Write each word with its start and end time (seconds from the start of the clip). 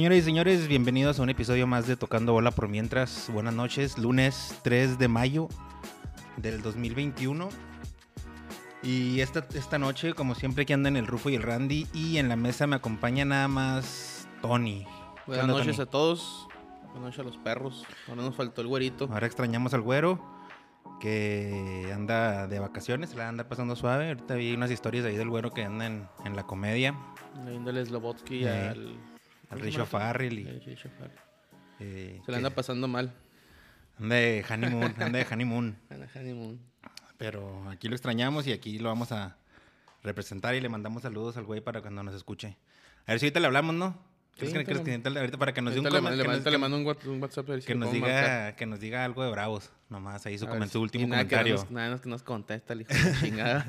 Señoras 0.00 0.18
y 0.18 0.22
señores, 0.22 0.66
bienvenidos 0.66 1.18
a 1.20 1.22
un 1.22 1.28
episodio 1.28 1.66
más 1.66 1.86
de 1.86 1.94
Tocando 1.94 2.32
Bola 2.32 2.52
por 2.52 2.68
Mientras. 2.68 3.28
Buenas 3.30 3.52
noches, 3.52 3.98
lunes 3.98 4.58
3 4.62 4.98
de 4.98 5.08
mayo 5.08 5.48
del 6.38 6.62
2021. 6.62 7.50
Y 8.82 9.20
esta, 9.20 9.46
esta 9.52 9.78
noche, 9.78 10.14
como 10.14 10.34
siempre, 10.34 10.64
que 10.64 10.72
andan 10.72 10.96
el 10.96 11.06
Rufo 11.06 11.28
y 11.28 11.34
el 11.34 11.42
Randy. 11.42 11.86
Y 11.92 12.16
en 12.16 12.30
la 12.30 12.36
mesa 12.36 12.66
me 12.66 12.76
acompaña 12.76 13.26
nada 13.26 13.46
más 13.46 14.26
Tony. 14.40 14.86
¿Qué 14.86 15.22
Buenas 15.26 15.44
onda, 15.44 15.58
noches 15.58 15.76
Tony? 15.76 15.86
a 15.86 15.90
todos. 15.90 16.48
Buenas 16.94 17.02
noches 17.02 17.18
a 17.18 17.22
los 17.24 17.36
perros. 17.36 17.84
Ahora 18.08 18.22
nos 18.22 18.34
faltó 18.34 18.62
el 18.62 18.68
güerito. 18.68 19.06
Ahora 19.12 19.26
extrañamos 19.26 19.74
al 19.74 19.82
güero, 19.82 20.18
que 20.98 21.92
anda 21.94 22.46
de 22.46 22.58
vacaciones, 22.58 23.14
la 23.14 23.28
anda 23.28 23.50
pasando 23.50 23.76
suave. 23.76 24.08
Ahorita 24.08 24.34
vi 24.34 24.54
unas 24.54 24.70
historias 24.70 25.04
ahí 25.04 25.16
del 25.16 25.28
güero 25.28 25.50
que 25.50 25.62
anda 25.64 25.84
en, 25.84 26.08
en 26.24 26.36
la 26.36 26.44
comedia. 26.46 26.94
Leyéndole 27.44 27.84
Slobotsky 27.84 28.44
Eh, 28.44 28.68
al. 28.70 29.09
Al 29.50 29.58
¿cómo 29.58 29.60
se 29.60 29.66
Richo? 29.70 29.86
Farrell. 29.86 30.38
Y, 30.38 30.46
Eh, 30.48 30.62
Richo 30.64 30.88
Farrell. 30.98 31.18
eh, 31.80 32.20
Se 32.24 32.32
le 32.32 32.36
que 32.36 32.36
anda 32.36 32.50
pasando 32.50 32.88
mal. 32.88 33.12
anda 33.98 34.16
de 34.16 34.44
honeymoon, 34.48 34.94
anda 34.98 35.18
de 35.18 35.26
honeymoon. 35.30 35.76
Anda 35.90 36.08
honeymoon. 36.14 36.60
Pero 37.18 37.68
aquí 37.68 37.88
lo 37.88 37.94
extrañamos 37.94 38.46
y 38.46 38.52
aquí 38.52 38.78
lo 38.78 38.88
vamos 38.88 39.12
a 39.12 39.36
representar 40.02 40.54
y 40.54 40.60
le 40.60 40.68
mandamos 40.70 41.02
saludos 41.02 41.36
al 41.36 41.44
güey 41.44 41.60
para 41.60 41.82
cuando 41.82 42.02
nos 42.02 42.14
escuche. 42.14 42.56
A 43.06 43.12
ver 43.12 43.20
si 43.20 43.26
ahorita 43.26 43.40
le 43.40 43.46
hablamos, 43.46 43.74
¿no? 43.74 43.98
¿Crees 44.38 44.54
que, 44.54 44.64
crees 44.64 44.80
que 44.80 45.02
ahorita 45.18 45.36
para 45.36 45.52
que 45.52 45.60
nos 45.60 45.74
diga 45.74 45.88
un 45.90 45.94
le, 46.16 46.16
le- 46.16 46.42
que 46.42 46.50
le 46.50 46.56
mando 46.56 46.78
un, 46.78 46.86
what- 46.86 47.04
un 47.06 47.20
WhatsApp 47.20 47.46
a 47.50 47.52
ver 47.52 47.60
si 47.60 47.66
que 47.66 47.74
lo 47.74 47.80
nos 47.80 47.92
marcar. 47.94 48.22
diga 48.22 48.56
que 48.56 48.64
nos 48.64 48.80
diga 48.80 49.04
algo 49.04 49.22
de 49.22 49.30
bravos, 49.30 49.70
nomás 49.90 50.24
ahí 50.24 50.38
su, 50.38 50.46
último 50.80 51.06
nada 51.08 51.26
que 51.28 51.36
no 51.36 51.42
comentario. 51.42 51.54
nos- 51.56 51.70
nada 51.70 51.90
más 51.90 52.00
que 52.00 52.08
nos 52.08 52.22
contesta 52.22 52.72
el 52.72 52.82
hijo 52.82 52.90
de 52.94 52.94
chingada. 53.20 53.66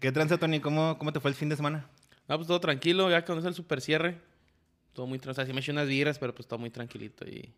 ¿Qué 0.00 0.12
tranza, 0.12 0.36
Tony? 0.36 0.60
¿Cómo, 0.60 0.98
¿Cómo 0.98 1.10
te 1.14 1.20
fue 1.20 1.30
el 1.30 1.36
fin 1.36 1.48
de 1.48 1.56
semana? 1.56 1.86
no, 2.28 2.36
pues 2.36 2.46
todo 2.48 2.60
tranquilo. 2.60 3.08
Ya 3.08 3.18
es 3.18 3.44
el 3.46 3.54
super 3.54 3.80
cierre. 3.80 4.18
Todo 4.98 5.06
muy 5.06 5.20
tranquilo. 5.20 5.30
O 5.30 5.34
sea, 5.36 5.46
sí 5.46 5.52
me 5.52 5.60
eché 5.60 5.70
unas 5.70 5.86
birras, 5.86 6.18
pero 6.18 6.34
pues 6.34 6.48
todo 6.48 6.58
muy 6.58 6.70
tranquilito. 6.70 7.24
Y 7.24 7.54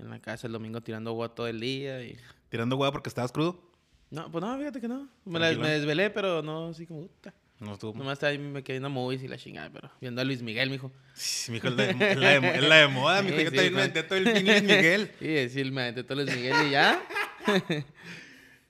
en 0.00 0.10
la 0.10 0.18
casa 0.18 0.48
el 0.48 0.52
domingo 0.52 0.80
tirando 0.80 1.10
agua 1.10 1.32
todo 1.32 1.46
el 1.46 1.60
día. 1.60 2.02
Y... 2.02 2.16
¿Tirando 2.48 2.74
hueá 2.76 2.90
porque 2.90 3.08
estabas 3.08 3.30
crudo? 3.30 3.62
No, 4.10 4.28
pues 4.32 4.42
no, 4.44 4.58
fíjate 4.58 4.80
que 4.80 4.88
no. 4.88 5.08
Me, 5.24 5.38
la- 5.38 5.52
me 5.56 5.68
desvelé, 5.68 6.10
pero 6.10 6.42
no 6.42 6.70
así 6.70 6.84
como. 6.84 7.06
Puta. 7.06 7.32
No 7.60 7.74
estuvo. 7.74 7.96
Nomás 7.96 8.20
ahí 8.24 8.38
me 8.38 8.64
quedé 8.64 8.74
viendo 8.78 8.90
movies 8.90 9.22
y 9.22 9.28
la 9.28 9.36
chingada, 9.38 9.70
pero 9.72 9.88
viendo 10.00 10.20
a 10.20 10.24
Luis 10.24 10.42
Miguel, 10.42 10.68
mijo. 10.68 10.90
Sí, 11.14 11.52
mijo, 11.52 11.68
es 11.68 11.74
la 11.76 11.86
de, 11.86 12.16
la 12.16 12.40
de- 12.40 12.48
es 12.56 12.62
la 12.68 12.74
de 12.78 12.88
moda, 12.88 13.22
mijo. 13.22 13.36
Sí, 13.36 13.44
Yo 13.44 13.50
sí, 13.50 13.56
también 13.56 13.74
me 13.74 13.80
aventé 13.82 14.02
todo 14.02 14.18
el 14.18 14.28
fin 14.32 14.44
Luis 14.46 14.62
Miguel. 14.64 15.10
Sí, 15.20 15.48
sí, 15.50 15.70
me 15.70 15.82
aventé 15.82 16.02
todo 16.02 16.16
Luis 16.24 16.34
Miguel 16.36 16.54
y 16.66 16.70
ya. 16.72 17.00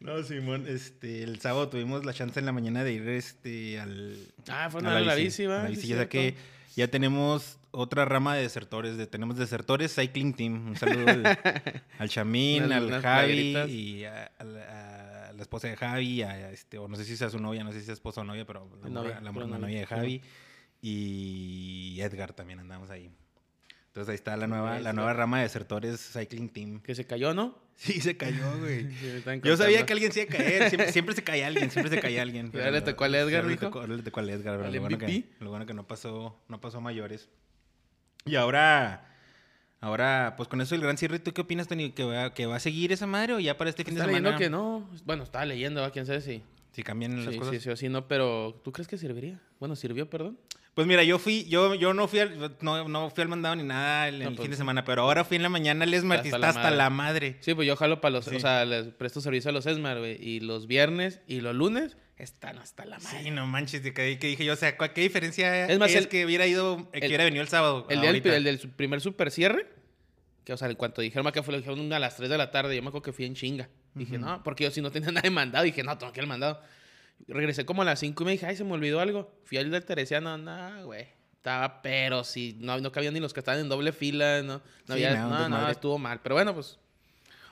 No, 0.01 0.23
Simón, 0.23 0.67
este, 0.69 1.23
el 1.23 1.41
sábado 1.41 1.71
tuvimos 1.71 2.05
la 2.05 2.13
chance 2.13 2.39
en 2.39 2.45
la 2.45 2.53
mañana 2.53 2.85
de 2.85 2.93
ir 2.93 3.09
este, 3.09 3.81
al, 3.81 4.19
Ah, 4.49 4.69
fue 4.71 4.81
a 4.81 4.83
una 4.83 5.01
la 5.01 5.15
bici, 5.15 5.47
va. 5.47 5.63
la 5.63 5.69
sí, 5.71 5.77
bici, 5.77 5.89
ya 5.89 6.07
que 6.11 6.35
ya 6.77 6.89
tenemos 6.89 7.57
otra 7.75 8.05
rama 8.05 8.35
de 8.37 8.43
desertores. 8.43 8.97
De, 8.97 9.07
tenemos 9.07 9.37
desertores 9.37 9.95
Cycling 9.95 10.35
Team. 10.35 10.69
Un 10.69 10.77
saludo 10.77 11.09
al, 11.09 11.25
al 11.99 12.09
Chamín, 12.09 12.65
Unas- 12.65 12.79
al 12.79 12.85
unas 12.87 13.03
Javi 13.03 13.27
playeritas. 13.53 13.69
y 13.71 14.05
a, 14.05 14.25
a 14.39 14.45
la, 14.45 15.29
a 15.29 15.33
la 15.33 15.43
esposa 15.43 15.69
de 15.69 15.77
Javi, 15.77 16.23
este, 16.23 16.79
o 16.79 16.89
no 16.89 16.97
sé 16.97 17.05
si 17.05 17.17
sea 17.17 17.29
su 17.31 17.39
novia, 17.39 17.65
no 17.65 17.73
sé 17.73 17.81
si 17.81 17.85
sea 17.87 17.95
esposa 17.95 18.21
o 18.21 18.25
novia, 18.25 18.45
pero 18.47 18.69
la, 18.83 18.89
Novia, 18.89 19.21
la, 19.21 19.33
pura 19.33 19.47
la 19.47 19.59
novia, 19.59 19.81
de. 19.81 19.87
Javi. 19.87 20.23
Y 20.87 21.99
Edgar 22.01 22.33
también 22.35 22.61
andamos 22.61 22.91
ahí. 22.91 23.11
Entonces 23.89 24.11
ahí 24.11 24.15
está 24.17 24.37
la 24.37 24.47
nueva, 24.47 24.81
la 24.81 24.93
nueva 24.93 25.13
rama 25.13 25.39
de 25.39 25.45
desertores 25.45 26.01
Cycling 26.13 26.49
Team. 26.49 26.81
Que 26.81 26.95
se 26.95 27.07
cayó, 27.07 27.33
¿no? 27.33 27.57
Sí, 27.77 28.01
se 28.01 28.17
cayó, 28.17 28.57
güey. 28.61 28.91
Sí, 28.93 29.23
Yo 29.43 29.57
sabía 29.57 29.87
que 29.87 29.93
alguien 29.93 30.13
se 30.13 30.23
iba 30.23 30.35
a 30.35 30.37
caer. 30.37 30.69
Siempre, 30.69 30.93
siempre 30.93 31.15
se 31.15 31.23
cae 31.25 31.45
alguien, 31.45 31.71
siempre 31.71 31.91
se 31.95 32.01
cae 32.01 32.21
alguien. 32.21 32.51
Ahora 32.55 32.71
le 32.73 32.81
tocó 32.83 33.05
al 33.05 33.15
Edgar, 33.15 33.45
le 33.45 33.51
dijo. 33.53 33.67
tocó- 33.71 33.87
le 33.87 34.03
tocó 34.03 34.21
al 34.21 34.31
Edgar, 34.31 34.57
pero 34.57 34.67
¿Al 34.69 34.75
lo 34.75 34.81
bueno, 34.81 34.99
que, 34.99 35.25
lo 35.41 35.51
bueno 35.51 35.65
que 35.67 35.75
no 35.75 35.87
pasó, 35.87 36.41
no 36.49 36.61
pasó 36.61 36.79
a 36.79 36.81
mayores. 36.81 37.29
Y 38.27 38.37
ahora, 38.37 39.05
ahora, 39.81 40.35
pues 40.37 40.49
con 40.49 40.61
eso 40.63 40.75
el 40.75 40.81
gran 40.81 40.97
cierre, 40.97 41.19
¿tú 41.19 41.33
qué 41.35 41.43
opinas, 41.43 41.69
Tony? 41.69 41.91
¿Que 41.91 42.05
va, 42.05 42.33
que 42.33 42.47
va 42.47 42.57
a 42.57 42.61
seguir 42.61 42.91
esa 42.93 43.07
madre 43.07 43.35
o 43.35 43.41
ya 43.41 43.57
para 43.59 43.69
este 43.69 43.85
fin 43.85 43.95
de 43.95 44.01
semana? 44.01 44.19
leyendo 44.19 44.39
que 44.39 44.49
no. 44.51 44.89
Bueno, 45.05 45.25
estaba 45.25 45.45
leyendo, 45.45 45.83
¿va? 45.83 45.91
quién 45.91 46.07
sabe 46.07 46.21
si. 46.23 46.43
Si 46.73 46.83
cambian 46.83 47.23
las 47.25 47.33
Sí, 47.35 47.39
cosas. 47.39 47.55
sí, 47.55 47.61
sí, 47.61 47.77
sí, 47.77 47.89
no, 47.89 48.09
pero 48.09 48.61
¿tú 48.65 48.73
crees 48.73 48.89
que 48.89 48.97
serviría? 48.99 49.41
Bueno, 49.61 49.77
sirvió, 49.77 50.09
perdón. 50.09 50.39
Pues 50.75 50.89
mira, 50.89 51.05
yo 51.05 51.21
fui, 51.21 51.45
yo, 51.45 51.75
yo 51.77 51.95
no 51.95 52.09
fui 52.09 52.19
al, 52.19 52.57
no, 52.63 52.89
no 52.89 53.11
fui 53.11 53.23
al 53.23 53.29
mandado 53.29 53.55
ni 53.55 53.63
nada 53.63 54.09
el, 54.09 54.19
No, 54.21 54.29
el 54.31 54.35
pues, 54.35 54.47
fin 54.47 54.51
de 54.51 54.57
semana, 54.57 54.85
pero 54.85 55.03
ahora 55.03 55.23
fui 55.25 55.37
en 55.37 55.45
la 55.45 55.49
mañana 55.51 55.85
al 55.85 55.95
Esmart 55.95 56.25
y 56.25 56.29
Hasta 56.31 56.37
está 56.37 56.39
la 56.39 56.49
hasta 56.49 56.63
madre. 56.63 56.77
la 56.77 56.91
madre. 56.91 57.37
Sí, 57.41 57.55
pues 57.55 57.69
yo 57.69 57.77
jalo 57.77 58.01
para 58.01 58.11
los. 58.15 58.25
Sí. 58.25 58.35
O 58.37 58.41
sea, 58.41 58.65
les 58.65 58.87
presto 58.89 59.21
servicio 59.21 59.51
a 59.51 59.53
los 59.53 59.67
Esmar, 59.67 59.99
güey. 60.01 60.17
Y 60.21 60.41
los 60.41 60.67
viernes 60.67 61.21
y 61.29 61.43
los 61.43 61.55
lunes 61.55 61.97
están 62.17 62.59
hasta 62.59 62.85
la 62.85 62.99
madre. 62.99 63.23
Sí, 63.25 63.31
no 63.31 63.47
manches, 63.47 63.83
de 63.83 63.93
que, 63.93 64.19
que 64.19 64.27
dije 64.29 64.45
yo, 64.45 64.53
o 64.53 64.57
sea, 64.57 64.77
¿cuál- 64.77 64.93
¿qué 64.93 65.01
diferencia 65.03 65.67
Es 65.67 65.79
más, 65.79 65.91
es 65.91 65.97
el- 65.97 66.09
que 66.09 66.25
hubiera 66.25 66.47
ido, 66.47 66.91
que 66.93 66.99
el- 67.01 67.07
hubiera 67.07 67.25
venido 67.25 67.43
el 67.43 67.49
sábado? 67.49 67.87
El, 67.91 68.01
día 68.01 68.13
del, 68.13 68.47
el 68.47 68.59
primer 68.59 69.01
super 69.01 69.31
cierre, 69.31 69.67
que 70.45 70.53
o 70.53 70.57
sea, 70.57 70.69
en 70.69 70.77
cuanto 70.77 71.01
dijeron 71.03 71.31
que 71.33 71.43
fue, 71.43 71.53
lo 71.53 71.59
dijeron 71.59 71.93
a 71.93 71.99
las 71.99 72.17
3 72.17 72.29
de 72.31 72.39
la 72.39 72.51
tarde, 72.51 72.77
yo 72.77 72.83
me 72.83 72.89
acuerdo 72.89 73.03
que 73.03 73.13
fui 73.13 73.25
en 73.25 73.35
chinga. 73.35 73.69
Dije, 73.95 74.19
no, 74.19 74.43
porque 74.43 74.65
yo 74.65 74.71
si 74.71 74.81
no 74.81 74.91
tenía 74.91 75.11
nada 75.13 75.23
de 75.23 75.31
mandado, 75.31 75.65
dije, 75.65 75.83
no, 75.83 75.97
tengo 75.99 76.13
que 76.13 76.21
ir 76.21 76.23
al 76.25 76.29
mandado. 76.29 76.61
Regresé 77.29 77.65
como 77.65 77.83
a 77.83 77.85
las 77.85 78.01
5 78.01 78.23
y 78.23 78.27
me 78.27 78.33
dije, 78.33 78.47
ay, 78.47 78.57
se 78.57 78.65
me 78.65 78.73
olvidó 78.73 79.01
algo. 79.01 79.33
Fui 79.45 79.57
al 79.59 79.71
del 79.71 79.85
Teresiano, 79.85 80.37
no, 80.37 80.85
güey. 80.87 81.07
Estaba, 81.37 81.81
pero 81.83 82.25
sí, 82.25 82.57
no, 82.61 82.79
no 82.81 82.91
cabían 82.91 83.15
ni 83.15 83.21
los 83.21 83.33
que 83.35 83.41
estaban 83.41 83.61
en 83.61 83.69
doble 83.69 83.93
fila, 83.93 84.43
no, 84.43 84.55
no 84.87 84.95
Sí, 84.97 85.05
había, 85.05 85.15
no, 85.21 85.29
no, 85.31 85.49
no, 85.49 85.69
estuvo 85.69 85.99
mal. 85.99 86.21
Pero 86.23 86.35
bueno, 86.37 86.55
pues, 86.55 86.79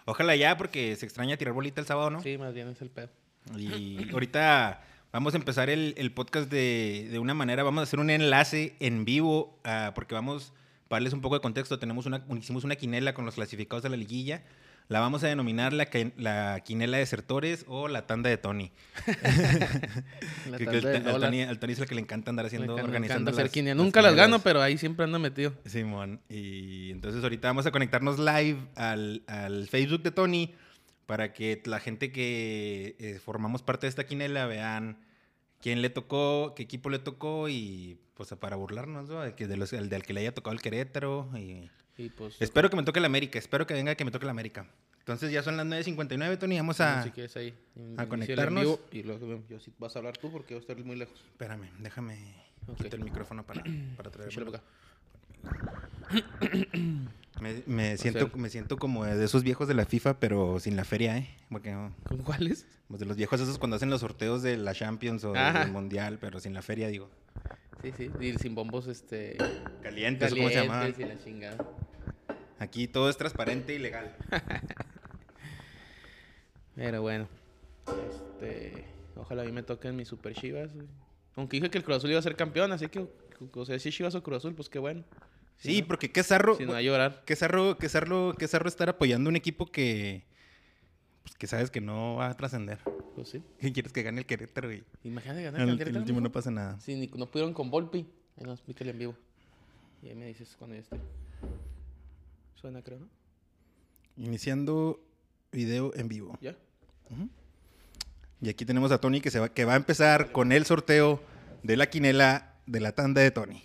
Ojalá 0.05 0.35
ya, 0.35 0.57
porque 0.57 0.97
se 0.97 1.07
extraña 1.07 1.37
tirar 1.37 1.55
bolita 1.55 1.81
el 1.81 1.87
sábado, 1.87 2.11
¿no? 2.11 2.21
sí, 2.23 2.37
más 2.39 2.53
bien 2.55 2.69
es 2.69 2.81
el 2.83 2.91
pedo. 2.91 3.09
Y 3.57 4.09
ahorita 4.13 4.83
vamos 5.13 5.35
a 5.35 5.37
empezar 5.37 5.69
el, 5.71 5.95
el 5.99 6.13
podcast 6.13 6.51
de, 6.51 7.09
de 7.11 7.19
una 7.19 7.35
manera, 7.35 7.63
vamos 7.63 7.81
a 7.81 7.85
hacer 7.85 8.01
un 8.01 8.11
enlace 8.11 8.75
en 8.81 9.05
vivo, 9.05 9.59
ah, 9.65 9.93
porque 9.95 10.15
vamos, 10.15 10.53
para 10.89 10.99
darles 11.01 11.13
un 11.13 11.21
poco 11.21 11.35
de 11.37 11.41
contexto, 11.43 11.79
tenemos 11.79 12.07
una, 12.07 12.25
hicimos 12.39 12.65
una 12.65 12.77
quinela 12.77 13.15
con 13.15 13.25
los 13.27 13.35
clasificados 13.35 13.83
de 13.83 13.91
la 13.91 13.97
liguilla. 13.97 14.43
La 14.89 14.99
vamos 15.01 15.23
a 15.25 15.29
denominar 15.29 15.73
la, 15.73 15.89
la 16.19 16.61
quinela 16.65 16.97
de 16.97 17.03
desertores 17.03 17.65
o 17.69 17.89
la 17.89 18.07
tanda 18.07 18.29
de 18.29 18.37
Tony. 18.37 18.73
La 20.51 20.59
Que- 20.59 20.67
que 20.67 20.81
tanda 20.83 20.99
el- 20.99 21.09
al. 21.09 21.21
Tony, 21.21 21.43
al 21.43 21.59
Tony 21.59 21.73
es 21.73 21.79
el 21.79 21.87
que 21.87 21.95
le 21.95 22.01
encanta 22.01 22.31
andar 22.31 22.47
haciendo, 22.47 22.73
encanta- 22.75 22.85
organizando 22.85 23.31
hacer 23.31 23.45
las- 23.47 23.57
las 23.65 23.77
Nunca 23.77 24.03
las 24.03 24.15
gano, 24.15 24.41
pero 24.41 24.61
ahí 24.61 24.77
siempre 24.79 25.05
ando 25.05 25.19
metido. 25.19 25.55
Simón. 25.65 26.21
Y 26.29 26.91
entonces 26.91 27.23
ahorita 27.23 27.49
vamos 27.49 27.65
a 27.67 27.71
conectarnos 27.71 28.19
live 28.19 28.59
al, 28.75 29.23
al 29.29 29.69
Facebook 29.69 30.03
de 30.03 30.11
Tony 30.11 30.55
para 31.07 31.33
que 31.33 31.61
la 31.67 31.81
gente 31.81 32.13
que 32.13 32.97
eh, 32.99 33.19
formamos 33.23 33.63
parte 33.63 33.87
de 33.87 33.91
esta 33.91 34.07
quinela 34.07 34.47
vean 34.47 34.99
quién 35.61 35.83
le 35.83 35.91
tocó, 35.91 36.55
qué 36.57 36.63
equipo 36.63 36.91
le 36.91 36.99
tocó 36.99 37.49
y 37.49 37.99
pues 38.15 38.29
para 38.39 38.57
burlarnos, 38.57 39.09
¿no? 39.09 39.21
De 39.21 39.35
que 39.35 39.47
de 39.47 39.57
los, 39.57 39.73
el 39.73 39.89
del 39.89 40.03
que 40.05 40.13
le 40.13 40.21
haya 40.21 40.35
tocado 40.35 40.55
el 40.55 40.61
Querétaro. 40.63 41.29
Y... 41.37 41.71
Y 41.99 42.09
pues, 42.09 42.41
Espero 42.41 42.71
que 42.71 42.77
me 42.77 42.83
toque 42.85 42.99
el 43.01 43.05
América, 43.05 43.39
espero 43.39 43.67
que 43.67 43.75
venga 43.75 43.95
que 43.95 44.05
me 44.05 44.11
toque 44.11 44.25
el 44.25 44.31
América. 44.31 44.67
Entonces 45.01 45.31
ya 45.33 45.43
son 45.43 45.57
las 45.57 45.67
9.59, 45.67 46.39
Tony, 46.39 46.57
vamos 46.57 46.81
a... 46.81 47.03
si 47.03 47.11
quieres 47.11 47.37
ahí. 47.37 47.53
in- 47.77 47.95
a 47.99 48.07
conectarnos. 48.09 48.79
Y 48.93 49.03
luego 49.03 49.43
yo 49.49 49.59
sí 49.61 49.73
vas 49.79 49.95
a 49.97 49.99
hablar 49.99 50.17
tú 50.17 50.31
porque 50.31 50.55
yo 50.55 50.61
estoy 50.61 50.77
muy 50.85 50.97
lejos. 50.97 51.19
Espérame, 51.33 51.69
déjame 51.81 52.35
Ok. 52.69 52.77
quitar 52.79 52.95
el 53.01 53.05
micrófono 53.05 53.45
para, 53.45 53.63
para 53.97 54.11
traerlo. 54.11 54.53
Me, 57.41 57.63
me 57.67 57.97
siento, 57.97 58.31
me 58.37 58.51
siento 58.51 58.77
como 58.77 59.05
de 59.05 59.25
esos 59.25 59.43
viejos 59.43 59.67
de 59.67 59.75
la 59.75 59.87
FIFA, 59.87 60.21
pero 60.21 60.61
sin 60.61 60.77
la 60.77 60.85
feria, 60.85 61.17
¿eh? 61.19 61.29
Porque 61.51 61.75
¿Con 62.05 62.19
cuáles? 62.19 62.67
Pues 62.89 63.01
de 63.01 63.07
los 63.07 63.17
viejos 63.17 63.41
esos 63.41 63.59
cuando 63.59 63.77
hacen 63.77 63.91
los 63.91 64.03
sorteos 64.03 64.43
de 64.43 64.57
la 64.59 64.75
Champions 64.75 65.25
o 65.25 65.35
Ajá. 65.35 65.61
del 65.61 65.73
Mundial, 65.73 66.19
pero 66.21 66.41
sin 66.41 66.53
la 66.53 66.63
feria, 66.63 66.89
digo. 66.89 67.09
Sí, 67.83 67.93
sí. 67.97 68.11
Y 68.21 68.35
sin 68.35 68.55
bombos, 68.55 68.87
este. 68.87 69.37
Calientes, 69.83 70.35
¿cómo 70.35 70.49
se 70.49 70.55
llama? 70.57 70.81
calientes 70.81 71.05
y 71.05 71.09
la 71.09 71.19
chingada. 71.25 71.67
Aquí 72.59 72.87
todo 72.87 73.09
es 73.11 73.17
transparente 73.17 73.75
y 73.75 73.79
legal. 73.79 74.15
Pero 76.77 77.03
bueno. 77.03 77.29
Este. 78.09 78.85
Ojalá 79.17 79.43
a 79.43 79.45
mí 79.45 79.53
me 79.53 79.63
toquen 79.63 79.97
mis 79.97 80.09
super 80.09 80.35
chivas. 80.35 80.71
Aunque 81.35 81.57
dije 81.57 81.71
que 81.71 81.79
el 81.79 81.85
Cruz 81.85 81.99
Azul 81.99 82.11
iba 82.11 82.19
a 82.19 82.23
ser 82.23 82.37
campeón, 82.37 82.73
así 82.73 82.89
que. 82.89 83.07
O 83.55 83.65
sea, 83.65 83.79
si 83.79 83.91
Chivas 83.91 84.15
o 84.15 84.23
Cruz 84.23 84.39
Azul, 84.39 84.55
pues 84.55 84.69
qué 84.69 84.79
bueno. 84.79 85.03
Sí, 85.59 85.81
no, 85.83 85.87
porque 85.87 86.11
qué 86.11 86.23
zarro, 86.23 86.57
Si 86.57 86.65
no, 86.65 86.75
a 86.75 86.83
llorar. 86.83 87.23
qué 87.25 87.37
zarro, 87.37 87.79
qué 87.79 87.89
zarro, 87.89 88.35
qué 88.39 88.49
zarro 88.49 88.69
estar 88.69 88.89
apoyando 88.89 89.31
un 89.31 89.37
equipo 89.37 89.67
que, 89.67 90.25
pues, 91.23 91.37
que 91.37 91.47
sabes 91.47 91.71
que 91.71 91.81
no 91.81 92.17
va 92.17 92.31
a 92.31 92.37
trascender. 92.37 92.79
Pues 93.15 93.29
sí. 93.29 93.43
¿Qué 93.61 93.73
quieres 93.73 93.93
que 93.93 94.03
gane 94.03 94.19
el 94.21 94.27
Querétaro, 94.27 94.69
güey? 94.69 94.83
Imagínate 95.05 95.43
ganar 95.45 95.61
El, 95.61 95.69
el 95.71 95.79
Querétaro, 95.79 96.01
último 96.01 96.19
mijo. 96.19 96.29
no 96.29 96.33
pasa 96.33 96.51
nada. 96.51 96.81
Sí, 96.81 96.95
ni- 96.97 97.07
no 97.09 97.31
pudieron 97.31 97.55
con 97.55 97.71
Volpi. 97.71 98.07
Ahí 98.39 98.45
nos 98.45 98.61
en 98.91 98.99
vivo. 98.99 99.15
Y 100.03 100.09
ahí 100.09 100.15
me 100.17 100.27
dices 100.27 100.57
cuando 100.59 100.75
ya 100.75 100.83
esté. 100.83 100.99
Suena, 102.57 102.83
creo, 102.83 102.99
¿no? 103.01 103.09
Iniciando 104.17 105.01
video 105.53 105.93
en 105.95 106.09
vivo. 106.09 106.37
¿Ya? 106.41 106.57
Y 108.41 108.49
aquí 108.49 108.65
tenemos 108.65 108.91
a 108.91 108.99
Tony 109.01 109.21
que, 109.21 109.31
se 109.31 109.39
va, 109.39 109.49
que 109.51 109.65
va 109.65 109.75
a 109.75 109.77
empezar 109.77 110.33
con 110.33 110.51
el 110.51 110.65
sorteo 110.67 111.23
de 111.63 111.77
la 111.77 111.89
quinela 111.89 112.55
de 112.67 112.81
la 112.81 112.93
tanda 112.93 113.21
de 113.21 113.31
Tony. 113.31 113.63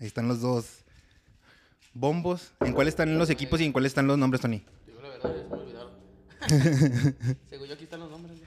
Ahí 0.00 0.06
están 0.06 0.28
los 0.28 0.40
dos 0.40 0.84
bombos. 1.94 2.52
¿En 2.60 2.72
cuál 2.72 2.88
están 2.88 3.18
los 3.18 3.30
equipos 3.30 3.60
y 3.60 3.64
en 3.64 3.72
cuál 3.72 3.86
están 3.86 4.06
los 4.06 4.18
nombres, 4.18 4.40
Tony? 4.40 4.62
Digo 4.86 5.00
la 5.00 5.08
verdad, 5.08 5.30
me 5.50 5.56
olvidaron. 5.56 5.92
Según 7.50 7.66
yo, 7.66 7.74
aquí 7.74 7.84
están 7.84 8.00
los 8.00 8.10
nombres. 8.10 8.38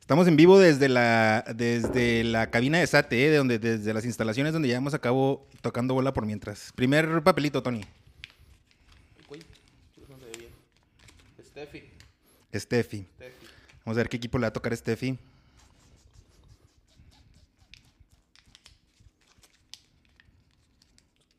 Estamos 0.00 0.28
en 0.28 0.36
vivo 0.36 0.58
desde 0.58 0.88
la, 0.88 1.44
desde 1.54 2.22
la 2.22 2.50
cabina 2.50 2.78
de 2.78 2.86
SATE, 2.86 3.30
de 3.30 3.36
donde, 3.36 3.58
desde 3.58 3.92
las 3.92 4.04
instalaciones 4.04 4.52
donde 4.52 4.68
llevamos 4.68 4.94
a 4.94 5.00
cabo 5.00 5.48
tocando 5.62 5.94
bola 5.94 6.12
por 6.12 6.26
mientras. 6.26 6.72
Primer 6.74 7.22
papelito, 7.22 7.62
Tony. 7.62 7.82
Steffi. 11.56 11.82
Steffi. 12.54 13.06
Vamos 13.84 13.96
a 13.96 14.00
ver 14.00 14.08
qué 14.08 14.18
equipo 14.18 14.36
le 14.38 14.42
va 14.42 14.48
a 14.48 14.52
tocar 14.52 14.72
a 14.72 14.76
Steffi. 14.76 15.18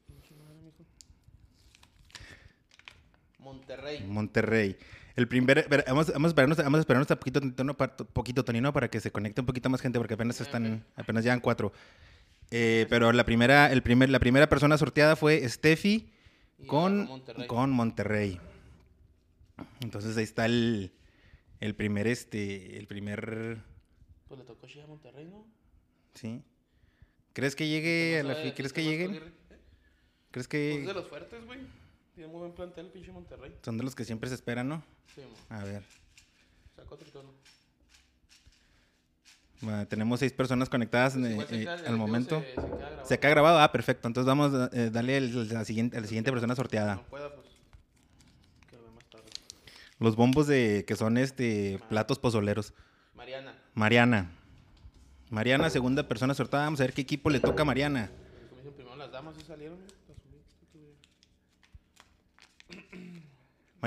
Pinche 0.08 0.34
madre, 0.36 0.56
mijo. 0.64 0.84
Monterrey. 3.88 4.08
Monterrey. 4.08 4.78
El 5.16 5.28
primer, 5.28 5.68
vamos, 5.88 6.12
vamos 6.14 6.26
a 6.26 6.28
esperarnos, 6.28 6.58
vamos 6.58 6.78
a 6.78 6.82
esperarnos 6.82 7.10
a 7.10 7.16
poquito, 7.20 7.40
Tonino, 7.40 7.76
poquito, 7.76 8.46
Tonino, 8.46 8.72
para 8.72 8.88
que 8.88 9.00
se 9.00 9.12
conecte 9.12 9.42
un 9.42 9.48
poquito 9.48 9.68
más 9.68 9.82
gente, 9.82 9.98
porque 9.98 10.14
apenas 10.14 10.40
están, 10.40 10.86
apenas 10.96 11.24
llegan 11.24 11.40
cuatro. 11.40 11.74
Eh, 12.52 12.86
pero 12.90 13.12
la 13.12 13.26
primera, 13.26 13.72
el 13.72 13.82
primer, 13.82 14.10
la 14.10 14.20
primera 14.20 14.48
persona 14.48 14.78
sorteada 14.78 15.16
fue 15.16 15.48
Steffi 15.50 16.12
con, 16.68 17.08
Monterrey. 17.08 17.48
con 17.48 17.72
Monterrey. 17.72 18.40
Entonces 19.82 20.16
ahí 20.18 20.24
está 20.24 20.46
el, 20.46 20.94
el 21.60 21.76
primer, 21.76 22.06
este, 22.06 22.78
el 22.78 22.86
primer, 22.86 23.58
Pues 24.28 24.40
le 24.40 24.46
tocó 24.46 24.68
a 24.68 24.88
Monterrey, 24.88 25.26
¿no? 25.26 25.48
¿sí? 26.14 26.44
¿Crees 27.34 27.56
que 27.56 27.68
llegue 27.68 28.20
a 28.20 28.24
No 28.24 28.30
la 28.30 28.54
¿Crees 28.54 28.74
que 28.74 28.84
lleguen? 28.84 29.16
¿Eh? 29.16 29.20
¿Crees 29.20 29.34
Pues 30.32 30.44
es 30.44 30.48
que 30.48 30.86
de 30.86 30.94
los 30.94 31.08
fuertes, 31.08 31.46
güey. 31.46 31.60
Tiene 32.18 32.32
muy 32.32 32.40
buen 32.40 32.52
plantel 32.54 32.88
el 32.88 32.92
pinche 32.92 33.12
Monterrey. 33.12 33.54
son 33.64 33.78
de 33.78 33.84
los 33.84 33.94
que 33.94 34.04
siempre 34.04 34.28
se 34.28 34.34
esperan, 34.34 34.68
no? 34.68 34.84
Sí, 35.14 35.22
mo. 35.22 35.56
A 35.56 35.64
ver. 35.64 35.84
Sacó 36.76 36.96
otro 36.96 37.08
tono. 37.12 37.30
Bueno, 39.62 39.88
tenemos 39.88 40.20
seis 40.20 40.34
personas 40.34 40.68
conectadas 40.68 41.14
Pues 41.14 41.26
eh, 41.26 41.46
se 41.48 41.56
eh, 41.56 41.60
queda- 41.60 41.74
al 41.88 41.96
momento. 41.96 42.40
Se, 42.40 42.48
se 42.48 42.56
queda 42.56 42.66
grabado. 42.80 43.06
Se 43.06 43.20
queda 43.20 43.30
grabado, 43.30 43.60
ah, 43.60 43.72
perfecto. 43.72 44.08
Entonces 44.08 44.26
vamos 44.28 44.52
a 44.52 44.72
eh, 44.74 44.90
darle 44.90 45.18
el- 45.18 45.48
la 45.50 45.64
siguiente, 45.64 45.96
a 45.96 46.02
la 46.02 46.08
siguiente 46.08 46.32
persona 46.32 46.56
sorteada. 46.56 46.96
No 46.96 47.04
pueda, 47.04 47.36
pues. 47.36 47.46
Que 48.68 48.78
lo 48.78 48.92
más 48.94 49.06
tarde. 49.12 49.26
Los 50.00 50.16
bombos 50.16 50.48
de 50.48 50.86
que 50.88 50.96
son 50.96 51.20
este 51.20 51.80
platos 51.88 52.18
pozoleros. 52.18 52.74
Mariana. 53.14 53.54
Mariana. 53.76 54.32
Mariana, 55.30 55.70
segunda 55.70 56.08
persona 56.08 56.34
sorteada. 56.34 56.66
Vamos 56.66 56.80
a 56.80 56.84
ver 56.86 56.94
qué 56.94 57.02
equipo 57.02 57.30
le 57.30 57.40
toca 57.40 57.62
a 57.62 57.66
Mariana. 57.66 58.10
Primero 58.76 58.96
las 58.96 59.12
damas, 59.12 59.36
¿sí 59.38 59.44
salieron? 59.46 59.78
¿no? 59.78 59.86
Las 59.86 60.18
subí, 60.18 60.38
tú, 60.60 60.66
tú, 60.72 60.80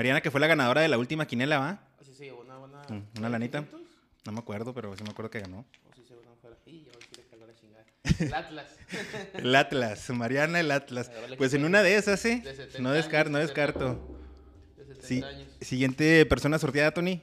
Mariana, 0.01 0.21
que 0.21 0.31
fue 0.31 0.39
la 0.39 0.47
ganadora 0.47 0.81
de 0.81 0.87
la 0.87 0.97
última 0.97 1.27
quinela, 1.27 1.59
¿va? 1.59 1.79
Así 1.99 2.11
se 2.15 2.23
llevó 2.25 2.41
una. 2.41 2.55
Mm, 2.89 3.19
una 3.19 3.29
lanita. 3.29 3.59
500? 3.59 3.81
No 4.25 4.31
me 4.31 4.39
acuerdo, 4.39 4.73
pero 4.73 4.97
sí 4.97 5.03
me 5.03 5.11
acuerdo 5.11 5.29
que 5.29 5.39
ganó. 5.41 5.59
O 5.87 5.93
si 5.93 6.03
se 6.03 6.15
van 6.15 6.35
fuera. 6.41 6.57
Y 6.65 6.85
ya 6.85 6.91
quiere 7.07 7.29
calor 7.29 7.47
a 7.51 7.53
chingar. 7.53 7.85
El 8.19 8.33
Atlas. 8.33 8.77
El 9.35 9.55
Atlas, 9.55 10.09
Mariana 10.09 10.59
el 10.59 10.71
Atlas. 10.71 11.11
Pues 11.37 11.53
en 11.53 11.65
una 11.65 11.83
de 11.83 11.97
esas, 11.97 12.25
¿eh? 12.25 12.41
de 12.43 12.55
70 12.55 12.79
No, 12.79 12.91
descar 12.93 13.27
años, 13.27 13.31
no 13.31 13.37
70. 13.47 13.61
descarto. 13.63 14.17
De 14.75 14.85
70 14.85 15.07
Sí. 15.07 15.21
años. 15.23 15.47
Siguiente 15.61 16.25
persona 16.25 16.57
sorteada, 16.57 16.91
Tony. 16.95 17.21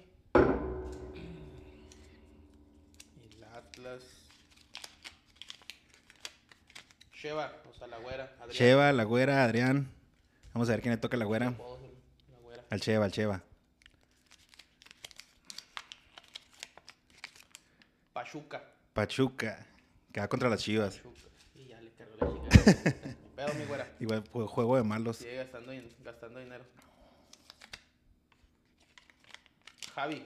El 3.21 3.45
Atlas. 3.57 4.03
Sheva, 7.13 7.53
o 7.69 7.75
sea, 7.77 7.89
la 7.89 7.99
güera. 7.99 8.33
Adrián. 8.39 8.51
Cheva, 8.57 8.93
la 8.93 9.03
güera, 9.03 9.43
Adrián. 9.43 9.91
Vamos 10.55 10.69
a 10.69 10.73
ver 10.73 10.81
quién 10.81 10.93
le 10.95 10.99
toca 10.99 11.17
a 11.17 11.19
la 11.19 11.25
güera. 11.25 11.49
Apodos, 11.49 11.81
el- 11.83 11.89
La 12.33 12.39
güera. 12.41 12.58
Al 12.71 12.81
Cheva, 12.81 13.05
al 13.07 13.13
Cheva. 13.13 13.43
Pachuca. 18.13 18.63
Pachuca, 18.93 19.67
que 20.13 20.21
va 20.21 20.29
contra 20.29 20.49
las 20.49 20.61
Chivas. 20.61 20.97
Pachuca. 20.97 21.29
Y 21.55 21.67
ya 21.67 21.81
le 21.81 21.93
cargó 21.93 22.45
la 22.45 22.49
pedo, 23.37 23.55
mi 23.55 23.65
güera. 23.65 23.93
Igual 24.01 24.23
fue 24.25 24.47
juego 24.47 24.77
de 24.77 24.83
malos. 24.83 25.19
Sigue 25.19 25.37
gastando, 25.37 25.73
din- 25.73 25.89
gastando 26.03 26.41
dinero. 26.41 26.65
Javi, 29.95 30.25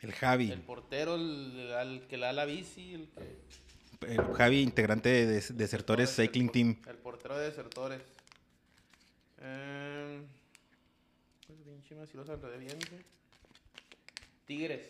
El 0.00 0.12
Javi. 0.12 0.50
el 0.50 0.62
portero, 0.62 1.14
el, 1.16 2.06
que 2.08 2.16
le 2.16 2.26
da 2.26 2.32
la 2.32 2.44
bici, 2.44 2.94
el 2.94 3.08
que... 3.10 3.36
El 4.12 4.34
Javi, 4.34 4.60
integrante 4.62 5.08
de 5.08 5.26
Des- 5.26 5.56
Desertores 5.56 6.18
el 6.18 6.26
Cycling 6.26 6.50
Team. 6.50 6.82
El 6.86 6.96
portero 6.98 7.36
de 7.38 7.46
desertores. 7.46 8.02
Eh, 9.38 10.22
pues 11.46 11.64
bien 11.64 11.82
chima, 11.82 12.06
si 12.06 12.16
los 12.16 12.26
güey. 12.26 12.66
Tigres. 14.46 14.82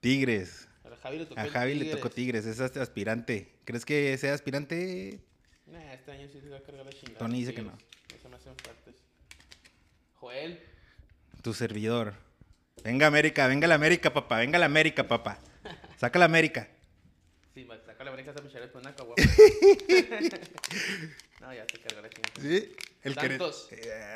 Tigres. 0.00 0.68
A 0.84 0.96
Javi 0.96 1.18
le 1.18 1.26
tocó 1.26 1.40
A 1.40 1.48
Javi 1.48 1.74
le 1.74 1.90
tocó 1.90 2.10
Tigres, 2.10 2.44
es 2.44 2.60
aspirante. 2.60 3.52
¿Crees 3.64 3.84
que 3.84 4.16
sea 4.18 4.34
aspirante? 4.34 5.20
Nah, 5.66 5.92
este 5.92 6.12
año 6.12 6.28
sí 6.28 6.40
se 6.40 6.48
va 6.48 6.58
a 6.58 6.62
cargar 6.62 6.84
la 6.84 6.92
chingada. 6.92 7.18
Tony 7.18 7.40
dice 7.40 7.54
que 7.54 7.62
Tigres. 7.62 7.72
No 7.72 8.18
se 8.20 8.28
me 8.28 8.36
hacen 8.36 8.54
fuertes. 8.56 8.96
Joel. 10.16 10.60
Tu 11.42 11.54
servidor. 11.54 12.14
Venga 12.84 13.06
América, 13.06 13.46
venga 13.46 13.66
la 13.66 13.76
América, 13.76 14.12
papá, 14.12 14.38
venga 14.38 14.58
la 14.58 14.66
América, 14.66 15.06
papá. 15.06 15.38
Saca 15.98 16.18
la 16.18 16.24
América. 16.24 16.68
Sí, 17.54 17.66
saca 17.86 18.04
la 18.04 18.10
brinca 18.10 18.32
a 18.36 18.42
Michelle 18.42 18.70
con 18.70 18.80
una 18.80 18.94
caguama. 18.94 19.16
no, 21.40 21.54
ya 21.54 21.66
te 21.66 21.78
cargó 21.78 22.00
la 22.00 22.10
chingada. 22.10 22.40
Sí. 22.40 22.72
El 23.02 23.14
Santos. 23.14 23.68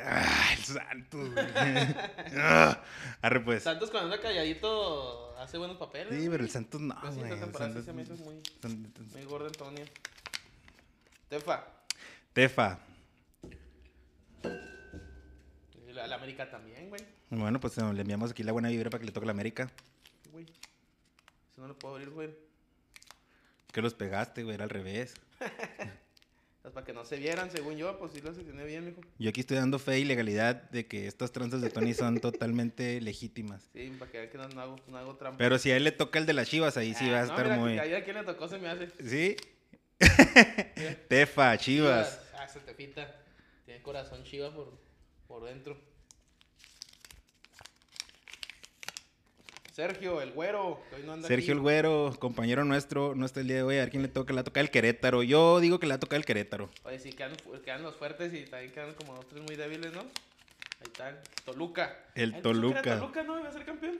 Ah, 0.05 0.49
el 0.57 0.63
Santos. 0.63 1.33
güey. 1.33 1.45
Ah, 2.37 2.81
Arre 3.21 3.39
pues. 3.41 3.63
Santos 3.63 3.89
cuando 3.91 4.13
anda 4.13 4.21
calladito 4.23 5.35
hace 5.37 5.57
buenos 5.57 5.77
papeles. 5.77 6.13
Sí, 6.17 6.29
pero 6.29 6.43
el 6.43 6.49
Santos 6.49 6.79
no, 6.81 6.95
güey. 7.01 7.23
esta 7.23 7.39
temporada 7.39 7.73
Santos- 7.73 7.85
se 7.85 7.93
me 7.93 8.03
hizo 8.03 8.15
muy, 8.15 8.41
muy 9.13 9.23
gordo 9.25 9.47
Antonio. 9.47 9.85
Tefa. 11.29 11.65
Tefa. 12.33 12.79
La 15.93 16.15
América 16.15 16.49
también, 16.49 16.89
güey. 16.89 17.01
Bueno, 17.31 17.59
pues 17.59 17.77
eh, 17.79 17.81
le 17.93 18.01
enviamos 18.01 18.31
aquí 18.31 18.43
la 18.43 18.51
buena 18.51 18.69
vibra 18.69 18.89
para 18.91 18.99
que 18.99 19.07
le 19.07 19.11
toque 19.11 19.25
la 19.25 19.31
América. 19.31 19.69
Güey. 20.31 20.45
Eso 20.45 21.61
no 21.61 21.67
lo 21.67 21.77
puedo 21.77 21.95
abrir, 21.95 22.11
güey. 22.11 22.29
Que 23.73 23.81
los 23.81 23.93
pegaste, 23.95 24.43
güey, 24.43 24.53
era 24.55 24.63
al 24.65 24.69
revés. 24.69 25.15
Pues 26.67 26.73
para 26.73 26.85
que 26.85 26.91
no 26.91 27.05
se 27.05 27.15
vieran, 27.15 27.49
según 27.49 27.77
yo, 27.77 27.97
pues 27.97 28.11
sí 28.11 28.19
lo 28.19 28.33
tiene 28.33 28.65
bien, 28.65 28.83
mijo. 28.83 28.99
Yo 29.19 29.29
aquí 29.29 29.39
estoy 29.39 29.55
dando 29.55 29.79
fe 29.79 29.99
y 29.99 30.03
legalidad 30.03 30.69
de 30.69 30.85
que 30.85 31.07
estas 31.07 31.31
tranzas 31.31 31.61
de 31.61 31.69
Tony 31.69 31.93
son 31.93 32.19
totalmente 32.19 32.99
legítimas. 32.99 33.69
Sí, 33.71 33.95
para 33.97 34.11
que 34.11 34.17
vean 34.17 34.29
que 34.29 34.37
no, 34.37 34.49
no 34.49 34.59
hago, 34.61 34.75
no 34.89 34.97
hago 34.97 35.15
trampa. 35.15 35.37
Pero 35.37 35.57
si 35.59 35.71
a 35.71 35.77
él 35.77 35.85
le 35.85 35.93
toca 35.93 36.19
el 36.19 36.25
de 36.25 36.33
las 36.33 36.49
chivas, 36.49 36.75
ahí 36.75 36.93
sí 36.93 37.05
Ah, 37.07 37.11
va 37.13 37.17
a 37.19 37.21
no, 37.23 37.29
estar 37.29 37.45
mira, 37.45 37.55
muy. 37.57 37.79
a 37.79 38.03
quién 38.03 38.17
le 38.17 38.23
tocó 38.23 38.49
se 38.49 38.57
me 38.57 38.67
hace. 38.67 38.89
¿Sí? 39.01 39.37
Tefa, 41.07 41.57
chivas. 41.57 42.19
Ah, 42.37 42.43
esa 42.43 42.59
tefita. 42.59 43.15
Tiene 43.63 43.81
corazón 43.81 44.25
chiva 44.25 44.53
por, 44.53 44.77
por 45.25 45.45
dentro. 45.45 45.77
Sergio, 49.81 50.21
el 50.23 50.31
güero. 50.31 50.81
que 50.89 50.95
hoy 50.95 51.03
no 51.05 51.13
anda 51.13 51.27
Sergio 51.27 51.53
el. 51.53 51.59
Güero, 51.59 52.11
compañero 52.19 52.65
nuestro, 52.65 53.13
no 53.13 53.27
está 53.27 53.41
el 53.41 53.47
día 53.47 53.57
de 53.57 53.61
hoy. 53.61 53.75
A 53.77 53.81
ver 53.81 53.91
quién 53.91 54.01
le 54.01 54.07
toca. 54.09 54.33
Le 54.33 54.41
toca 54.41 54.59
el 54.59 54.71
Querétaro. 54.71 55.21
Yo 55.21 55.59
digo 55.59 55.79
que 55.79 55.85
le 55.85 55.91
va 55.91 55.97
a 55.97 55.99
tocar 55.99 56.17
el 56.17 56.25
Querétaro. 56.25 56.67
Oye, 56.83 56.97
sí, 56.97 57.11
quedan, 57.13 57.33
quedan 57.63 57.83
los 57.83 57.95
fuertes 57.95 58.33
y 58.33 58.45
también 58.49 58.71
quedan 58.71 58.95
como 58.95 59.13
dos, 59.13 59.27
tres 59.27 59.43
muy 59.43 59.55
débiles, 59.55 59.93
¿no? 59.93 59.99
Ahí 59.99 60.07
están. 60.87 61.19
Toluca. 61.45 61.95
El 62.15 62.33
Ay, 62.33 62.41
¿tú 62.41 62.49
crees 62.49 62.57
que 62.57 62.61
Toluca. 62.71 62.79
era 62.79 62.99
Toluca 62.99 63.21
no 63.23 63.39
iba 63.39 63.49
a 63.49 63.53
ser 63.53 63.65
campeón. 63.65 63.99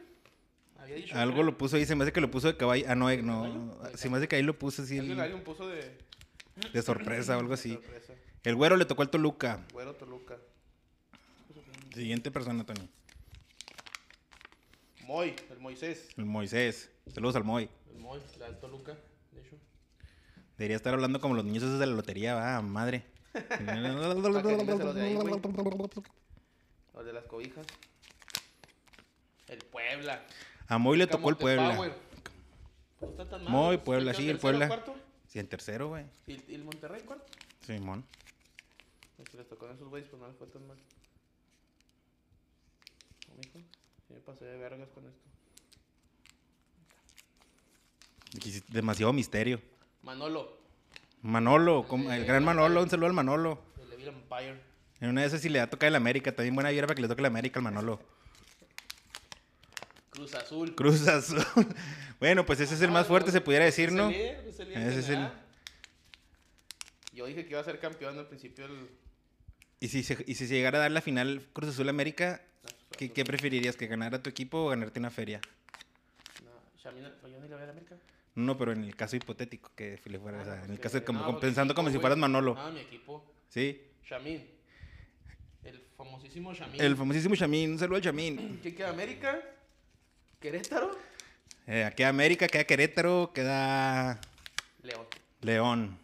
Había 0.80 0.96
dicho. 0.96 1.16
Algo 1.16 1.34
creo. 1.34 1.46
lo 1.46 1.58
puso 1.60 1.76
ahí, 1.76 1.86
se 1.86 1.96
me 1.96 2.06
hace 2.06 2.12
que 2.12 2.22
lo 2.22 2.32
puso 2.32 2.48
de 2.48 2.58
caballo. 2.58 2.84
Ah, 2.88 2.96
no, 2.96 3.12
eh, 3.12 3.22
no. 3.22 3.78
Se 3.94 4.10
me 4.10 4.18
hace 4.18 4.28
que 4.28 4.36
ahí 4.38 4.42
lo 4.42 4.58
puso 4.58 4.82
así 4.82 4.98
Alguien, 4.98 5.18
el- 5.18 5.22
alguien 5.24 5.44
puso 5.44 5.68
de. 5.68 5.96
de 6.74 6.82
sorpresa 6.82 7.38
o 7.38 7.40
algo 7.40 7.54
así. 7.54 7.74
sorpresa. 7.74 8.14
El 8.44 8.56
Güero 8.56 8.78
le 8.78 8.86
tocó 8.86 9.04
al 9.04 9.12
Toluca. 9.12 9.64
Güero 9.74 9.94
Toluca. 9.94 10.38
Siguiente 11.94 12.32
persona, 12.32 12.66
Tony. 12.66 12.90
Moy, 15.08 15.34
el 15.50 15.60
Moisés. 15.60 16.10
El 16.18 16.26
Moisés. 16.26 16.92
Saludos 17.14 17.38
al 17.38 17.46
Moy. 17.46 17.70
El 17.90 18.00
Moy, 18.00 18.20
la 18.40 18.48
del 18.48 18.60
Toluca, 18.60 18.98
de 19.32 19.40
hecho. 19.40 19.56
Debería 20.58 20.76
estar 20.76 20.94
hablando 20.94 21.22
como 21.22 21.34
los 21.34 21.46
niños 21.46 21.64
esos 21.64 21.80
de 21.80 21.86
la 21.86 21.94
lotería, 21.94 22.36
va, 22.36 22.62
madre. 22.62 23.06
Los 26.94 27.06
de 27.06 27.14
las 27.14 27.24
cobijas. 27.24 27.66
El 29.48 29.60
Puebla. 29.60 30.26
A 30.68 30.78
Moy 30.78 30.98
le 30.98 31.08
tocó 31.08 31.30
el 31.30 31.38
Puebla. 31.38 31.74
Power. 31.78 31.94
No 33.00 33.08
está 33.08 33.30
tan 33.30 33.44
mal, 33.46 33.54
Moy, 33.54 33.76
güey. 33.76 33.86
Puebla, 33.86 34.14
¿Se 34.14 34.22
sí, 34.24 34.30
el 34.30 34.40
Puebla. 34.40 34.68
cuarto? 34.68 34.94
Sí, 35.28 35.40
en 35.40 35.48
tercero, 35.48 35.88
güey. 35.88 36.04
¿Y, 36.26 36.34
y 36.52 36.56
el 36.56 36.66
Monterrey 36.66 37.02
cuarto? 37.04 37.26
Simón. 37.62 38.04
Es 39.20 39.30
que 39.30 39.38
les 39.38 39.48
tocó 39.48 39.68
a 39.68 39.72
esos 39.74 39.88
güeyes, 39.88 40.10
pues 40.10 40.22
no 40.22 40.28
les 40.28 40.36
fue 40.36 40.48
tan 40.48 40.68
mal. 40.68 40.78
No, 43.30 43.36
mijo, 43.36 43.60
sí 44.08 44.14
me 44.14 44.20
pasé 44.20 44.46
de 44.46 44.58
vergas 44.58 44.90
con 44.90 45.06
esto. 45.06 45.22
Demasiado 48.70 49.14
misterio. 49.14 49.62
Manolo, 50.04 50.58
Manolo, 51.22 51.88
como- 51.88 52.12
el 52.12 52.26
gran 52.26 52.44
Manolo, 52.44 52.84
un 52.84 52.90
saludo 52.90 53.08
al 53.08 53.14
Manolo. 53.14 53.62
el 53.82 53.94
Evil 53.94 54.08
Empire. 54.10 54.62
En 55.00 55.10
una 55.10 55.22
de 55.22 55.28
esas 55.28 55.42
sí 55.42 55.50
le 55.50 55.60
va 55.60 55.66
a 55.66 55.70
tocar 55.70 55.88
el 55.88 55.96
América. 55.96 56.36
También 56.36 56.56
buena 56.56 56.70
para 56.82 56.96
que 56.96 57.02
le 57.02 57.08
toque 57.08 57.22
el 57.22 57.26
América 57.26 57.60
al 57.60 57.64
Manolo. 57.64 58.00
Cruz 60.10 60.34
Azul. 60.36 60.76
Cruz 60.76 61.08
Azul. 61.08 61.44
bueno, 62.20 62.46
pues 62.46 62.60
ese 62.60 62.74
es 62.76 62.82
el 62.82 62.90
Ah, 62.90 62.94
más 62.94 63.08
fuerte, 63.08 63.32
se 63.32 63.42
pudiera 63.42 63.66
decir, 63.66 63.92
¿no? 63.92 64.10
Ese 64.10 65.00
es 65.00 65.10
el-. 65.10 65.30
Yo 67.14 67.26
dije 67.26 67.44
que 67.46 67.52
iba 67.52 67.60
a 67.60 67.64
ser 67.64 67.80
campeón 67.80 68.18
al 68.18 68.28
principio 68.28 68.68
del... 68.68 68.90
Y 69.80 69.90
si, 69.90 70.04
se, 70.04 70.24
y 70.28 70.36
si 70.36 70.48
se 70.48 70.56
llegara 70.56 70.80
a 70.80 70.82
dar 70.82 70.92
la 70.92 71.02
final 71.02 71.48
Cruz 71.54 71.70
Azul 71.70 71.90
América, 71.90 72.42
¿qué, 72.98 73.12
qué 73.12 73.24
preferirías? 73.24 73.76
¿Que 73.76 73.88
ganara 73.88 74.22
tu 74.22 74.30
equipo 74.30 74.58
o 74.66 74.70
ganarte 74.70 75.00
una 75.00 75.10
feria? 75.12 75.40
No, 76.44 76.52
Shamina, 76.82 77.10
¿yo 77.24 77.40
ni 77.40 77.48
la 77.48 77.56
voy 77.56 77.66
a 77.66 77.70
América? 77.70 77.96
No, 78.36 78.58
pero 78.58 78.72
en 78.74 78.84
el 78.84 78.96
caso 78.96 79.16
hipotético 79.16 79.72
que 79.76 80.00
le 80.06 80.20
fuera, 80.20 80.42
o 80.42 80.46
sea, 80.46 80.64
en 80.64 80.72
el 80.72 80.78
que- 80.78 80.82
caso 80.84 81.04
como, 81.06 81.20
no, 81.22 81.26
porque 81.28 81.42
pensando 81.42 81.72
equipo, 81.72 81.82
como 81.84 81.92
si 81.94 82.00
fueras 82.00 82.18
Manolo, 82.18 82.56
Ah, 82.58 82.70
mi 82.72 82.82
equipo. 82.82 83.24
¿sí? 83.50 83.82
Shamin. 84.06 84.46
El 85.64 85.82
famosísimo 85.98 86.54
Shamin. 86.54 86.80
El 86.82 86.96
famosísimo 86.96 87.36
Chamín, 87.36 87.72
un 87.72 87.80
saludo 87.80 87.96
al 87.98 88.02
Chamín. 88.04 88.60
¿Qué 88.64 88.76
queda? 88.76 88.90
¿América? 88.90 89.42
¿Querétaro? 90.40 90.98
Eh, 91.66 91.92
queda 91.96 92.10
América, 92.10 92.48
queda 92.48 92.64
Querétaro, 92.64 93.32
queda 93.34 94.20
León. 94.84 95.06
León. 95.42 95.98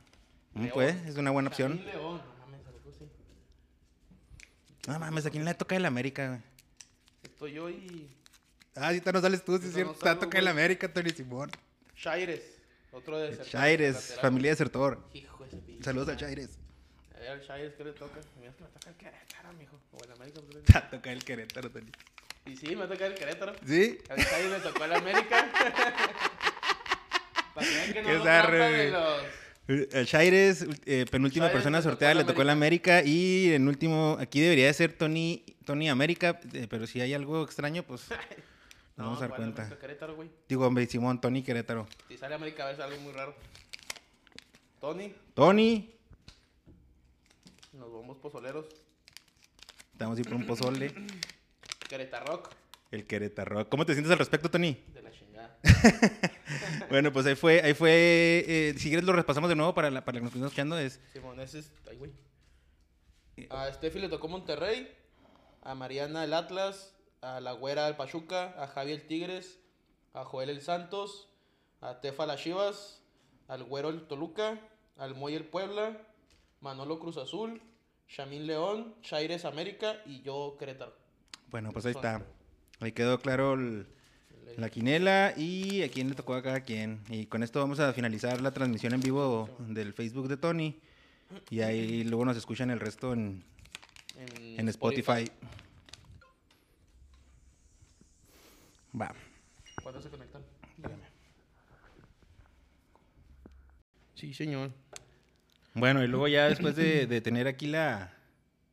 Mm, 0.53 0.59
León. 0.63 0.71
Pues, 0.73 0.95
es 1.05 1.17
una 1.17 1.29
buena 1.31 1.49
Shamin 1.51 1.77
opción. 1.77 1.85
León. 1.85 2.21
No 2.21 2.45
mames, 2.45 2.67
algo 2.67 2.89
así. 2.89 3.05
No 4.87 4.99
mames, 4.99 5.25
¿a 5.25 5.29
quién 5.29 5.45
le 5.45 5.53
toca 5.53 5.75
el 5.75 5.85
América? 5.85 6.27
güey? 6.29 6.39
Estoy 7.43 7.57
yo 7.57 7.69
y... 7.69 8.07
Ah, 8.73 8.87
ahorita 8.87 9.11
no 9.11 9.19
sales 9.19 9.43
tú, 9.43 9.51
Ahorita 9.51 9.67
es 9.67 9.73
cierto. 9.73 9.91
no 9.91 9.99
Te 9.99 10.05
va 10.05 10.11
a 10.11 10.13
salgo, 10.13 10.25
tocar 10.27 10.39
el. 10.39 10.47
América, 10.47 10.87
Tony 10.93 11.09
Simón. 11.09 11.51
Chaires. 11.93 12.41
Otro 12.93 13.19
de 13.19 13.37
Chaires, 13.43 13.95
lateral. 13.95 14.21
familia 14.21 14.51
de 14.51 14.55
Sertor. 14.55 15.03
Hijo 15.13 15.43
de 15.43 15.49
ese 15.49 15.83
Saludos 15.83 16.07
a 16.07 16.11
madre. 16.13 16.25
Chaires. 16.25 16.49
A 17.13 17.19
ver, 17.19 17.29
al 17.31 17.45
Chaires, 17.45 17.73
¿qué 17.75 17.83
le 17.83 17.91
toca? 17.91 18.21
Mira 18.39 18.53
que 18.53 18.63
me 18.63 18.69
toca 18.69 18.89
el 18.91 18.95
Querétaro, 18.95 19.53
mijo. 19.59 19.77
O 19.91 20.03
el 20.05 20.11
América. 20.13 20.39
pues, 20.49 20.63
Te 20.63 20.71
va 20.73 20.79
a 20.79 20.89
tocar 20.89 21.11
el 21.13 21.23
Querétaro, 21.25 21.69
Tony. 21.69 21.91
Y 22.45 22.55
sí, 22.55 22.67
me 22.69 22.75
va 22.75 22.85
a 22.85 22.87
tocar 22.87 23.11
el 23.11 23.15
Querétaro. 23.15 23.53
¿Sí? 23.67 23.97
A 24.09 24.15
ver, 24.15 24.25
Chaires 24.25 24.51
le 24.51 24.59
tocó 24.61 24.85
el 24.85 24.93
América. 24.93 25.51
Para 27.53 27.67
que 27.67 27.73
vean 27.75 27.93
que 27.93 28.01
no 28.03 28.07
Qué 28.07 28.15
nos 28.15 28.23
zarre, 28.23 28.57
de 28.71 28.91
los... 28.91 29.21
El 29.67 30.05
Chaires, 30.05 30.65
eh, 30.85 31.05
penúltima 31.09 31.49
persona 31.49 31.81
sorteada, 31.81 32.13
le 32.13 32.25
tocó 32.25 32.41
el 32.41 32.49
América. 32.49 33.01
Y 33.03 33.53
en 33.53 33.67
último, 33.67 34.17
aquí 34.19 34.41
debería 34.41 34.67
de 34.67 34.73
ser 34.73 34.91
Tony, 34.93 35.43
Tony 35.65 35.89
América, 35.89 36.39
eh, 36.51 36.67
pero 36.69 36.85
si 36.85 36.99
hay 36.99 37.13
algo 37.13 37.43
extraño, 37.43 37.83
pues 37.83 38.09
nos 38.97 39.05
vamos 39.05 39.17
a 39.19 39.21
dar 39.21 39.29
¿cuál 39.29 39.53
cuenta. 39.53 39.79
Querétaro, 39.79 40.15
güey. 40.15 40.29
Digo, 40.49 40.67
hombre, 40.67 40.85
Simón, 40.87 41.21
Tony 41.21 41.43
Querétaro. 41.43 41.87
Si 42.09 42.17
sale 42.17 42.35
América, 42.35 42.63
a 42.63 42.65
ver, 42.67 42.75
es 42.75 42.81
algo 42.81 42.99
muy 43.01 43.13
raro. 43.13 43.33
Tony, 44.81 45.15
Tony, 45.33 45.93
nos 47.71 47.91
vamos 47.91 48.17
pozoleros. 48.17 48.65
estamos 49.93 50.17
ahí 50.17 50.25
por 50.25 50.33
un 50.33 50.45
pozole. 50.45 50.93
Querétaro, 51.87 52.43
El 52.91 53.07
Querétaro. 53.07 53.69
¿Cómo 53.69 53.85
te 53.85 53.93
sientes 53.93 54.11
al 54.11 54.19
respecto, 54.19 54.51
Tony? 54.51 54.77
de 54.93 55.01
la 55.01 55.11
chingada. 55.11 55.32
Bueno, 56.89 57.11
pues 57.11 57.25
ahí 57.25 57.35
fue, 57.35 57.61
ahí 57.61 57.73
fue. 57.73 57.91
eh, 58.47 58.73
si 58.77 58.89
quieres 58.89 59.05
lo 59.05 59.13
repasamos 59.13 59.49
de 59.49 59.55
nuevo 59.55 59.73
para, 59.73 59.89
la, 59.89 60.03
para 60.05 60.19
los 60.19 60.31
que 60.31 60.39
nos 60.39 60.51
están 60.51 60.67
escuchando. 60.69 60.77
Es 60.77 60.99
Simón, 61.11 61.39
ese 61.39 61.59
es. 61.59 61.71
Ay, 61.89 61.97
güey. 61.97 62.11
A 63.49 63.71
Steffi 63.73 63.99
le 63.99 64.09
tocó 64.09 64.27
Monterrey. 64.27 64.93
A 65.63 65.73
Mariana 65.75 66.23
el 66.23 66.33
Atlas. 66.33 66.93
A 67.21 67.39
la 67.39 67.53
Güera 67.53 67.87
el 67.87 67.95
Pachuca. 67.95 68.53
A 68.61 68.67
Javi 68.67 68.91
el 68.91 69.07
Tigres. 69.07 69.59
A 70.13 70.23
Joel 70.25 70.49
el 70.49 70.61
Santos. 70.61 71.29
A 71.81 71.99
Tefa 72.01 72.25
las 72.25 72.41
Chivas. 72.41 73.01
Al 73.47 73.63
Güero 73.63 73.89
el 73.89 74.07
Toluca. 74.07 74.59
Al 74.97 75.15
Moy 75.15 75.33
el 75.35 75.45
Puebla. 75.45 75.97
Manolo 76.61 76.99
Cruz 76.99 77.17
Azul. 77.17 77.61
Shamín 78.07 78.45
León. 78.45 78.93
Chaires 79.01 79.45
América. 79.45 79.95
Y 80.05 80.21
yo 80.21 80.55
Querétaro. 80.59 80.93
bueno, 81.47 81.71
pues 81.71 81.85
ahí 81.85 81.93
está. 81.93 82.21
Ahí 82.79 82.91
quedó 82.91 83.17
claro 83.19 83.53
el- 83.53 83.87
la 84.57 84.69
quinela 84.69 85.33
y 85.37 85.81
a 85.83 85.89
quién 85.89 86.09
le 86.09 86.15
tocó 86.15 86.33
a 86.35 86.43
cada 86.43 86.61
quien. 86.61 87.01
Y 87.09 87.25
con 87.25 87.43
esto 87.43 87.59
vamos 87.59 87.79
a 87.79 87.93
finalizar 87.93 88.41
la 88.41 88.51
transmisión 88.51 88.93
en 88.93 89.01
vivo 89.01 89.49
del 89.59 89.93
Facebook 89.93 90.27
de 90.27 90.37
Tony. 90.37 90.79
Y 91.49 91.61
ahí 91.61 92.03
luego 92.03 92.25
nos 92.25 92.37
escuchan 92.37 92.69
el 92.69 92.79
resto 92.79 93.13
en, 93.13 93.43
En, 94.17 94.59
en 94.59 94.69
Spotify. 94.69 95.29
Va. 98.99 99.13
¿Cuándo 99.81 100.01
se 100.01 100.09
conectan? 100.09 100.43
Dígame. 100.77 101.03
Sí, 104.15 104.33
señor. 104.33 104.71
Bueno, 105.73 106.03
y 106.03 106.07
luego 106.07 106.27
ya 106.27 106.47
después 106.47 106.75
de, 106.75 107.07
de 107.07 107.21
tener 107.21 107.47
aquí 107.47 107.65
la. 107.67 108.13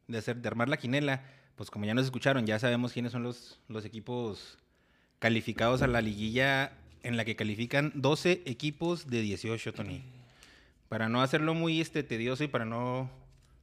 De, 0.06 0.18
hacer, 0.18 0.36
de 0.36 0.48
armar 0.48 0.68
la 0.68 0.76
quinela, 0.76 1.22
pues 1.56 1.70
como 1.70 1.84
ya 1.84 1.94
nos 1.94 2.04
escucharon, 2.04 2.44
ya 2.44 2.58
sabemos 2.58 2.92
quiénes 2.92 3.12
son 3.12 3.22
los, 3.22 3.60
los 3.68 3.84
equipos 3.84 4.58
calificados 5.20 5.82
a 5.82 5.86
la 5.86 6.00
liguilla 6.00 6.72
en 7.04 7.16
la 7.16 7.24
que 7.24 7.36
califican 7.36 7.92
12 7.94 8.42
equipos 8.46 9.08
de 9.08 9.20
18, 9.20 9.72
Tony. 9.72 10.02
Para 10.88 11.08
no 11.08 11.22
hacerlo 11.22 11.54
muy 11.54 11.80
este, 11.80 12.02
tedioso 12.02 12.42
y 12.42 12.48
para 12.48 12.64
no. 12.64 13.08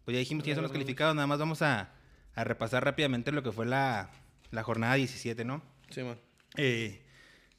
Pues 0.05 0.15
ya 0.15 0.19
dijimos 0.19 0.43
quiénes 0.43 0.55
son 0.55 0.63
los 0.63 0.71
calificados, 0.71 1.13
nada 1.13 1.27
más 1.27 1.39
vamos 1.39 1.61
a, 1.61 1.89
a 2.35 2.43
repasar 2.45 2.85
rápidamente 2.85 3.33
lo 3.33 3.43
que 3.43 3.51
fue 3.51 3.65
la, 3.65 4.09
la 4.51 4.63
jornada 4.63 4.95
17, 4.95 5.43
¿no? 5.43 5.61
Sí, 5.89 6.03
man. 6.03 6.17
Eh, 6.55 7.01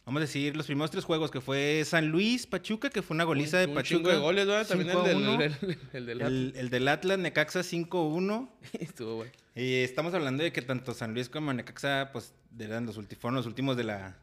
vamos 0.08 0.20
a 0.20 0.24
decir 0.24 0.56
los 0.56 0.66
primeros 0.66 0.90
tres 0.90 1.04
juegos, 1.04 1.30
que 1.30 1.40
fue 1.40 1.82
San 1.84 2.08
Luis, 2.08 2.46
Pachuca, 2.46 2.88
que 2.90 3.02
fue 3.02 3.14
una 3.14 3.24
goliza 3.24 3.58
de 3.58 3.66
un 3.66 3.74
Pachuca. 3.74 4.10
de 4.12 4.18
goles, 4.18 4.46
¿verdad? 4.46 4.66
También 4.66 4.90
5 4.90 5.02
a 5.02 5.10
el 5.10 5.16
1. 5.16 5.36
del, 5.38 5.52
el, 5.62 5.78
el 5.92 6.06
del 6.06 6.20
El, 6.22 6.52
el 6.56 6.70
del 6.70 6.88
Atlas, 6.88 7.18
Necaxa 7.18 7.60
5-1. 7.60 8.48
Estuvo 8.80 9.16
bueno. 9.16 9.32
Y 9.54 9.74
estamos 9.76 10.14
hablando 10.14 10.42
de 10.42 10.52
que 10.52 10.62
tanto 10.62 10.94
San 10.94 11.14
Luis 11.14 11.28
como 11.28 11.52
Necaxa, 11.52 12.10
pues, 12.12 12.32
eran 12.58 12.86
los 12.86 12.96
fueron 12.96 13.34
los 13.34 13.46
últimos 13.46 13.76
de 13.76 13.84
la, 13.84 14.16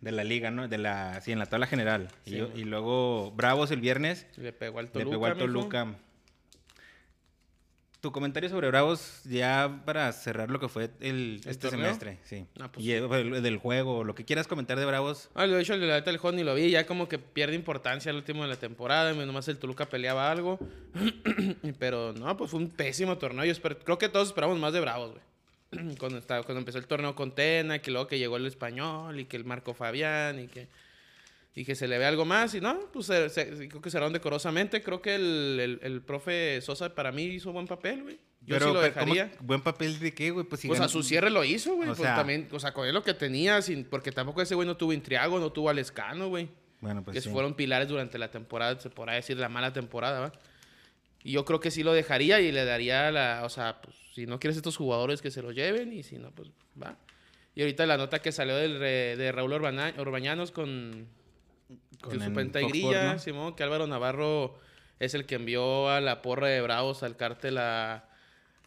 de 0.00 0.12
la 0.12 0.22
liga, 0.24 0.50
¿no? 0.50 0.68
De 0.68 0.78
la, 0.78 1.20
sí, 1.20 1.32
en 1.32 1.38
la 1.38 1.46
tabla 1.46 1.66
general. 1.66 2.08
Sí, 2.24 2.36
y, 2.54 2.60
y 2.60 2.64
luego 2.64 3.32
Bravos 3.32 3.70
el 3.70 3.80
viernes, 3.80 4.26
Le 4.36 4.52
pegó 4.52 4.78
al 4.78 4.86
le 4.86 4.90
Toluca. 4.92 5.10
pegó 5.10 5.26
al 5.26 5.36
mijo. 5.36 5.96
Tu 8.02 8.10
comentario 8.10 8.50
sobre 8.50 8.66
Bravos, 8.66 9.22
ya 9.24 9.80
para 9.86 10.10
cerrar 10.12 10.50
lo 10.50 10.58
que 10.58 10.68
fue 10.68 10.90
el, 11.00 11.40
¿El 11.44 11.50
este 11.50 11.68
torneo? 11.70 11.82
semestre, 11.86 12.18
sí. 12.24 12.46
Ah, 12.60 12.66
pues 12.70 12.84
y 12.84 12.90
el- 12.90 13.04
el- 13.12 13.42
del 13.44 13.58
juego, 13.58 14.02
lo 14.02 14.16
que 14.16 14.24
quieras 14.24 14.48
comentar 14.48 14.76
de 14.76 14.84
Bravos. 14.84 15.30
Ah, 15.36 15.46
de 15.46 15.60
hecho, 15.60 15.74
el 15.74 15.80
de 15.82 15.86
la 15.86 16.18
juego 16.18 16.32
ni 16.36 16.42
lo 16.42 16.52
vi. 16.56 16.68
Ya 16.68 16.84
como 16.84 17.08
que 17.08 17.20
pierde 17.20 17.54
importancia 17.54 18.10
el 18.10 18.16
último 18.16 18.42
de 18.42 18.48
la 18.48 18.56
temporada. 18.56 19.12
Nomás 19.14 19.46
el 19.46 19.56
Toluca 19.56 19.86
peleaba 19.86 20.32
algo. 20.32 20.58
Pero 21.78 22.12
no, 22.12 22.36
pues 22.36 22.50
fue 22.50 22.58
un 22.58 22.70
pésimo 22.70 23.18
torneo. 23.18 23.44
Yo 23.44 23.52
espero- 23.52 23.78
creo 23.78 23.98
que 23.98 24.08
todos 24.08 24.28
esperamos 24.28 24.58
más 24.58 24.72
de 24.72 24.80
Bravos, 24.80 25.12
güey. 25.12 25.94
Cuando, 25.98 26.18
estaba, 26.18 26.42
cuando 26.42 26.58
empezó 26.58 26.78
el 26.78 26.86
torneo 26.88 27.14
con 27.14 27.34
Tena, 27.36 27.78
que 27.78 27.92
luego 27.92 28.08
que 28.08 28.18
llegó 28.18 28.36
el 28.36 28.46
español 28.46 29.20
y 29.20 29.26
que 29.26 29.36
el 29.36 29.44
Marco 29.44 29.74
Fabián 29.74 30.40
y 30.40 30.48
que, 30.48 30.66
y 31.54 31.64
que 31.64 31.74
se 31.74 31.86
le 31.88 31.98
ve 31.98 32.04
algo 32.06 32.24
más. 32.24 32.54
Y 32.54 32.60
no, 32.60 32.78
pues 32.92 33.06
se- 33.06 33.28
se- 33.28 33.68
creo 33.68 33.80
que 33.82 33.90
cerraron 33.90 34.12
decorosamente. 34.12 34.82
Creo 34.82 35.02
que 35.02 35.14
el, 35.14 35.58
el, 35.60 35.80
el 35.82 36.02
profe 36.02 36.60
Sosa 36.60 36.94
para 36.94 37.12
mí 37.12 37.24
hizo 37.24 37.52
buen 37.52 37.66
papel, 37.66 38.02
güey. 38.02 38.18
Yo 38.44 38.58
sí 38.58 38.64
lo 38.64 38.72
pero, 38.72 38.72
¿cómo- 38.72 38.80
dejaría. 39.14 39.32
¿Buen 39.40 39.60
papel 39.60 39.98
de 40.00 40.12
qué, 40.14 40.30
güey? 40.30 40.44
Pues, 40.46 40.60
si 40.62 40.68
Pues 40.68 40.80
a 40.80 40.88
su 40.88 41.02
cierre 41.02 41.30
lo 41.30 41.44
hizo, 41.44 41.74
güey. 41.76 41.88
O 41.90 41.94
Pues 41.94 42.06
sea- 42.06 42.16
también, 42.16 42.48
o 42.50 42.58
sea, 42.58 42.72
con 42.72 42.86
él 42.88 42.94
lo 42.94 43.02
que 43.04 43.14
tenía, 43.14 43.62
sin, 43.62 43.84
porque 43.84 44.10
tampoco 44.12 44.42
ese 44.42 44.54
güey 44.54 44.66
no 44.66 44.76
tuvo 44.76 44.92
Intriago, 44.92 45.38
no 45.38 45.52
tuvo 45.52 45.70
a 45.70 45.74
Lescano, 45.74 46.28
güey. 46.28 46.48
Bueno, 46.80 47.04
pues 47.04 47.14
que 47.14 47.20
sí. 47.20 47.28
fueron 47.30 47.54
pilares 47.54 47.86
durante 47.88 48.18
la 48.18 48.30
temporada, 48.32 48.80
se 48.80 48.90
podrá 48.90 49.12
decir 49.14 49.36
la 49.36 49.48
mala 49.48 49.72
temporada, 49.72 50.18
¿va? 50.18 50.32
Y 51.22 51.30
yo 51.30 51.44
creo 51.44 51.60
que 51.60 51.70
sí 51.70 51.84
lo 51.84 51.92
dejaría 51.92 52.40
y 52.40 52.50
le 52.50 52.64
daría 52.64 53.12
la, 53.12 53.42
o 53.44 53.48
sea, 53.48 53.80
pues, 53.80 53.94
si 54.12 54.26
no 54.26 54.40
quieres 54.40 54.56
estos 54.56 54.76
jugadores 54.76 55.22
que 55.22 55.30
se 55.30 55.40
los 55.42 55.54
lleven 55.54 55.92
y 55.92 56.02
si 56.02 56.16
no, 56.18 56.32
pues 56.32 56.50
va. 56.82 56.96
Y 57.54 57.60
ahorita 57.60 57.86
la 57.86 57.96
nota 57.96 58.20
que 58.20 58.32
salió 58.32 58.56
del 58.56 58.80
re- 58.80 59.16
de 59.16 59.30
Raúl 59.30 59.52
Urbana- 59.52 59.94
Urbañanos 59.98 60.50
con, 60.50 61.06
Con 62.02 62.10
con 62.12 62.20
su 62.20 62.26
el 62.26 62.32
penta 62.34 62.60
y 62.60 62.64
Fox 62.64 62.72
grilla, 62.72 62.90
Sports, 62.90 63.12
¿no? 63.12 63.18
Simón, 63.18 63.54
que 63.56 63.62
Álvaro 63.62 63.86
Navarro 63.86 64.58
es 65.00 65.14
el 65.14 65.24
que 65.26 65.36
envió 65.36 65.88
a 65.88 66.00
la 66.00 66.20
porra 66.22 66.48
de 66.48 66.60
Bravos 66.60 67.02
al 67.02 67.16
cártel 67.16 67.58
a, 67.58 68.04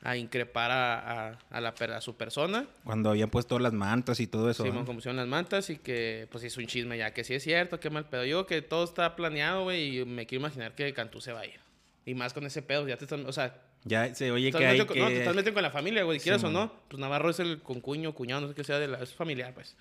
a 0.01 0.18
increpar 0.18 0.72
a, 0.72 1.30
a- 1.30 1.39
a 1.50 1.62
la, 1.62 1.70
a 1.70 2.01
su 2.01 2.15
persona. 2.15 2.65
Cuando 2.84 3.10
habían 3.10 3.30
puesto 3.30 3.58
las 3.60 3.74
mantas 3.74 4.20
y 4.20 4.27
todo 4.27 4.50
eso. 4.50 4.63
Simón, 4.63 4.80
¿no? 4.80 4.86
como 4.86 4.98
pusieron 4.98 5.18
las 5.18 5.27
mantas 5.27 5.70
y 5.70 5.77
que 5.77 6.27
pues 6.32 6.44
es 6.44 6.58
un 6.58 6.65
chisme 6.68 6.98
ya, 6.98 7.13
que 7.13 7.24
sí 7.24 7.34
es 7.34 7.44
cierto, 7.44 7.80
qué 7.80 7.89
mal 7.89 8.10
pedo. 8.10 8.25
Yo 8.25 8.46
que 8.46 8.62
todo 8.62 8.84
está 8.84 9.15
planeado, 9.15 9.63
güey, 9.63 10.00
y 10.00 10.06
me 10.06 10.25
quiero 10.25 10.42
imaginar 10.42 10.74
que 10.75 10.94
Cantú 10.94 11.22
se 11.22 11.32
va 11.34 11.42
a 11.42 11.46
ir. 11.46 11.60
Y 12.06 12.13
más 12.13 12.34
con 12.34 12.46
ese 12.46 12.62
pedo, 12.62 12.88
ya 12.88 12.98
te 12.98 13.06
están, 13.06 13.25
o 13.25 13.32
sea, 13.32 13.62
Ya 13.84 14.13
se 14.13 14.32
oye 14.32 14.51
que 14.51 14.65
hay 14.65 14.77
con- 14.86 14.98
no, 15.00 15.08
te 15.08 15.13
que... 15.13 15.20
estás 15.20 15.36
metiendo 15.36 15.56
con 15.56 15.63
la 15.63 15.72
familia, 15.72 16.04
güey, 16.04 16.20
quieras 16.20 16.44
o 16.44 16.51
no. 16.51 16.72
Pues 16.88 17.00
Navarro 17.00 17.30
es 17.32 17.39
el 17.39 17.62
concuño, 17.62 18.13
cuñado, 18.13 18.42
no 18.42 18.48
sé 18.50 18.54
qué 18.56 18.63
sea, 18.63 18.77
de 18.80 18.88
la, 18.88 19.00
es 19.00 19.13
familiar, 19.13 19.54
pues. 19.56 19.75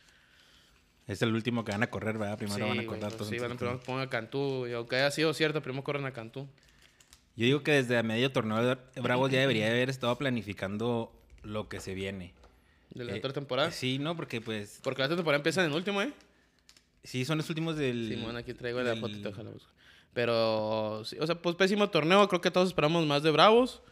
Es 1.07 1.21
el 1.23 1.35
último 1.35 1.65
que 1.65 1.73
van 1.73 1.83
a 1.83 1.89
correr, 1.91 2.17
¿verdad? 2.19 2.39
Primero 2.39 2.57
Sí, 2.65 2.69
van 2.71 2.81
a 2.81 2.87
correr 2.87 3.01
pues 3.03 3.15
todos. 3.17 3.29
sí, 3.29 3.37
van 3.39 3.51
a 3.51 3.53
entonces, 3.53 3.59
primero 3.69 3.81
poner 3.85 4.07
a 4.07 4.11
Cantú. 4.11 4.67
Y 4.67 4.73
aunque 4.73 4.97
haya 4.97 5.11
sido 5.11 5.35
cierto, 5.35 5.61
primero 5.63 5.85
corren 5.85 6.07
a 6.07 6.13
Cantú. 6.13 6.49
Yo 7.37 7.45
digo 7.47 7.63
que 7.63 7.73
desde 7.73 7.99
a 7.99 8.03
medio 8.03 8.31
torneo 8.33 8.79
Bravos 9.03 9.31
ya 9.31 9.41
debería 9.41 9.67
haber 9.71 9.91
estado 9.91 10.17
planificando 10.17 11.13
lo 11.43 11.69
que 11.69 11.81
se 11.81 11.95
viene. 11.95 12.33
De 12.95 13.05
la 13.05 13.13
Eh, 13.15 13.19
otra 13.19 13.33
temporada. 13.33 13.71
Sí, 13.71 13.99
no, 13.99 14.17
porque 14.17 14.41
pues 14.41 14.81
Porque 14.83 15.01
la 15.03 15.07
otra 15.07 15.17
temporada 15.17 15.39
empieza 15.39 15.63
en 15.65 15.71
el 15.71 15.77
último, 15.77 16.01
¿eh? 16.01 16.13
sí 17.03 17.25
son 17.27 17.37
los 17.37 17.49
últimos 17.51 17.77
del 17.77 18.09
Simón, 18.09 18.37
aquí 18.37 18.55
traigo 18.55 18.81
la 18.83 18.91
del- 18.91 19.01
fotito, 19.01 19.29
déjala 19.29 19.51
busco. 19.51 19.69
Pero, 20.15 21.03
sí, 21.05 21.17
o 21.21 21.27
sea, 21.27 21.35
pues 21.43 21.57
pésimo 21.57 21.91
torneo. 21.91 22.27
Creo 22.29 22.41
que 22.41 22.51
todos 22.53 22.69
esperamos 22.69 23.05
más 23.05 23.23
de 23.25 23.31
Bravos. 23.33 23.83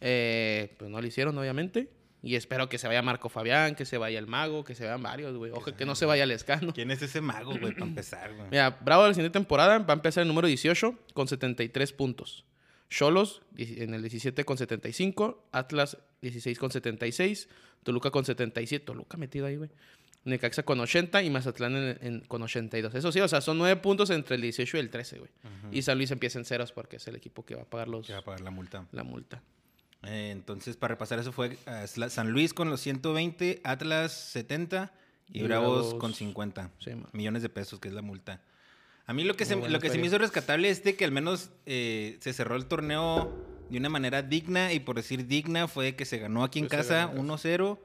Eh, 0.00 0.74
pues 0.78 0.90
no 0.90 1.00
lo 1.00 1.06
hicieron, 1.06 1.36
obviamente. 1.36 1.90
Y 2.22 2.36
espero 2.36 2.68
que 2.68 2.78
se 2.78 2.86
vaya 2.86 3.02
Marco 3.02 3.28
Fabián, 3.28 3.74
que 3.74 3.84
se 3.84 3.98
vaya 3.98 4.18
el 4.18 4.28
Mago, 4.28 4.62
que 4.64 4.74
se 4.76 4.84
vayan 4.84 5.02
varios, 5.02 5.36
güey. 5.36 5.50
Ojo, 5.50 5.74
que 5.74 5.84
no 5.84 5.94
se 5.96 6.06
vaya 6.06 6.22
el 6.22 6.30
Escano. 6.30 6.72
¿Quién 6.72 6.90
es 6.92 7.02
ese 7.02 7.20
mago, 7.20 7.58
güey, 7.58 7.72
para 7.72 7.86
empezar, 7.86 8.32
güey? 8.34 8.48
Mira, 8.50 8.70
Bravo 8.80 9.06
la 9.08 9.12
siguiente 9.14 9.36
temporada 9.36 9.78
va 9.78 9.92
a 9.92 9.96
empezar 9.96 10.22
el 10.22 10.28
número 10.28 10.46
18 10.46 10.96
con 11.14 11.26
73 11.26 11.92
puntos. 11.92 12.44
Cholos 12.88 13.42
en 13.56 13.94
el 13.94 14.02
17 14.02 14.44
con 14.44 14.56
75. 14.58 15.48
Atlas 15.50 15.96
16 16.20 16.58
con 16.58 16.70
76. 16.70 17.48
Toluca 17.82 18.10
con 18.12 18.24
77. 18.24 18.84
Toluca 18.84 19.16
metido 19.16 19.46
ahí, 19.46 19.56
güey. 19.56 19.70
Necaxa 20.24 20.62
con 20.62 20.78
80 20.78 21.22
y 21.24 21.30
Mazatlán 21.30 21.74
en- 21.74 21.98
en- 22.02 22.20
con 22.20 22.42
82. 22.42 22.94
Eso 22.94 23.10
sí, 23.10 23.18
o 23.20 23.26
sea, 23.26 23.40
son 23.40 23.58
9 23.58 23.80
puntos 23.80 24.10
entre 24.10 24.36
el 24.36 24.42
18 24.42 24.76
y 24.76 24.80
el 24.80 24.90
13, 24.90 25.18
güey. 25.18 25.30
Y 25.72 25.82
San 25.82 25.96
Luis 25.98 26.12
empieza 26.12 26.38
en 26.38 26.44
ceros 26.44 26.70
porque 26.70 26.96
es 26.96 27.08
el 27.08 27.16
equipo 27.16 27.44
que 27.44 27.56
va 27.56 27.62
a 27.62 27.64
pagar 27.64 27.88
los, 27.88 28.06
Que 28.06 28.12
va 28.12 28.20
a 28.20 28.24
pagar 28.24 28.42
la 28.42 28.50
multa. 28.52 28.86
la 28.92 29.02
multa. 29.02 29.42
Eh, 30.04 30.30
entonces, 30.32 30.76
para 30.76 30.94
repasar, 30.94 31.18
eso 31.18 31.32
fue 31.32 31.56
eh, 31.66 31.86
San 32.08 32.30
Luis 32.30 32.52
con 32.54 32.68
los 32.70 32.80
120, 32.80 33.60
Atlas 33.64 34.12
70 34.12 34.92
y, 35.28 35.40
Y 35.40 35.42
Bravos, 35.44 35.86
Bravos- 35.90 36.00
con 36.00 36.12
50 36.14 36.70
Sí, 36.80 36.90
man. 36.90 37.06
millones 37.12 37.42
de 37.42 37.48
pesos, 37.48 37.78
que 37.78 37.88
es 37.88 37.94
la 37.94 38.02
multa. 38.02 38.40
A 39.06 39.12
mí 39.12 39.24
lo 39.24 39.34
que, 39.36 39.44
Muy 39.44 39.64
se, 39.64 39.68
lo 39.70 39.80
que 39.80 39.90
se 39.90 39.98
me 39.98 40.06
hizo 40.06 40.18
rescatable 40.18 40.68
es 40.70 40.82
de 40.84 40.94
que 40.96 41.04
al 41.04 41.12
menos 41.12 41.50
eh, 41.66 42.18
se 42.20 42.32
cerró 42.32 42.56
el 42.56 42.66
torneo 42.66 43.32
de 43.68 43.78
una 43.78 43.88
manera 43.88 44.22
digna 44.22 44.72
y 44.72 44.80
por 44.80 44.96
decir 44.96 45.26
digna 45.26 45.66
fue 45.68 45.96
que 45.96 46.04
se 46.04 46.18
ganó 46.18 46.44
aquí 46.44 46.58
en 46.60 46.66
Pues 46.68 46.78
casa 46.82 47.06
ganó 47.06 47.20
en 47.20 47.28
1-0 47.28 47.78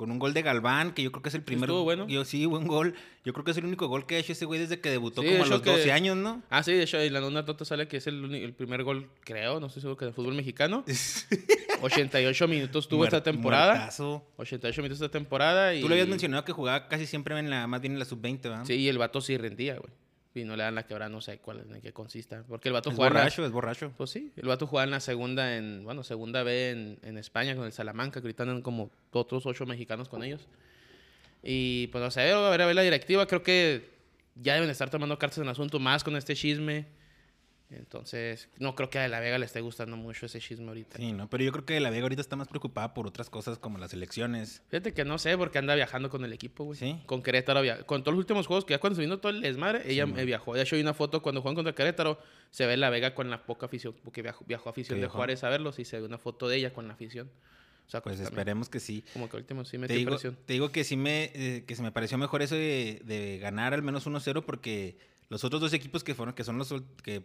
con 0.00 0.10
un 0.10 0.18
gol 0.18 0.32
de 0.32 0.40
Galván, 0.40 0.94
que 0.94 1.02
yo 1.02 1.12
creo 1.12 1.22
que 1.22 1.28
es 1.28 1.34
el 1.34 1.42
primer 1.42 1.68
Estuvo 1.68 1.84
bueno. 1.84 2.08
Yo 2.08 2.24
sí, 2.24 2.46
buen 2.46 2.66
gol. 2.66 2.94
Yo 3.22 3.34
creo 3.34 3.44
que 3.44 3.50
es 3.50 3.56
el 3.58 3.66
único 3.66 3.86
gol 3.86 4.06
que 4.06 4.16
ha 4.16 4.18
hecho 4.18 4.32
ese 4.32 4.46
güey 4.46 4.58
desde 4.58 4.80
que 4.80 4.88
debutó 4.88 5.20
Sí, 5.20 5.26
de 5.28 5.32
como 5.34 5.44
a 5.44 5.48
los 5.48 5.60
que- 5.60 5.70
12 5.72 5.92
años, 5.92 6.16
¿no? 6.16 6.42
Ah, 6.48 6.62
sí, 6.62 6.72
de 6.72 6.84
hecho, 6.84 6.98
en 6.98 7.12
la 7.12 7.20
nota 7.20 7.44
tota 7.44 7.66
sale 7.66 7.86
que 7.86 7.98
es 7.98 8.06
el, 8.06 8.24
uni- 8.24 8.42
el 8.42 8.54
primer 8.54 8.82
gol, 8.82 9.10
creo, 9.24 9.60
no 9.60 9.66
estoy 9.66 9.82
seguro, 9.82 9.98
que 9.98 10.06
del 10.06 10.14
fútbol 10.14 10.32
mexicano. 10.34 10.84
88 11.82 12.48
minutos 12.48 12.88
tuvo 12.88 13.04
esta 13.04 13.22
temporada. 13.22 13.74
muertazo. 13.74 14.24
88 14.38 14.82
minutos 14.82 15.02
esta 15.02 15.10
temporada. 15.12 15.74
Y... 15.74 15.80
Tú 15.82 15.88
lo 15.88 15.94
habías 15.94 16.08
mencionado 16.08 16.44
que 16.44 16.52
jugaba 16.52 16.88
casi 16.88 17.06
siempre 17.06 17.38
en 17.38 17.50
la, 17.50 17.66
más 17.66 17.80
bien 17.80 17.92
en 17.94 17.98
la 17.98 18.04
sub-20, 18.06 18.42
¿verdad? 18.42 18.64
Sí, 18.64 18.74
y 18.74 18.88
el 18.88 18.98
vato 18.98 19.20
sí 19.20 19.36
rendía, 19.36 19.74
güey. 19.76 19.92
Y 20.34 20.44
no 20.44 20.54
le 20.56 20.62
dan 20.62 20.76
la 20.76 20.84
quebrada, 20.86 21.08
no 21.08 21.20
sé 21.20 21.38
cuál, 21.38 21.66
en 21.68 21.80
qué 21.80 21.92
consista. 21.92 22.44
Porque 22.48 22.68
el 22.68 22.72
vato 22.72 22.90
Es 22.90 22.96
la- 22.96 23.04
borracho, 23.04 23.44
es 23.44 23.50
borracho. 23.50 23.92
Pues 23.96 24.10
sí, 24.10 24.32
el 24.36 24.46
vato 24.46 24.66
jugaba 24.66 24.84
en 24.84 24.92
la 24.92 25.00
segunda, 25.00 25.56
en, 25.56 25.82
bueno, 25.84 26.04
segunda 26.04 26.42
B 26.44 26.70
en, 26.70 26.98
en 27.02 27.18
España 27.18 27.56
con 27.56 27.64
el 27.64 27.72
Salamanca, 27.72 28.20
andan 28.38 28.62
como 28.62 28.90
otros 29.10 29.44
ocho 29.46 29.66
mexicanos 29.66 30.08
con 30.08 30.22
ellos. 30.22 30.46
Y 31.42 31.88
pues, 31.88 32.02
no 32.04 32.10
sé, 32.10 32.20
a 32.20 32.24
ver, 32.50 32.60
a 32.60 32.66
ver 32.66 32.76
la 32.76 32.82
directiva, 32.82 33.26
creo 33.26 33.42
que 33.42 33.88
ya 34.36 34.54
deben 34.54 34.70
estar 34.70 34.88
tomando 34.90 35.18
cartas 35.18 35.38
en 35.38 35.44
el 35.44 35.50
asunto 35.50 35.78
más 35.80 36.04
con 36.04 36.16
este 36.16 36.34
chisme. 36.34 36.86
Entonces, 37.70 38.48
no 38.58 38.74
creo 38.74 38.90
que 38.90 38.98
a 38.98 39.02
De 39.02 39.08
La 39.08 39.20
Vega 39.20 39.38
le 39.38 39.46
esté 39.46 39.60
gustando 39.60 39.96
mucho 39.96 40.26
ese 40.26 40.40
chisme 40.40 40.68
ahorita. 40.68 40.96
Sí, 40.96 41.12
¿no? 41.12 41.28
Pero 41.30 41.44
yo 41.44 41.52
creo 41.52 41.64
que 41.64 41.78
La 41.80 41.90
Vega 41.90 42.02
ahorita 42.02 42.20
está 42.20 42.34
más 42.36 42.48
preocupada 42.48 42.94
por 42.94 43.06
otras 43.06 43.30
cosas 43.30 43.58
como 43.58 43.78
las 43.78 43.92
elecciones. 43.92 44.62
Fíjate 44.68 44.92
que 44.92 45.04
no 45.04 45.18
sé, 45.18 45.38
porque 45.38 45.58
anda 45.58 45.74
viajando 45.74 46.10
con 46.10 46.24
el 46.24 46.32
equipo, 46.32 46.64
güey. 46.64 46.78
¿Sí? 46.78 47.00
Con 47.06 47.22
Querétaro, 47.22 47.62
con 47.86 48.02
todos 48.02 48.14
los 48.14 48.22
últimos 48.22 48.46
juegos, 48.46 48.64
que 48.64 48.74
ya 48.74 48.80
cuando 48.80 48.96
se 48.96 49.02
vino 49.02 49.18
todo 49.18 49.30
el 49.32 49.40
desmadre, 49.40 49.82
ella 49.90 50.04
eh, 50.16 50.24
viajó. 50.24 50.54
De 50.54 50.62
hecho, 50.62 50.74
hay 50.76 50.82
una 50.82 50.94
foto 50.94 51.22
cuando 51.22 51.42
juegan 51.42 51.54
contra 51.54 51.74
Querétaro, 51.74 52.18
se 52.50 52.66
ve 52.66 52.76
La 52.76 52.90
Vega 52.90 53.14
con 53.14 53.30
la 53.30 53.44
poca 53.46 53.66
afición, 53.66 53.94
porque 54.02 54.22
viajó, 54.22 54.44
viajó 54.46 54.68
afición 54.70 54.96
de 54.96 55.02
viajó. 55.02 55.16
Juárez 55.18 55.44
a 55.44 55.48
verlos 55.48 55.78
y 55.78 55.84
se 55.84 56.00
ve 56.00 56.06
una 56.06 56.18
foto 56.18 56.48
de 56.48 56.56
ella 56.56 56.72
con 56.72 56.88
la 56.88 56.94
afición. 56.94 57.30
O 57.86 57.90
sea, 57.90 58.00
Pues 58.02 58.16
también, 58.16 58.32
esperemos 58.32 58.68
que 58.68 58.78
sí. 58.80 59.04
Como 59.12 59.28
que 59.28 59.36
último 59.36 59.64
sí 59.64 59.72
Te 59.72 59.78
metió 59.78 59.96
digo, 59.96 60.10
presión. 60.10 60.36
te 60.46 60.52
digo 60.52 60.70
que 60.70 60.84
sí 60.84 60.96
me, 60.96 61.30
eh, 61.34 61.64
que 61.66 61.74
se 61.74 61.82
me 61.82 61.90
pareció 61.90 62.18
mejor 62.18 62.40
eso 62.40 62.54
de, 62.54 63.00
de 63.04 63.38
ganar 63.38 63.74
al 63.74 63.82
menos 63.82 64.06
1-0 64.06 64.44
porque 64.44 64.96
los 65.30 65.44
otros 65.44 65.60
dos 65.60 65.72
equipos 65.72 66.02
que 66.02 66.16
fueron, 66.16 66.34
que 66.34 66.42
son 66.42 66.58
los 66.58 66.74
que 67.04 67.22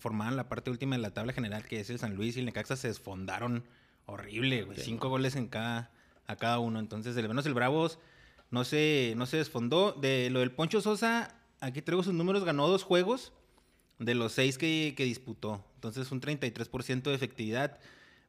formaban 0.00 0.36
la 0.36 0.48
parte 0.48 0.70
última 0.70 0.96
de 0.96 1.02
la 1.02 1.14
tabla 1.14 1.32
general, 1.32 1.64
que 1.64 1.78
es 1.78 1.88
el 1.88 2.00
San 2.00 2.16
Luis 2.16 2.36
y 2.36 2.40
el 2.40 2.46
Necaxa, 2.46 2.74
se 2.74 2.88
desfondaron 2.88 3.64
horrible, 4.06 4.64
güey. 4.64 4.76
Sí, 4.76 4.84
Cinco 4.84 5.08
goles 5.08 5.36
en 5.36 5.46
cada, 5.46 5.92
a 6.26 6.34
cada 6.34 6.58
uno. 6.58 6.80
Entonces, 6.80 7.16
al 7.16 7.28
menos 7.28 7.46
el 7.46 7.54
Bravos 7.54 8.00
no 8.50 8.64
se, 8.64 9.14
no 9.16 9.26
se 9.26 9.36
desfondó. 9.36 9.92
De 9.92 10.30
lo 10.30 10.40
del 10.40 10.50
Poncho 10.50 10.80
Sosa, 10.80 11.32
aquí 11.60 11.80
traigo 11.80 12.02
sus 12.02 12.12
números, 12.12 12.44
ganó 12.44 12.66
dos 12.66 12.82
juegos 12.82 13.32
de 14.00 14.16
los 14.16 14.32
seis 14.32 14.58
que, 14.58 14.94
que 14.96 15.04
disputó. 15.04 15.64
Entonces, 15.76 16.10
un 16.10 16.20
33% 16.20 17.02
de 17.02 17.14
efectividad. 17.14 17.78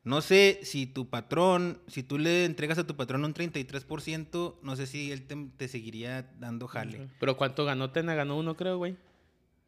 No 0.04 0.22
sé 0.22 0.60
si 0.62 0.86
tu 0.86 1.10
patrón, 1.10 1.82
si 1.88 2.04
tú 2.04 2.20
le 2.20 2.46
entregas 2.46 2.78
a 2.78 2.86
tu 2.86 2.96
patrón 2.96 3.26
un 3.26 3.34
33%, 3.34 4.58
no 4.62 4.76
sé 4.76 4.86
si 4.86 5.12
él 5.12 5.26
te, 5.26 5.36
te 5.58 5.68
seguiría 5.68 6.32
dando 6.38 6.68
jale. 6.68 7.10
Pero 7.20 7.38
¿cuánto 7.38 7.66
ganó 7.66 7.90
Tena? 7.90 8.14
Ganó 8.14 8.38
uno, 8.38 8.56
creo, 8.56 8.78
güey. 8.78 8.98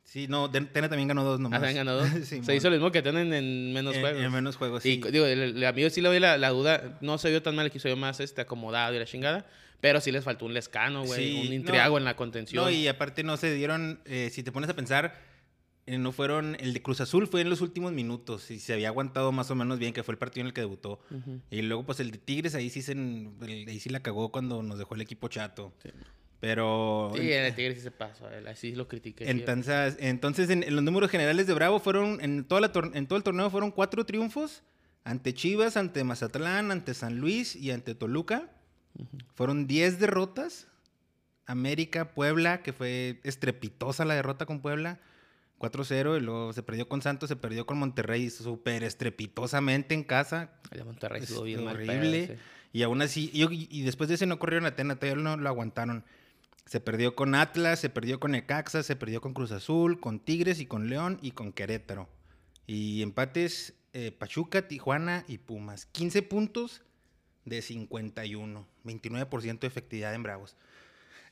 Sí, 0.09 0.27
no, 0.29 0.49
Tena 0.49 0.87
también 0.89 1.07
ganó 1.09 1.23
dos 1.23 1.37
Ah, 1.39 1.43
nomás. 1.43 1.59
también 1.61 1.85
ganó 1.85 1.97
dos. 1.97 2.07
Sí, 2.23 2.41
se 2.41 2.55
hizo 2.55 2.69
lo 2.69 2.77
mismo 2.77 2.91
que 2.91 3.01
Tenen 3.01 3.33
en 3.33 3.73
menos 3.73 3.93
en, 3.93 4.01
juegos. 4.01 4.21
en 4.23 4.31
menos 4.31 4.55
juegos, 4.55 4.85
Y 4.85 4.95
sí. 4.95 5.11
digo, 5.11 5.25
el, 5.25 5.39
el 5.57 5.65
amigo 5.65 5.89
sí 5.89 5.99
le 6.01 6.07
doy 6.09 6.19
la, 6.19 6.37
la 6.37 6.49
duda, 6.49 6.97
no 7.01 7.17
se 7.17 7.29
vio 7.29 7.41
tan 7.43 7.55
mal, 7.55 7.69
quiso 7.69 7.89
yo 7.89 7.97
más 7.97 8.19
este, 8.21 8.39
acomodado 8.41 8.95
y 8.95 8.99
la 8.99 9.05
chingada, 9.05 9.45
pero 9.81 9.99
sí 9.99 10.11
les 10.13 10.23
faltó 10.23 10.45
un 10.45 10.53
lescano, 10.53 11.03
güey, 11.05 11.25
Sí, 11.33 11.39
un 11.41 11.47
no. 11.49 11.53
intriago 11.55 11.97
en 11.97 12.05
la 12.05 12.15
contención. 12.15 12.63
No, 12.63 12.71
y 12.71 12.87
aparte 12.87 13.23
no 13.23 13.35
se 13.37 13.53
dieron, 13.53 13.99
eh, 14.05 14.29
si 14.31 14.43
te 14.43 14.51
pones 14.53 14.69
a 14.69 14.75
pensar, 14.77 15.13
eh, 15.87 15.97
no 15.97 16.11
fueron, 16.13 16.55
el 16.61 16.73
de 16.73 16.81
Cruz 16.81 17.01
Azul 17.01 17.27
fue 17.27 17.41
en 17.41 17.49
los 17.49 17.59
últimos 17.61 17.91
minutos 17.91 18.49
y 18.49 18.59
se 18.59 18.73
había 18.73 18.87
aguantado 18.87 19.31
más 19.33 19.51
o 19.51 19.55
menos 19.55 19.77
bien, 19.77 19.91
que 19.93 20.03
fue 20.03 20.13
el 20.13 20.17
partido 20.17 20.41
en 20.41 20.47
el 20.47 20.53
que 20.53 20.61
debutó. 20.61 20.99
Y 21.51 21.61
luego, 21.63 21.85
pues 21.85 21.99
el 21.99 22.11
de 22.11 22.17
Tigres, 22.17 22.55
ahí 22.55 22.69
sí, 22.69 22.81
se, 22.81 22.93
ahí 22.93 23.79
sí 23.81 23.89
la 23.89 23.99
cagó 24.01 24.31
cuando 24.31 24.63
nos 24.63 24.79
dejó 24.79 24.95
el 24.95 25.01
equipo 25.01 25.27
chato. 25.27 25.73
Pero... 26.39 27.11
Sí, 27.15 27.31
en 27.31 27.45
el 27.45 27.55
Tigre 27.55 27.73
sí 27.75 27.81
se 27.81 27.91
pasó, 27.91 28.29
él, 28.29 28.47
así 28.47 28.75
lo 28.75 28.87
critiqué. 28.87 29.29
Entonces, 29.29 29.97
entonces 29.99 30.49
en, 30.49 30.63
en 30.63 30.75
los 30.75 30.83
números 30.83 31.09
generales 31.09 31.47
de 31.47 31.53
Bravo 31.53 31.79
fueron, 31.79 32.19
en, 32.21 32.45
toda 32.45 32.61
la 32.61 32.71
en 32.93 33.07
todo 33.07 33.17
el 33.17 33.23
torneo 33.23 33.49
fueron 33.49 33.71
cuatro 33.71 34.05
triunfos 34.05 34.63
ante 35.07 35.33
Chivas, 35.33 35.77
ante 35.77 36.03
Mazatlán, 36.03 36.69
ante 36.69 36.93
San 36.93 37.17
Luis 37.17 37.55
y 37.55 37.71
ante 37.71 37.95
Toluca. 37.95 38.49
Fueron 39.35 39.65
10 39.65 39.99
derrotas. 39.99 40.67
América, 41.45 42.13
Puebla, 42.13 42.61
que 42.61 42.73
fue 42.73 43.21
estrepitosa 43.23 44.03
la 44.03 44.15
derrota 44.15 44.45
con 44.45 44.61
Puebla. 44.61 44.99
4-0 45.59 46.17
y 46.17 46.19
luego 46.19 46.51
se 46.51 46.61
perdió 46.61 46.89
con 46.89 47.01
Santos, 47.01 47.29
se 47.29 47.37
perdió 47.37 47.65
con 47.65 47.77
Monterrey 47.79 48.29
súper 48.29 48.83
estrepitosamente 48.83 49.95
en 49.95 50.03
casa. 50.03 50.51
El 50.71 50.79
de 50.79 50.83
Monterrey 50.83 51.23
Es 51.23 51.29
estuvo 51.29 51.45
bien 51.45 51.63
mal 51.63 51.75
horrible. 51.75 52.27
pedo, 52.27 52.35
sí. 52.35 52.41
Y 52.73 52.83
aún 52.83 53.01
así, 53.01 53.31
y, 53.33 53.45
y 53.75 53.81
después 53.83 54.09
de 54.09 54.15
ese 54.15 54.25
no 54.25 54.39
corrieron 54.39 54.65
a 54.65 54.75
Tena, 54.75 54.97
todavía 54.97 55.23
no 55.23 55.37
lo 55.37 55.47
aguantaron. 55.47 56.03
Se 56.67 56.79
perdió 56.81 57.15
con 57.15 57.33
Atlas, 57.33 57.79
se 57.79 57.89
perdió 57.89 58.19
con 58.19 58.31
Necaxa, 58.31 58.83
se 58.83 58.95
perdió 58.95 59.21
con 59.21 59.33
Cruz 59.33 59.51
Azul, 59.51 59.99
con 59.99 60.19
Tigres 60.19 60.59
y 60.59 60.65
con 60.65 60.89
León 60.89 61.17
y 61.21 61.31
con 61.31 61.53
Querétaro. 61.53 62.09
Y 62.65 63.01
empates 63.01 63.73
eh, 63.93 64.11
Pachuca, 64.11 64.67
Tijuana 64.67 65.23
y 65.27 65.37
Pumas. 65.37 65.85
15 65.87 66.21
puntos 66.23 66.83
de 67.45 67.61
51. 67.61 68.67
29% 68.83 69.59
de 69.59 69.67
efectividad 69.67 70.13
en 70.13 70.23
Bravos. 70.23 70.55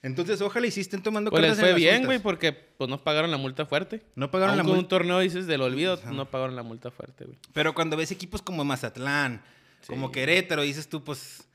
Entonces, 0.02 0.40
ojalá 0.42 0.68
y 0.68 0.72
sí 0.72 0.82
estén 0.82 1.02
tomando 1.02 1.32
Pues 1.32 1.42
les 1.42 1.54
en 1.54 1.58
fue 1.60 1.74
bien, 1.74 2.06
güey, 2.06 2.20
porque 2.20 2.54
pues 2.54 2.90
no 2.90 3.04
pagaron 3.04 3.32
la 3.32 3.38
multa 3.38 3.66
fuerte. 3.66 4.04
No 4.16 4.30
pagaron 4.32 4.52
Aún 4.52 4.58
la 4.60 4.64
con 4.64 4.72
un 4.72 4.78
multa. 4.78 4.90
torneo, 4.90 5.20
dices, 5.20 5.48
del 5.48 5.62
olvido, 5.62 5.96
Ajá. 5.96 6.12
no 6.12 6.30
pagaron 6.30 6.56
la 6.56 6.64
multa 6.64 6.92
fuerte, 6.92 7.26
güey. 7.26 7.38
Pero 7.54 7.74
cuando 7.74 7.98
ves 7.98 8.12
equipos 8.12 8.42
como 8.42 8.64
Mazatlán, 8.64 9.42
como. 9.88 10.12
Querétaro, 10.12 10.62
dices 10.62 10.88
tú, 10.88 11.04
pues 11.04 11.48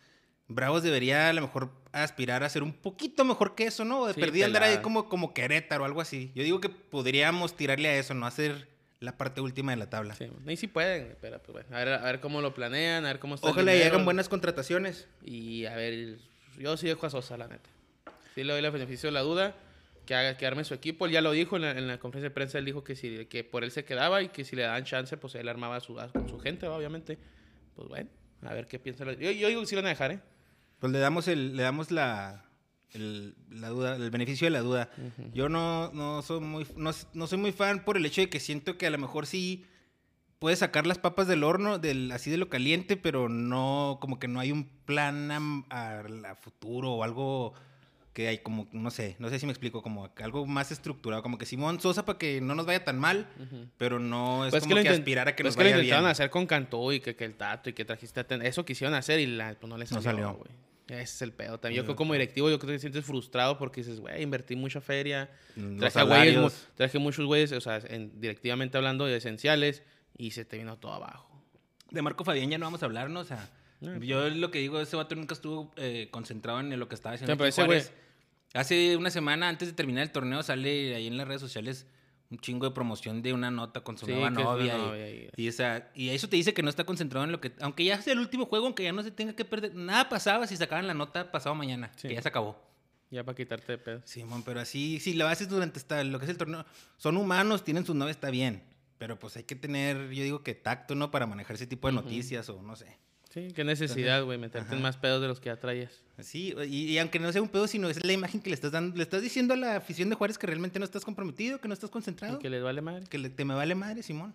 Bravos 0.51 0.83
debería 0.83 1.29
a 1.29 1.33
lo 1.33 1.43
mejor 1.43 1.71
aspirar 1.93 2.43
a 2.43 2.49
ser 2.49 2.65
un 2.65 2.73
poquito 2.73 3.25
mejor 3.25 3.55
que 3.55 3.65
eso, 3.67 3.85
¿no? 3.85 4.07
De 4.07 4.15
Sí, 4.15 4.21
perdida 4.21 4.47
andar 4.47 4.65
ahí 4.65 4.79
como, 4.79 5.09
como 5.09 5.33
Querétaro 5.33 5.85
o 5.85 5.87
algo 5.87 6.01
así. 6.01 6.33
Yo 6.35 6.43
digo 6.43 6.61
que 6.61 6.69
podríamos 6.69 7.57
tirarle 7.57 7.89
a 7.89 7.97
eso, 7.97 8.15
no 8.15 8.27
hacer 8.27 8.69
la 8.99 9.17
parte 9.17 9.41
última 9.41 9.71
de 9.71 9.79
la 9.79 9.89
tabla. 9.89 10.15
Sí, 10.15 10.29
y 10.47 10.57
sí 10.57 10.67
pueden, 10.67 11.17
pero 11.21 11.41
pues 11.41 11.53
bueno, 11.53 11.77
a 11.77 11.79
ver, 11.79 11.95
a 11.95 12.03
ver 12.03 12.21
cómo 12.21 12.41
lo 12.41 12.53
planean, 12.53 13.05
a 13.07 13.09
ver 13.09 13.21
cómo 13.21 13.37
está 13.37 13.49
Ojalá 13.49 13.75
y 13.77 13.83
hagan 13.83 14.05
buenas 14.05 14.29
contrataciones. 14.29 15.07
Y 15.23 15.67
a 15.67 15.77
ver, 15.77 16.19
yo 16.59 16.77
sí 16.77 16.89
dejo 16.89 17.07
a 17.07 17.11
Sosa, 17.11 17.37
la 17.37 17.47
neta. 17.47 17.71
Sí 18.35 18.43
le 18.43 18.53
doy 18.53 18.65
el 18.65 18.71
beneficio 18.73 19.09
de 19.09 19.13
la 19.13 19.21
duda, 19.21 19.55
que 20.05 20.17
haga 20.17 20.37
que 20.37 20.47
arme 20.47 20.65
su 20.65 20.75
equipo. 20.75 21.07
Él 21.07 21.13
ya 21.13 21.21
lo 21.21 21.31
dijo 21.31 21.55
en 21.57 21.63
la, 21.63 21.71
en 21.71 21.87
la 21.87 21.99
conferencia 21.99 22.29
de 22.29 22.35
prensa, 22.35 22.59
él 22.59 22.65
dijo 22.65 22.83
que, 22.83 22.97
si, 22.97 23.27
que 23.27 23.45
por 23.45 23.63
él 23.63 23.71
se 23.71 23.85
quedaba 23.85 24.21
y 24.21 24.31
que 24.31 24.45
si 24.45 24.57
le 24.57 24.63
daban 24.63 24.85
chance, 24.85 25.17
pues 25.17 25.37
él 25.37 25.49
armaba 25.49 25.79
su, 25.81 25.95
con 26.13 26.29
su 26.29 26.41
gente, 26.41 26.67
obviamente. 26.67 27.19
Pues 27.77 27.89
bueno, 27.89 28.11
a 28.43 28.53
ver 28.53 28.67
qué 28.67 28.81
piensa. 28.81 29.05
Yo, 29.05 29.31
yo 29.31 29.49
digo 29.49 29.61
que 29.61 29.67
sí 29.67 29.77
lo 29.77 29.83
van 29.83 29.87
a 29.87 29.91
dejar, 29.91 30.11
¿eh? 30.11 30.21
Pues 30.81 30.93
le 30.93 30.99
damos 30.99 31.29
el, 31.29 31.57
le 31.57 31.63
damos 31.63 31.91
la, 31.91 32.45
el, 32.93 33.35
la 33.51 33.69
duda, 33.69 33.97
el 33.97 34.11
beneficio 34.11 34.47
de 34.47 34.51
la 34.51 34.61
duda. 34.61 34.91
Yo 35.33 35.49
no, 35.49 35.91
no 35.93 36.23
soy 36.23 36.41
muy, 36.41 36.67
no, 36.77 36.91
no 37.15 37.27
soy 37.27 37.39
muy 37.39 37.53
fan 37.53 37.85
por 37.85 37.97
el 37.97 38.05
hecho 38.07 38.21
de 38.23 38.29
que 38.31 38.41
siento 38.41 38.77
que 38.79 38.87
a 38.87 38.91
lo 38.91 38.99
mejor 38.99 39.27
sí 39.27 39.65
puede 40.39 40.57
sacar 40.57 40.87
las 40.87 40.99
papas 40.99 41.27
del 41.29 41.45
horno, 41.45 41.79
del, 41.79 42.11
así 42.13 42.31
de 42.31 42.39
lo 42.39 42.49
caliente, 42.49 42.97
pero 42.97 43.29
no, 43.29 43.99
como 44.01 44.19
que 44.19 44.27
no 44.27 44.41
hay 44.41 44.53
un 44.53 44.65
plan 44.87 45.31
a, 45.31 45.39
a- 45.69 46.31
a 46.31 46.35
futuro 46.35 46.93
o 46.93 47.05
algo 47.05 47.53
que 48.15 48.27
hay 48.27 48.39
como, 48.39 48.67
no 48.73 48.91
sé, 48.91 49.15
no 49.21 49.29
sé 49.29 49.39
si 49.39 49.47
me 49.47 49.53
explico, 49.53 49.83
como 49.83 50.11
algo 50.17 50.45
más 50.47 50.73
estructurado, 50.73 51.23
como 51.23 51.37
que 51.39 51.47
Simón 51.47 51.79
Sosa 51.79 52.05
para 52.07 52.19
que 52.19 52.41
no 52.41 52.55
nos 52.57 52.65
vaya 52.67 52.83
tan 52.85 52.99
mal, 52.99 53.29
pero 53.77 53.99
no 54.01 54.47
es 54.47 54.51
Pues 54.51 54.65
como 54.65 54.75
que, 54.77 54.83
que, 54.83 54.89
aspirar 54.89 55.29
a 55.29 55.37
que 55.37 55.45
pues 55.45 55.55
nos 55.55 55.57
que 55.57 55.63
lo 55.63 55.71
vaya 55.71 55.77
intentaron 55.77 56.05
bien. 56.07 56.11
hacer 56.11 56.31
con 56.31 56.47
Cantú 56.47 56.91
y 56.91 57.01
que, 57.01 57.15
que 57.15 57.25
el 57.27 57.35
Tato 57.37 57.71
y 57.71 57.73
que 57.75 57.85
trajiste 57.85 58.19
a 58.21 58.27
Ten- 58.27 58.43
Eso 58.43 58.65
quisieron 58.65 58.95
hacer 58.97 59.21
y 59.21 59.27
la, 59.27 59.55
pues 59.61 59.69
no 59.71 59.77
les 59.79 59.93
No 59.93 60.03
salió, 60.03 60.25
salió. 60.27 60.39
güey. 60.39 60.51
Ese 60.95 61.03
es 61.03 61.23
el 61.23 61.33
pedo. 61.33 61.59
También 61.59 61.83
yo 61.83 61.85
creo 61.85 61.97
como 61.97 62.13
directivo, 62.13 62.51
yo 62.51 62.59
creo 62.59 62.69
que 62.69 62.75
te 62.77 62.81
sientes 62.81 63.05
frustrado 63.05 63.57
porque 63.59 63.81
dices, 63.83 64.01
güey, 64.01 64.23
invertí 64.23 64.57
mucha 64.57 64.81
feria. 64.81 65.31
Los 65.57 65.79
Traje, 65.79 66.01
a 66.01 66.03
güeyes 66.03 66.69
traje 66.75 66.99
muchos 66.99 67.27
güeyes, 67.27 67.53
o 67.53 67.61
sea, 67.61 67.81
en- 67.89 68.21
directivamente 68.21 68.77
hablando 68.77 69.07
de 69.07 69.17
esenciales 69.17 69.83
y 70.19 70.33
se 70.33 70.45
te 70.45 70.59
vino 70.59 70.77
todo 70.79 70.93
abajo. 70.95 71.29
De 71.91 72.03
Marco 72.03 72.25
Fabián 72.25 72.51
ya 72.51 72.59
no 72.59 72.67
vamos 72.67 72.83
a 72.83 72.87
hablar, 72.87 73.09
¿no? 73.11 73.21
O 73.21 73.25
sea, 73.25 73.49
No, 73.81 73.99
yo 73.99 74.29
lo 74.29 74.51
que 74.51 74.59
digo, 74.59 74.81
ese 74.81 74.95
vato 74.97 75.15
nunca 75.15 75.33
estuvo 75.35 75.73
eh, 75.77 76.09
concentrado 76.11 76.61
en 76.61 76.79
lo 76.79 76.89
que 76.89 76.95
estaba 76.95 77.15
haciendo. 77.15 77.33
Sí, 77.33 77.39
pero 77.39 77.49
ese 77.49 77.65
güey-. 77.65 77.85
Hace 78.53 78.97
una 78.97 79.11
semana 79.11 79.49
antes 79.49 79.69
de 79.69 79.75
terminar 79.75 80.03
el 80.03 80.11
torneo 80.11 80.43
sale 80.43 80.95
ahí 80.97 81.07
en 81.07 81.17
las 81.17 81.27
redes 81.29 81.41
sociales 81.41 81.87
un 82.31 82.39
chingo 82.39 82.67
de 82.69 82.73
promoción 82.75 83.23
de 83.23 83.33
una 83.33 83.51
nota 83.51 83.81
con 83.83 83.99
su 83.99 84.07
Sí, 84.07 84.13
nueva 84.13 84.31
novia. 84.31 84.77
y- 84.77 84.79
novia 84.81 85.11
y- 85.11 85.31
y, 85.37 85.49
esa, 85.49 85.89
y 85.95 86.11
eso 86.11 86.29
te 86.29 86.37
dice 86.37 86.55
que 86.55 86.63
no 86.63 86.71
está 86.71 86.85
concentrado 86.85 87.25
en 87.25 87.33
lo 87.33 87.41
que... 87.41 87.53
Aunque 87.61 87.85
ya 87.85 88.01
sea 88.01 88.13
el 88.13 88.21
último 88.21 88.47
juego, 88.47 88.67
aunque 88.67 88.85
ya 88.85 88.93
no 88.93 89.03
se 89.03 89.11
tenga 89.11 89.35
que 89.35 89.45
perder... 89.45 89.75
Nada 89.75 90.09
pasaba 90.09 90.47
si 90.47 90.57
sacaban 90.57 90.87
la 90.87 90.95
nota 90.95 91.33
pasado 91.33 91.55
mañana, 91.57 91.91
Sí. 91.97 92.07
que 92.09 92.15
ya 92.15 92.23
se 92.23 92.29
acabó. 92.29 92.57
Ya 93.11 93.25
para 93.25 93.35
quitarte 93.35 93.73
de 93.73 93.79
pedo. 93.79 94.03
Simón, 94.05 94.45
pero 94.45 94.61
así, 94.61 95.01
si 95.01 95.15
la 95.15 95.29
haces 95.29 95.49
durante 95.49 95.81
esta, 95.81 96.05
lo 96.05 96.19
que 96.21 96.27
es 96.27 96.31
el 96.31 96.37
torneo, 96.39 96.65
son 96.97 97.17
humanos, 97.17 97.65
tienen 97.65 97.85
sus 97.85 97.97
novias, 97.97 98.17
está 98.17 98.31
bien. 98.31 98.63
Pero 98.99 99.19
pues 99.19 99.37
hay 99.37 99.43
que 99.43 99.57
tener, 99.57 100.11
yo 100.11 100.23
digo 100.23 100.45
que 100.45 100.55
tacto, 100.55 100.95
¿no? 100.95 101.11
Para 101.11 101.27
manejar 101.27 101.57
ese 101.57 101.67
tipo 101.67 101.89
de 101.89 101.95
noticias 101.95 102.49
o 102.51 102.63
no 102.63 102.77
sé. 102.77 102.97
Sí, 103.31 103.49
qué 103.55 103.63
necesidad, 103.63 104.25
güey, 104.25 104.39
meterte 104.39 104.75
en 104.75 104.83
más 104.83 104.97
pedos 104.97 105.23
de 105.23 105.29
los 105.29 105.39
que 105.41 105.47
ya 105.47 105.57
traías. 105.57 105.93
Sí, 106.19 106.53
y, 106.69 106.87
y 106.93 106.99
aunque 106.99 107.21
no 107.21 107.31
sea 107.33 107.41
un 107.41 107.49
pedo, 107.49 107.69
sino 107.69 107.89
es 107.89 108.05
la 108.05 108.13
imagen 108.13 108.41
que 108.43 108.51
le 108.51 108.55
estás 108.55 108.73
dando, 108.73 108.97
le 108.97 109.03
estás 109.05 109.23
diciendo 109.23 109.55
a 109.55 109.57
la 109.57 109.77
afición 109.77 110.09
de 110.09 110.17
Juárez 110.17 110.37
que 110.37 110.49
realmente 110.49 110.79
no 110.81 110.85
estás 110.85 111.05
comprometido, 111.05 111.61
que 111.61 111.69
no 111.69 111.75
estás 111.75 111.91
concentrado, 111.91 112.37
Y 112.37 112.41
que 112.41 112.51
les 112.51 112.61
vale 112.63 112.81
madre. 112.83 113.05
que 113.09 113.19
le- 113.19 113.31
te 113.31 113.45
me 113.45 113.55
vale 113.55 113.75
madre, 113.77 114.03
Simón. 114.03 114.35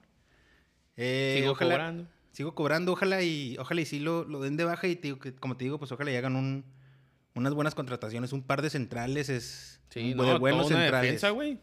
Eh, 0.98 1.38
Sigo 1.40 1.52
ojalá- 1.52 1.74
cobrando. 1.76 2.08
Sigo 2.32 2.56
cobrando, 2.56 2.92
ojalá 2.94 3.22
y 3.22 3.58
ojalá 3.60 3.82
y 3.82 3.86
sí 3.86 4.00
lo, 4.00 4.24
lo 4.26 4.42
den 4.42 4.58
de 4.58 4.64
baja 4.66 4.88
y 4.88 4.96
te 4.96 5.04
digo 5.10 5.20
que, 5.20 5.34
como 5.36 5.56
te 5.58 5.64
digo, 5.66 5.78
pues 5.80 5.92
ojalá 5.92 6.12
y 6.12 6.16
hagan 6.18 6.36
un, 6.36 6.66
unas 7.34 7.54
buenas 7.54 7.76
contrataciones, 7.76 8.34
un 8.34 8.44
par 8.44 8.62
de 8.62 8.70
centrales 8.70 9.30
es 9.30 9.80
Sí, 9.90 10.12
un 10.12 10.18
no, 10.18 10.24
de 10.24 10.30
toda 10.30 10.40
buenos 10.40 10.68
una 10.68 10.80
centrales. 10.80 11.02
defensa, 11.12 11.30
güey. 11.32 11.60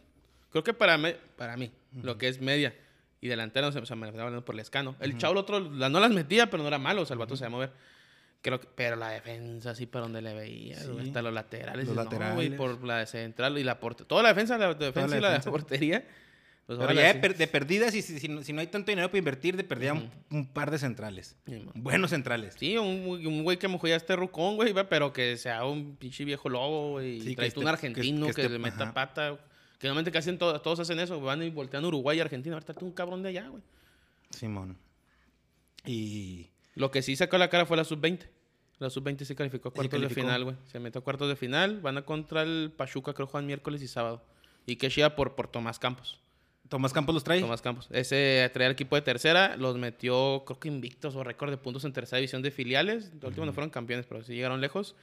Creo 0.51 0.65
que 0.65 0.73
para, 0.75 0.97
me- 0.99 1.15
para 1.37 1.57
mí, 1.57 1.73
lo 2.03 2.17
que 2.19 2.29
es 2.29 2.41
media 2.41 2.75
y 3.23 3.29
me 3.29 4.07
estaba 4.09 4.25
hablando 4.25 4.45
por 4.45 4.55
el 4.57 4.61
escano. 4.61 4.97
El 5.01 5.17
chavo, 5.19 5.33
el 5.33 5.39
otro, 5.39 5.61
la- 5.61 5.89
no 5.89 6.01
las 6.01 6.11
metía, 6.11 6.51
pero 6.51 6.63
no 6.63 6.69
era 6.69 6.79
malo, 6.79 7.03
o 7.03 7.07
sea, 7.07 7.15
el 7.15 7.19
vato 7.21 7.37
se 7.37 7.45
va 7.45 7.49
a 7.49 7.51
mover. 7.51 7.73
Creo 8.43 8.59
que, 8.59 8.67
pero 8.75 8.97
la 8.97 9.11
defensa, 9.11 9.75
sí, 9.77 9.87
para 9.87 10.03
donde 10.03 10.21
le 10.21 10.35
veía, 10.35 10.77
Sí. 10.81 10.91
hasta 11.01 11.23
los 11.23 11.33
laterales. 11.33 11.87
Los 11.87 11.95
no, 11.97 12.03
laterales. 12.03 12.53
por 12.55 12.83
la 12.85 13.07
central 13.07 13.57
y 13.59 13.63
la 13.63 13.79
portería. 13.79 14.09
Toda 14.09 14.23
la 14.25 14.29
defensa, 14.31 14.59
la 14.59 14.75
defensa 14.75 15.07
la 15.09 15.17
y 15.17 15.21
la 15.21 15.29
defensa. 15.29 15.51
portería. 15.51 16.05
Pues 16.67 16.79
Pero 16.79 16.93
ya 16.93 17.13
de, 17.13 17.21
per- 17.21 17.37
de 17.37 17.47
perdidas, 17.49 17.93
y 17.95 18.03
si, 18.03 18.19
si 18.21 18.29
no, 18.29 18.43
si 18.43 18.53
no 18.53 18.61
hay 18.61 18.69
tanto 18.69 18.91
dinero 18.93 19.09
para 19.09 19.19
invertir, 19.19 19.57
de 19.57 19.65
perdida 19.65 19.93
un, 19.95 20.11
un 20.31 20.47
par 20.47 20.71
de 20.71 20.79
centrales. 20.79 21.37
Sí. 21.47 21.65
Buenos 21.75 22.11
centrales. 22.11 22.55
Sí, 22.57 22.79
un, 22.79 23.05
güey- 23.07 23.27
un 23.27 23.43
güey 23.43 23.59
que 23.59 23.67
mejor 23.69 23.91
ya 23.91 23.97
esté 23.97 24.15
rucón, 24.17 24.55
güey, 24.57 24.73
pero 24.89 25.13
que 25.13 25.37
sea 25.37 25.65
un 25.65 25.97
pinche 25.97 26.25
viejo 26.25 26.49
lobo, 26.49 26.93
güey. 26.93 27.21
Sí, 27.21 27.31
y 27.31 27.33
esté- 27.35 27.59
un 27.59 27.65
que- 27.65 27.69
argentino 27.71 28.27
que, 28.29 28.33
que 28.43 28.49
le 28.49 28.59
meta 28.59 28.93
pata. 28.95 29.39
Que 29.83 29.89
normalmente 29.89 30.13
casi 30.13 30.31
en 30.31 30.39
to- 30.39 30.61
todos 30.61 30.79
hacen 30.79 31.01
eso, 31.01 31.21
van 31.21 31.43
y 31.43 31.51
voltean 31.51 31.85
a 31.85 31.89
Uruguay 31.89 32.17
y 32.17 32.21
Argentina. 32.21 32.55
Ahorita 32.55 32.73
tú 32.73 32.87
un 32.87 32.93
cabrón 32.93 33.21
de 33.23 33.31
allá, 33.31 33.49
güey. 33.49 33.63
Simón. 34.31 34.79
Y 35.85 36.47
Lo 36.77 36.91
que 36.91 37.03
sí 37.03 37.17
sacó 37.17 37.37
la 37.37 37.49
cara 37.51 37.67
fue 37.67 37.77
la 37.77 37.85
sub-20. 37.85 38.21
La 38.79 38.91
sub-20 38.91 39.25
sí 39.25 39.35
calificó 39.35 39.69
a 39.69 39.73
cuartos 39.73 40.01
de 40.01 40.09
final, 40.09 40.45
güey. 40.45 40.57
Se 40.71 40.79
metió 40.81 41.01
a 41.01 41.05
cuartos 41.05 41.29
de 41.29 41.37
final. 41.37 41.81
Van 41.81 41.99
a 41.99 42.03
contra 42.03 42.43
el 42.43 42.73
Pachuca, 42.77 43.13
creo, 43.13 43.27
juegan 43.27 43.47
miércoles 43.47 43.83
y 43.83 43.89
sábado. 43.89 44.23
Y 44.67 44.77
que 44.77 44.89
chida 44.89 45.15
por, 45.17 45.35
por 45.35 45.49
Tomás 45.49 45.79
Campos. 45.79 46.21
Tomás 46.69 46.93
Campos 46.93 47.15
los 47.15 47.25
trae. 47.25 47.41
Tomás 47.41 47.61
Campos. 47.61 47.89
Ese 47.91 48.49
traía 48.53 48.69
el 48.69 48.73
equipo 48.75 48.97
de 48.97 49.03
tercera, 49.03 49.57
los 49.57 49.77
metió, 49.77 50.45
creo 50.47 50.59
que 50.59 50.69
invictos 50.69 51.15
o 51.17 51.25
récord 51.25 51.51
de 51.51 51.57
puntos 51.59 51.85
en 51.85 51.93
tercera 51.93 52.19
división 52.19 52.41
de 52.41 52.51
filiales. 52.51 53.19
De 53.21 53.27
último 53.27 53.45
no 53.47 53.53
fueron 53.53 53.71
campeones, 53.71 54.07
pero 54.07 54.23
sí 54.23 54.33
llegaron 54.35 54.61
lejos. 54.61 54.95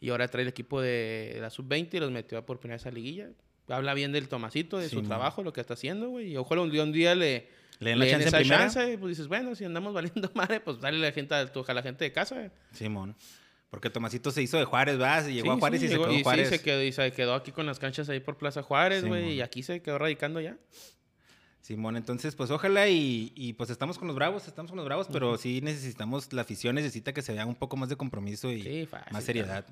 Y 0.00 0.08
ahora 0.10 0.28
trae 0.28 0.42
el 0.42 0.48
equipo 0.48 0.80
de 0.80 1.36
la 1.40 1.50
sub-20 1.50 1.94
y 1.94 1.98
los 2.00 2.10
metió 2.12 2.46
por 2.46 2.58
primera 2.60 2.76
vez 2.76 2.86
a 2.86 2.90
liguilla. 2.90 3.28
Habla 3.70 3.94
bien 3.94 4.12
del 4.12 4.28
Tomasito, 4.28 4.78
de 4.78 4.84
Sí, 4.88 4.90
su 4.96 4.96
man. 5.02 5.08
trabajo, 5.08 5.42
lo 5.42 5.52
que 5.52 5.60
está 5.60 5.74
haciendo, 5.74 6.08
güey. 6.10 6.32
Y 6.32 6.36
ojalá 6.36 6.62
un 6.62 6.70
día, 6.70 6.82
un 6.82 6.92
día 6.92 7.14
le, 7.14 7.48
Le 7.78 7.90
den 7.90 7.98
la 7.98 8.04
chance 8.06 8.22
en 8.22 8.28
esa 8.28 8.38
primera. 8.38 8.58
chance, 8.64 8.92
y 8.92 8.96
pues 8.96 9.10
dices, 9.10 9.28
bueno, 9.28 9.54
si 9.54 9.64
andamos 9.64 9.92
valiendo 9.94 10.30
madre, 10.34 10.60
pues 10.60 10.80
dale 10.80 10.96
a 10.98 11.00
la 11.08 11.12
gente, 11.12 11.34
a 11.34 11.74
la 11.74 11.82
gente 11.82 12.04
de 12.04 12.12
casa. 12.12 12.34
güey. 12.36 12.50
Simón. 12.72 13.16
Porque 13.70 13.88
Tomasito 13.88 14.32
se 14.32 14.42
hizo 14.42 14.58
de 14.58 14.64
Juárez, 14.64 14.98
¿verdad? 14.98 15.24
Se 15.24 15.32
llegó 15.32 15.44
Sí, 15.44 15.50
a 15.50 15.56
Juárez 15.60 15.82
y 15.82 15.86
se 15.86 15.92
llegó- 15.94 16.04
quedó 16.06 16.14
en 16.14 16.22
Juárez. 16.24 16.48
Se 16.48 16.60
quedó, 16.60 16.82
y 16.82 16.90
se 16.92 17.12
quedó 17.12 17.34
aquí 17.34 17.52
con 17.52 17.66
las 17.66 17.78
canchas 17.78 18.08
ahí 18.08 18.18
por 18.18 18.36
Plaza 18.36 18.62
Juárez, 18.62 19.04
güey. 19.04 19.34
y 19.34 19.40
aquí 19.42 19.62
se 19.62 19.80
quedó 19.80 19.96
radicando 19.98 20.40
ya. 20.40 20.56
Simón, 21.60 21.96
entonces, 21.96 22.34
pues 22.34 22.50
ojalá 22.50 22.88
y, 22.88 23.32
y, 23.36 23.52
pues 23.52 23.70
estamos 23.70 23.98
con 23.98 24.08
los 24.08 24.16
bravos, 24.16 24.48
estamos 24.48 24.70
con 24.70 24.76
los 24.78 24.86
bravos, 24.86 25.06
pero 25.12 25.36
sí 25.36 25.60
necesitamos, 25.60 26.32
la 26.32 26.42
afición 26.42 26.74
necesita 26.74 27.12
que 27.12 27.20
se 27.22 27.32
vea 27.34 27.44
un 27.46 27.54
poco 27.54 27.76
más 27.76 27.88
de 27.90 27.96
compromiso 27.96 28.50
y 28.50 28.62
Sí, 28.62 28.86
fácil, 28.86 29.12
más 29.12 29.22
seriedad. 29.24 29.66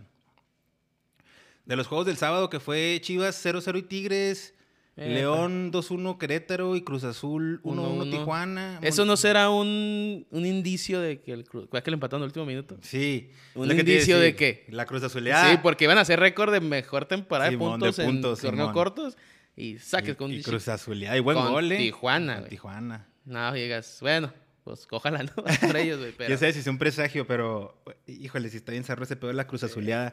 De 1.69 1.77
los 1.77 1.87
juegos 1.87 2.07
del 2.07 2.17
sábado 2.17 2.51
que 2.51 2.59
fue 2.61 2.99
Chivas 3.03 3.45
0-0 3.45 3.79
y 3.79 3.83
Tigres. 3.83 4.55
León 4.97 5.71
2-1 5.71 6.19
Querétaro 6.19 6.75
y 6.75 6.83
Cruz 6.83 7.05
Azul 7.05 7.61
1-1 7.63 8.07
1-1. 8.07 8.11
Tijuana. 8.11 8.79
Eso 8.83 9.03
Mon- 9.03 9.09
no 9.09 9.17
será 9.17 9.49
un, 9.49 10.27
un 10.29 10.45
indicio 10.47 10.99
de 10.99 11.21
que 11.21 11.33
el 11.33 11.45
Cruz. 11.45 11.69
¿Cuál 11.69 11.85
que 11.85 11.93
le 11.93 11.95
empataron 11.95 12.23
en 12.23 12.25
el 12.25 12.29
último 12.31 12.45
minuto? 12.47 12.77
Sí. 12.81 13.31
¿Un 13.55 13.69
lo 13.69 13.75
que 13.75 13.81
indicio 13.81 14.19
de 14.19 14.35
qué? 14.35 14.67
La 14.71 14.87
Cruz 14.87 15.05
Azuleada. 15.05 15.53
Sí, 15.53 15.59
porque 15.63 15.85
iban 15.85 15.99
a 15.99 16.01
hacer 16.01 16.19
récord 16.19 16.53
de 16.53 16.61
mejor 16.61 17.05
temporada 17.05 17.49
Simón, 17.49 17.79
de 17.79 17.87
de 17.87 17.93
puntos, 17.93 18.05
puntos, 18.05 18.39
en 18.43 18.51
torneos 18.51 18.73
cortos. 18.73 19.17
Y 19.55 19.79
saques 19.79 20.17
con 20.17 20.33
y, 20.33 20.35
y 20.35 20.37
un 20.39 20.43
Cruz 20.43 20.67
Azuleada. 20.67 21.17
Y 21.17 21.21
buen 21.21 21.37
con 21.39 21.53
gol, 21.53 21.71
¿eh? 21.71 21.77
Tijuana, 21.77 22.33
Con 22.33 22.41
güey. 22.43 22.51
Tijuana. 22.51 23.07
No, 23.25 23.55
llegas. 23.55 23.99
Bueno, 24.01 24.33
pues 24.65 24.85
ojalá 24.91 25.23
no 25.23 25.33
para 25.61 25.79
ellos, 25.79 26.01
güey. 26.01 26.13
Pero... 26.19 26.31
Ya 26.31 26.37
sé 26.39 26.53
si 26.53 26.59
es 26.59 26.67
un 26.67 26.79
presagio, 26.79 27.25
pero 27.25 27.81
híjole, 28.09 28.49
si 28.49 28.57
está 28.57 28.73
bien 28.73 28.83
cerrado 28.83 29.05
ese 29.05 29.15
pedo 29.15 29.29
de 29.29 29.35
la 29.35 29.47
Cruz 29.47 29.63
Azuleada. 29.63 30.13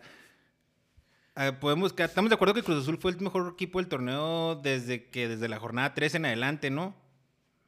Ah, 1.35 1.59
podemos, 1.59 1.93
estamos 1.97 2.29
de 2.29 2.35
acuerdo 2.35 2.53
que 2.53 2.63
Cruz 2.63 2.81
Azul 2.83 2.97
fue 2.97 3.11
el 3.11 3.19
mejor 3.19 3.51
equipo 3.53 3.79
del 3.79 3.87
torneo 3.89 4.55
desde 4.55 5.09
que 5.09 5.27
desde 5.27 5.49
la 5.49 5.59
jornada 5.59 5.93
3 5.93 6.15
en 6.15 6.25
adelante, 6.25 6.69
¿no? 6.69 6.95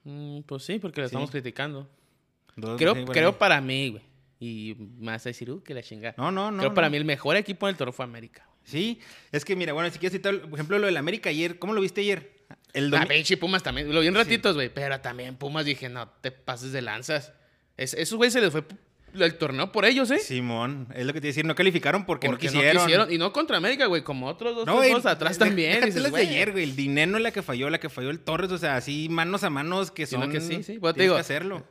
Mm, 0.05 0.41
pues 0.41 0.63
sí, 0.63 0.79
porque 0.79 1.01
lo 1.01 1.07
Sí. 1.07 1.09
estamos 1.13 1.31
criticando. 1.31 1.89
Dos- 2.55 2.77
Creo, 2.77 2.95
sí, 2.95 3.03
creo 3.11 3.37
para 3.37 3.59
mí, 3.59 3.89
güey. 3.89 4.03
Y 4.39 4.75
vas 5.03 5.25
a 5.25 5.29
decir, 5.29 5.51
uh, 5.51 5.61
que 5.61 5.73
la 5.73 5.83
chingada. 5.83 6.15
No, 6.17 6.31
no, 6.31 6.49
no. 6.51 6.59
creo 6.59 6.73
para 6.73 6.87
no. 6.87 6.91
mí 6.91 6.97
el 6.97 7.05
mejor 7.05 7.35
equipo 7.35 7.67
del 7.67 7.75
torneo 7.75 7.91
fue 7.91 8.05
América. 8.05 8.47
Sí, 8.63 8.99
es 9.31 9.43
que 9.45 9.55
mira, 9.55 9.73
bueno, 9.73 9.89
si 9.91 9.99
quieres 9.99 10.13
citar, 10.17 10.39
por 10.41 10.53
ejemplo, 10.53 10.77
lo 10.79 10.85
del 10.85 10.97
América 10.97 11.29
ayer, 11.29 11.59
¿cómo 11.59 11.73
lo 11.73 11.81
viste 11.81 12.01
ayer? 12.01 12.45
El 12.73 12.93
Ah, 12.93 12.99
domi- 13.01 13.07
pinche 13.09 13.35
Pumas 13.37 13.63
también. 13.63 13.93
Lo 13.93 13.99
vi 14.01 14.07
en 14.07 14.15
ratitos, 14.15 14.55
güey. 14.55 14.73
Pero 14.73 14.99
también 15.01 15.35
Pumas 15.35 15.65
dije, 15.65 15.89
no 15.89 16.09
te 16.21 16.31
pases 16.31 16.71
de 16.71 16.81
lanzas. 16.81 17.33
Es, 17.75 17.93
esos 17.93 18.17
güey 18.17 18.31
se 18.31 18.39
les 18.41 18.51
fue 18.51 18.63
el 19.13 19.35
torneo 19.37 19.71
por 19.71 19.85
ellos, 19.85 20.11
¿eh? 20.11 20.19
Simón, 20.19 20.87
es 20.93 21.05
lo 21.05 21.13
que 21.13 21.21
te 21.21 21.27
iba 21.27 21.29
a 21.29 21.33
decir, 21.33 21.45
no 21.45 21.55
calificaron 21.55 22.05
porque, 22.05 22.27
Porque 22.27 22.47
no 22.47 22.51
quisieron. 22.53 23.11
Y 23.11 23.17
no 23.17 23.31
contra 23.33 23.57
América, 23.57 23.85
güey. 23.87 24.03
Como 24.03 24.27
otros 24.27 24.55
dos 24.55 24.65
No, 24.65 24.75
juegos 24.77 25.05
atrás 25.05 25.39
de- 25.39 25.45
también. 25.45 25.83
dices, 25.85 26.11
de 26.11 26.19
ayer, 26.19 26.51
güey. 26.51 26.63
El 26.65 26.75
dinero 26.75 27.17
es 27.17 27.23
la 27.23 27.31
que 27.31 27.41
falló, 27.41 27.69
la 27.69 27.79
que 27.79 27.89
falló 27.89 28.09
el 28.09 28.19
Torres, 28.19 28.51
o 28.51 28.57
sea, 28.57 28.75
así 28.75 29.07
manos 29.09 29.43
a 29.43 29.49
manos 29.49 29.91
que 29.91 30.05
Sino 30.05 30.23
son. 30.23 30.31
que 30.31 30.41
sí, 30.41 30.63
sí, 30.63 30.77
pues 30.79 30.93
te 30.95 31.03
digo, 31.03 31.15
que 31.15 31.21
hacerlo. 31.21 31.63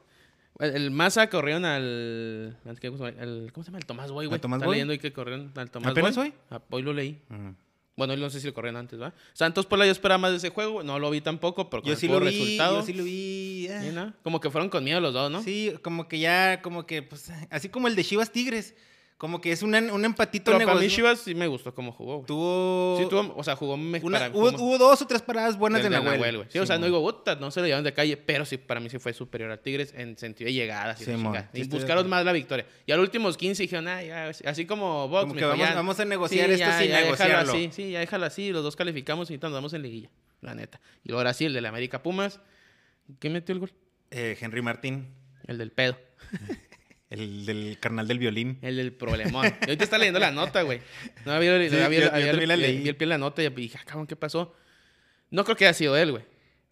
El, 0.59 0.75
el 0.75 0.91
Maza 0.91 1.29
corrieron 1.29 1.65
al. 1.67 2.57
al- 2.65 2.81
¿Cómo 2.81 2.97
se 2.97 3.05
llama? 3.05 3.23
El, 3.23 3.51
¿cómo 3.53 3.63
se 3.65 3.69
llama? 3.71 3.79
El 3.79 3.87
Tomás 3.87 4.11
Boy, 4.11 4.27
güey. 4.27 4.35
¿Al 4.37 4.41
Tomás 4.41 4.57
Está 4.59 4.67
Boy? 4.67 4.75
leyendo 4.77 4.93
ahí 4.93 4.99
que 4.99 5.13
corrieron 5.13 5.53
al 5.55 5.71
Tomás 5.71 5.91
¿Apenas 5.93 6.17
Boy. 6.17 6.29
hoy? 6.29 6.35
Ah, 6.51 6.61
Hoy 6.71 6.83
lo 6.83 6.93
leí. 6.95 7.21
Ujú. 7.31 7.55
Bueno, 7.97 8.13
hoy 8.13 8.21
no 8.21 8.29
sé 8.29 8.41
si 8.41 8.47
lo 8.47 8.53
corrieron 8.53 8.79
antes, 8.79 9.01
¿va? 9.01 9.15
Santos 9.33 9.65
Puebla 9.65 9.87
yo 9.87 9.93
esperaba 9.93 10.19
más 10.19 10.31
de 10.31 10.37
ese 10.37 10.51
juego. 10.51 10.83
No 10.83 10.99
lo 10.99 11.11
vi 11.11 11.23
tampoco, 11.23 11.71
pero 11.71 11.83
con 11.83 11.91
Yo 11.91 11.97
sí 11.97 12.07
lo 12.09 12.21
vi, 12.21 12.27
resultado. 12.27 12.81
yo 12.81 12.87
sí 12.87 12.93
lo 12.93 13.05
vi. 13.05 13.69
ah. 13.69 14.13
Como 14.23 14.39
que 14.39 14.51
fueron 14.51 14.69
con 14.69 14.85
miedo 14.85 15.01
los 15.01 15.15
dos, 15.15 15.31
¿no? 15.31 15.43
Sí, 15.43 15.73
como 15.83 16.07
que 16.07 16.19
ya, 16.19 16.61
como 16.61 16.85
que, 16.87 17.03
pues, 17.03 17.31
así 17.51 17.71
como 17.71 17.89
el 17.89 17.97
de 17.97 18.05
Chivas 18.05 18.31
Tigres, 18.31 18.75
como 19.19 19.41
que 19.41 19.51
es 19.51 19.63
un, 19.63 19.75
un 19.75 20.05
empatito 20.05 20.45
Pero 20.53 20.59
para 20.59 20.75
mí 20.75 20.81
negocio. 20.81 20.97
Chivas 20.97 21.21
sí 21.21 21.35
me 21.35 21.47
gustó 21.47 21.75
cómo 21.75 21.91
jugó, 21.91 22.17
güey. 22.17 22.27
Tuvo, 22.27 22.99
Sí, 23.01 23.09
tuvo, 23.09 23.35
o 23.35 23.43
sea, 23.43 23.57
jugó 23.57 23.77
me- 23.79 23.99
una- 24.01 24.19
para 24.19 24.31
hubo, 24.31 24.53
como- 24.53 24.65
hubo 24.65 24.77
dos 24.79 25.01
o 25.01 25.07
tres 25.07 25.23
paradas 25.23 25.57
buenas 25.57 25.83
de 25.83 25.89
de 25.89 25.97
Nahuel. 25.97 26.15
Nahuel, 26.17 26.37
güey. 26.37 26.49
Sí, 26.51 26.59
o 26.59 26.67
sea, 26.67 26.77
no 26.77 26.85
digo, 26.85 27.01
puta, 27.01 27.35
no 27.37 27.51
se 27.51 27.61
lo 27.61 27.67
llevaron 27.67 27.85
de 27.85 27.95
calle, 27.95 28.19
pero 28.19 28.45
sí, 28.45 28.59
para 28.59 28.79
mí 28.79 28.91
sí 28.91 28.99
fue 28.99 29.15
superior 29.15 29.51
a 29.51 29.57
Tigres 29.63 29.95
en 29.97 30.19
sentido 30.19 30.49
de 30.49 30.53
llegadas 30.53 30.87
la 31.01 31.05
sí 31.07 31.11
y 31.55 31.63
de 31.63 31.69
buscaron 31.69 32.09
más 32.11 32.25
la 32.27 32.33
victoria. 32.33 32.67
Y 32.85 32.93
a 32.93 32.97
los 32.97 33.05
últimos 33.05 33.39
15 33.39 33.63
dijeron, 33.63 33.89
ah, 33.89 34.03
ya, 34.03 34.29
así 34.45 34.67
como 34.67 35.09
Box, 35.09 35.23
Como 35.29 35.35
que 35.35 35.45
vamos- 35.47 35.67
ya- 35.67 35.75
vamos 35.75 35.99
a 35.99 36.05
negociar 36.05 36.51
esto 36.51 36.59
ya, 36.67 36.79
sin 36.79 36.89
ya 36.91 37.01
negociarlo. 37.01 37.53
así, 37.53 37.71
sí, 37.73 37.91
ya 37.93 38.01
déjalo 38.01 38.27
así, 38.27 38.51
los 38.53 38.63
dos 38.63 38.77
calificamos 38.77 39.31
y 39.31 39.39
nos 39.39 39.51
damos 39.53 39.73
en 39.73 39.81
liguilla, 39.83 40.11
la 40.43 40.55
neta. 40.55 40.79
Y 41.05 41.09
luego 41.09 41.21
ahora 41.21 41.33
sí, 41.33 41.47
el 41.47 41.55
del 41.55 41.65
América 41.65 42.03
Pumas, 42.03 42.39
¿quién 43.19 43.33
metió 43.33 43.55
el 43.55 43.61
gol? 43.61 43.73
Eh, 44.11 44.37
Henry 44.39 44.61
Martín, 44.61 45.09
El 45.47 45.57
del 45.57 45.73
pedo, 45.73 45.97
el 47.19 47.47
del 47.47 47.79
carnal 47.81 48.07
del 48.09 48.19
violín. 48.19 48.59
el 48.63 48.77
del 48.77 48.93
problemón. 48.93 49.47
Y 49.47 49.65
ahorita 49.65 49.85
está 49.85 49.99
leyendo 49.99 50.19
la 50.21 50.31
nota, 50.31 50.63
güey. 50.63 50.81
No 51.25 51.33
había, 51.33 51.57
Sí, 51.71 51.77
había- 51.79 52.01
yo- 52.01 52.07
yo 52.07 52.13
había- 52.15 52.31
también 52.31 52.49
la 52.49 52.57
vi- 52.57 52.63
leí. 52.63 52.79
vi 52.83 52.89
el 52.89 52.97
pie 52.97 53.07
de 53.07 53.11
la 53.11 53.19
nota 53.19 53.43
y 53.43 53.49
dije, 53.51 53.79
ah, 53.81 53.85
cabrón, 53.87 54.07
¿qué 54.07 54.17
pasó? 54.17 54.55
No 55.31 55.45
creo 55.45 55.57
que 55.57 55.65
haya 55.67 55.75
sido 55.75 55.97
él, 55.97 56.13
güey. 56.13 56.25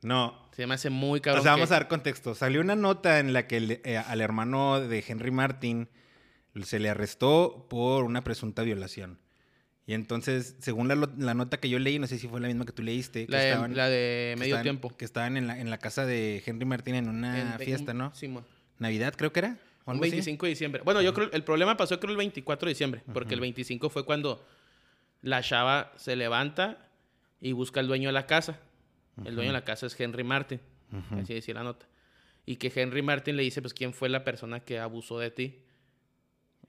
No, 0.03 0.49
Se 0.53 0.67
me 0.67 0.75
hace 0.75 0.91
muy 0.91 1.21
cabrón. 1.21 1.41
o 1.41 1.43
sea, 1.43 1.53
vamos 1.53 1.69
que- 1.69 1.75
a 1.75 1.79
dar 1.79 1.89
contexto. 1.89 2.35
Salió 2.35 2.61
una 2.61 2.77
nota 2.77 3.19
en 3.21 3.33
la 3.33 3.47
que 3.47 3.57
el- 3.57 3.81
eh, 3.85 3.97
al 3.99 4.21
hermano 4.21 4.81
de 4.81 5.05
Henry 5.07 5.31
Martín 5.31 5.89
se 6.63 6.79
le 6.79 6.89
arrestó 6.91 7.67
por 7.69 8.05
una 8.05 8.23
presunta 8.23 8.63
violación. 8.63 9.19
Y 9.87 9.93
entonces, 9.93 10.57
según 10.61 10.89
la, 10.89 11.35
nota 11.35 11.59
que 11.59 11.69
yo 11.69 11.79
leí, 11.79 11.99
no 11.99 12.07
sé 12.07 12.19
si 12.19 12.27
fue 12.29 12.41
la 12.41 12.47
misma 12.49 12.65
que 12.65 12.73
tú 12.73 12.83
leíste, 12.83 13.27
que 13.27 13.33
La 13.33 13.39
de, 13.39 13.49
estaban, 13.51 13.77
la 13.77 13.89
de 13.91 14.33
que 14.35 14.41
medio 14.41 14.55
estaban- 14.55 14.63
tiempo. 14.63 14.97
que 14.97 15.05
estaban 15.05 15.37
en 15.37 15.47
la, 15.47 15.59
en 15.61 15.69
la 15.69 15.77
casa 15.79 16.07
de 16.07 16.43
Henry 16.47 16.65
Martin 16.65 16.95
en 16.95 17.09
una 17.11 17.55
En- 17.55 17.59
fiesta, 17.59 17.93
¿no? 17.93 18.15
Sí. 18.15 18.33
Navidad 18.79 19.15
creo 19.17 19.33
que 19.33 19.41
era. 19.41 19.59
Un 19.87 19.93
algo 19.93 20.05
así. 20.05 20.13
25 20.13 20.47
de 20.47 20.51
diciembre. 20.51 20.83
Bueno, 20.85 21.03
yo 21.03 21.13
creo 21.15 21.31
el 21.33 21.45
problema 21.45 21.77
pasó 21.77 21.99
creo 22.01 22.11
el 22.13 22.17
24 22.17 22.67
de 22.67 22.71
diciembre, 22.71 23.03
porque 23.13 23.35
el 23.35 23.41
25 23.41 23.91
fue 23.91 24.05
cuando 24.05 24.45
la 25.23 25.43
chava 25.43 25.93
se 25.97 26.17
levanta 26.17 26.89
y 27.41 27.53
busca 27.53 27.81
al 27.81 27.87
dueño 27.87 28.09
de 28.09 28.13
la 28.15 28.27
casa. 28.27 28.59
El 29.25 29.35
dueño 29.37 29.51
de 29.51 29.55
la 29.59 29.65
casa 29.65 29.87
es 29.87 29.99
Henry 30.01 30.25
Martin, 30.25 30.61
así 31.21 31.35
decía 31.35 31.55
la 31.55 31.63
nota. 31.63 31.87
Y 32.47 32.57
que 32.57 32.73
Henry 32.75 33.01
Martin 33.03 33.37
le 33.37 33.43
dice, 33.43 33.63
pues, 33.63 33.73
¿quién 33.73 33.95
fue 33.95 34.09
la 34.09 34.25
persona 34.25 34.61
que 34.61 34.79
abusó 34.79 35.19
de 35.19 35.31
ti? 35.31 35.59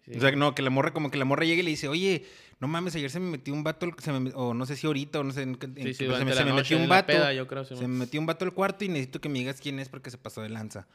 Sí. 0.05 0.11
O 0.17 0.19
sea, 0.21 0.31
no, 0.31 0.53
que 0.53 0.61
la 0.61 0.69
morra, 0.69 0.93
como 0.93 1.09
que 1.09 1.17
la 1.17 1.25
morra 1.25 1.45
llega 1.45 1.61
y 1.61 1.63
le 1.63 1.71
dice, 1.71 1.87
oye, 1.87 2.25
no 2.59 2.67
mames, 2.67 2.95
ayer 2.95 3.09
se 3.09 3.19
me 3.19 3.31
metió 3.31 3.53
un 3.53 3.63
vato, 3.63 3.87
al- 3.87 3.95
se 3.99 4.11
me- 4.11 4.31
o 4.35 4.53
no 4.53 4.65
sé 4.67 4.75
si 4.75 4.85
ahorita, 4.85 5.19
o 5.19 5.23
no 5.23 5.31
sé, 5.33 5.41
en 5.41 5.55
Sí, 5.59 5.93
sí, 5.95 6.05
se 6.19 6.25
me, 6.25 6.31
se 6.33 6.45
me 6.45 6.53
metió 6.53 6.77
un 6.77 6.87
vato, 6.89 7.07
peda, 7.07 7.47
creo, 7.47 7.65
se 7.65 7.75
me 7.75 7.87
metió 7.87 8.19
un 8.19 8.25
vato 8.27 8.45
al 8.45 8.53
cuarto 8.53 8.85
y 8.85 8.89
necesito 8.89 9.19
que 9.19 9.29
me 9.29 9.39
digas 9.39 9.59
quién 9.59 9.79
es 9.79 9.89
porque 9.89 10.11
se 10.11 10.17
pasó 10.19 10.41
de 10.43 10.49
lanza. 10.49 10.87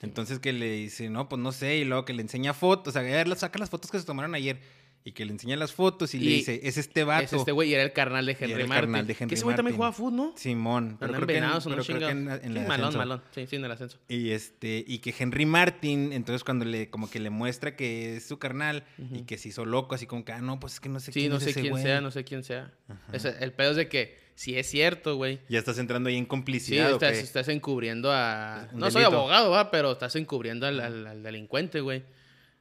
Entonces 0.00 0.38
que 0.38 0.52
le 0.52 0.70
dice, 0.72 1.10
no, 1.10 1.28
pues 1.28 1.40
no 1.40 1.50
sé, 1.52 1.76
y 1.76 1.84
luego 1.84 2.04
que 2.04 2.12
le 2.12 2.22
enseña 2.22 2.54
fotos, 2.54 2.94
o 2.94 3.00
sea, 3.00 3.36
saca 3.36 3.58
las 3.58 3.70
fotos 3.70 3.90
que 3.90 3.98
se 3.98 4.06
tomaron 4.06 4.34
ayer, 4.34 4.60
y 5.04 5.12
que 5.12 5.24
le 5.24 5.32
enseña 5.32 5.56
las 5.56 5.72
fotos 5.72 6.14
y, 6.14 6.18
le 6.18 6.24
Y 6.26 6.34
dice, 6.34 6.60
es 6.64 6.76
este 6.76 7.02
vato. 7.04 7.24
Es 7.24 7.32
este 7.32 7.52
güey 7.52 7.70
y 7.70 7.74
era 7.74 7.82
el 7.82 7.92
carnal 7.92 8.26
de 8.26 8.32
Henry 8.38 8.64
Martin. 8.66 8.68
carnal 8.68 9.06
de 9.06 9.14
que 9.14 9.24
Henry 9.24 9.34
ese 9.36 9.44
güey 9.44 9.56
también 9.56 9.76
juega 9.76 9.92
fútbol, 9.92 10.16
¿no? 10.16 10.32
Simón, 10.36 10.96
pero 11.00 11.14
Andan 11.14 11.20
creo 11.20 11.26
que 11.26 11.34
en, 11.36 11.40
venados, 11.42 11.66
¿no? 11.66 11.70
pero 11.72 11.84
creo 11.84 11.98
que 11.98 12.04
en, 12.06 12.18
Chingados. 12.18 12.44
en 12.44 12.52
Sí, 12.52 12.58
el 12.58 12.66
malón, 12.68 12.84
ascenso. 12.88 12.98
malón. 12.98 13.22
Sí, 13.34 13.46
sí, 13.46 13.56
en 13.56 13.64
el 13.64 13.70
ascenso. 13.70 13.98
Y 14.08 14.30
este, 14.30 14.84
y 14.86 14.98
que 14.98 15.14
Henry 15.18 15.46
Martin, 15.46 16.12
entonces 16.12 16.44
cuando 16.44 16.64
le, 16.66 16.90
como 16.90 17.08
que 17.08 17.20
le 17.20 17.30
muestra 17.30 17.74
que 17.76 18.16
es 18.16 18.26
su 18.28 18.38
carnal 18.38 18.84
y 19.12 19.22
que 19.22 19.38
se 19.38 19.48
hizo 19.48 19.64
loco, 19.64 19.94
así 19.94 20.06
como 20.06 20.24
que, 20.24 20.32
ah, 20.32 20.40
no, 20.42 20.60
pues 20.60 20.74
es 20.74 20.80
que 20.80 20.88
no 20.90 21.00
sé 21.00 21.12
Sí, 21.12 21.20
quién 21.20 21.30
no 21.30 21.38
es 21.38 21.44
sé 21.44 21.50
ese 21.50 21.60
quién 21.62 21.72
güey". 21.72 21.82
sea, 21.82 22.00
no 22.02 22.10
sé 22.10 22.24
quién 22.24 22.44
sea. 22.44 22.72
El 23.40 23.52
pedo 23.54 23.70
es 23.70 23.76
de 23.76 23.88
que 23.88 24.18
si 24.34 24.56
es 24.58 24.68
cierto, 24.68 25.16
güey. 25.16 25.40
Ya 25.48 25.58
estás 25.58 25.78
entrando 25.78 26.10
ahí 26.10 26.16
en 26.16 26.24
Sí, 26.24 26.28
complicidad, 26.28 26.92
¿o 26.92 27.00
estás, 27.04 27.48
encubriendo 27.48 28.12
a... 28.12 28.68
No 28.74 28.90
soy 28.90 29.02
abogado, 29.04 29.50
va, 29.50 29.70
pero 29.70 29.92
estás 29.92 30.14
encubriendo 30.16 30.66
al, 30.66 30.78
al- 30.80 31.06
al 31.06 31.22
delincuente, 31.22 31.80
güey. 31.80 32.04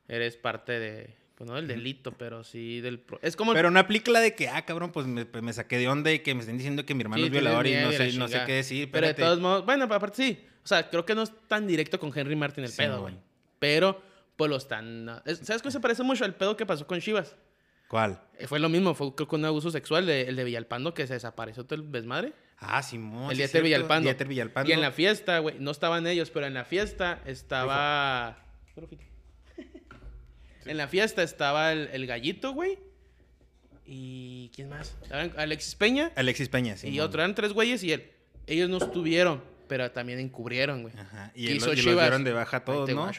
Eres 0.08 0.38
parte 0.38 0.80
de... 0.80 1.18
Pues 1.38 1.48
no 1.48 1.56
del 1.56 1.68
delito, 1.68 2.14
pero 2.14 2.44
sí 2.44 2.82
del... 2.82 3.00
pro- 3.00 3.20
Es 3.22 3.36
como... 3.36 3.52
el- 3.52 3.58
Pero 3.58 3.70
no 3.70 3.80
aplica 3.80 4.10
la 4.12 4.20
de 4.22 4.34
que, 4.34 4.50
ah, 4.50 4.66
cabrón, 4.66 4.92
pues 4.92 5.06
me, 5.06 5.24
pues 5.28 5.44
me 5.44 5.54
saqué 5.54 5.78
de 5.78 5.88
onda 5.88 6.12
y 6.12 6.20
que 6.20 6.34
me 6.34 6.40
estén 6.42 6.58
diciendo 6.58 6.84
que 6.84 6.96
mi 6.96 7.04
hermano 7.04 7.22
Sí, 7.22 7.26
es 7.28 7.32
violador 7.32 7.68
y 7.68 7.76
no 7.76 7.92
sé, 7.92 8.12
no 8.14 8.28
sé 8.28 8.42
qué 8.48 8.54
decir. 8.54 8.90
Pero 8.92 9.06
de 9.06 9.14
todos 9.14 9.40
modos... 9.40 9.64
Bueno, 9.64 9.84
aparte 9.86 10.16
sí. 10.24 10.40
O 10.64 10.68
sea, 10.68 10.90
creo 10.90 11.06
que 11.06 11.14
no 11.14 11.22
es 11.22 11.32
tan 11.48 11.68
directo 11.68 12.00
con 12.00 12.12
Henry 12.18 12.36
Martin 12.36 12.64
el 12.64 12.72
Sí, 12.72 12.78
pedo, 12.78 13.02
güey. 13.02 13.14
Pero, 13.60 14.02
pues 14.36 14.50
lo 14.50 14.58
están... 14.58 15.22
es- 15.26 15.38
¿Sabes 15.40 15.62
qué 15.62 15.70
se 15.70 15.80
parece 15.80 16.02
mucho 16.02 16.26
al 16.26 16.34
pedo 16.34 16.58
que 16.58 16.66
pasó 16.66 16.88
con 16.88 17.00
Chivas? 17.00 17.36
¿Cuál? 17.88 18.20
Eh, 18.40 18.48
Fue 18.48 18.58
lo 18.60 18.68
mismo, 18.68 18.96
fue 18.96 19.14
creo 19.14 19.28
que 19.28 19.36
un 19.36 19.46
abuso 19.46 19.70
sexual, 19.70 20.08
de- 20.08 20.24
el 20.24 20.36
de 20.36 20.44
Villalpando, 20.44 20.96
que 20.96 21.06
se 21.06 21.14
desapareció 21.14 21.66
todo 21.66 21.80
el 21.80 21.92
desmadre. 21.92 22.34
Ah, 22.58 22.82
Simón. 22.82 23.26
el 23.30 23.38
sí, 23.38 23.44
Dieter 23.44 23.62
Villalpando. 23.62 24.08
Dieter 24.10 24.28
Villalpando. 24.28 24.70
Y 24.70 24.74
en 24.74 24.82
la 24.82 24.92
fiesta, 24.92 25.38
güey, 25.38 25.58
no 25.60 25.70
estaban 25.70 26.08
ellos, 26.08 26.32
pero 26.32 26.48
en 26.48 26.56
la 26.56 26.66
fiesta 26.66 27.22
estaba... 27.26 28.40
En 30.68 30.78
la 30.78 30.88
fiesta 30.88 31.24
estaba 31.24 31.72
el, 31.72 31.90
el 31.94 32.06
gallito, 32.08 32.54
güey. 32.54 32.78
Y... 33.86 34.52
¿Quién 34.56 34.70
más? 34.70 34.96
Alexis 35.38 35.76
Peña 35.76 36.12
Alexis 36.16 36.50
Peña, 36.50 36.76
sí. 36.78 36.90
y 36.90 37.00
otro. 37.00 37.22
Eran 37.22 37.36
tres 37.36 37.54
güeyes 37.54 37.84
y 37.84 37.94
él. 37.94 38.10
Ellos 38.46 38.70
no 38.70 38.78
estuvieron, 38.78 39.42
pero 39.68 39.92
también 39.92 40.20
encubrieron, 40.20 40.82
güey. 40.82 40.94
Ajá. 40.98 41.32
¿Qué 41.34 41.42
Y, 41.42 41.48
él- 41.48 41.58
hizo 41.58 41.74
y 41.74 41.82
los 41.82 41.86
dieron 41.96 42.24
de 42.24 42.34
baja 42.34 42.58
a 42.58 42.66
todos, 42.66 42.90
¿no? 42.90 43.10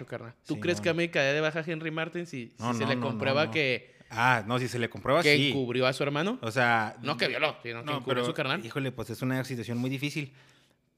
¿Tú 0.46 0.54
Sí, 0.54 0.60
crees 0.60 0.78
no. 0.78 0.82
que 0.84 0.88
América 0.90 1.22
dé 1.22 1.32
de 1.34 1.40
baja 1.40 1.60
a 1.60 1.64
Henry 1.66 1.90
Martin 1.90 2.26
si, 2.26 2.52
se 2.76 2.86
le 2.86 2.98
comprueba 2.98 3.50
que, 3.50 3.96
Ah, 4.10 4.42
no, 4.46 4.58
si 4.58 4.68
se 4.68 4.78
le 4.78 4.88
comprueba, 4.88 5.22
que 5.22 5.36
sí. 5.36 5.50
encubrió 5.50 5.86
a 5.86 5.92
su 5.92 6.02
hermano? 6.02 6.38
O 6.40 6.50
sea... 6.50 6.96
No 7.02 7.16
que 7.18 7.28
violó, 7.28 7.56
sino 7.62 7.84
que 7.84 7.92
encubrió 7.92 8.22
a 8.22 8.26
su 8.26 8.32
carnal. 8.32 8.64
Híjole, 8.64 8.90
pues 8.90 9.10
es 9.10 9.20
una 9.20 9.44
situación 9.44 9.76
muy 9.78 9.90
difícil. 9.90 10.32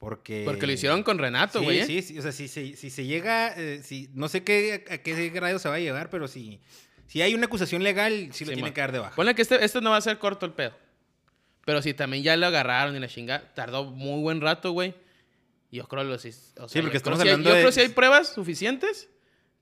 Porque... 0.01 0.43
Porque 0.47 0.67
lo 0.67 0.73
hicieron 0.73 1.03
con 1.05 1.19
Renato, 1.19 1.59
Sí, 1.61 1.65
güey. 1.65 1.79
¿eh? 1.81 1.87
sí, 1.87 2.03
sí, 2.03 2.19
o 2.19 2.23
sea, 2.23 2.33
si, 2.33 2.49
si, 2.49 2.75
si 2.75 2.91
se 2.91 3.05
llega, 3.05 3.55
eh, 3.57 3.83
si, 3.85 4.09
no 4.15 4.29
sé 4.29 4.43
qué, 4.43 4.85
a 4.91 4.99
qué 4.99 5.29
grado 5.29 5.59
se 5.61 5.69
va 5.69 5.77
a 5.77 5.79
llevar, 5.79 6.09
pero 6.11 6.27
si, 6.27 6.59
si 7.07 7.21
hay 7.23 7.35
una 7.35 7.47
acusación 7.47 7.83
legal, 7.85 8.31
sí 8.33 8.45
lo 8.45 8.51
Sí, 8.51 8.55
tiene 8.55 8.63
man. 8.63 8.73
que 8.73 8.81
dar 8.81 8.93
de 8.93 8.99
baja. 8.99 9.15
Ponle 9.15 9.35
que 9.35 9.43
este, 9.43 9.63
este 9.65 9.81
no 9.83 9.91
va 9.91 9.99
a 9.99 10.01
ser 10.01 10.19
corto 10.19 10.47
el 10.47 10.53
pedo. 10.55 10.75
Pero 11.67 11.83
si 11.83 11.93
también 11.95 12.23
ya 12.25 12.35
lo 12.37 12.47
agarraron 12.47 12.97
y 12.97 12.99
la 12.99 13.09
chinga, 13.09 13.53
tardó 13.55 13.85
muy 13.85 14.23
buen 14.23 14.41
rato, 14.41 14.73
güey. 14.73 14.95
Yo 15.71 15.87
creo 15.87 16.19
sí. 16.19 16.31
O 16.31 16.33
sea, 16.33 16.69
Sí, 16.69 16.81
porque 16.81 16.95
yo 16.95 16.97
estamos 16.97 17.19
creo 17.19 17.23
si 17.23 17.29
hay- 17.29 17.33
hablando 17.35 17.51
Yo 17.51 17.55
de- 17.55 17.61
creo 17.61 17.69
que 17.69 17.75
si 17.75 17.81
hay 17.83 17.89
pruebas 17.91 18.33
suficientes, 18.33 19.09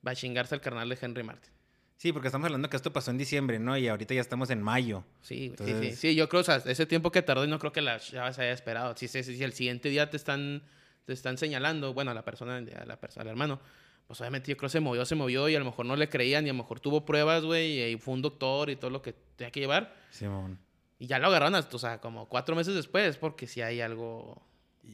va 0.07 0.11
a 0.11 0.15
chingarse 0.15 0.55
el 0.55 0.61
carnal 0.61 0.87
de 0.87 0.97
Henry 0.99 1.21
Martin. 1.23 1.51
Sí, 1.99 2.13
porque 2.13 2.29
estamos 2.29 2.45
hablando 2.45 2.69
que 2.69 2.77
esto 2.77 2.93
pasó 2.93 3.11
en 3.11 3.17
diciembre, 3.17 3.59
¿no? 3.59 3.77
Y 3.77 3.89
ahorita 3.89 4.13
ya 4.13 4.21
estamos 4.21 4.49
en 4.51 4.63
mayo. 4.63 5.03
Sí, 5.21 5.53
sí, 5.57 5.73
sí. 5.81 5.95
Sí, 5.97 6.15
yo 6.15 6.29
creo, 6.29 6.39
o 6.39 6.43
sea, 6.45 6.55
ese 6.55 6.85
tiempo 6.85 7.11
que 7.11 7.21
tardó 7.21 7.43
y 7.43 7.49
no 7.49 7.59
creo 7.59 7.73
que 7.73 7.81
la 7.81 7.99
chava 7.99 8.31
se 8.31 8.41
haya 8.41 8.53
esperado. 8.53 8.95
Si, 8.95 9.09
si, 9.09 9.21
si 9.21 9.43
el 9.43 9.51
siguiente 9.51 9.89
día 9.89 10.09
te 10.09 10.15
están, 10.15 10.63
te 11.03 11.11
están 11.11 11.37
señalando, 11.37 11.93
bueno, 11.93 12.11
a 12.11 12.13
la 12.13 12.23
persona, 12.23 12.55
a 12.55 12.85
la 12.85 12.95
persona, 13.01 13.23
al 13.23 13.27
hermano, 13.27 13.59
pues 14.07 14.21
obviamente 14.21 14.49
yo 14.49 14.55
creo 14.55 14.69
que 14.69 14.71
se 14.71 14.79
movió, 14.79 15.03
se 15.03 15.15
movió 15.15 15.49
y 15.49 15.55
a 15.55 15.59
lo 15.59 15.65
mejor 15.65 15.85
no 15.85 15.97
le 15.97 16.07
creían 16.07 16.47
y 16.47 16.49
a 16.49 16.53
lo 16.53 16.59
mejor 16.59 16.79
tuvo 16.79 17.03
pruebas, 17.03 17.43
güey, 17.43 17.91
y 17.91 17.97
fue 17.97 18.13
un 18.13 18.21
doctor 18.21 18.69
y 18.69 18.77
todo 18.77 18.91
lo 18.91 19.01
que 19.01 19.13
tenía 19.35 19.51
que 19.51 19.59
llevar. 19.59 19.93
Simón. 20.09 20.57
Y 20.99 21.07
ya 21.07 21.19
lo 21.19 21.27
agarraron 21.27 21.55
hasta, 21.55 21.75
o 21.75 21.79
sea, 21.79 21.99
como 21.99 22.29
cuatro 22.29 22.55
meses 22.55 22.75
después, 22.75 23.17
porque 23.17 23.45
si 23.45 23.61
hay 23.61 23.81
algo... 23.81 24.41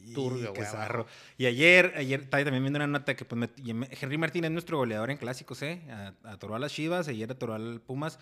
Y- 0.04 0.14
Turbio, 0.14 0.54
qué 0.54 0.64
zarro. 0.66 1.06
Y 1.38 1.46
ayer, 1.46 1.94
ayer 1.96 2.22
estaba 2.22 2.44
también 2.44 2.64
viendo 2.64 2.78
una 2.78 2.88
nota 2.88 3.16
que 3.16 3.26
pues, 3.26 3.50
me- 3.74 3.88
Henry 4.00 4.18
Martín 4.18 4.46
es 4.46 4.52
nuestro 4.52 4.78
goleador 4.78 5.10
en 5.12 5.18
clásicos, 5.18 5.62
¿eh? 5.62 5.82
A- 5.90 6.14
Atoró 6.32 6.56
a 6.56 6.60
las 6.60 6.72
Chivas, 6.74 7.08
ayer 7.08 7.32
atoró 7.32 7.54
al 7.54 7.82
Pumas. 7.82 8.20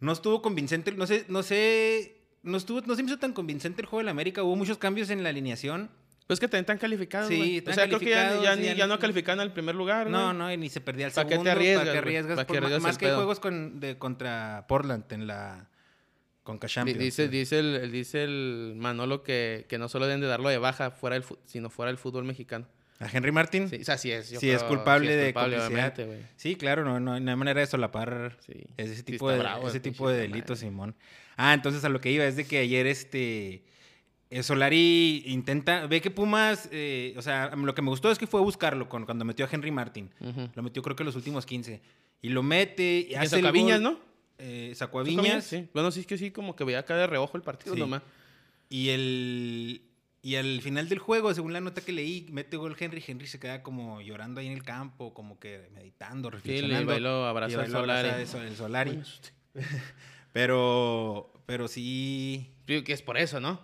No 0.00 0.12
estuvo 0.12 0.42
convincente, 0.42 0.92
no 0.92 1.06
sé, 1.06 1.24
no 1.28 1.42
sé, 1.42 2.16
no 2.42 2.56
estuvo, 2.56 2.80
no 2.80 2.96
se 2.96 3.02
me 3.02 3.08
hizo 3.10 3.18
tan 3.18 3.32
convincente 3.32 3.82
el 3.82 3.86
juego 3.86 4.00
del 4.00 4.08
América. 4.08 4.42
Hubo 4.42 4.56
muchos 4.56 4.78
cambios 4.78 5.10
en 5.10 5.22
la 5.22 5.28
alineación. 5.28 5.90
Pues 6.26 6.38
que 6.40 6.46
también 6.46 6.62
están 6.62 6.78
calificados, 6.78 7.28
Sí, 7.28 7.58
están 7.58 7.72
O 7.72 7.74
sea, 7.74 7.86
creo 7.88 7.98
que 7.98 8.08
ya, 8.10 8.56
no- 8.56 8.62
ya 8.62 8.86
no 8.86 8.98
califican 8.98 9.38
al 9.40 9.52
primer 9.52 9.74
lugar, 9.74 10.08
No, 10.08 10.26
güey. 10.26 10.36
no, 10.38 10.52
y 10.52 10.56
ni 10.56 10.68
se 10.70 10.80
perdía 10.80 11.06
el 11.06 11.12
¿Pa' 11.12 11.24
qué 11.24 11.28
te 11.30 11.34
segundo. 11.34 11.50
arriesgas, 11.50 11.80
¿Para 11.84 11.92
qué 11.92 11.98
arriesgas? 11.98 12.36
¿Pa' 12.36 12.44
qué 12.44 12.48
Por 12.48 12.56
arriesgas 12.58 12.82
más 12.82 12.96
que 12.98 13.04
hay 13.04 13.10
pedo? 13.10 13.16
juegos 13.18 13.40
con, 13.40 13.80
de, 13.80 13.98
contra 13.98 14.64
Portland 14.68 15.12
en 15.12 15.26
la 15.26 15.68
Conca 16.42 16.66
Champions. 16.68 16.98
Dice, 16.98 17.28
dice, 17.28 17.58
el, 17.60 17.74
el- 17.76 17.92
dice 17.92 18.24
el 18.24 18.74
Manolo 18.76 19.22
que, 19.22 19.66
que 19.68 19.78
no 19.78 19.88
solo 19.88 20.06
deben 20.06 20.20
de 20.20 20.26
darlo 20.26 20.48
de 20.48 20.58
baja 20.58 20.90
fuera 20.90 21.14
fu- 21.22 21.38
sino 21.44 21.70
fuera 21.70 21.90
del 21.90 21.98
fútbol 21.98 22.24
mexicano. 22.24 22.66
¿A 22.98 23.08
Henry 23.12 23.32
Martín? 23.32 23.68
Sí, 23.68 23.76
Sí, 23.76 23.82
o 23.82 23.84
sea, 23.84 23.98
sí 23.98 24.10
es. 24.12 24.30
yo 24.30 24.38
Sí, 24.40 24.50
es 24.50 24.62
culpable 24.62 25.08
sí 25.08 25.12
es 25.14 25.18
de 25.18 25.24
culpable, 25.32 25.56
güey. 26.04 26.20
claro, 26.56 26.84
no, 26.84 27.00
no, 27.00 27.18
no 27.18 27.30
hay 27.30 27.36
manera 27.36 27.60
de 27.60 27.66
solapar 27.66 28.36
Sí. 28.46 28.52
ese 28.76 28.94
Sí 28.96 29.02
tipo, 29.02 29.28
de, 29.30 29.38
bravo 29.38 29.66
ese 29.68 29.78
el 29.78 29.82
tipo 29.82 30.08
de 30.08 30.18
delitos, 30.18 30.60
güey. 30.60 30.70
Simón. 30.70 30.94
Ah, 31.36 31.54
entonces 31.54 31.84
a 31.84 31.88
lo 31.88 32.00
que 32.00 32.10
iba 32.12 32.24
es 32.24 32.36
de 32.36 32.44
que 32.44 32.58
ayer 32.58 32.86
este... 32.86 33.64
eh, 34.30 34.42
Solari 34.42 35.22
intenta, 35.26 35.86
ve 35.86 36.00
que 36.00 36.10
Pumas, 36.10 36.68
eh, 36.72 37.14
o 37.16 37.22
sea, 37.22 37.54
lo 37.56 37.74
que 37.74 37.82
me 37.82 37.88
gustó 37.90 38.10
es 38.12 38.18
que 38.18 38.26
fue 38.26 38.40
a 38.40 38.44
buscarlo 38.44 38.88
con, 38.88 39.04
cuando 39.04 39.24
metió 39.24 39.46
a 39.46 39.48
Henry 39.50 39.70
Martin. 39.72 40.10
Lo 40.54 40.62
metió 40.62 40.82
creo 40.82 40.94
que 40.96 41.04
los 41.04 41.16
últimos 41.16 41.44
15. 41.46 41.80
Y 42.20 42.28
lo 42.28 42.42
mete 42.44 43.06
y 43.08 43.12
Y 43.12 43.14
hace 43.16 43.36
el 43.36 43.42
gol. 43.42 43.82
¿no? 43.82 44.11
Eh, 44.38 44.72
sacó 44.74 45.00
a 45.00 45.04
¿Sacó 45.04 45.20
a 45.20 45.22
Viñas. 45.22 45.44
Sí. 45.44 45.68
Bueno, 45.74 45.90
sí 45.90 46.00
es 46.00 46.06
que 46.06 46.18
sí, 46.18 46.30
como 46.30 46.56
que 46.56 46.64
veía 46.64 46.80
acá 46.80 46.96
de 46.96 47.06
reojo 47.06 47.36
el 47.36 47.42
partido 47.42 47.74
Sí. 47.74 47.80
nomás. 47.80 48.02
Y 48.68 48.88
el 48.90 49.82
y 50.24 50.36
al 50.36 50.60
final 50.62 50.88
del 50.88 51.00
juego, 51.00 51.34
según 51.34 51.52
la 51.52 51.60
nota 51.60 51.80
que 51.80 51.90
leí, 51.92 52.26
mete 52.30 52.56
gol 52.56 52.76
Henry. 52.78 53.02
Henry 53.04 53.26
se 53.26 53.40
queda 53.40 53.62
como 53.64 54.00
llorando 54.00 54.40
ahí 54.40 54.46
en 54.46 54.52
el 54.52 54.62
campo, 54.62 55.12
como 55.14 55.38
que 55.40 55.68
meditando, 55.74 56.28
Sí, 56.30 56.34
reflexionando. 56.36 56.78
le 56.80 56.84
bailó 56.86 57.24
Y 57.24 57.28
abrazo 57.28 57.60
al 57.60 57.70
Solari. 57.70 58.08
el 58.08 58.56
Solari. 58.56 58.90
Bueno, 58.90 59.04
sí. 59.04 59.30
Pero, 60.32 61.32
pero 61.46 61.68
sí. 61.68 62.54
Digo 62.66 62.84
que 62.84 62.92
es 62.94 63.02
por 63.02 63.18
eso, 63.18 63.38
¿no? 63.40 63.60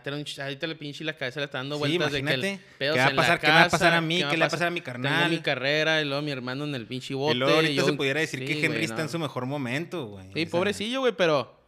Ch- 0.00 0.38
ahorita 0.42 0.66
le 0.66 0.74
pinche 0.76 1.04
la 1.04 1.12
cabeza 1.14 1.40
le 1.40 1.46
está 1.46 1.58
dando 1.58 1.76
Sí, 1.76 1.80
vueltas 1.80 2.12
de 2.12 2.22
que 2.22 2.58
¿Qué 2.78 2.90
va 2.90 3.06
a 3.06 3.14
pasar? 3.14 3.40
¿Qué 3.40 3.46
me 3.48 3.52
va 3.54 3.62
a 3.64 3.68
pasar 3.68 3.92
a 3.94 4.00
mí? 4.00 4.16
¿Qué 4.28 4.36
le 4.36 4.40
va 4.40 4.46
a 4.46 4.50
pasar 4.50 4.68
a 4.68 4.70
mi 4.70 4.80
Tengo 4.80 4.92
carnal? 5.02 5.30
mi 5.30 5.38
carrera 5.40 6.00
y 6.00 6.04
luego 6.04 6.22
mi 6.22 6.30
hermano 6.30 6.64
en 6.64 6.74
el 6.74 6.86
pinche 6.86 7.14
bote. 7.14 7.34
y 7.34 7.38
luego 7.38 7.54
ahorita 7.56 7.72
yo- 7.74 7.86
se 7.86 7.92
pudiera 7.94 8.20
decir 8.20 8.40
Sí, 8.40 8.46
que 8.46 8.64
Henry 8.66 8.84
está 8.84 8.96
no. 8.96 9.02
en 9.02 9.08
su 9.08 9.18
mejor 9.18 9.46
momento, 9.46 10.06
güey. 10.06 10.26
Sí, 10.34 10.46
pobrecillo, 10.46 11.00
güey, 11.00 11.12
pero... 11.16 11.61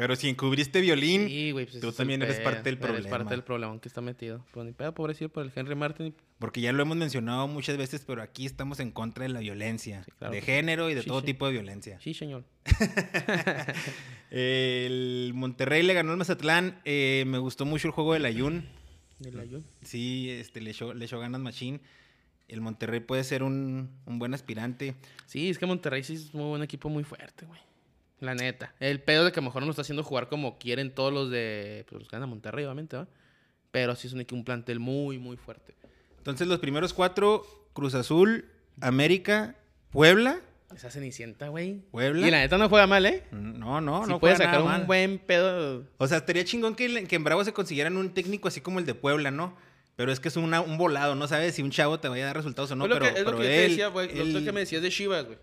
Pero 0.00 0.16
si 0.16 0.30
encubriste 0.30 0.80
violín, 0.80 1.28
Sí, 1.28 1.50
pues 1.52 1.78
tú 1.78 1.92
también 1.92 2.22
eres 2.22 2.36
pedo, 2.36 2.44
parte 2.44 2.62
del 2.62 2.74
Eres 2.76 2.86
problema. 2.86 3.10
parte 3.10 3.30
del 3.34 3.44
problema 3.44 3.78
que 3.80 3.88
está 3.88 4.00
metido. 4.00 4.42
Pues 4.50 4.64
ni 4.64 4.72
pedo, 4.72 4.94
pobrecillo, 4.94 5.28
por 5.28 5.44
el 5.44 5.52
Henry 5.54 5.74
Martin. 5.74 6.14
porque 6.38 6.62
ya 6.62 6.72
lo 6.72 6.80
hemos 6.82 6.96
mencionado 6.96 7.46
muchas 7.48 7.76
veces, 7.76 8.02
pero 8.06 8.22
aquí 8.22 8.46
estamos 8.46 8.80
en 8.80 8.92
contra 8.92 9.24
de 9.24 9.28
la 9.28 9.40
violencia, 9.40 10.02
Sí, 10.04 10.10
claro 10.18 10.32
de 10.32 10.40
género 10.40 10.88
y 10.88 10.94
de 10.94 11.02
Sí, 11.02 11.08
todo 11.08 11.22
tipo 11.22 11.44
de 11.44 11.52
violencia. 11.52 12.00
Sí, 12.00 12.14
señor. 12.14 12.44
El 14.30 15.32
Monterrey 15.34 15.82
le 15.82 15.94
ganó 15.94 16.12
al 16.12 16.16
Mazatlán. 16.16 16.80
eh, 16.84 17.24
me 17.26 17.38
gustó 17.38 17.64
mucho 17.66 17.88
el 17.88 17.92
juego 17.92 18.14
del 18.14 18.24
Ayun. 18.24 18.64
Del 19.18 19.38
Ayun. 19.38 19.64
Sí, 19.82 20.30
este, 20.30 20.60
le 20.60 20.70
echó, 20.70 20.94
le 20.94 21.04
echó 21.04 21.18
ganas 21.18 21.40
Machín. 21.40 21.80
El 22.48 22.60
Monterrey 22.60 23.00
puede 23.00 23.22
ser 23.24 23.42
un, 23.42 23.90
un 24.06 24.18
buen 24.18 24.34
aspirante. 24.34 24.94
Sí, 25.26 25.50
es 25.50 25.58
que 25.58 25.66
Monterrey 25.66 26.02
sí 26.02 26.14
es 26.14 26.34
muy 26.34 26.46
buen 26.48 26.62
equipo, 26.62 26.88
muy 26.88 27.04
fuerte, 27.04 27.46
güey. 27.46 27.60
La 28.20 28.34
neta. 28.34 28.74
El 28.80 29.00
pedo 29.00 29.24
de 29.24 29.32
que 29.32 29.40
a 29.40 29.42
lo 29.42 29.46
mejor 29.48 29.62
no 29.62 29.66
lo 29.66 29.70
está 29.72 29.82
haciendo 29.82 30.02
jugar 30.04 30.28
como 30.28 30.58
quieren 30.58 30.94
todos 30.94 31.12
los 31.12 31.30
de... 31.30 31.84
Pues 31.88 32.00
los 32.00 32.08
que 32.08 32.16
ganan 32.16 32.28
Monterrey, 32.28 32.64
obviamente, 32.66 32.96
¿va? 32.96 33.08
Pero 33.70 33.94
sí 33.96 34.08
es 34.08 34.12
un, 34.12 34.26
un 34.32 34.44
plantel 34.44 34.78
muy, 34.80 35.18
muy 35.18 35.36
fuerte. 35.36 35.74
Entonces, 36.18 36.46
los 36.48 36.58
primeros 36.58 36.92
cuatro: 36.92 37.46
Cruz 37.72 37.94
Azul, 37.94 38.44
América, 38.80 39.54
Puebla 39.90 40.40
Esa 40.74 40.90
cenicienta, 40.90 41.48
güey. 41.48 41.80
Puebla. 41.90 42.26
Y 42.26 42.30
la 42.30 42.40
neta 42.40 42.58
no 42.58 42.68
juega 42.68 42.86
mal, 42.86 43.06
¿eh? 43.06 43.24
No, 43.32 43.80
no, 43.80 44.04
sí 44.04 44.10
no 44.10 44.20
puede 44.20 44.36
sacar 44.36 44.54
nada 44.56 44.64
un 44.64 44.70
mal. 44.70 44.84
buen 44.86 45.18
pedo. 45.18 45.84
O 45.98 46.06
sea, 46.06 46.18
estaría 46.18 46.44
chingón 46.44 46.74
que, 46.74 47.04
que 47.06 47.16
en 47.16 47.24
Bravo 47.24 47.42
se 47.44 47.52
consiguieran 47.52 47.96
un 47.96 48.12
técnico 48.12 48.48
así 48.48 48.60
como 48.60 48.78
el 48.80 48.86
de 48.86 48.94
Puebla, 48.94 49.30
¿no? 49.30 49.56
Pero 49.96 50.12
es 50.12 50.20
que 50.20 50.28
es 50.28 50.36
una- 50.36 50.60
un 50.60 50.76
volado, 50.78 51.14
no 51.14 51.26
sabes 51.28 51.54
si 51.54 51.62
un 51.62 51.70
chavo 51.70 52.00
te 52.00 52.08
vaya 52.08 52.24
a 52.24 52.26
dar 52.26 52.36
resultados 52.36 52.70
o 52.72 52.76
no, 52.76 52.84
es 52.84 52.90
lo 52.90 52.98
pero, 52.98 53.14
que, 53.14 53.20
es 53.20 53.24
lo 53.24 53.30
que 53.32 53.36
yo 53.38 53.42
te 53.44 53.64
él- 53.64 53.70
decía, 53.70 53.86
güey. 53.88 54.14
Lo 54.14 54.38
él- 54.38 54.44
que 54.44 54.52
me 54.52 54.60
decías 54.60 54.82
de 54.82 54.90
Chivas, 54.90 55.24
güey. 55.26 55.38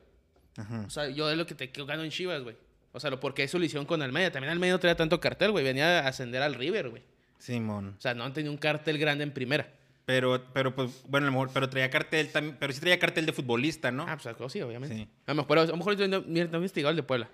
Ajá. 0.58 0.84
O 0.86 0.90
sea, 0.90 1.10
yo 1.10 1.30
es 1.32 1.38
lo 1.38 1.46
que 1.46 1.56
te 1.56 1.72
que 1.72 1.86
gano 1.86 2.04
en 2.04 2.10
Chivas, 2.12 2.42
güey. 2.44 2.56
O 2.98 3.00
sea, 3.00 3.12
lo, 3.12 3.20
porque 3.20 3.44
eso 3.44 3.60
lo 3.60 3.66
hicieron 3.66 3.86
con 3.86 4.02
Almeida. 4.02 4.32
También 4.32 4.52
Almeida 4.52 4.74
no 4.74 4.80
traía 4.80 4.96
tanto 4.96 5.22
cartel, 5.22 5.52
güey. 5.52 5.64
Venía 5.64 6.00
a 6.00 6.08
ascender 6.08 6.42
al 6.42 6.56
River, 6.56 6.90
güey. 6.90 7.04
Simón. 7.38 7.94
O 7.96 8.02
sea, 8.02 8.16
no 8.16 8.24
han 8.24 8.34
tenido 8.34 8.52
un 8.52 8.58
cartel 8.58 8.98
grande 8.98 9.24
en 9.24 9.32
primera. 9.32 9.72
Pero, 10.06 10.44
pero, 10.52 10.74
pues, 10.74 11.04
bueno, 11.08 11.28
a 11.28 11.30
lo 11.30 11.32
mejor, 11.34 11.52
pero 11.54 11.70
traía 11.70 11.92
cartel 11.92 12.32
también, 12.32 12.58
pero 12.60 12.74
sí 12.74 12.80
traía 12.80 12.98
cartel 12.98 13.28
de 13.28 13.34
futbolista, 13.34 13.92
¿no? 13.92 14.06
Ah, 14.08 14.18
pues 14.18 14.52
sí, 14.52 14.62
obviamente. 14.62 14.96
Sí. 14.96 15.08
A 15.28 15.32
lo 15.32 15.44
mejor, 15.44 15.60
a 15.60 15.66
lo 15.66 15.78
mejor 15.78 15.96
yo 15.96 16.08
no, 16.08 16.22
mira, 16.22 16.48
no 16.48 16.58
investigado 16.58 16.90
el 16.90 16.96
de 16.96 17.04
Puebla. 17.04 17.30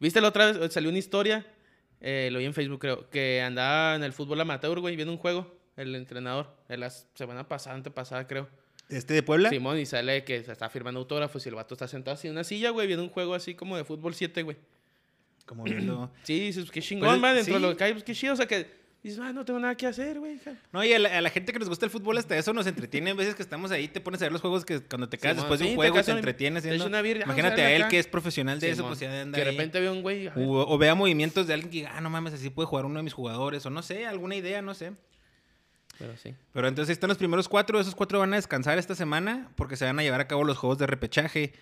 ¿Viste 0.00 0.20
la 0.20 0.28
otra 0.28 0.50
vez? 0.50 0.72
Salió 0.72 0.90
una 0.90 0.98
historia, 0.98 1.46
eh, 2.00 2.28
lo 2.32 2.40
vi 2.40 2.46
en 2.46 2.54
Facebook, 2.54 2.80
creo, 2.80 3.08
que 3.10 3.42
andaba 3.42 3.94
en 3.94 4.02
el 4.02 4.12
fútbol 4.12 4.40
amateur, 4.40 4.80
güey, 4.80 4.96
viendo 4.96 5.12
un 5.12 5.18
juego, 5.18 5.54
el 5.76 5.94
entrenador, 5.94 6.52
en 6.68 6.80
la 6.80 6.90
semana 6.90 7.46
pasada, 7.46 7.76
antepasada, 7.76 8.26
creo. 8.26 8.48
¿Este 8.88 9.14
de 9.14 9.22
Puebla? 9.22 9.50
Simón, 9.50 9.78
y 9.78 9.86
sale 9.86 10.24
que 10.24 10.42
se 10.42 10.50
está 10.50 10.68
firmando 10.68 10.98
autógrafos 10.98 11.46
y 11.46 11.48
el 11.48 11.54
vato 11.54 11.74
está 11.74 11.86
sentado 11.86 12.16
así 12.16 12.26
en 12.26 12.32
una 12.32 12.42
silla, 12.42 12.70
güey, 12.70 12.88
viendo 12.88 13.04
un 13.04 13.10
juego 13.10 13.34
así 13.34 13.54
como 13.54 13.76
de 13.76 13.84
fútbol 13.84 14.14
7, 14.14 14.42
güey. 14.42 14.56
Como 15.50 15.64
viendo... 15.64 16.12
Sí, 16.22 16.38
dices, 16.38 16.70
qué 16.70 16.80
chingón, 16.80 17.08
Pues, 17.08 17.20
man, 17.20 17.34
dentro 17.34 17.56
sí. 17.56 17.60
de 17.60 17.68
lo 17.68 17.76
que 17.76 17.82
hay, 17.84 17.92
pues 17.92 18.04
qué 18.04 18.14
chido, 18.14 18.34
o 18.34 18.36
sea, 18.36 18.46
que 18.46 18.70
dices, 19.02 19.18
ah, 19.20 19.32
no 19.32 19.44
tengo 19.44 19.58
nada 19.58 19.74
que 19.74 19.84
hacer, 19.84 20.20
güey. 20.20 20.38
No, 20.72 20.84
y 20.84 20.92
a 20.92 20.98
la, 21.00 21.18
a 21.18 21.20
la 21.20 21.30
gente 21.30 21.52
que 21.52 21.58
nos 21.58 21.68
gusta 21.68 21.86
el 21.86 21.90
fútbol 21.90 22.16
hasta 22.18 22.36
eso 22.36 22.52
nos 22.52 22.68
entretiene. 22.68 23.10
A 23.10 23.14
veces 23.14 23.34
que 23.34 23.42
estamos 23.42 23.72
ahí, 23.72 23.88
te 23.88 24.00
pones 24.00 24.20
a 24.22 24.26
ver 24.26 24.32
los 24.32 24.40
juegos 24.42 24.64
que 24.64 24.80
cuando 24.80 25.08
te 25.08 25.18
quedas 25.18 25.38
después 25.38 25.58
de 25.58 25.64
un 25.66 25.70
te 25.72 25.76
juego 25.76 26.00
te 26.02 26.12
entretienes. 26.12 26.62
te 26.62 26.80
una 26.82 27.02
birria, 27.02 27.24
vamos 27.26 27.34
a 27.36 27.40
Imagínate 27.40 27.62
a 27.62 27.72
él 27.74 27.82
acá. 27.82 27.88
que 27.90 27.98
es 27.98 28.06
profesional 28.06 28.60
de 28.60 28.70
eso, 28.70 28.86
pues 28.86 29.00
ya 29.00 29.22
anda 29.22 29.36
Que 29.36 29.42
de 29.44 29.50
ahí. 29.50 29.56
repente 29.56 29.80
veo 29.80 29.92
un 29.92 30.02
güey, 30.02 30.28
O, 30.28 30.32
o 30.72 30.78
vea 30.78 30.94
movimientos 30.94 31.48
de 31.48 31.54
alguien 31.54 31.70
que, 31.72 31.86
ah, 31.88 32.00
no 32.00 32.10
mames, 32.10 32.34
así 32.34 32.48
puede 32.50 32.66
jugar 32.66 32.84
uno 32.84 32.98
de 33.00 33.02
mis 33.02 33.14
jugadores. 33.14 33.66
O 33.66 33.70
no 33.70 33.82
sé, 33.82 34.06
alguna 34.06 34.36
idea, 34.36 34.62
no 34.62 34.74
sé. 34.74 34.92
pero 35.98 36.16
sí. 36.16 36.34
Pero 36.52 36.68
entonces 36.68 36.92
están 36.92 37.08
los 37.08 37.18
primeros 37.18 37.48
cuatro. 37.48 37.80
Esos 37.80 37.94
cuatro 37.96 38.18
van 38.20 38.32
a 38.34 38.36
descansar 38.36 38.78
esta 38.78 38.94
semana 38.94 39.50
porque 39.56 39.76
se 39.76 39.84
van 39.86 39.98
a 39.98 40.02
llevar 40.02 40.20
a 40.20 40.28
cabo 40.28 40.44
los 40.44 40.56
juegos 40.58 40.78
de 40.78 40.86
repechaje, 40.86 41.52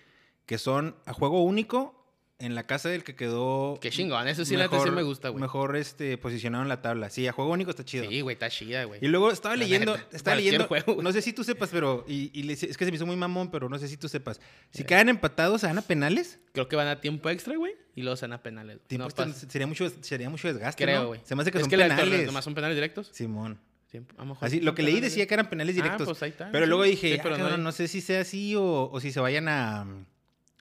que 0.45 0.57
son 0.57 0.95
a 1.05 1.13
juego 1.13 1.41
único 1.43 1.98
en 2.39 2.55
la 2.55 2.65
casa 2.65 2.87
del 2.87 3.03
que 3.03 3.15
quedó. 3.15 3.77
Qué 3.81 3.89
chingón, 3.89 4.27
eso 4.29 4.45
sí, 4.45 4.55
la 4.55 4.63
neta 4.63 4.81
sí 4.81 4.89
me 4.91 5.03
gusta, 5.03 5.27
güey. 5.29 5.41
Mejor 5.41 5.75
este, 5.75 6.17
posicionado 6.17 6.63
en 6.63 6.69
la 6.69 6.81
tabla. 6.81 7.09
Sí, 7.09 7.27
a 7.27 7.33
juego 7.33 7.51
único 7.51 7.69
está 7.69 7.83
chido. 7.83 8.05
Sí, 8.09 8.21
güey, 8.21 8.33
está 8.35 8.49
chida, 8.49 8.85
güey. 8.85 8.99
Y 9.03 9.07
luego 9.09 9.29
estaba 9.29 9.55
La 9.57 9.63
leyendo, 9.63 9.97
neta, 9.97 10.15
estaba 10.15 10.37
leyendo, 10.37 10.65
juego, 10.67 11.01
no 11.03 11.11
sé 11.11 11.21
si 11.21 11.33
tú 11.33 11.43
sepas, 11.43 11.69
pero, 11.69 12.05
y, 12.07 12.49
es 12.51 12.77
que 12.77 12.85
se 12.85 12.91
me 12.91 12.95
hizo 12.95 13.05
muy 13.05 13.17
mamón, 13.17 13.51
pero 13.51 13.67
no 13.67 13.77
sé 13.77 13.89
si 13.89 13.97
tú 13.97 14.07
sepas. 14.07 14.39
Si 14.71 14.85
quedan 14.85 15.09
empatados, 15.09 15.61
¿se 15.61 15.67
van 15.67 15.77
a 15.77 15.81
penales? 15.81 16.39
Creo 16.53 16.69
que 16.69 16.77
van 16.77 16.87
a 16.87 17.01
tiempo 17.01 17.29
extra, 17.29 17.57
güey, 17.57 17.73
y 17.93 18.01
luego 18.03 18.15
se 18.15 18.23
van 18.25 18.33
a 18.33 18.41
penales. 18.41 18.79
Tiempo 18.87 19.03
No 19.03 19.23
extra, 19.23 19.49
sería, 19.49 19.67
mucho, 19.67 19.89
sería 20.01 20.29
mucho 20.29 20.47
desgaste, 20.47 20.81
Creo, 20.85 21.01
¿no? 21.01 21.07
güey. 21.09 21.21
Se 21.25 21.35
me 21.35 21.41
hace 21.41 21.51
que 21.51 21.57
es 21.57 21.63
son 21.63 21.69
que 21.69 21.75
la- 21.77 21.89
penales. 21.89 22.25
nomás 22.25 22.45
son 22.45 22.55
penales 22.55 22.75
directos. 22.77 23.09
Simón. 23.11 23.59
A 23.91 24.21
lo 24.21 24.25
mejor 24.27 24.47
Así, 24.47 24.61
lo 24.61 24.75
que 24.75 24.83
leí 24.83 25.01
decía 25.01 25.25
que 25.27 25.33
eran 25.33 25.49
penales 25.49 25.75
Ah, 25.77 25.81
directos. 25.83 26.07
pues 26.07 26.21
ahí 26.23 26.29
está, 26.29 26.51
pero 26.51 26.65
sí. 26.65 26.69
luego 26.69 26.83
dije, 26.83 27.11
Sí, 27.13 27.17
ah, 27.19 27.21
pero 27.23 27.37
no 27.39 27.47
hay- 27.47 27.57
no 27.57 27.71
sé 27.73 27.87
si 27.89 28.01
sea 28.01 28.21
así 28.21 28.55
o, 28.55 28.87
o 28.91 28.99
si 29.01 29.11
se 29.11 29.19
vayan 29.19 29.47
a, 29.49 29.83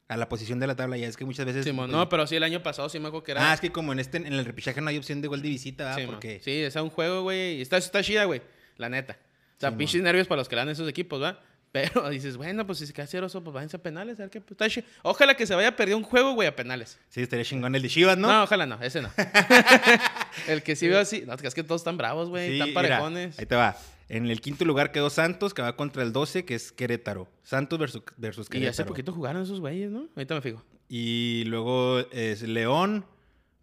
a 0.09 0.17
la 0.17 0.29
posición 0.29 0.59
de 0.59 0.67
la 0.67 0.75
tabla. 0.75 0.97
Ya 0.97 1.07
es 1.07 1.17
que 1.17 1.25
muchas 1.25 1.45
veces... 1.47 1.65
Pues, 1.71 1.89
no, 1.91 2.09
pero 2.09 2.27
sí, 2.27 2.37
el 2.37 2.43
año 2.43 2.63
pasado 2.63 2.89
sí 2.89 2.99
me 2.99 3.09
acuerdo 3.09 3.25
que 3.25 3.33
era. 3.33 3.51
Ah, 3.51 3.55
es 3.55 3.61
que 3.61 3.71
como 3.71 3.93
en 3.93 3.99
este 4.01 4.17
en 4.17 4.27
el 4.33 4.45
repichaje 4.45 4.81
no 4.81 4.89
hay 4.89 4.97
opción 4.97 5.21
de 5.21 5.29
gol 5.29 5.43
de 5.43 5.49
visita, 5.51 5.85
¿verdad? 5.85 5.99
Simón. 5.99 6.15
Porque... 6.15 6.41
Sí, 6.43 6.51
es 6.63 6.75
un 6.77 6.91
juego, 6.91 7.23
güey. 7.23 7.59
y 7.59 7.61
Está, 7.63 7.77
está 7.77 8.03
chida, 8.03 8.25
güey. 8.25 8.43
La 8.79 8.89
neta. 8.89 9.19
O 9.57 9.61
sea, 9.61 9.77
pinches 9.77 10.01
nervios 10.03 10.27
para 10.27 10.41
los 10.41 10.49
que 10.49 10.55
le 10.57 10.61
dan 10.61 10.69
esos 10.71 10.89
equipos, 10.89 11.23
¿va? 11.23 11.41
Pero 11.73 12.09
dices, 12.09 12.39
bueno, 12.39 12.67
pues 12.67 12.79
si 12.79 12.87
se 12.87 12.95
queda 12.95 13.07
ceroso, 13.07 13.45
pues 13.45 13.53
váyanse 13.53 13.77
a 13.77 13.83
penales. 13.83 14.19
A 14.19 14.23
ver 14.23 14.31
qué. 14.31 14.41
pues, 14.41 14.53
está 14.53 14.69
chi- 14.71 14.83
Ojalá 15.03 15.35
que 15.37 15.47
se 15.47 15.55
vaya 15.55 15.69
a 15.69 15.77
perder 15.77 15.97
un 15.97 16.03
juego, 16.05 16.33
güey, 16.33 16.49
a 16.49 16.57
penales. 16.57 16.99
Sí, 17.11 17.21
estaría 17.21 17.45
chingón 17.45 17.75
el 17.75 17.83
de 17.83 17.89
Chivas, 17.91 18.17
¿no? 18.17 18.29
¿No? 18.29 18.45
ojalá 18.45 18.65
no, 18.65 18.81
ese 18.83 19.03
no. 19.03 19.11
el 20.49 20.63
que 20.63 20.77
sí 20.77 20.89
veo 20.89 20.99
así. 21.01 21.25
No, 21.27 21.35
es 21.35 21.55
que 21.55 21.63
todos 21.63 21.83
están 21.83 21.99
bravos, 21.99 22.31
güey. 22.31 22.49
Sí, 22.49 22.53
están 22.55 22.69
mira, 22.69 22.81
parejones. 22.81 23.39
ahí 23.39 23.45
te 23.47 23.55
va. 23.57 23.77
En 24.09 24.27
el 24.27 24.41
quinto 24.41 24.65
lugar 24.65 24.91
quedó 24.91 25.11
Santos, 25.11 25.53
que 25.53 25.61
va 25.63 25.77
contra 25.77 26.03
el 26.03 26.13
12, 26.13 26.45
que 26.45 26.55
es 26.55 26.73
Querétaro. 26.73 27.29
Santos 27.43 27.79
versus, 27.79 28.03
versus 28.17 28.47
Y 28.47 28.51
Querétaro. 28.51 28.71
hace 28.71 28.85
poquito 28.85 29.13
jugaron 29.13 29.43
esos 29.43 29.61
güeyes, 29.61 29.91
¿no? 29.91 30.09
Ahorita 30.17 30.35
me 30.35 30.41
fijo. 30.41 30.65
Y 30.89 31.45
luego 31.47 31.99
es 32.13 32.43
León 32.43 33.05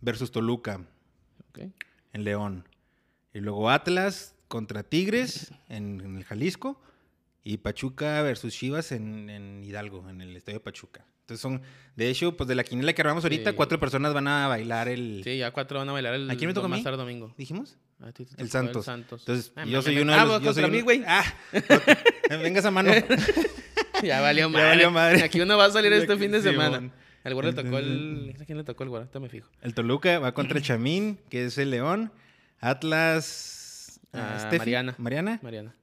versus 0.02 0.30
Toluca, 0.32 0.82
Ok. 1.50 1.60
en 2.14 2.24
León. 2.24 2.68
Y 3.34 3.40
luego 3.40 3.70
Atlas 3.72 4.36
contra 4.48 4.84
Tigres, 4.84 5.52
en, 5.68 6.00
en 6.02 6.16
el 6.18 6.24
Jalisco. 6.24 6.80
Y 7.44 7.58
Pachuca 7.58 8.22
versus 8.24 8.54
Chivas 8.56 8.92
en, 8.92 9.30
en 9.30 9.64
Hidalgo, 9.64 10.08
en 10.10 10.22
el 10.22 10.36
estadio 10.36 10.60
de 10.60 10.64
Pachuca. 10.64 11.06
Entonces 11.22 11.42
son, 11.42 11.62
de 11.96 12.10
hecho, 12.10 12.36
pues 12.38 12.48
de 12.48 12.56
la 12.56 12.64
quiniela 12.64 12.94
que 12.94 13.02
armamos 13.02 13.24
ahorita, 13.24 13.52
Sí. 13.52 13.56
cuatro 13.56 13.80
personas 13.80 14.14
van 14.16 14.28
a 14.28 14.48
bailar 14.48 14.88
el... 14.88 15.22
Sí, 15.24 15.38
ya 15.38 15.52
cuatro 15.52 15.78
van 15.80 15.90
a 15.90 15.92
bailar 15.92 16.14
el 16.16 16.30
¿A 16.30 16.36
quién 16.38 16.48
me 16.48 16.54
tocó 16.56 16.66
a 16.66 16.70
más 16.70 16.84
mí? 16.84 16.92
domingo. 16.92 17.34
¿Dijimos? 17.38 17.78
A 18.02 18.12
ti 18.12 18.26
te 18.26 18.42
El 18.42 18.50
Santos. 18.50 18.78
El 18.78 18.84
Santos. 18.84 19.22
Entonces, 19.22 19.52
Ah, 19.56 19.66
yo 19.66 19.82
soy 19.82 19.98
uno 20.00 20.12
de 20.14 20.20
ah, 20.20 20.26
los... 20.26 20.34
vos 20.34 20.44
yo 20.44 20.54
soy 20.54 20.70
mí, 20.70 20.82
güey. 20.82 21.04
Ah, 21.08 21.24
vengas 22.30 22.66
a 22.66 22.72
mano. 22.72 22.92
ya 24.04 24.22
valió 24.22 24.48
Ya 24.48 24.50
madre. 24.50 24.68
valió 24.68 24.92
madre. 24.92 25.24
Aquí 25.24 25.40
uno 25.42 25.58
va 25.58 25.66
a 25.66 25.72
salir 25.72 25.94
este 25.94 26.18
fin 26.18 26.32
de 26.32 26.42
sí, 26.42 26.50
semana. 26.50 26.92
Al 27.24 27.34
güey 27.34 27.48
le 27.48 27.54
tocó 27.54 27.78
el... 27.80 28.36
¿A 28.40 28.46
quién 28.46 28.58
le 28.58 28.64
tocó 28.64 28.84
el 28.84 28.90
güey? 28.90 29.02
Ahorita 29.02 29.20
me 29.20 29.30
fijo. 29.30 29.50
El 29.62 29.74
Toluca 29.74 30.20
va 30.20 30.34
contra 30.34 30.58
el 30.58 30.64
Chamín, 30.64 31.20
que 31.30 31.46
es 31.46 31.58
el 31.58 31.72
León. 31.72 32.12
Atlas. 32.60 34.00
Ah, 34.14 34.38
Steffi, 34.40 34.60
Mariana. 34.60 34.96
Mariana. 34.98 35.40
Mariana. 35.42 35.76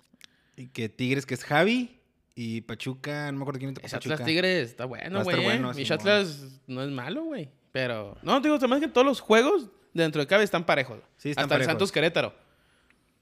Y 0.57 0.69
que 0.69 0.89
Tigres, 0.89 1.27
que 1.27 1.35
es 1.35 1.45
Javi. 1.45 1.99
Y 2.35 2.63
Pachuca, 2.63 3.31
no 3.33 3.39
me 3.39 3.43
acuerdo 3.43 3.59
quién 3.59 3.71
Ese 3.73 3.97
Pachuca. 3.97 4.15
Atlas 4.15 4.27
Tigres 4.27 4.71
está 4.71 4.85
bueno, 4.85 5.23
güey. 5.25 5.43
bueno, 5.43 5.73
Mi. 5.75 5.85
Atlas 5.91 6.61
no 6.67 6.83
es 6.83 6.91
malo, 6.91 7.25
güey. 7.25 7.51
Pero... 7.73 8.17
No, 8.23 8.41
digo, 8.41 8.55
además 8.57 8.81
que 8.81 8.89
todos 8.89 9.07
los 9.07 9.21
juegos 9.21 9.69
dentro 9.95 10.21
de 10.21 10.27
cabe 10.27 10.45
están 10.45 10.65
parejos. 10.67 10.99
Sí, 11.17 11.31
están 11.31 11.45
Hasta 11.45 11.57
el. 11.57 11.65
Santos 11.65 11.93
Querétaro. 11.93 12.35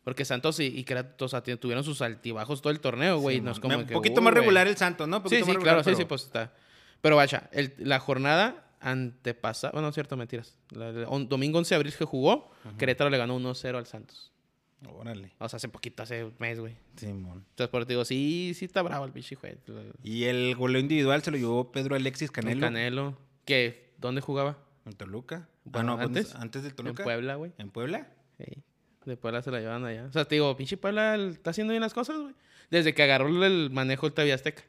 Porque 0.04 0.24
Santos 0.24 0.59
y, 0.61 0.66
y 0.66 0.85
Querétaro 0.85 1.26
o 1.26 1.28
sea, 1.28 1.42
ti- 1.42 1.56
tuvieron 1.56 1.85
sus 1.85 2.00
altibajos 2.02 2.62
todo 2.62 2.72
el 2.72 2.80
torneo, 2.80 3.18
güey. 3.18 3.37
Sí, 3.37 3.42
no 3.42 3.50
es 3.50 3.56
mon. 3.59 3.62
como 3.62 3.78
Me- 3.78 3.87
que, 3.87 3.94
Un 3.94 3.98
poquito 3.98 4.20
más 4.22 4.33
regular 4.35 4.66
el 4.66 4.76
Santos, 4.76 5.06
¿no? 5.09 5.22
Sí, 5.28 5.37
sí, 5.42 5.44
más 5.52 5.56
claro, 5.59 5.85
sí, 5.85 5.94
sí, 5.94 6.04
pues 6.06 6.22
está. 6.24 6.52
Pero 7.00 7.16
vaya, 7.16 7.48
el- 7.52 7.74
la 7.78 7.98
jornada 8.00 8.66
antepasada, 8.80 9.72
bueno, 9.72 9.92
cierto, 9.92 10.16
mentiras. 10.16 10.56
La- 10.70 10.90
la- 10.92 11.09
on- 11.09 11.28
domingo 11.28 11.59
11 11.59 11.74
de 11.74 11.76
abril 11.76 11.94
que 11.96 12.04
jugó, 12.06 12.50
Querétaro 12.78 13.11
le 13.11 13.18
ganó 13.18 13.37
1-0 13.37 13.76
al 13.78 13.87
Santos. 13.87 14.33
Órale. 14.88 15.33
O 15.38 15.46
sea, 15.46 15.59
hace 15.59 15.68
poquito, 15.68 16.02
hace 16.02 16.24
un 16.24 16.35
mes, 16.38 16.59
güey. 16.59 16.74
Simón. 16.96 17.44
Entonces, 17.50 17.68
por 17.68 17.83
eso 17.83 17.87
te 17.87 17.92
digo, 17.92 18.04
sí, 18.06 18.52
sí 18.56 18.64
está 18.64 18.80
bravo 18.80 19.04
el 19.04 19.12
bicho, 19.12 19.37
güey. 19.38 19.59
Y 20.02 20.24
el 20.24 20.56
goleo 20.56 20.80
individual 20.80 21.22
se 21.22 21.30
lo 21.30 21.37
llevó 21.37 21.70
Pedro 21.70 21.96
Alexis 21.96 22.30
Canelo. 22.30 22.61
Canelo. 22.62 23.18
¿Qué? 23.44 23.92
¿Dónde 23.98 24.22
jugaba? 24.22 24.56
En 24.87 24.94
Toluca. 24.94 25.49
Bueno, 25.72 25.92
no, 25.92 25.96
pues, 25.96 26.06
antes. 26.09 26.35
antes 26.35 26.62
del 26.62 26.74
Toluca. 26.74 27.02
En 27.02 27.04
Puebla, 27.04 27.35
güey. 27.37 27.52
¿En 27.59 27.70
Puebla? 27.70 28.09
Sí. 28.38 28.44
De 29.04 29.16
Puebla 29.16 29.42
se 29.42 29.50
la 29.50 29.61
llevan 29.61 29.85
allá. 29.85 30.04
O 30.06 30.12
sea, 30.12 30.24
te 30.24 30.35
digo, 30.35 30.56
pinche 30.56 30.76
Puebla 30.76 31.14
el- 31.14 31.30
está 31.30 31.50
haciendo 31.50 31.72
bien 31.72 31.80
las 31.80 31.94
cosas, 31.94 32.18
güey. 32.18 32.35
Desde 32.70 32.94
que 32.94 33.02
agarró 33.02 33.28
el 33.44 33.70
manejo 33.70 34.06
el 34.06 34.12
TV 34.12 34.33
Azteca. 34.33 34.62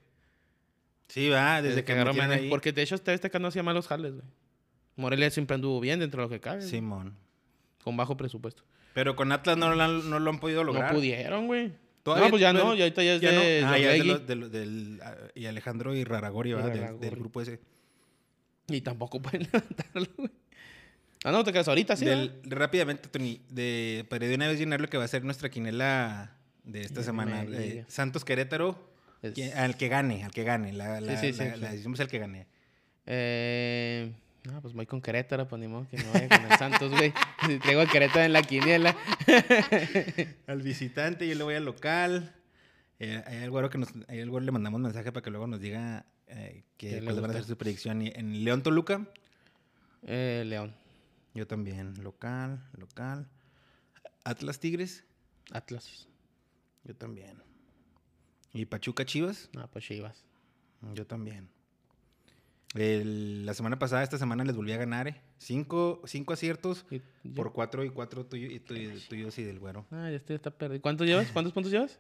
Sí, 1.08 1.30
va, 1.30 1.58
desde, 1.62 1.70
Desde, 1.70 1.82
que, 1.82 1.86
que 1.88 1.92
agarró 1.94 2.12
metieron 2.12 2.30
manejo. 2.30 2.44
ahí. 2.46 2.50
Porque 2.50 2.72
de 2.72 2.82
hecho 2.84 2.98
TV 2.98 3.16
Azteca 3.16 3.40
no 3.40 3.48
hacía 3.50 3.64
malos 3.64 3.88
jales, 3.88 4.14
güey. 4.14 4.26
Morelia 4.96 5.30
siempre 5.30 5.56
anduvo 5.56 5.80
bien 5.80 6.00
dentro 6.00 6.22
de 6.22 6.26
lo 6.28 6.30
que 6.30 6.40
cabe. 6.40 6.62
Simón. 6.62 7.16
Con 7.84 7.98
bajo 7.98 8.16
presupuesto. 8.18 8.64
Pero 8.94 9.16
con 9.16 9.32
Atlas 9.32 9.58
no 9.58 9.74
lo, 9.74 9.82
han, 9.82 10.10
no 10.10 10.20
lo 10.20 10.30
han 10.30 10.40
podido 10.40 10.64
lograr. 10.64 10.92
No 10.92 10.98
pudieron, 10.98 11.48
güey. 11.48 11.74
No, 12.06 12.16
pues 12.30 12.42
ya 12.42 12.52
no, 12.54 12.74
ya 12.76 12.84
ahorita 12.86 13.04
ya 13.04 13.14
es 13.16 13.22
Ya 13.22 13.32
no. 13.32 13.40
de 13.42 13.64
Ah, 13.66 13.78
ya 13.78 13.94
es 13.94 14.00
de 14.00 14.06
los- 14.06 14.28
de 14.28 14.36
los- 14.36 14.52
del, 14.52 15.00
ah, 15.04 15.16
y 15.36 15.46
Alejandro 15.46 15.94
y 15.96 16.04
Raragori, 16.04 16.54
¿verdad? 16.54 16.72
Del- 16.74 17.00
Del, 17.00 17.16
grupo 17.16 17.42
ese. 17.42 17.60
Y 18.68 18.82
tampoco 18.82 19.22
pueden 19.22 19.42
levantarlo, 19.54 20.08
güey. 20.18 20.32
Ah, 21.24 21.32
no, 21.32 21.44
te 21.44 21.52
quedas 21.54 21.68
ahorita, 21.68 21.96
sí. 21.96 22.06
Del- 22.06 22.42
rápidamente, 22.44 23.08
Tony, 23.10 23.42
de, 23.50 24.06
para 24.10 24.26
de 24.28 24.34
una 24.36 24.48
vez 24.48 24.58
llenar 24.60 24.82
lo 24.82 24.90
que 24.90 24.98
va 24.98 25.04
a 25.04 25.08
ser 25.08 25.24
nuestra 25.24 25.50
quinela 25.50 26.36
de 26.64 26.82
esta 26.82 27.04
semana. 27.04 27.44
Eh. 27.44 27.86
Santos 27.88 28.26
Querétaro, 28.26 28.92
Es- 29.22 29.34
que- 29.34 29.54
al 29.54 29.78
que 29.78 29.88
gane, 29.88 30.24
al 30.24 30.32
que 30.32 30.44
gane. 30.44 30.74
La, 30.74 31.00
la, 31.00 31.18
Sí, 31.20 31.28
sí, 31.28 31.34
sí, 31.34 31.44
la- 31.46 31.56
sí. 31.56 31.62
la 31.62 31.72
decimos 31.74 32.00
al 32.00 32.08
que 32.08 32.18
gane. 32.20 32.48
Eh, 33.06 34.12
no, 34.46 34.62
pues 34.62 34.74
voy 34.74 34.86
con 34.88 35.02
Querétaro, 35.02 35.48
pues 35.48 35.60
ni 35.60 35.68
modo 35.68 35.88
que 35.90 35.98
no 35.98 36.12
vaya 36.12 36.28
con 36.28 36.52
el 36.52 36.58
Santos, 36.58 36.90
güey. 36.92 37.14
Si 37.48 37.60
traigo 37.60 37.82
a 37.82 37.86
Querétaro 37.88 38.24
en 38.26 38.34
la 38.34 38.42
quiniela. 38.42 38.96
Al 40.48 40.62
visitante, 40.62 41.28
yo 41.28 41.36
le 41.36 41.44
voy 41.44 41.56
al 41.56 41.66
local. 41.66 42.34
Eh, 43.00 43.24
hay 43.26 43.38
algo 43.44 43.68
que 43.70 43.78
nos, 43.80 43.90
hay 44.08 44.22
algo 44.22 44.40
le 44.40 44.52
mandamos 44.52 44.80
mensaje 44.82 45.12
para 45.12 45.24
que 45.24 45.30
luego 45.32 45.48
nos 45.48 45.60
diga 45.60 46.06
eh, 46.28 46.64
¿Qué 46.78 46.90
que 46.90 46.96
le 47.02 47.04
cuál 47.06 47.22
van 47.22 47.32
a 47.32 47.34
ser 47.34 47.44
su 47.46 47.58
predicción. 47.58 48.02
En 48.04 48.44
León 48.44 48.62
Toluca, 48.64 49.08
Eh, 50.06 50.44
León. 50.46 50.74
Yo 51.34 51.48
también. 51.48 51.94
Local, 52.04 52.62
local. 52.78 53.28
Atlas 54.24 54.60
Tigres, 54.60 55.04
Atlas. 55.52 56.08
yo 56.84 56.96
también. 56.96 57.42
Y 58.54 58.66
Pachuca 58.66 59.06
Chivas, 59.06 59.50
No, 59.54 59.68
pues 59.70 59.86
Chivas. 59.86 60.24
yo 60.94 61.06
también. 61.08 61.50
El- 62.74 63.46
la 63.46 63.54
semana 63.54 63.78
pasada, 63.80 64.02
esta 64.04 64.18
semana 64.18 64.46
les 64.46 64.56
volví 64.56 64.72
a 64.72 64.78
ganar, 64.78 65.08
¿eh? 65.08 65.22
Cinco, 65.38 66.02
cinco 66.06 66.32
aciertos 66.34 66.86
Y 66.90 67.00
por 67.30 67.52
cuatro 67.52 67.84
y 67.84 67.90
cuatro 67.90 68.26
tuyo- 68.26 68.50
y 68.50 68.60
tu- 68.60 68.76
tuyos 69.10 69.38
y 69.40 69.44
del 69.44 69.60
güero. 69.60 69.86
Ah, 69.92 70.10
ya 70.10 70.16
estoy, 70.18 70.38
está 70.38 70.52
perdido. 70.52 70.82
¿Cuántos 70.82 71.06
llevas? 71.08 71.28
¿Cuántos 71.32 71.54
puntos 71.54 71.72
llevas? 71.72 72.00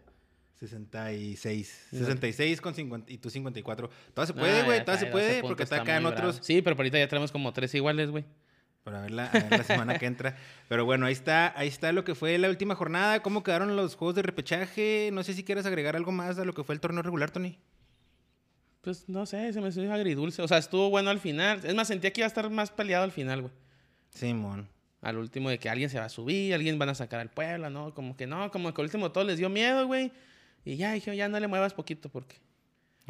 66. 0.59 1.87
No. 1.91 1.99
66 1.99 2.61
con 2.61 2.73
50 2.75 3.11
y 3.11 3.17
tú 3.17 3.29
54. 3.29 3.89
Todavía 4.13 4.33
se 4.33 4.39
Ah, 4.39 4.41
puede, 4.41 4.63
güey. 4.63 4.79
Todavía 4.85 5.05
se 5.05 5.11
puede 5.11 5.27
12 5.27 5.41
porque 5.41 5.63
está 5.63 5.81
acá 5.81 5.97
en 5.97 6.05
otros. 6.05 6.39
Sí, 6.41 6.61
pero 6.61 6.75
ahorita 6.77 6.99
ya 6.99 7.07
tenemos 7.07 7.31
como 7.31 7.51
tres 7.51 7.73
iguales, 7.75 8.09
güey. 8.11 8.23
Para 8.83 9.01
ver 9.01 9.11
la, 9.11 9.25
a 9.25 9.31
ver 9.31 9.51
la 9.51 9.63
semana 9.63 9.99
que 9.99 10.07
entra. 10.07 10.35
Pero 10.67 10.85
bueno, 10.85 11.05
ahí 11.05 11.13
está, 11.13 11.57
ahí 11.57 11.67
está 11.67 11.91
lo 11.91 12.03
que 12.03 12.15
fue 12.15 12.37
la 12.37 12.49
última 12.49 12.75
jornada. 12.75 13.21
¿Cómo 13.21 13.43
quedaron 13.43 13.75
los 13.75 13.95
juegos 13.95 14.15
de 14.15 14.23
repechaje? 14.23 15.09
No 15.13 15.23
sé 15.23 15.33
si 15.33 15.43
quieres 15.43 15.65
agregar 15.65 15.95
algo 15.95 16.11
más 16.11 16.39
a 16.39 16.45
lo 16.45 16.53
que 16.53 16.63
fue 16.63 16.73
el 16.73 16.81
torneo 16.81 17.03
regular, 17.03 17.29
Tony. 17.29 17.57
Pues 18.81 19.07
no 19.07 19.27
sé, 19.27 19.53
se 19.53 19.61
me 19.61 19.69
hizo 19.69 19.81
agridulce. 19.93 20.41
O 20.41 20.47
sea, 20.47 20.57
estuvo 20.57 20.89
bueno 20.89 21.11
al 21.11 21.19
final. 21.19 21.61
Es 21.63 21.75
más, 21.75 21.87
sentía 21.87 22.11
que 22.11 22.21
iba 22.21 22.25
a 22.25 22.27
estar 22.27 22.49
más 22.49 22.71
peleado 22.71 23.03
al 23.03 23.11
final, 23.11 23.41
güey. 23.41 23.53
Simón. 24.09 24.67
Al 25.01 25.17
último 25.17 25.49
de 25.49 25.59
que 25.59 25.69
alguien 25.69 25.89
se 25.89 25.99
va 25.99 26.05
a 26.05 26.09
subir, 26.09 26.53
alguien 26.53 26.77
van 26.77 26.89
a 26.89 26.95
sacar 26.95 27.19
al 27.19 27.29
Puebla, 27.29 27.69
¿no? 27.69 27.93
Como 27.93 28.15
que 28.15 28.27
no, 28.27 28.51
como 28.51 28.73
que 28.73 28.81
al 28.81 28.85
último 28.85 29.11
todo 29.11 29.23
les 29.23 29.37
dio 29.37 29.49
miedo, 29.49 29.85
güey. 29.87 30.11
Y 30.65 30.75
ya 30.77 30.93
dije, 30.93 31.15
ya 31.15 31.27
no 31.27 31.39
le 31.39 31.47
muevas 31.47 31.73
poquito 31.73 32.09
porque... 32.09 32.37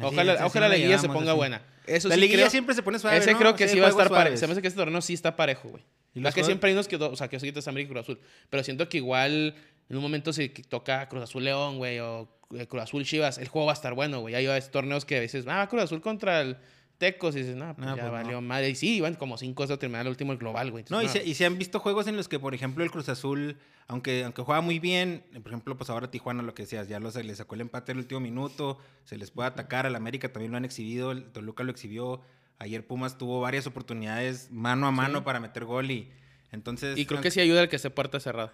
Ojalá, 0.02 0.34
es, 0.34 0.40
ojalá 0.42 0.68
la 0.68 0.74
la 0.74 0.78
liguilla 0.78 0.98
se 0.98 1.08
ponga 1.08 1.30
así. 1.32 1.36
buena. 1.36 1.62
Eso 1.86 2.08
la 2.08 2.14
sí 2.14 2.20
liguilla 2.20 2.40
creo, 2.42 2.50
siempre 2.50 2.74
se 2.74 2.82
pone 2.82 2.98
suave. 2.98 3.16
Ese 3.16 3.32
¿no? 3.32 3.38
creo 3.38 3.54
que 3.54 3.68
sí 3.68 3.80
va 3.80 3.86
a 3.86 3.90
estar 3.90 4.08
parejo. 4.08 4.36
Se 4.36 4.46
me 4.46 4.52
hace 4.52 4.62
que 4.62 4.68
este 4.68 4.78
torneo 4.78 5.00
sí 5.00 5.14
está 5.14 5.36
parejo, 5.36 5.68
güey. 5.68 5.84
¿Y 6.14 6.20
La 6.20 6.30
que 6.32 6.44
siempre 6.44 6.68
hay 6.68 6.74
unos 6.74 6.88
que, 6.88 6.96
o 6.96 7.16
sea, 7.16 7.28
que 7.28 7.36
ahorita 7.36 7.60
es 7.60 7.68
América 7.68 7.90
y 7.90 7.92
Cruz 7.94 8.04
Azul. 8.04 8.20
Pero 8.50 8.62
siento 8.62 8.88
que 8.88 8.98
igual 8.98 9.54
en 9.88 9.96
un 9.96 10.02
momento 10.02 10.32
si 10.32 10.48
toca 10.48 11.08
Cruz 11.08 11.22
Azul 11.22 11.44
León, 11.44 11.78
güey, 11.78 11.98
o 11.98 12.28
eh, 12.56 12.66
Cruz 12.66 12.82
Azul 12.82 13.04
Chivas, 13.04 13.38
el 13.38 13.48
juego 13.48 13.66
va 13.66 13.72
a 13.72 13.74
estar 13.74 13.94
bueno, 13.94 14.20
güey. 14.20 14.34
Hay 14.34 14.60
torneos 14.70 15.04
que 15.04 15.16
a 15.16 15.20
veces, 15.20 15.44
ah, 15.48 15.66
Cruz 15.68 15.82
Azul 15.82 16.00
contra 16.00 16.40
el 16.40 16.56
Tecos, 17.02 17.34
y 17.34 17.40
dices, 17.40 17.56
no, 17.56 17.74
pues 17.74 17.84
No, 17.84 17.96
ya 17.96 18.02
pues 18.02 18.12
valió 18.12 18.40
no. 18.40 18.42
madre. 18.42 18.70
Y 18.70 18.74
sí, 18.76 18.94
iban 18.96 19.16
como 19.16 19.36
cinco 19.36 19.64
a 19.64 19.66
terminar 19.76 20.02
el 20.02 20.10
último 20.10 20.30
el 20.30 20.38
global, 20.38 20.70
güey. 20.70 20.84
No, 20.88 21.02
y 21.02 21.08
se, 21.08 21.24
y 21.24 21.34
se 21.34 21.44
han 21.44 21.58
visto 21.58 21.80
juegos 21.80 22.06
en 22.06 22.16
los 22.16 22.28
que, 22.28 22.38
por 22.38 22.54
ejemplo, 22.54 22.84
el 22.84 22.90
Cruz 22.92 23.08
Azul, 23.08 23.56
aunque, 23.88 24.22
aunque 24.22 24.42
juega 24.42 24.60
muy 24.60 24.78
bien, 24.78 25.24
por 25.42 25.48
ejemplo, 25.48 25.76
pues 25.76 25.90
ahora 25.90 26.10
Tijuana, 26.12 26.42
lo 26.44 26.54
que 26.54 26.62
decías, 26.62 26.86
ya 26.86 27.00
lo, 27.00 27.10
se 27.10 27.24
le 27.24 27.34
sacó 27.34 27.56
el 27.56 27.62
empate 27.62 27.90
en 27.92 27.98
el 27.98 28.02
último 28.04 28.20
minuto, 28.20 28.78
se 29.04 29.18
les 29.18 29.32
puede 29.32 29.48
atacar, 29.48 29.84
al 29.86 29.96
América 29.96 30.32
también 30.32 30.52
lo 30.52 30.56
han 30.58 30.64
exhibido, 30.64 31.10
el 31.10 31.24
Toluca 31.32 31.64
lo 31.64 31.72
exhibió, 31.72 32.20
ayer 32.58 32.86
Pumas 32.86 33.18
tuvo 33.18 33.40
varias 33.40 33.66
oportunidades 33.66 34.50
mano 34.52 34.86
a 34.86 34.92
mano 34.92 35.18
Sí. 35.18 35.24
para 35.24 35.40
meter 35.40 35.64
gol 35.64 35.90
y 35.90 36.12
entonces... 36.52 36.96
Y 36.96 37.06
creo 37.06 37.20
que 37.20 37.30
sí 37.32 37.40
ayuda 37.40 37.62
el 37.62 37.68
que 37.68 37.76
esté 37.76 37.90
puerta 37.90 38.20
cerrada. 38.20 38.52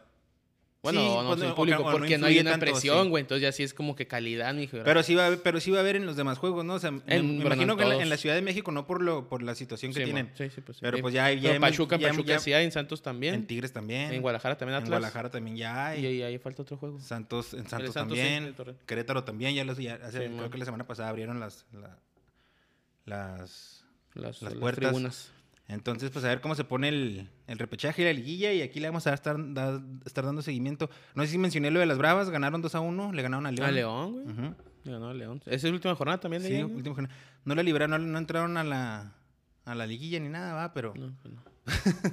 Bueno, 0.93 1.01
Sí, 1.01 1.07
o 1.07 1.37
no, 1.49 1.55
público, 1.55 1.83
o 1.83 1.91
porque 1.93 2.19
no 2.19 2.27
hay 2.27 2.39
una 2.41 2.51
tanto, 2.53 2.67
presión, 2.67 3.05
sí. 3.05 3.09
güey. 3.11 3.21
Entonces 3.23 3.43
ya 3.43 3.53
sí 3.53 3.63
es 3.63 3.75
como 3.75 3.95
que 3.97 4.07
calidad, 4.07 4.53
mi 4.55 4.65
hijo. 4.65 4.79
Pero 4.85 5.03
sí, 5.03 5.15
va 5.15 5.25
a 5.25 5.27
haber, 5.27 5.43
pero 5.43 5.61
sí 5.61 5.71
va 5.71 5.79
a 5.79 5.81
haber 5.81 5.97
en 5.97 6.07
los 6.07 6.17
demás 6.17 6.39
juegos, 6.39 6.65
¿no? 6.65 6.75
O 6.75 6.79
sea, 6.79 6.91
me- 6.91 7.03
En- 7.07 7.27
me, 7.39 7.43
bueno, 7.43 7.47
imagino 7.55 7.73
en 7.73 7.79
que 7.79 7.85
en 7.85 8.09
la, 8.09 8.15
en 8.15 8.19
Ciudad 8.19 8.35
de 8.35 8.43
México 8.43 8.73
no 8.73 8.87
por 8.87 9.03
lo 9.03 9.29
por 9.29 9.43
la 9.43 9.55
situación 9.55 9.93
que 9.93 10.01
Sí, 10.01 10.05
tienen. 10.05 10.31
sí, 10.37 10.49
sí, 10.55 10.61
pues. 10.61 10.79
Pero 10.81 10.99
pues 11.01 11.15
ya, 11.15 11.27
Pero 11.27 11.49
hemos- 11.55 11.71
Pachuca, 11.71 11.97
en 11.97 12.01
ya- 12.03 12.09
Pachuca 12.11 12.29
ya- 12.29 12.39
sí 12.41 12.53
hay, 12.53 12.65
en 12.65 12.73
Santos 12.73 13.03
también. 13.03 13.35
En 13.35 13.47
Tigres 13.47 13.73
también. 13.73 14.13
En 14.13 14.23
Guadalajara 14.23 14.57
también 14.57 14.77
En 14.77 14.83
Atlas. 14.83 14.99
Guadalajara 14.99 15.31
también 15.31 15.57
ya 15.57 15.87
hay. 15.89 16.01
Y 16.03 16.07
ahí, 16.07 16.23
ahí 16.23 16.39
falta 16.39 16.63
otro 16.63 16.77
juego. 16.77 16.99
Santos, 17.01 17.55
en 17.55 17.69
Santos, 17.69 17.95
también. 17.95 18.55
Querétaro 18.87 19.25
también. 19.25 19.55
Ya, 19.55 19.65
los, 19.65 19.79
ya 19.79 19.95
hace- 20.03 20.29
Sí, 20.29 20.35
creo 20.35 20.51
que 20.51 20.59
la 20.59 20.65
semana 20.65 20.87
pasada 20.87 21.09
abrieron 21.11 21.41
las, 21.41 21.67
la- 21.73 21.99
las. 23.05 23.85
Las, 24.15 24.43
Las 24.43 24.43
las 24.43 24.55
puertas. 24.55 24.85
tribunas. 24.91 25.31
Entonces, 25.69 26.11
pues 26.11 26.25
a 26.25 26.29
ver 26.29 26.41
cómo 26.41 26.55
se 26.55 26.65
pone 26.65 26.89
el, 26.89 27.29
el 27.47 27.59
repechaje 27.59 28.01
y 28.03 28.05
la 28.07 28.13
liguilla. 28.15 28.53
Y 28.55 28.63
aquí 28.63 28.81
le 28.81 28.89
vamos 28.89 29.07
a 29.07 29.13
estar, 29.13 29.37
da- 29.53 29.83
estar 30.07 30.25
dando 30.25 30.41
seguimiento. 30.43 30.89
No 31.15 31.23
sé 31.25 31.29
si 31.31 31.39
mencioné 31.39 31.71
lo 31.71 31.79
de 31.81 31.87
las 31.87 31.99
Bravas. 31.99 32.31
Ganaron 32.31 32.63
2 32.63 32.75
a 32.75 32.81
1. 32.81 33.13
Le 33.13 33.23
ganaron 33.23 33.47
a 33.47 33.53
León. 33.53 33.69
A 33.69 33.73
León, 33.73 34.13
güey. 34.13 34.55
Le 34.85 34.93
ganó 34.93 35.09
a 35.11 35.15
León. 35.15 35.43
Esa 35.45 35.55
es 35.57 35.65
la 35.65 35.71
última 35.73 35.95
jornada 35.95 36.19
también 36.19 36.43
de 36.43 36.49
Sí, 36.49 36.63
última 36.63 36.95
jornada. 36.95 37.15
No 37.45 37.55
la 37.55 37.63
libraron, 37.63 37.91
no, 37.91 37.99
no 37.99 38.19
entraron 38.19 38.57
a 38.57 38.65
la, 38.65 39.13
a 39.67 39.75
la 39.75 39.87
liguilla 39.87 40.19
ni 40.21 40.29
nada, 40.31 40.55
va, 40.55 40.73
pero, 40.73 40.95
No, 40.97 41.15
pues 41.23 41.35
no. 41.35 41.43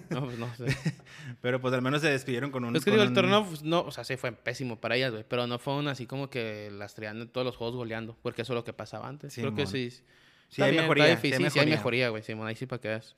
No, 0.09 0.25
pues 0.25 0.37
no 0.37 0.53
sé. 0.55 0.65
pero 1.41 1.61
pues 1.61 1.73
al 1.73 1.81
menos 1.81 2.01
se 2.01 2.09
despidieron 2.09 2.51
con 2.51 2.65
un. 2.65 2.75
es 2.75 2.83
que 2.83 2.91
digo, 2.91 3.03
el 3.03 3.13
torneo, 3.13 3.45
pues, 3.45 3.63
no, 3.63 3.81
o 3.83 3.91
sea, 3.91 4.03
sí 4.03 4.17
fue 4.17 4.33
pésimo 4.33 4.81
para 4.81 4.97
ellas, 4.97 5.11
güey. 5.13 5.23
Pero 5.25 5.47
no 5.47 5.59
fue 5.59 5.75
un 5.77 5.87
así 5.87 6.05
como 6.05 6.29
que 6.29 6.69
las 6.71 6.93
todos 7.31 7.45
los 7.45 7.55
juegos 7.55 7.77
goleando. 7.77 8.17
Porque 8.21 8.41
eso 8.41 8.51
es 8.51 8.55
lo 8.55 8.65
que 8.65 8.73
pasaba 8.73 9.07
antes. 9.07 9.31
Sí, 9.33 9.39
Creo 9.39 9.55
que 9.55 9.65
sí. 9.65 9.89
Sí, 10.49 10.61
hay 10.61 10.71
bien, 10.71 10.83
mejoría. 10.83 11.07
Difícil, 11.07 11.31
sí 11.37 11.59
hay 11.59 11.65
mejoría. 11.65 11.75
mejoría, 11.75 12.09
güey. 12.09 12.23
Simón, 12.23 12.47
ahí 12.47 12.55
sí 12.55 12.65
para 12.65 12.81
que 12.81 12.87
veas. 12.89 13.15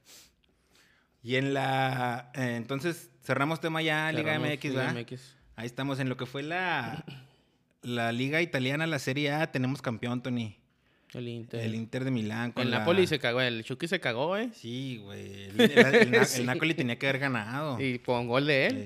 Y 1.24 1.36
en 1.36 1.54
la. 1.54 2.32
eh, 2.36 2.56
entonces, 2.56 3.10
cerramos 3.24 3.60
tema 3.60 3.82
ya, 3.82 4.12
Liga 4.12 4.40
MX, 4.40 4.64
Liga 4.66 4.84
¿verdad? 4.94 5.02
MX. 5.02 5.36
Ahí 5.56 5.66
estamos 5.66 6.00
en 6.00 6.10
lo 6.10 6.18
que 6.18 6.26
fue 6.26 6.44
la. 6.44 7.04
La 7.84 8.12
Liga 8.12 8.42
Italiana, 8.42 8.88
la 8.88 9.00
Serie 9.00 9.32
A, 9.32 9.52
tenemos 9.52 9.82
campeón, 9.82 10.22
Tony. 10.22 10.58
El 11.14 11.28
Inter. 11.28 11.62
El 11.62 11.76
Inter 11.76 12.04
de 12.04 12.12
Milán. 12.12 12.52
Con 12.52 12.64
el 12.64 12.72
la- 12.72 12.80
Napoli 12.80 13.08
se 13.08 13.18
cagó. 13.20 13.40
El 13.40 13.64
Chucky 13.64 13.88
se 13.88 14.00
cagó, 14.00 14.28
güey. 14.28 14.50
Sí, 14.54 15.00
güey. 15.04 15.44
El, 15.50 15.62
el- 15.62 15.72
el- 15.96 16.14
el 16.16 16.26
Sí. 16.26 16.44
Napoli 16.44 16.74
tenía 16.74 16.98
que 17.00 17.08
haber 17.08 17.20
ganado. 17.22 17.80
Y 17.80 18.00
con 18.00 18.28
gol 18.28 18.46
de 18.48 18.66
él. 18.68 18.84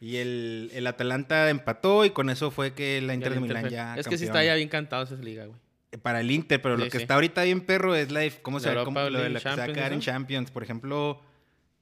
Sí. 0.00 0.06
Y 0.06 0.16
el, 0.16 0.70
el 0.74 0.86
Atalanta 0.86 1.50
empató 1.50 2.04
y 2.04 2.10
con 2.10 2.30
eso 2.30 2.50
fue 2.50 2.72
que 2.74 3.00
la 3.02 3.14
Inter 3.14 3.32
de 3.32 3.36
Inter 3.40 3.48
Milán 3.56 3.62
fue- 3.64 3.70
ya. 3.70 3.96
Es 3.96 4.06
que 4.08 4.16
sí 4.18 4.24
está 4.24 4.42
ya 4.44 4.54
bien 4.54 4.68
cantado 4.68 5.04
esa 5.04 5.14
liga, 5.16 5.46
güey. 5.46 5.58
Para 6.02 6.20
el 6.20 6.30
Inter, 6.30 6.60
pero 6.60 6.76
lo 6.76 6.84
que 6.84 6.90
sí. 6.92 6.98
está 6.98 7.14
ahorita 7.14 7.42
bien 7.44 7.60
perro 7.60 7.94
es 7.94 8.10
la 8.10 8.22
cómo 8.42 8.58
se 8.60 8.68
Europa 8.68 8.84
cómo- 8.86 9.00
lo 9.00 9.04
de 9.18 9.30
League, 9.30 9.34
la 9.34 9.38
que 9.40 9.48
se 9.50 9.56
va 9.56 9.64
a 9.64 9.72
quedar 9.72 9.92
en. 9.92 10.00
Champions. 10.00 10.50
Por 10.50 10.62
ejemplo, 10.62 11.20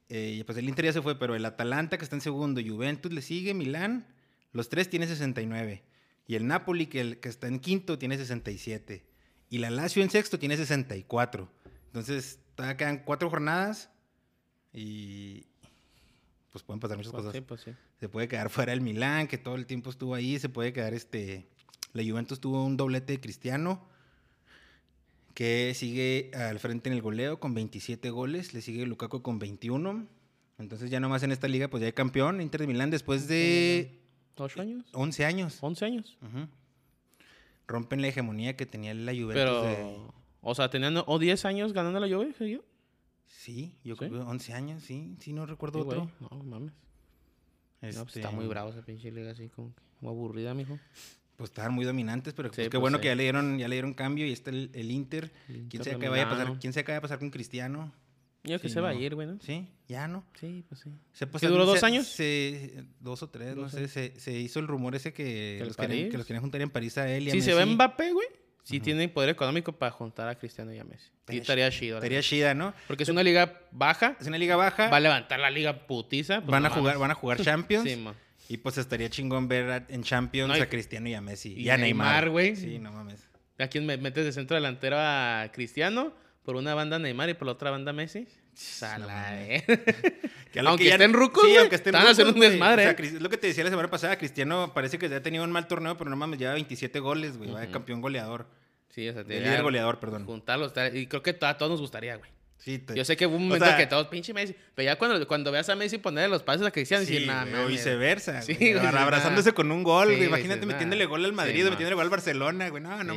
eh, 0.09 0.43
pues 0.45 0.59
el 0.59 0.69
Inter 0.69 0.85
ya 0.87 0.93
se 0.93 1.03
fue, 1.03 1.19
pero 1.19 1.35
el 1.35 1.45
Atalanta 1.45 1.97
que 1.99 2.05
está 2.05 2.17
en 2.17 2.21
segundo, 2.21 2.61
Juventus 2.65 3.13
le 3.13 3.23
sigue, 3.23 3.55
Milán, 3.55 4.07
los 4.53 4.69
tres 4.69 4.91
tiene 4.91 5.07
69. 5.07 5.83
Y 6.27 6.35
el 6.35 6.47
Napoli 6.47 6.87
que, 6.87 7.01
el- 7.01 7.21
que 7.21 7.29
está 7.29 7.49
en 7.49 7.59
quinto 7.59 7.99
tiene 7.99 8.17
67. 8.19 9.05
Y 9.51 9.59
la 9.59 9.71
Lazio 9.71 10.03
en 10.03 10.11
sexto 10.11 10.39
tiene 10.39 10.57
64. 10.57 11.51
Entonces, 11.87 12.39
todavía 12.55 12.77
quedan 12.77 12.99
cuatro 13.05 13.29
jornadas 13.31 13.91
y 14.73 15.47
pues 16.51 16.63
pueden 16.65 16.81
pasar 16.81 16.97
muchas 16.99 17.13
Pues 17.13 17.23
cosas. 17.25 17.35
sí, 17.35 17.41
pues 17.41 17.61
sí. 17.63 17.71
Se 18.01 18.09
puede 18.09 18.29
quedar 18.29 18.51
fuera 18.51 18.73
el 18.73 18.81
Milán, 18.81 19.27
que 19.29 19.39
todo 19.39 19.55
el 19.55 19.67
tiempo 19.67 19.91
estuvo 19.91 20.15
ahí. 20.15 20.39
Se 20.39 20.49
puede 20.49 20.73
quedar 20.73 20.93
este. 20.95 21.49
La 21.93 22.03
Juventus 22.03 22.41
tuvo 22.41 22.65
un 22.65 22.77
doblete 22.77 23.13
de 23.15 23.21
Cristiano, 23.21 23.87
que 25.35 25.73
sigue 25.75 26.31
al 26.35 26.59
frente 26.59 26.89
en 26.89 26.95
el 26.95 27.03
goleo 27.03 27.41
con 27.41 27.55
27 27.55 28.11
goles. 28.11 28.53
Le 28.55 28.61
sigue 28.63 28.85
Lukaku 28.87 29.23
con 29.23 29.39
21. 29.39 30.07
Entonces, 30.59 30.91
ya 30.91 31.01
nomás 31.01 31.23
en 31.23 31.33
esta 31.33 31.49
liga, 31.49 31.69
pues 31.69 31.81
ya 31.81 31.87
hay 31.87 31.93
campeón. 31.93 32.41
Inter 32.41 32.61
de 32.63 32.67
Milán 32.67 32.91
después 32.91 33.27
de 33.29 33.99
¿Ocho 34.37 34.61
años? 34.61 34.85
11 34.93 35.25
años. 35.25 35.59
¿Once 35.61 35.85
años? 35.85 36.17
Ujú. 36.23 36.49
Rompen 37.67 38.03
la 38.03 38.09
hegemonía 38.09 38.57
que 38.57 38.67
tenía 38.67 38.93
la 38.95 39.13
Juventus. 39.13 39.35
Pero, 39.35 39.63
de- 39.63 39.97
o 40.41 40.55
sea, 40.55 40.69
tenían 40.71 40.97
o 41.07 41.19
10 41.19 41.45
años 41.45 41.73
ganando 41.73 42.01
la 42.01 42.09
Juve, 42.15 42.35
¿sí? 42.37 42.51
yo? 42.53 42.61
Sí, 43.27 43.75
yo 43.85 43.95
¿Sí? 43.95 43.99
creo 44.01 44.11
que 44.11 44.19
11 44.19 44.53
años, 44.53 44.83
sí. 44.83 45.17
Sí, 45.21 45.33
no 45.33 45.45
Sí, 45.45 45.51
recuerdo 45.51 45.85
güey. 45.85 45.99
otro. 46.01 46.11
No, 46.21 46.43
mames. 46.45 46.73
No, 47.81 47.89
pues 47.89 47.97
Este, 48.09 48.21
está 48.21 48.31
muy 48.31 48.47
bravo 48.47 48.71
esa 48.71 48.83
pinche 48.83 49.11
liga 49.11 49.31
así, 49.33 49.49
como, 49.49 49.75
que 49.75 49.83
muy 50.01 50.11
aburrida, 50.11 50.55
mijo. 50.55 50.79
Pues 51.37 51.51
estaban 51.51 51.73
muy 51.73 51.85
dominantes, 51.85 52.35
pero 52.35 52.49
Sí, 52.51 52.57
pues 52.57 52.67
qué 52.69 52.71
pues 52.73 52.81
bueno 52.81 52.99
sí. 52.99 53.03
que 53.03 53.09
ya 53.09 53.15
le 53.15 53.23
dieron, 53.25 53.59
ya 53.59 53.67
le 53.69 53.75
dieron 53.75 53.95
cambio 53.95 54.27
y 54.27 54.33
está 54.33 54.51
el, 54.51 54.71
el 54.75 54.91
Inter. 54.91 55.33
El 55.49 55.55
¿Quién 55.55 55.63
Inter 55.65 55.85
sabe 55.85 55.99
qué 55.99 56.09
vaya 56.09 56.23
a 56.27 56.29
pasar? 56.31 56.59
¿Quién 56.61 56.73
sabe 56.73 56.85
qué 56.85 56.93
vaya 56.93 56.99
a 56.99 57.03
pasar 57.03 57.19
con 57.19 57.31
Cristiano? 57.31 57.93
Yo 58.45 58.61
que 58.61 58.69
Sí, 58.69 58.75
se 58.75 58.81
va 58.81 58.89
a 58.91 58.95
ir, 58.95 59.15
güey, 59.15 59.29
¿no? 59.29 59.39
Sí, 59.41 59.69
ya 59.89 60.09
no. 60.09 60.25
Sí, 60.39 60.65
pues 60.69 60.81
sí. 60.81 60.91
Se, 61.13 61.27
pues, 61.29 61.41
¿Sí 61.41 61.47
duró 61.47 61.65
dos 61.65 61.79
se- 61.81 61.87
años? 61.87 62.07
se- 62.09 62.85
dos 63.01 63.23
o 63.23 63.31
tres, 63.31 63.55
no 63.57 63.69
sé. 63.69 63.87
Se, 63.89 64.19
se 64.19 64.33
hizo 64.33 64.59
el 64.59 64.67
rumor 64.67 64.95
ese 64.97 65.13
que, 65.13 65.57
¿Que 65.61 65.65
los 65.65 65.77
querían, 65.77 66.11
que 66.11 66.17
los 66.19 66.27
querían 66.27 66.43
juntar 66.43 66.61
en 66.61 66.71
París 66.71 66.99
a 66.99 67.09
él 67.09 67.29
y 67.29 67.31
a 67.31 67.33
Si 67.33 67.41
se 67.41 67.55
Messi. 67.55 67.71
Mbappé, 67.75 68.13
güey, 68.13 68.27
sí 68.65 68.81
tiene 68.81 69.09
poder 69.09 69.29
económico 69.31 69.73
para 69.79 69.93
juntar 69.93 70.29
a 70.29 70.35
Cristiano 70.37 70.73
y 70.75 70.79
a 70.81 70.85
Messi. 70.85 71.07
Y 71.29 71.39
Estaría 71.39 71.41
estaría 71.69 71.71
chido. 71.71 71.97
Estaría 71.99 72.21
chida, 72.23 72.53
¿no? 72.55 72.75
Porque 72.89 73.05
es 73.05 73.09
una 73.09 73.23
liga 73.23 73.61
baja, 73.71 74.17
Es 74.21 74.27
una 74.27 74.39
liga 74.39 74.57
baja. 74.57 74.89
va 74.89 74.97
a 74.97 75.01
levantar 75.01 75.39
la 75.39 75.51
liga 75.51 75.87
putiza. 75.87 76.41
pues 76.41 76.51
van, 76.51 76.67
a 76.67 76.71
jugar, 76.71 76.99
van 76.99 77.13
a 77.13 77.15
jugar 77.15 77.39
Champions. 77.43 77.89
Sí, 77.89 77.95
man. 77.97 78.15
Y 78.49 78.57
pues 78.59 78.79
estaría 78.79 79.09
chingón 79.11 79.49
ver 79.49 79.71
a- 79.71 79.87
en 79.89 80.03
Champions 80.03 80.49
No, 80.49 80.57
y- 80.57 80.61
a 80.61 80.69
Cristiano 80.69 81.09
y 81.09 81.15
a 81.15 81.21
Messi. 81.21 81.55
Y, 81.55 81.63
y 81.63 81.71
a 81.71 81.77
Neymar. 81.77 82.31
Güey. 82.31 82.57
Sí, 82.57 82.79
no 82.79 82.93
mames. 82.93 83.27
¿A 83.59 83.69
quién 83.69 83.87
me 83.87 83.97
metes 83.97 84.25
de 84.25 84.33
centro 84.33 84.55
delantero 84.55 84.97
a 84.99 85.49
Cristiano? 85.53 86.13
Por 86.45 86.57
una 86.57 86.75
banda 86.75 86.99
Neymar 86.99 87.29
y 87.31 87.35
por 87.35 87.47
la 87.47 87.53
otra 87.53 87.71
banda 87.71 87.93
Messi. 87.93 88.27
Sala, 88.55 89.41
eh. 89.43 89.65
Que 90.53 90.61
Aunque 90.61 90.85
que 90.85 90.89
ya- 90.91 90.97
estén 90.97 91.15
rucos, 91.15 91.43
Sí, 91.49 91.57
aunque 91.57 91.77
estén 91.77 91.95
están 91.95 92.11
haciendo 92.11 92.35
un 92.35 92.41
desmadre, 92.41 92.89
O 92.91 92.95
sea, 92.97 93.07
es 93.07 93.23
lo 93.23 93.31
que 93.31 93.39
te 93.39 93.47
decía 93.47 93.65
la 93.65 93.71
semana 93.71 93.89
pasada. 93.89 94.19
Cristiano 94.19 94.73
parece 94.75 94.99
que 94.99 95.09
ya 95.09 95.17
ha 95.17 95.23
tenido 95.23 95.45
un 95.45 95.51
mal 95.51 95.67
torneo, 95.67 95.97
pero 95.97 96.11
no 96.11 96.17
mames, 96.17 96.39
lleva 96.39 96.53
27 96.53 96.99
goles, 97.01 97.39
güey. 97.39 97.51
Va 97.51 97.61
de 97.61 97.71
campeón 97.71 98.03
goleador. 98.03 98.47
Sí, 98.91 99.09
o 99.09 99.13
sea, 99.15 99.25
te 99.25 99.33
De 99.35 99.41
líder 99.41 99.63
goleador, 99.63 99.99
perdón. 99.99 100.27
Juntarlos. 100.27 100.75
Y 100.93 101.07
creo 101.07 101.23
que 101.23 101.39
a 101.41 101.57
todos 101.57 101.71
nos 101.71 101.81
gustaría, 101.81 102.17
güey. 102.17 102.31
Sí, 102.65 102.79
te- 102.79 102.95
Yo 102.95 103.05
sé 103.05 103.17
que 103.17 103.27
hubo 103.27 103.35
un 103.35 103.43
o 103.43 103.47
momento 103.47 103.67
sea, 103.67 103.77
que 103.77 103.89
todos, 103.89 104.07
pinche 104.07 104.33
Messi. 104.33 104.55
Pero 104.77 104.87
ya 104.87 104.97
cuando, 104.97 105.27
cuando 105.27 105.51
veas 105.51 105.69
a 105.69 105.75
Messi 105.75 105.99
ponerle 105.99 106.29
los 106.29 106.45
pases 106.45 106.65
a 106.65 106.71
Cristiano, 106.71 107.05
Sí, 107.05 107.13
decir, 107.15 107.27
nada, 107.27 107.43
o 107.43 107.47
mames". 107.47 107.69
viceversa. 107.69 108.41
Sí, 108.43 108.55
güey, 108.55 108.73
güey, 108.75 108.87
abra- 108.87 109.03
abrazándose 109.03 109.49
nada. 109.49 109.55
con 109.57 109.73
un 109.73 109.83
gol, 109.83 110.09
Sí, 110.11 110.15
güey. 110.15 110.29
Imagínate 110.29 110.65
metiéndole 110.67 111.05
gol 111.07 111.25
al 111.25 111.33
Madrid 111.33 111.67
o 111.67 111.71
metiéndole 111.71 111.97
gol 111.97 112.05
al 112.05 112.11
Barcelona, 112.11 112.69
güey. 112.69 112.81
No, 112.83 113.03
no. 113.03 113.15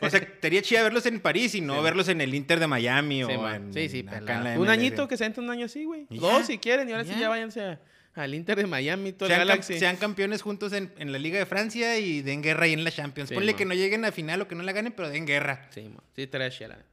O 0.00 0.10
sea, 0.10 0.18
estaría 0.18 0.62
chida 0.62 0.82
verlos 0.82 1.06
en 1.06 1.20
París 1.20 1.54
y 1.54 1.60
no 1.60 1.80
verlos 1.80 2.08
en 2.08 2.20
el 2.20 2.34
Inter 2.34 2.58
de 2.58 2.66
Miami 2.66 3.22
Sí, 3.24 3.32
o 3.32 3.48
en, 3.48 3.72
sí, 3.72 3.88
sí, 3.88 3.98
en 4.10 4.24
la 4.26 4.58
Un 4.58 4.68
añito 4.68 5.06
que 5.06 5.16
se 5.16 5.26
entre 5.26 5.42
un 5.44 5.50
año 5.50 5.66
así, 5.66 5.84
güey. 5.84 6.06
Dos 6.10 6.46
si 6.46 6.58
quieren, 6.58 6.88
y 6.88 6.92
ahora 6.92 7.04
sí 7.04 7.10
ya. 7.10 7.20
ya 7.20 7.28
váyanse 7.28 7.60
a- 7.62 7.80
al 8.16 8.34
Inter 8.34 8.56
de 8.58 8.66
Miami, 8.66 9.12
todo 9.12 9.28
Sean, 9.28 9.42
cam- 9.42 9.46
Galaxy. 9.46 9.78
sean 9.78 9.96
campeones 9.96 10.42
juntos 10.42 10.72
en, 10.72 10.92
en 10.98 11.12
la 11.12 11.20
Liga 11.20 11.38
de 11.38 11.46
Francia 11.46 11.96
y 12.00 12.22
den 12.22 12.42
guerra 12.42 12.64
ahí 12.64 12.72
en 12.72 12.82
la 12.82 12.90
Champions. 12.90 13.28
Sí, 13.28 13.34
Ponle 13.36 13.52
man. 13.52 13.58
que 13.58 13.64
no 13.64 13.74
lleguen 13.74 14.04
a 14.04 14.10
final 14.10 14.40
o 14.42 14.48
que 14.48 14.56
no 14.56 14.64
la 14.64 14.72
ganen, 14.72 14.92
pero 14.92 15.08
den 15.08 15.24
guerra. 15.24 15.68
Sí, 15.72 15.82
man. 15.82 16.00
Sí, 16.16 16.22
neta. 16.26 16.89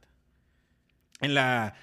En 1.20 1.34
la, 1.34 1.74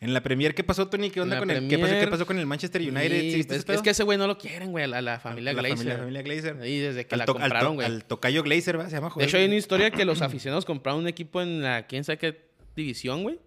En 0.00 0.14
la 0.14 0.22
Premier, 0.22 0.54
¿qué 0.54 0.62
pasó, 0.64 0.88
Tony? 0.88 1.10
¿Qué 1.10 1.20
onda 1.20 1.38
con 1.38 1.50
el, 1.50 1.68
¿qué 1.68 1.78
pasó, 1.78 1.98
qué 1.98 2.06
pasó 2.06 2.26
con 2.26 2.38
el 2.38 2.46
Manchester 2.46 2.80
United? 2.80 3.20
Sí, 3.20 3.30
¿Sí 3.32 3.36
viste 3.38 3.74
es, 3.74 3.82
que 3.82 3.90
ese 3.90 4.04
güey 4.04 4.16
no 4.16 4.26
lo 4.26 4.38
quieren, 4.38 4.70
güey, 4.70 4.84
a 4.84 4.86
la, 4.86 4.98
a 4.98 5.02
la 5.02 5.20
familia 5.20 5.52
la 5.52 5.60
Glazer. 5.62 5.86
la 5.86 5.96
familia 5.98 6.22
Glazer. 6.22 6.56
Sí, 6.62 6.78
desde 6.78 7.04
que 7.06 7.14
Al 7.14 7.18
la 7.18 7.24
to- 7.26 7.32
al 7.32 7.36
to- 7.36 7.42
compraron, 7.42 7.74
güey. 7.74 7.86
Al 7.86 8.04
tocayo 8.04 8.42
Glazer, 8.42 8.78
¿va? 8.78 8.84
Se 8.88 8.92
llama, 8.96 9.08
De 9.08 9.12
joder. 9.12 9.28
hecho, 9.28 9.36
hay 9.38 9.46
una 9.46 9.56
historia 9.56 9.90
que 9.90 10.04
los 10.04 10.22
aficionados 10.22 10.64
compraron 10.64 11.00
un 11.02 11.08
equipo 11.08 11.42
en 11.42 11.62
la 11.62 11.86
quién 11.86 12.04
sabe 12.04 12.18
qué 12.18 12.48
división, 12.76 13.24
güey. 13.24 13.40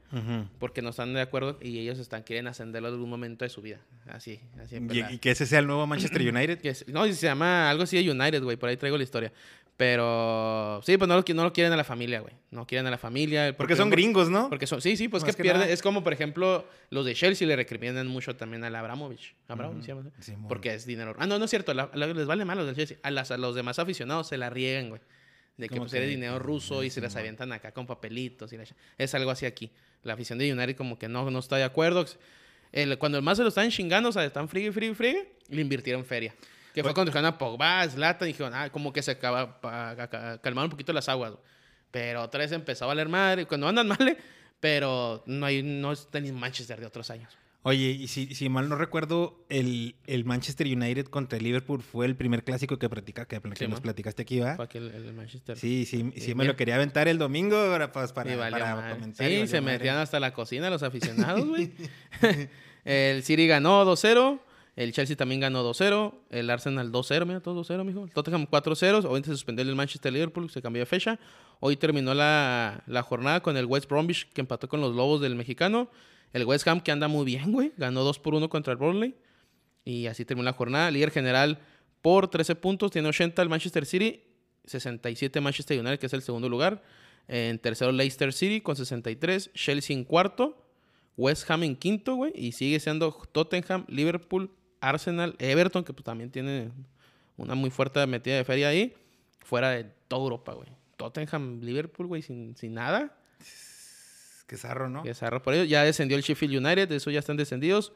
Porque 0.59 0.81
no 0.81 0.89
están 0.89 1.13
de 1.13 1.21
acuerdo 1.21 1.57
y 1.61 1.79
ellos 1.79 1.97
están 1.97 2.23
quieren 2.23 2.45
ascenderlo 2.47 2.89
en 2.89 2.95
algún 2.95 3.09
momento 3.09 3.45
de 3.45 3.49
su 3.49 3.61
vida. 3.61 3.79
Así, 4.07 4.41
así. 4.61 4.77
de 4.77 4.93
Y, 5.09 5.13
y 5.15 5.17
que 5.19 5.31
ese 5.31 5.45
sea 5.45 5.59
el 5.59 5.67
nuevo 5.67 5.87
Manchester 5.87 6.21
United. 6.35 6.59
Que 6.59 6.69
es- 6.69 6.85
no, 6.89 7.07
y 7.07 7.13
se 7.13 7.27
llama 7.27 7.69
algo 7.69 7.83
así 7.83 8.03
de 8.03 8.11
United, 8.11 8.43
güey. 8.43 8.57
Por 8.57 8.67
ahí 8.67 8.75
traigo 8.75 8.97
la 8.97 9.03
historia. 9.05 9.31
Pero 9.81 10.79
sí, 10.85 10.95
pues 10.95 11.07
no 11.07 11.15
no 11.33 11.43
lo 11.43 11.53
quieren 11.53 11.73
a 11.73 11.75
la 11.75 11.83
familia, 11.83 12.19
güey. 12.19 12.35
No 12.51 12.67
quieren 12.67 12.85
a 12.85 12.91
la 12.91 12.99
familia. 12.99 13.57
Porque 13.57 13.75
son 13.75 13.89
no- 13.89 13.95
gringos, 13.95 14.29
¿no? 14.29 14.47
Porque 14.47 14.67
son, 14.67 14.79
sí, 14.79 14.95
sí, 14.95 15.07
pues 15.07 15.23
que, 15.23 15.33
que 15.33 15.41
pierde. 15.41 15.61
nada. 15.61 15.71
Es 15.71 15.81
como, 15.81 16.03
por 16.03 16.13
ejemplo, 16.13 16.67
los 16.91 17.03
de 17.03 17.15
Chelsea 17.15 17.47
le 17.47 17.55
recriminan 17.55 18.05
mucho 18.05 18.35
también 18.35 18.63
al 18.63 18.75
Abramovich. 18.75 19.35
Abramovich, 19.47 19.87
¿no? 19.89 20.11
Simón. 20.19 20.47
Porque 20.47 20.75
es 20.75 20.85
dinero. 20.85 21.15
Ah, 21.17 21.25
no, 21.25 21.39
no 21.39 21.45
es 21.45 21.49
cierto. 21.49 21.73
la- 21.73 21.89
la- 21.95 22.05
les 22.05 22.27
vale 22.27 22.45
mal 22.45 22.59
los 22.59 22.67
del 22.67 22.75
Chelsea. 22.75 22.97
A, 23.01 23.09
las- 23.09 23.31
a 23.31 23.37
los 23.37 23.55
demás 23.55 23.79
aficionados 23.79 24.27
se 24.27 24.37
la 24.37 24.51
riegan, 24.51 24.89
güey. 24.89 25.01
De 25.57 25.67
que 25.67 25.77
pues 25.77 25.91
eres 25.93 26.09
dinero 26.09 26.37
ruso 26.37 26.83
y 26.83 26.91
se 26.91 27.01
las 27.01 27.15
avientan 27.15 27.51
acá 27.51 27.71
con 27.73 27.87
papelitos. 27.87 28.53
y 28.53 28.57
la 28.57 28.65
Es 28.99 29.15
algo 29.15 29.31
así 29.31 29.47
aquí. 29.47 29.71
La 30.03 30.13
afición 30.13 30.37
de 30.37 30.53
United 30.53 30.75
como 30.75 30.99
que 30.99 31.07
no, 31.09 31.31
no 31.31 31.39
está 31.39 31.57
de 31.57 31.63
acuerdo. 31.63 32.05
El- 32.71 32.99
cuando 32.99 33.17
el 33.17 33.23
más 33.23 33.37
se 33.37 33.43
lo 33.43 33.49
están 33.49 33.69
chingando, 33.71 34.09
o 34.09 34.11
sea, 34.11 34.23
están 34.25 34.47
frío, 34.47 34.71
frío, 34.71 34.93
frío, 34.93 35.17
le 35.49 35.61
invirtieron 35.61 36.05
feria. 36.05 36.35
Que 36.73 36.83
fue 36.83 36.93
cuando 36.93 37.09
dejaron 37.11 37.25
a 37.27 37.37
Pogba, 37.37 37.87
Zlatan, 37.89 38.27
y 38.29 38.31
dijeron, 38.31 38.53
ah, 38.55 38.69
como 38.69 38.93
que 38.93 39.01
se 39.01 39.11
acaba, 39.11 39.59
calmaron 40.41 40.65
un 40.65 40.69
poquito 40.71 40.93
las 40.93 41.09
aguas. 41.09 41.31
güey. 41.31 41.43
Pero 41.91 42.23
otra 42.23 42.39
vez 42.39 42.51
empezó 42.53 42.85
a 42.85 42.87
valer 42.87 43.09
madre. 43.09 43.45
Cuando 43.45 43.67
andan 43.67 43.87
mal, 43.89 44.17
pero 44.59 45.23
no 45.25 45.45
hay, 45.45 45.61
no 45.63 45.91
está 45.91 46.19
ni 46.19 46.31
Manchester 46.31 46.79
de 46.79 46.85
otros 46.85 47.09
años. 47.09 47.37
Oye, 47.63 47.91
y 47.91 48.07
si, 48.07 48.33
si 48.33 48.49
mal 48.49 48.69
no 48.69 48.75
recuerdo, 48.75 49.45
el, 49.49 49.93
el 50.07 50.25
Manchester 50.25 50.65
United 50.65 51.05
contra 51.05 51.37
el 51.37 51.43
Liverpool 51.43 51.83
fue 51.83 52.07
el 52.07 52.15
primer 52.15 52.43
clásico 52.43 52.79
que, 52.79 52.89
practica, 52.89 53.25
que, 53.27 53.39
que 53.39 53.55
Sí, 53.55 53.65
nos 53.65 53.73
man. 53.73 53.81
platicaste 53.83 54.23
aquí, 54.23 54.39
¿va? 54.39 54.55
Fue 54.55 54.65
aquí 54.65 54.79
el, 54.79 54.87
el 54.89 55.13
Manchester. 55.13 55.55
Sí, 55.59 55.85
sí, 55.85 56.11
sí, 56.15 56.21
Sí, 56.21 56.33
me 56.33 56.45
lo 56.45 56.55
quería 56.55 56.73
aventar 56.75 57.07
el 57.07 57.19
domingo 57.19 57.57
para, 57.69 57.91
pues, 57.91 58.11
para, 58.13 58.35
para 58.35 58.75
madre. 58.75 58.93
comentar. 58.95 59.27
Sí, 59.27 59.45
se 59.47 59.61
metían 59.61 59.97
hasta 59.97 60.19
la 60.19 60.33
cocina 60.33 60.71
los 60.71 60.81
aficionados, 60.81 61.45
güey. 61.45 61.71
el 62.85 63.21
City 63.23 63.45
ganó 63.45 63.85
2-0. 63.85 64.39
El 64.75 64.93
Chelsea 64.93 65.15
también 65.15 65.41
ganó 65.41 65.69
2-0. 65.69 66.13
El 66.29 66.49
Arsenal 66.49 66.91
2-0, 66.91 67.25
mira, 67.25 67.39
todo 67.41 67.63
2-0, 67.63 67.83
mijo. 67.83 68.05
El 68.05 68.11
Tottenham 68.11 68.47
4-0. 68.49 69.05
Hoy 69.05 69.23
se 69.23 69.31
suspendió 69.31 69.63
el 69.63 69.75
Manchester 69.75 70.13
Liverpool, 70.13 70.49
se 70.49 70.61
cambió 70.61 70.81
de 70.81 70.85
fecha. 70.85 71.19
Hoy 71.59 71.75
terminó 71.75 72.13
la, 72.13 72.83
la 72.87 73.03
jornada 73.03 73.41
con 73.41 73.57
el 73.57 73.65
West 73.65 73.89
Bromwich, 73.89 74.31
que 74.31 74.41
empató 74.41 74.69
con 74.69 74.79
los 74.79 74.95
Lobos 74.95 75.19
del 75.21 75.35
Mexicano. 75.35 75.89
El 76.33 76.45
West 76.45 76.67
Ham, 76.67 76.79
que 76.79 76.91
anda 76.91 77.07
muy 77.07 77.25
bien, 77.25 77.51
güey. 77.51 77.73
Ganó 77.77 78.03
2 78.03 78.19
por 78.19 78.33
1 78.33 78.49
contra 78.49 78.71
el 78.71 78.77
Burnley. 78.77 79.15
Y 79.83 80.07
así 80.07 80.23
terminó 80.23 80.45
la 80.45 80.53
jornada. 80.53 80.89
Líder 80.89 81.11
general 81.11 81.59
por 82.01 82.29
13 82.29 82.55
puntos. 82.55 82.91
Tiene 82.91 83.09
80 83.09 83.41
el 83.41 83.49
Manchester 83.49 83.85
City. 83.85 84.23
67 84.65 85.41
Manchester 85.41 85.79
United, 85.79 85.99
que 85.99 86.05
es 86.05 86.13
el 86.13 86.21
segundo 86.21 86.47
lugar. 86.47 86.81
En 87.27 87.59
tercero 87.59 87.91
Leicester 87.91 88.31
City 88.31 88.61
con 88.61 88.77
63. 88.77 89.51
Chelsea 89.53 89.95
en 89.95 90.05
cuarto. 90.05 90.57
West 91.17 91.49
Ham 91.51 91.63
en 91.63 91.75
quinto, 91.75 92.15
güey. 92.15 92.31
Y 92.35 92.53
sigue 92.53 92.79
siendo 92.79 93.11
Tottenham, 93.31 93.85
Liverpool, 93.89 94.51
Arsenal, 94.81 95.35
Everton, 95.39 95.83
que 95.83 95.93
pues, 95.93 96.03
también 96.03 96.29
tiene 96.31 96.71
una 97.37 97.55
muy 97.55 97.69
fuerte 97.69 98.05
metida 98.07 98.35
de 98.35 98.43
feria 98.43 98.67
ahí. 98.69 98.93
Fuera 99.39 99.69
de 99.71 99.85
toda 100.07 100.23
Europa, 100.23 100.53
güey. 100.53 100.67
Tottenham, 100.97 101.61
Liverpool, 101.61 102.07
güey, 102.07 102.21
sin, 102.21 102.55
sin 102.57 102.73
nada. 102.73 103.15
Qué 104.47 104.57
zarro, 104.57 104.89
¿no? 104.89 105.01
Que 105.03 105.13
zarra 105.13 105.41
por 105.41 105.53
ello. 105.53 105.63
Ya 105.63 105.83
descendió 105.83 106.17
el 106.17 106.23
Sheffield 106.23 106.57
United, 106.65 106.89
de 106.89 106.97
eso 106.97 107.09
ya 107.09 107.19
están 107.19 107.37
descendidos. 107.37 107.93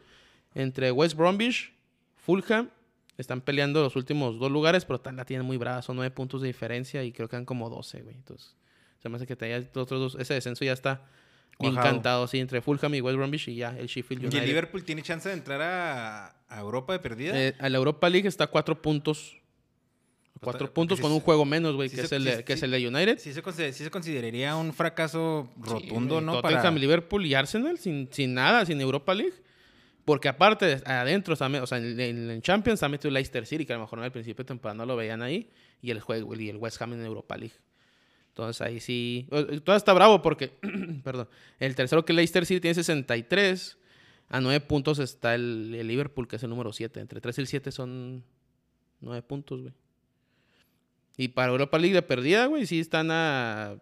Entre 0.53 0.91
West 0.91 1.15
Bromwich, 1.15 1.73
Fulham, 2.15 2.69
están 3.17 3.41
peleando 3.41 3.81
los 3.83 3.95
últimos 3.95 4.39
dos 4.39 4.49
lugares, 4.51 4.85
pero 4.85 5.01
la 5.13 5.25
tienen 5.25 5.45
muy 5.45 5.57
brava. 5.57 5.81
Son 5.81 5.95
nueve 5.97 6.11
puntos 6.11 6.41
de 6.41 6.47
diferencia 6.47 7.03
y 7.03 7.11
creo 7.11 7.27
que 7.27 7.35
han 7.35 7.45
como 7.45 7.69
12, 7.69 8.01
güey. 8.03 8.15
Entonces, 8.15 8.55
se 9.01 9.09
me 9.09 9.17
hace 9.17 9.27
que 9.27 9.35
te 9.35 9.53
haya- 9.53 9.67
otros 9.75 10.13
dos, 10.13 10.15
ese 10.21 10.33
descenso 10.33 10.63
ya 10.63 10.73
está 10.73 11.01
Cuajado. 11.57 11.83
cantado, 11.87 12.27
sí, 12.27 12.39
entre 12.39 12.61
Fulham 12.61 12.93
y 12.95 13.01
West 13.01 13.17
Bromwich 13.17 13.47
y 13.47 13.55
ya 13.55 13.77
el 13.77 13.87
Sheffield 13.87 14.23
¿Y 14.23 14.25
United. 14.25 14.41
el 14.43 14.47
Liverpool 14.49 14.83
tiene 14.83 15.01
chance 15.01 15.29
de 15.29 15.35
entrar 15.35 15.61
a, 15.61 16.35
a 16.49 16.59
Europa 16.59 16.93
de 16.93 16.99
perdida? 16.99 17.31
Eh, 17.39 17.55
a 17.59 17.69
la 17.69 17.77
Europa 17.77 18.09
League 18.09 18.27
está 18.27 18.43
a 18.45 18.47
cuatro 18.47 18.81
puntos. 18.81 19.37
Cuatro 20.41 20.71
puntos 20.73 20.99
con 20.99 21.09
se- 21.09 21.15
un 21.15 21.21
juego 21.21 21.45
menos, 21.45 21.75
güey, 21.75 21.87
sí 21.89 21.95
que, 21.95 22.01
se- 22.07 22.17
es 22.17 22.21
el 22.25 22.37
sí- 22.37 22.43
que 22.43 22.53
es 22.53 22.61
el 22.63 22.71
de 22.71 22.87
United. 22.87 23.17
sí, 23.19 23.31
se 23.33 23.73
se 23.73 23.89
consideraría 23.89 24.55
un 24.57 24.73
fracaso 24.73 25.49
rotundo, 25.57 26.19
¿no? 26.21 26.33
Tottenham, 26.41 26.61
Para... 26.61 26.71
Liverpool 26.77 27.25
y 27.25 27.33
Arsenal 27.33 27.77
sin, 27.79 28.09
sin 28.11 28.33
nada, 28.33 28.65
sin 28.65 28.79
Europa 28.81 29.13
League. 29.15 29.33
Porque 30.03 30.27
aparte, 30.27 30.83
adentro, 30.85 31.33
o 31.33 31.37
sea, 31.37 31.47
en, 31.47 32.41
Champions 32.43 32.75
está 32.77 32.89
metido 32.89 33.09
Leicester 33.09 33.45
City, 33.47 33.65
que 33.65 33.73
a 33.73 33.77
lo 33.77 33.83
mejor 33.83 33.99
al 34.01 34.11
principio 34.11 34.43
de 34.43 34.47
temporada 34.49 34.75
no 34.77 34.85
lo 34.85 34.95
veían 34.95 35.23
ahí, 35.23 35.49
y 35.81 35.89
el 35.89 35.99
juego 35.99 36.35
y 36.35 36.49
el 36.49 36.57
West 36.57 36.79
Ham 36.81 36.93
en 36.93 37.03
Europa 37.05 37.37
League. 37.37 37.55
Entonces 38.35 38.61
ahí 38.61 38.81
sí. 38.81 39.29
eh, 39.31 39.61
Todo 39.63 39.77
está 39.77 39.93
bravo 39.93 40.21
porque, 40.21 40.51
perdón, 41.05 41.29
el 41.59 41.73
tercero 41.73 42.03
que 42.03 42.11
es 42.11 42.15
Leicester 42.17 42.45
City 42.45 42.59
tiene 42.59 42.75
63. 42.75 43.77
A 44.27 44.41
9 44.41 44.59
puntos 44.61 44.99
está 44.99 45.35
el, 45.35 45.73
el 45.73 45.87
Liverpool, 45.87 46.27
que 46.27 46.35
es 46.35 46.43
el 46.43 46.49
número 46.49 46.73
7. 46.73 46.99
Entre 46.99 47.21
3 47.21 47.37
y 47.37 47.41
el 47.41 47.47
7 47.47 47.71
son 47.71 48.23
9 48.99 49.21
puntos, 49.21 49.61
güey. 49.61 49.73
Y 51.15 51.29
para 51.29 51.51
Europa 51.51 51.77
League 51.77 51.93
de 51.93 52.01
perdida, 52.01 52.47
güey, 52.47 52.65
sí 52.65 52.79
están 52.79 53.09
a. 53.11 53.77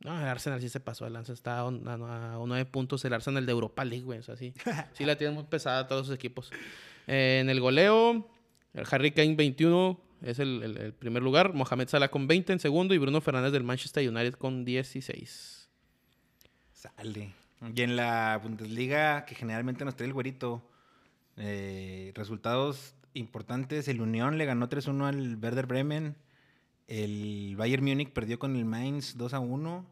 No, 0.00 0.16
el 0.20 0.26
Arsenal 0.26 0.60
sí 0.60 0.68
se 0.68 0.78
pasó. 0.78 1.06
El 1.06 1.14
lanza 1.14 1.32
está 1.32 1.58
a, 1.58 1.64
un- 1.66 1.88
a, 1.88 2.34
a 2.34 2.38
9 2.46 2.66
puntos. 2.66 3.04
El 3.04 3.14
Arsenal 3.14 3.44
de 3.46 3.50
Europa 3.52 3.84
League, 3.84 4.04
güey. 4.04 4.20
O 4.20 4.22
sea, 4.22 4.36
sí. 4.36 4.52
Sí 4.92 5.04
la 5.04 5.16
tienen 5.16 5.34
muy 5.34 5.44
pesada 5.44 5.88
todos 5.88 6.06
los 6.06 6.14
equipos. 6.14 6.52
Eh, 7.08 7.38
en 7.40 7.50
el 7.50 7.60
goleo, 7.60 8.28
el 8.74 8.84
Harry 8.90 9.10
Kane 9.10 9.34
21 9.34 10.00
es 10.26 10.38
el, 10.38 10.62
el- 10.62 10.92
primer 10.94 11.22
lugar. 11.22 11.54
Mohamed 11.54 11.88
Salah 11.88 12.08
con 12.08 12.26
20 12.26 12.52
en 12.54 12.60
segundo. 12.60 12.94
Y 12.94 12.98
Bruno 12.98 13.20
Fernández 13.20 13.52
del 13.52 13.64
Manchester 13.64 14.08
United 14.08 14.34
con 14.34 14.64
16. 14.64 15.68
Sale. 16.72 17.32
Y 17.74 17.82
en 17.82 17.96
la 17.96 18.38
Bundesliga, 18.42 19.24
que 19.24 19.34
generalmente 19.34 19.84
nos 19.84 19.96
trae 19.96 20.06
el 20.08 20.12
güerito, 20.12 20.68
eh, 21.36 22.12
resultados 22.14 22.94
importantes. 23.14 23.88
El 23.88 24.00
Unión 24.02 24.36
le 24.38 24.44
ganó 24.44 24.68
3-1 24.68 25.06
al 25.06 25.36
Werder 25.36 25.66
Bremen. 25.66 26.16
El 26.86 27.54
Bayern 27.56 27.84
Múnich 27.84 28.12
perdió 28.12 28.38
con 28.38 28.54
el 28.56 28.64
Mainz 28.64 29.16
2-1. 29.16 29.84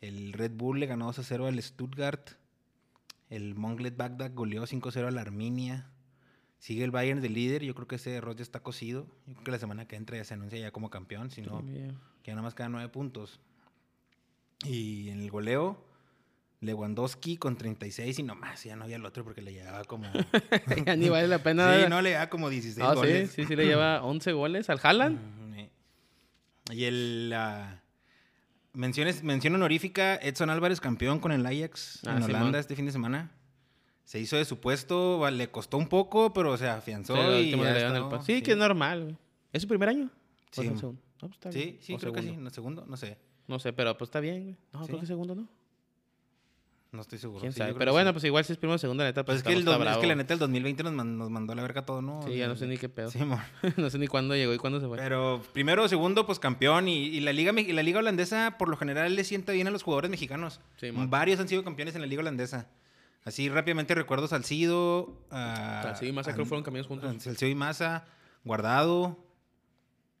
El 0.00 0.32
Red 0.32 0.52
Bull 0.52 0.80
le 0.80 0.86
ganó 0.86 1.12
2-0 1.12 1.46
al 1.46 1.62
Stuttgart. 1.62 2.30
El 3.30 3.54
Mönchengladbach 3.54 4.34
goleó 4.34 4.66
5-0 4.66 5.06
al 5.06 5.18
Arminia. 5.18 5.90
Sigue 6.58 6.84
el 6.84 6.90
Bayern 6.90 7.20
de 7.20 7.28
líder. 7.28 7.62
Yo 7.62 7.74
creo 7.74 7.86
que 7.86 7.96
ese 7.96 8.14
error 8.14 8.34
ya 8.36 8.42
está 8.42 8.60
cocido. 8.60 9.06
Yo 9.26 9.34
creo 9.34 9.44
que 9.44 9.50
la 9.52 9.58
semana 9.58 9.86
que 9.86 9.96
entra 9.96 10.16
ya 10.16 10.24
se 10.24 10.34
anuncia 10.34 10.58
ya 10.58 10.70
como 10.70 10.90
campeón. 10.90 11.30
Si 11.30 11.42
no, 11.42 11.64
que 11.64 11.92
ya 12.24 12.32
nada 12.34 12.42
más 12.42 12.54
quedan 12.54 12.72
nueve 12.72 12.88
puntos. 12.88 13.38
Y 14.64 15.10
en 15.10 15.20
el 15.20 15.30
goleo, 15.30 15.84
Lewandowski 16.60 17.36
con 17.36 17.56
36 17.56 18.18
y 18.18 18.22
nomás, 18.22 18.64
ya 18.64 18.74
no 18.74 18.84
había 18.84 18.96
el 18.96 19.04
otro 19.04 19.22
porque 19.22 19.42
le 19.42 19.52
llevaba 19.52 19.84
como... 19.84 20.10
Ya 20.86 20.96
ni 20.96 21.08
vale 21.10 21.28
la 21.28 21.42
pena. 21.42 21.78
sí, 21.82 21.88
no, 21.90 22.00
le 22.00 22.10
llevaba 22.10 22.30
como 22.30 22.48
16 22.48 22.84
Ah, 22.84 22.90
sí, 22.92 22.96
goles. 22.96 23.30
sí, 23.32 23.44
sí, 23.44 23.54
le 23.54 23.66
lleva 23.66 24.02
11 24.02 24.32
goles 24.32 24.70
al 24.70 24.80
Haaland. 24.82 25.18
Y 26.70 26.84
el... 26.84 27.30
la 27.30 27.82
menciones, 28.72 29.22
mención 29.22 29.54
honorífica, 29.54 30.16
Edson 30.16 30.50
Álvarez, 30.50 30.80
campeón 30.80 31.20
con 31.20 31.32
el 31.32 31.46
Ajax 31.46 32.00
Ah, 32.06 32.16
en 32.16 32.24
Simón. 32.24 32.40
Holanda 32.40 32.58
este 32.58 32.74
fin 32.74 32.86
de 32.86 32.92
semana. 32.92 33.30
Se 34.06 34.18
hizo 34.20 34.36
de 34.36 34.44
su 34.46 34.58
puesto, 34.60 35.28
le 35.30 35.50
costó 35.50 35.76
un 35.76 35.88
poco, 35.88 36.32
pero 36.32 36.56
se 36.56 36.66
afianzó 36.68 37.14
Sí, 37.14 37.20
al 37.20 37.40
y 37.44 37.50
ya 37.50 37.86
está, 37.98 38.22
sí, 38.22 38.40
que 38.40 38.52
es 38.52 38.56
normal, 38.56 39.02
güey. 39.02 39.16
¿Es 39.52 39.62
su 39.62 39.68
primer 39.68 39.88
año? 39.90 40.04
¿O 40.06 40.08
Sí. 40.52 40.62
segundo? 40.62 40.92
No, 40.92 40.98
pues 41.28 41.32
está 41.32 41.52
Sí, 41.52 41.58
bien. 41.58 41.78
sí, 41.80 41.92
O 41.94 41.98
creo 41.98 42.12
que 42.12 42.20
sí. 42.20 42.26
segundo. 42.28 42.44
¿No, 42.44 42.50
segundo? 42.54 42.86
No 42.88 42.96
sé. 42.96 43.18
No 43.48 43.58
sé, 43.58 43.72
pero 43.72 43.98
pues 43.98 44.08
está 44.08 44.20
bien, 44.20 44.42
güey. 44.44 44.56
No, 44.72 44.80
Sí. 44.82 44.86
creo 44.88 45.00
que 45.00 45.06
segundo, 45.06 45.34
¿no? 45.34 45.48
No 46.92 47.02
estoy 47.02 47.18
seguro. 47.18 47.40
¿Quién 47.40 47.52
Sí, 47.52 47.58
sabe? 47.58 47.74
Pero 47.74 47.92
bueno, 47.92 48.10
sí. 48.10 48.12
pues 48.14 48.24
igual 48.24 48.44
si 48.44 48.52
es 48.52 48.58
primero 48.58 48.76
o 48.76 48.78
segunda, 48.78 49.04
neta, 49.04 49.24
Pues 49.24 49.34
pues, 49.34 49.36
es 49.38 49.42
que, 49.42 49.52
el 49.52 49.58
está 49.58 49.72
dos- 49.72 49.80
es 49.80 49.84
bravo. 49.84 50.00
que 50.00 50.06
la 50.06 50.14
neta 50.14 50.32
el 50.34 50.38
2020 50.40 50.82
nos, 50.84 50.92
man- 50.92 51.18
nos 51.18 51.28
mandó 51.30 51.52
a 51.52 51.56
la 51.56 51.62
verga 51.62 51.84
todo, 51.84 52.00
¿no? 52.00 52.22
Sí, 52.22 52.36
ya 52.36 52.46
no 52.46 52.56
sé 52.56 52.66
ni 52.66 52.78
qué 52.78 52.88
pedo. 52.88 53.10
Sí, 53.10 53.18
mo. 53.18 53.38
no 53.76 53.90
sé 53.90 53.98
ni 53.98 54.06
cuándo 54.06 54.34
llegó 54.36 54.54
y 54.54 54.58
cuándo 54.58 54.80
se 54.80 54.86
fue. 54.86 54.96
Pero 54.98 55.42
primero 55.52 55.82
o 55.82 55.88
segundo, 55.88 56.24
pues 56.26 56.38
campeón. 56.38 56.86
Y, 56.88 57.06
y 57.06 57.20
la, 57.20 57.32
liga, 57.32 57.52
y 57.60 57.72
la 57.72 57.82
liga 57.82 57.98
holandesa, 57.98 58.54
por 58.56 58.68
lo 58.68 58.76
general, 58.76 59.14
le 59.16 59.24
sienta 59.24 59.52
bien 59.52 59.66
a 59.66 59.70
los 59.70 59.82
jugadores 59.82 60.10
mexicanos. 60.10 60.60
Sí. 60.76 60.90
Varios 60.92 61.40
han 61.40 61.48
sido 61.48 61.64
campeones 61.64 61.96
en 61.96 62.00
la 62.02 62.06
liga 62.06 62.20
holandesa. 62.20 62.68
Así 63.26 63.48
rápidamente 63.50 63.94
recuerdo 63.94 64.26
Salcido. 64.28 65.20
Salcido 65.30 66.08
y 66.08 66.12
Maza 66.14 66.32
creo 66.32 66.44
a- 66.44 66.48
fueron 66.48 66.64
campeones 66.64 66.86
juntos. 66.86 67.22
Salcido 67.22 67.50
y 67.50 67.54
Maza. 67.54 68.06
Guardado. 68.44 69.22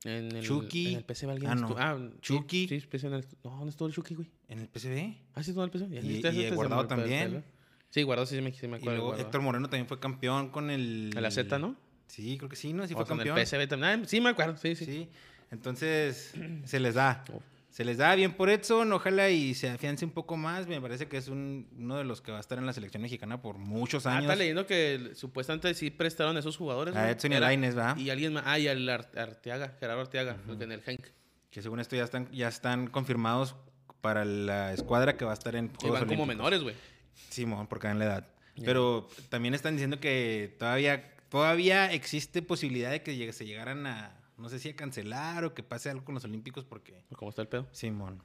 En 0.04 0.36
el, 0.36 0.44
Chucky. 0.44 0.92
En 0.94 0.98
el 0.98 1.04
PSV 1.14 1.30
alguien 1.30 1.50
Ah, 1.50 1.54
no. 1.54 1.74
Ah, 1.78 1.96
sí, 1.98 2.18
Chucky. 2.20 2.68
Sí, 2.68 2.80
PSV 2.80 3.06
en 3.06 3.14
el... 3.14 3.24
No, 3.42 3.50
¿dónde 3.50 3.70
estuvo 3.70 3.88
el 3.88 3.94
Chucky, 3.94 4.14
güey? 4.14 4.30
En 4.48 4.58
el 4.58 4.68
PSV. 4.68 5.16
Ah, 5.34 5.42
sí, 5.42 5.50
estuvo 5.50 5.64
en 5.64 5.70
el. 5.72 6.22
Ya 6.22 6.30
Y- 6.32 6.46
y 6.46 6.50
Guardado 6.50 6.86
también. 6.86 7.44
Sí, 7.90 8.02
Guardado 8.02 8.26
sí, 8.26 8.40
me, 8.42 8.52
sí 8.52 8.68
me 8.68 8.76
Y 8.76 8.80
acuerdo. 8.80 8.90
de 9.02 9.06
luego. 9.08 9.16
Héctor 9.22 9.40
Moreno 9.40 9.68
también 9.70 9.86
fue 9.86 9.98
campeón 9.98 10.50
con 10.50 10.70
el... 10.70 11.12
En 11.14 11.22
la 11.22 11.30
Z, 11.30 11.58
¿no? 11.58 11.76
Sí, 12.08 12.36
creo 12.36 12.48
que 12.48 12.56
sí, 12.56 12.72
¿no? 12.72 12.86
Sí 12.86 12.94
O 12.94 12.98
fue 12.98 13.06
sea, 13.06 13.14
en 13.14 13.18
campeón. 13.18 13.38
el 13.38 13.46
PSV 13.46 13.68
también. 13.68 14.00
Ah, 14.02 14.06
sí, 14.06 14.20
me 14.20 14.30
acuerdo. 14.30 14.56
Sí, 14.58 14.74
sí. 14.76 14.84
Sí. 14.84 15.08
Entonces, 15.50 16.34
se 16.64 16.80
les 16.80 16.94
da. 16.94 17.24
Oh. 17.32 17.40
Se 17.76 17.84
les 17.84 17.98
da 17.98 18.14
bien 18.14 18.32
por 18.32 18.48
Edson, 18.48 18.90
ojalá 18.94 19.28
y 19.28 19.52
se 19.52 19.68
afiance 19.68 20.02
un 20.02 20.10
poco 20.10 20.38
más. 20.38 20.66
Me 20.66 20.80
parece 20.80 21.08
que 21.08 21.18
es 21.18 21.28
un- 21.28 21.68
uno 21.76 21.98
de 21.98 22.04
los 22.04 22.22
que 22.22 22.32
va 22.32 22.38
a 22.38 22.40
estar 22.40 22.56
en 22.56 22.64
la 22.64 22.72
selección 22.72 23.02
mexicana 23.02 23.42
por 23.42 23.58
muchos 23.58 24.06
Ah, 24.06 24.12
años. 24.12 24.22
está 24.30 24.34
leyendo 24.36 24.64
que 24.66 25.10
supuestamente 25.14 25.74
sí 25.74 25.90
prestaron 25.90 26.34
a 26.38 26.40
esos 26.40 26.56
jugadores. 26.56 26.96
A. 26.96 27.10
Edson 27.10 27.32
y 27.32 27.34
a 27.34 27.40
Lainez, 27.40 27.74
¿verdad? 27.74 27.94
Y 27.98 28.08
alguien 28.08 28.32
más. 28.32 28.44
Ah, 28.46 28.58
y 28.58 28.66
al 28.66 28.88
Ar- 28.88 29.10
Arteaga, 29.14 29.76
Gerardo 29.78 30.00
Arteaga, 30.00 30.38
el 30.48 30.56
que 30.56 30.64
en 30.64 30.72
el 30.72 30.80
Genk. 30.80 31.06
Que 31.50 31.60
según 31.60 31.78
esto 31.80 31.96
ya 31.96 32.04
están, 32.04 32.30
ya 32.32 32.48
están 32.48 32.86
confirmados 32.86 33.56
para 34.00 34.24
la 34.24 34.72
escuadra 34.72 35.18
que 35.18 35.26
va 35.26 35.32
a 35.32 35.34
estar 35.34 35.54
en 35.54 35.68
Juegos 35.74 36.00
van 36.00 36.08
como 36.08 36.24
menores, 36.24 36.62
güey. 36.62 36.74
Simón, 37.28 37.66
porque 37.66 37.88
dan 37.88 37.98
la 37.98 38.06
edad. 38.06 38.26
Pero 38.64 39.10
también 39.28 39.52
están 39.52 39.74
diciendo 39.74 40.00
que 40.00 40.56
todavía, 40.58 41.14
todavía 41.28 41.92
existe 41.92 42.40
posibilidad 42.40 42.90
de 42.90 43.02
que 43.02 43.30
se 43.34 43.44
llegaran 43.44 43.86
a, 43.86 44.15
no 44.38 44.48
sé 44.48 44.58
si 44.58 44.68
a 44.68 44.76
cancelar 44.76 45.44
o 45.44 45.54
que 45.54 45.62
pase 45.62 45.90
algo 45.90 46.04
con 46.04 46.14
los 46.14 46.24
Olímpicos 46.24 46.64
porque... 46.64 47.04
¿Cómo 47.14 47.30
está 47.30 47.42
el 47.42 47.48
pedo? 47.48 47.66
Simón. 47.72 48.22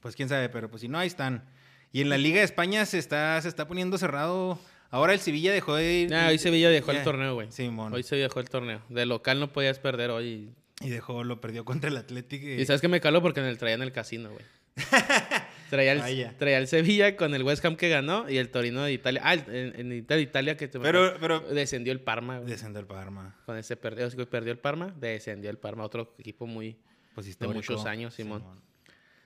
Pues 0.00 0.14
quién 0.14 0.28
sabe, 0.28 0.48
pero 0.48 0.70
pues 0.70 0.82
si 0.82 0.88
no, 0.88 0.98
ahí 0.98 1.06
están. 1.06 1.44
Y 1.92 2.02
en 2.02 2.10
la 2.10 2.18
Liga 2.18 2.38
de 2.38 2.44
España 2.44 2.84
se 2.84 2.98
está, 2.98 3.40
se 3.40 3.48
está 3.48 3.66
poniendo 3.66 3.96
cerrado. 3.98 4.58
Ahora 4.90 5.14
el 5.14 5.20
Sevilla 5.20 5.52
dejó 5.52 5.74
de 5.74 5.92
ir. 5.94 6.14
Ah, 6.14 6.28
hoy 6.28 6.38
Sevilla 6.38 6.68
dejó 6.68 6.92
el 6.92 7.02
torneo, 7.02 7.34
güey. 7.34 7.50
Simón. 7.50 7.92
Hoy 7.92 8.02
se 8.02 8.16
dejó 8.16 8.40
el 8.40 8.48
torneo. 8.48 8.82
De 8.88 9.06
local 9.06 9.40
no 9.40 9.52
podías 9.52 9.78
perder 9.78 10.10
hoy. 10.10 10.54
Y 10.80 10.90
dejó, 10.90 11.24
lo 11.24 11.40
perdió 11.40 11.64
contra 11.64 11.88
el 11.88 11.96
Atlético. 11.96 12.46
Y 12.46 12.64
sabes 12.66 12.80
que 12.80 12.88
me 12.88 13.00
caló 13.00 13.22
porque 13.22 13.40
en 13.40 13.46
el 13.46 13.56
traían 13.56 13.82
el 13.82 13.92
casino, 13.92 14.30
güey. 14.30 14.44
Traía 15.70 15.92
el, 15.92 15.98
Vaya. 16.00 16.34
traía 16.38 16.58
el 16.58 16.68
Sevilla 16.68 17.16
con 17.16 17.34
el 17.34 17.42
West 17.42 17.64
Ham 17.64 17.76
que 17.76 17.88
ganó 17.88 18.28
y 18.30 18.38
el 18.38 18.50
Torino 18.50 18.82
de 18.84 18.92
Italia. 18.92 19.20
Ah, 19.24 19.34
en, 19.34 19.72
en 19.78 19.92
Italia, 19.92 20.22
Italia 20.22 20.56
que 20.56 20.68
te 20.68 20.78
Pero, 20.78 21.14
pero... 21.20 21.40
descendió 21.40 21.92
el 21.92 22.00
Parma. 22.00 22.38
güey. 22.38 22.50
Descendió 22.50 22.80
el 22.80 22.86
Parma. 22.86 23.36
Con 23.46 23.56
ese 23.56 23.76
perdió, 23.76 24.08
perdió 24.28 24.52
el 24.52 24.58
Parma, 24.58 24.94
descendió 24.98 25.50
el 25.50 25.58
Parma, 25.58 25.84
otro 25.84 26.14
equipo 26.18 26.46
muy 26.46 26.76
Pues 27.14 27.38
de 27.38 27.48
muchos 27.48 27.84
años, 27.86 28.14
Simón. 28.14 28.44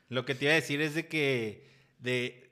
Lo 0.09 0.25
que 0.25 0.35
te 0.35 0.47
iba 0.47 0.53
a 0.53 0.57
decir 0.57 0.81
es 0.81 0.95
de 0.95 1.07
que... 1.07 1.69
De, 1.99 2.51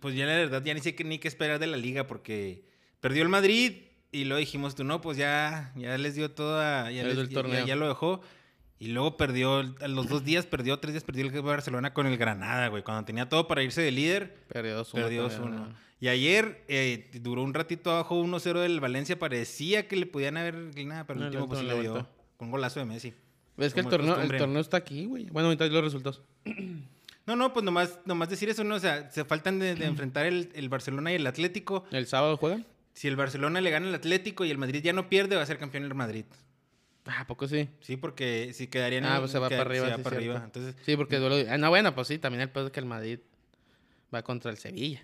pues 0.00 0.14
ya 0.14 0.26
la 0.26 0.34
verdad 0.36 0.62
ya 0.64 0.74
ni 0.74 0.80
sé 0.80 0.94
qué, 0.94 1.04
ni 1.04 1.18
qué 1.18 1.28
esperar 1.28 1.58
de 1.58 1.66
la 1.66 1.76
liga 1.76 2.06
porque 2.06 2.64
perdió 3.00 3.22
el 3.22 3.28
Madrid 3.28 3.82
y 4.10 4.24
luego 4.24 4.38
dijimos 4.40 4.74
tú 4.74 4.84
no, 4.84 5.00
pues 5.00 5.18
ya, 5.18 5.72
ya 5.76 5.96
les 5.98 6.14
dio 6.14 6.30
toda... 6.30 6.90
Ya, 6.90 7.04
les 7.04 7.18
el 7.18 7.28
ya- 7.28 7.34
torneo. 7.34 7.66
ya 7.66 7.76
lo 7.76 7.86
dejó. 7.88 8.20
Y 8.78 8.88
luego 8.88 9.16
perdió, 9.16 9.60
a 9.80 9.88
los 9.88 10.08
dos 10.08 10.22
días 10.24 10.44
perdió, 10.44 10.78
tres 10.78 10.92
días 10.92 11.04
perdió 11.04 11.24
el 11.26 11.42
Barcelona 11.42 11.94
con 11.94 12.06
el 12.06 12.18
Granada, 12.18 12.68
güey. 12.68 12.82
Cuando 12.82 13.04
tenía 13.04 13.28
todo 13.28 13.48
para 13.48 13.62
irse 13.62 13.80
de 13.80 13.90
líder, 13.90 14.36
Perdió 14.48 14.84
2-1. 14.84 14.92
perdió 14.92 15.28
también, 15.28 15.62
2-1. 15.62 15.66
¿no? 15.68 15.74
Y 15.98 16.08
ayer 16.08 16.62
eh, 16.68 17.10
duró 17.22 17.42
un 17.42 17.54
ratito 17.54 17.90
abajo 17.90 18.22
1-0 18.22 18.60
del 18.60 18.80
Valencia. 18.80 19.18
Parecía 19.18 19.88
que 19.88 19.96
le 19.96 20.04
podían 20.04 20.36
haber 20.36 20.54
nada, 20.84 21.06
pero 21.06 21.20
el 21.20 21.26
último 21.26 21.48
pues 21.48 21.62
le 21.62 21.80
dio. 21.80 22.06
Con 22.36 22.48
un 22.48 22.52
golazo 22.52 22.80
de 22.80 22.86
Messi. 22.86 23.14
Es 23.56 23.72
que 23.72 23.80
el 23.80 23.88
torneo, 23.88 24.20
el 24.20 24.36
torneo 24.36 24.60
está 24.60 24.76
aquí, 24.76 25.06
güey. 25.06 25.24
Bueno, 25.30 25.48
ahorita 25.48 25.66
los 25.68 25.84
resultados. 25.84 26.22
No, 27.24 27.34
no, 27.34 27.54
pues 27.54 27.64
nomás, 27.64 27.98
nomás 28.04 28.28
decir 28.28 28.50
eso, 28.50 28.62
¿no? 28.62 28.74
O 28.74 28.78
sea, 28.78 29.10
se 29.10 29.24
faltan 29.24 29.58
de, 29.58 29.74
de 29.74 29.86
enfrentar 29.86 30.26
el, 30.26 30.50
el 30.54 30.68
Barcelona 30.68 31.12
y 31.12 31.14
el 31.14 31.26
Atlético. 31.26 31.84
¿El 31.90 32.06
sábado 32.06 32.36
juegan? 32.36 32.66
Si 32.92 33.08
el 33.08 33.16
Barcelona 33.16 33.62
le 33.62 33.70
gana 33.70 33.88
al 33.88 33.94
Atlético 33.94 34.44
y 34.44 34.50
el 34.50 34.58
Madrid 34.58 34.82
ya 34.82 34.92
no 34.92 35.08
pierde, 35.08 35.36
va 35.36 35.42
a 35.42 35.46
ser 35.46 35.58
campeón 35.58 35.84
el 35.84 35.94
Madrid. 35.94 36.24
Ah, 37.06 37.20
¿a 37.20 37.26
poco 37.26 37.46
sí? 37.46 37.68
Sí, 37.80 37.96
porque 37.96 38.52
si 38.52 38.66
quedarían... 38.66 39.04
Ah, 39.04 39.14
en- 39.16 39.20
pues 39.20 39.30
se 39.32 39.38
va 39.38 39.48
queda- 39.48 39.58
para 39.58 39.70
arriba, 39.70 39.84
Se 39.86 39.90
va 39.92 39.96
sí, 39.98 40.02
para 40.02 40.16
arriba. 40.16 40.42
Entonces, 40.44 40.74
Sí, 40.84 40.96
porque 40.96 41.16
duelo. 41.18 41.48
Ah, 41.50 41.56
no, 41.56 41.68
bueno, 41.70 41.94
pues 41.94 42.08
sí, 42.08 42.18
también 42.18 42.40
el 42.42 42.50
pedo 42.50 42.66
es 42.66 42.72
que 42.72 42.80
el 42.80 42.86
Madrid 42.86 43.20
va 44.14 44.22
contra 44.22 44.50
el 44.50 44.56
Sevilla. 44.58 45.02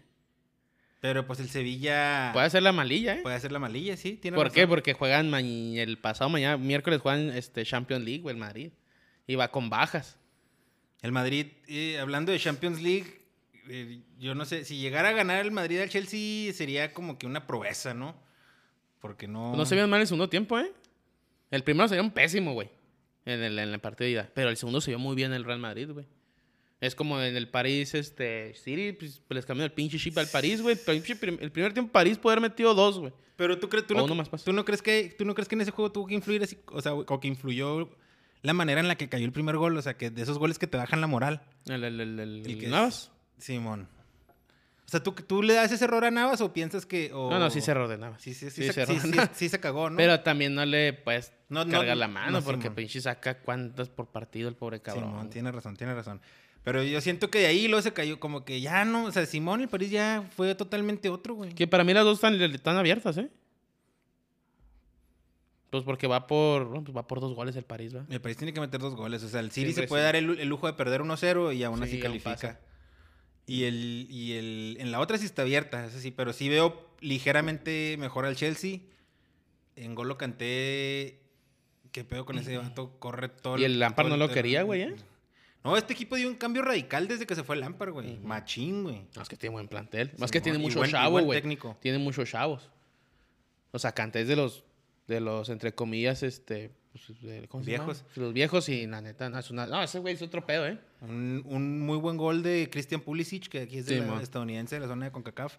pero 1.00 1.26
pues 1.26 1.40
el 1.40 1.48
Sevilla 1.48 2.30
Puede 2.32 2.48
ser 2.50 2.62
la 2.62 2.70
malilla, 2.72 3.14
¿eh? 3.14 3.22
puede 3.22 3.34
hacer 3.36 3.50
la 3.53 3.59
malilla, 3.59 3.96
sí. 3.96 4.14
Tiene 4.20 4.36
¿Por 4.36 4.50
qué? 4.53 4.66
Porque 4.68 4.92
juegan 4.94 5.30
ma- 5.30 5.40
el 5.40 5.98
pasado 5.98 6.30
mañana, 6.30 6.57
miércoles 6.57 7.00
juegan 7.00 7.30
este 7.30 7.64
Champions 7.64 8.05
League, 8.05 8.28
el 8.30 8.36
Madrid. 8.36 8.70
Y 9.26 9.34
va 9.36 9.48
con 9.53 9.70
bajas. 9.70 10.16
El 11.03 11.11
Madrid, 11.12 11.46
eh, 11.68 11.98
hablando 12.00 12.30
de 12.32 12.38
Champions 12.38 12.80
League, 12.82 13.20
eh, 13.68 14.00
yo 14.18 14.34
no 14.34 14.44
sé, 14.44 14.64
si 14.64 14.78
llegara 14.78 15.09
a 15.11 15.12
ganar 15.12 15.44
el 15.44 15.50
Madrid 15.53 15.80
al 15.80 15.88
Chelsea 15.88 16.53
sería 16.53 16.92
como 16.92 17.18
que 17.18 17.26
una 17.26 17.46
proeza, 17.46 17.94
¿no? 17.94 18.14
Porque 19.00 19.26
no... 19.26 19.57
No 19.57 19.66
se 19.66 19.74
vieron 19.74 19.90
mal 19.90 19.98
en 19.98 20.03
el 20.03 20.07
segundo 20.09 20.28
tiempo, 20.28 20.59
¿eh? 20.59 20.70
El 21.53 21.62
primero 21.62 21.86
se 21.86 21.94
vio 21.94 22.03
un 22.03 22.11
pésimo, 22.11 22.53
güey. 22.55 22.68
En 23.24 23.40
el, 23.40 23.57
en 23.57 23.68
el 23.68 23.78
partido 23.78 24.07
de 24.07 24.11
ida. 24.11 24.30
Pero 24.34 24.48
el 24.50 24.57
segundo 24.57 24.80
se 24.80 24.90
vio 24.90 24.98
muy 24.98 25.14
bien 25.14 25.32
el 25.32 25.44
Real 25.44 25.61
Madrid, 25.61 25.88
güey. 25.92 26.07
Es 26.80 26.96
como 26.96 27.20
en 27.22 27.36
el 27.36 27.48
París, 27.48 27.94
este, 27.94 28.55
City, 28.55 28.92
pues, 28.92 29.20
les 29.28 29.46
cambió 29.46 29.64
el 29.64 29.70
pinche 29.70 29.98
chip 29.98 30.18
al 30.18 30.26
París, 30.26 30.61
güey. 30.61 30.76
El 31.40 31.53
primer 31.53 31.72
tiempo 31.72 31.92
París 31.92 32.18
puede 32.18 32.34
haber 32.38 32.50
metido 32.50 32.74
dos, 32.74 32.98
güey. 32.98 33.12
Pero 33.36 33.57
tú 33.61 33.68
crees, 33.68 33.86
tú 33.86 33.94
no, 33.94 34.00
tú 34.44 34.53
no 34.53 34.64
crees 34.64 34.82
que, 34.82 35.14
tú 35.16 35.24
no 35.24 35.34
crees 35.34 35.46
que 35.48 35.55
en 35.55 35.61
ese 35.61 35.70
juego 35.70 35.92
tuvo 35.92 36.07
que 36.09 36.14
influir 36.14 36.42
así, 36.42 36.59
o 36.66 36.80
sea, 36.82 36.94
o 36.94 37.20
que 37.20 37.28
influyó 37.28 37.88
la 38.42 38.53
manera 38.53 38.80
en 38.80 38.88
la 38.88 38.96
que 38.96 39.09
cayó 39.09 39.24
el 39.24 39.32
primer 39.32 39.57
gol, 39.57 39.76
o 39.76 39.82
sea, 39.82 39.96
que 39.96 40.11
de 40.11 40.22
esos 40.22 40.38
goles 40.38 40.59
que 40.59 40.66
te 40.66 40.76
bajan 40.76 41.00
la 41.00 41.07
moral. 41.07 41.42
El, 41.66 41.84
el, 41.84 42.00
el, 42.00 42.18
el- 42.18 42.42
El 42.46 42.59
que 42.59 42.66
Navas. 42.66 43.12
Simón. 43.38 43.88
O 44.93 44.95
sea, 44.95 45.03
¿tú, 45.03 45.12
¿tú 45.12 45.43
le 45.43 45.55
das 45.55 45.72
ese 45.72 45.84
error 45.86 46.05
a 46.05 46.11
Navas 46.11 46.43
o 46.43 46.53
piensas 46.53 46.84
que... 46.84 47.11
o- 47.14 47.30
No, 47.30 47.38
no, 47.38 47.49
sí 47.49 47.62
se 47.62 47.70
erró 47.70 47.88
de 47.88 47.97
Navas. 47.97 48.20
Sí, 48.20 48.34
sí, 48.34 48.51
sí, 48.51 48.62
Sí 48.62 48.72
se, 48.74 48.84
se 48.84 49.01
sí, 49.01 49.11
sí, 49.11 49.18
sí 49.32 49.49
se 49.49 49.59
cagó, 49.59 49.88
¿no? 49.88 49.97
Pero 49.97 50.20
también 50.20 50.55
no 50.55 50.66
le 50.66 50.93
puedes 50.93 51.32
No, 51.49 51.64
no, 51.64 51.70
cargar 51.78 51.97
la 51.97 52.09
mano 52.09 52.32
no, 52.40 52.45
porque 52.45 52.70
pinche 52.70 53.01
saca 53.01 53.38
cuántas 53.38 53.88
por 53.88 54.09
partido 54.09 54.51
el 54.51 54.55
pobre 54.55 54.80
cabrón. 54.82 55.05
Simón, 55.09 55.30
tiene 55.30 55.51
razón, 55.51 55.76
tiene 55.78 55.95
razón. 55.95 56.20
Pero 56.62 56.82
yo 56.82 57.01
siento 57.01 57.30
que 57.30 57.38
de 57.38 57.47
ahí 57.47 57.68
luego 57.68 57.80
se 57.80 57.95
cayó 57.95 58.20
como 58.20 58.45
que 58.45 58.61
ya 58.61 58.84
no, 58.84 59.05
o 59.07 59.12
sea, 59.12 59.24
Simón, 59.24 59.62
el 59.62 59.68
París 59.68 59.90
ya 59.90 60.28
fue 60.36 60.55
totalmente 60.55 61.09
otro, 61.09 61.36
güey. 61.36 61.55
Que 61.55 61.66
para 61.66 61.84
mí 61.84 61.95
las 61.95 62.05
dos 62.05 62.18
están, 62.18 62.34
están 62.43 62.76
abiertas, 62.76 63.16
¿eh? 63.16 63.30
Pues 65.70 65.84
porque 65.84 66.07
va 66.07 66.26
por, 66.26 66.66
bueno, 66.66 66.84
pues 66.84 66.95
va 66.95 67.07
por 67.07 67.20
dos 67.20 67.34
goles 67.34 67.57
el 67.57 67.64
París, 67.64 67.97
¿va? 67.97 68.05
El 68.11 68.20
París 68.20 68.36
tiene 68.36 68.53
que 68.53 68.61
meter 68.61 68.78
dos 68.78 68.95
goles. 68.95 69.22
O 69.22 69.28
sea, 69.30 69.40
el 69.40 69.51
City 69.51 69.68
Siempre 69.72 69.84
se 69.84 69.88
puede 69.88 70.03
sí. 70.03 70.05
dar 70.05 70.16
el, 70.16 70.38
el 70.38 70.49
lujo 70.49 70.66
de 70.66 70.74
perder 70.74 71.01
1-0 71.01 71.57
y 71.57 71.64
aún 71.64 71.78
Sí, 71.78 71.84
así 71.84 72.01
califica. 72.01 72.61
Y 73.53 73.64
el, 73.64 74.07
y 74.09 74.32
el, 74.32 74.76
en 74.80 74.92
la 74.92 74.98
otra 74.98 75.18
sí 75.18 75.26
está 75.26 75.42
abierta, 75.42 75.84
eso 75.84 75.98
sí, 75.98 76.11
pero 76.11 76.32
sí 76.32 76.48
veo 76.48 76.88
ligeramente 77.00 77.96
mejor 77.98 78.24
al 78.24 78.34
Chelsea. 78.34 78.78
En 79.76 79.94
Golo 79.94 80.16
Canté, 80.16 81.20
¿qué 81.90 82.03
pedo 82.03 82.24
con 82.24 82.38
ese 82.38 82.57
vato? 82.57 82.98
Corre 82.98 83.28
todo 83.28 83.59
Y 83.59 83.64
el 83.64 83.78
Lampard 83.78 84.09
no 84.09 84.16
lo 84.16 84.30
quería, 84.30 84.62
güey, 84.62 84.80
¿eh? 84.80 84.96
No, 85.62 85.76
este 85.76 85.92
equipo 85.92 86.16
dio 86.16 86.28
un 86.28 86.36
cambio 86.36 86.62
radical 86.62 87.07
desde 87.09 87.26
que 87.26 87.34
se 87.34 87.44
fue 87.44 87.57
el 87.57 87.61
Lampard, 87.61 87.92
güey. 87.92 88.16
Machín, 88.20 88.84
güey. 88.84 89.03
No, 89.14 89.20
es 89.20 89.28
que 89.28 89.36
tiene 89.36 89.53
buen 89.53 89.68
plantel. 89.68 90.12
Más 90.16 90.30
Sí, 90.30 90.32
que 90.32 90.40
tiene 90.40 90.57
muchos 90.57 90.88
chavos, 90.88 91.22
güey. 91.22 91.38
técnico. 91.38 91.76
Tiene 91.78 91.98
muchos 91.98 92.30
chavos. 92.30 92.70
O 93.70 93.78
sea, 93.78 93.92
Kanté 93.92 94.22
es 94.22 94.28
de 94.28 94.36
los, 94.36 94.64
de 95.09 95.20
los, 95.20 95.50
entre 95.50 95.74
comillas, 95.74 96.22
este... 96.22 96.70
pues. 96.93 97.64
Viejos. 97.64 98.05
Los 98.16 98.32
viejos 98.32 98.68
y 98.68 98.86
la 98.86 99.01
neta, 99.01 99.28
no, 99.30 99.38
es 99.38 99.51
una... 99.51 99.66
No, 99.66 99.82
ese 99.82 99.99
güey 99.99 100.14
es 100.14 100.22
otro 100.22 100.45
pedo, 100.47 100.66
¿eh? 100.66 100.78
Un, 101.01 101.43
un 101.47 101.80
muy 101.80 101.97
buen 101.99 102.16
gol 102.16 102.43
de 102.43 102.68
Christian 102.70 103.01
Pulisic, 103.01 103.49
que 103.49 103.61
aquí 103.62 103.78
es 103.78 103.86
de 103.86 104.01
Sí, 104.01 104.07
la 104.07 104.20
estadounidense, 104.22 104.76
de 104.76 104.80
la 104.80 104.88
zona 104.88 105.07
de 105.07 105.12
CONCACAF. 105.12 105.57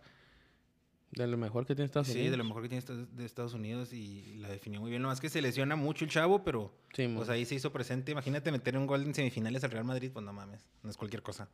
De 1.11 1.27
lo 1.27 1.38
mejor 1.38 1.65
que 1.67 1.75
tiene 1.75 1.86
Estados 1.86 2.07
Sí, 2.07 2.13
Unidos. 2.13 2.31
de 2.31 2.38
lo 2.38 2.43
mejor 2.43 2.63
que 2.63 2.69
tiene 2.69 2.79
Estados- 2.79 3.07
de 3.15 3.25
Estados 3.25 3.53
Unidos 3.53 3.93
y 3.93 4.36
la 4.39 4.49
definió 4.49 4.81
muy 4.81 4.89
bien. 4.89 5.01
Nomás 5.01 5.21
que 5.21 5.29
se 5.29 5.41
lesiona 5.43 5.75
mucho 5.75 6.05
el 6.05 6.11
chavo, 6.11 6.43
pero 6.43 6.73
Sí, 6.95 7.07
pues 7.15 7.29
ahí 7.29 7.45
se 7.45 7.53
hizo 7.55 7.71
presente. 7.71 8.11
Imagínate 8.11 8.51
meter 8.51 8.75
un 8.77 8.88
gol 8.88 9.03
en 9.03 9.13
semifinales 9.13 9.63
al 9.63 9.69
Real 9.71 9.86
Madrid, 9.86 10.09
pues 10.11 10.25
no 10.25 10.34
mames, 10.34 10.61
no 10.81 10.89
es 10.89 10.97
cualquier 10.97 11.21
cosa. 11.21 11.47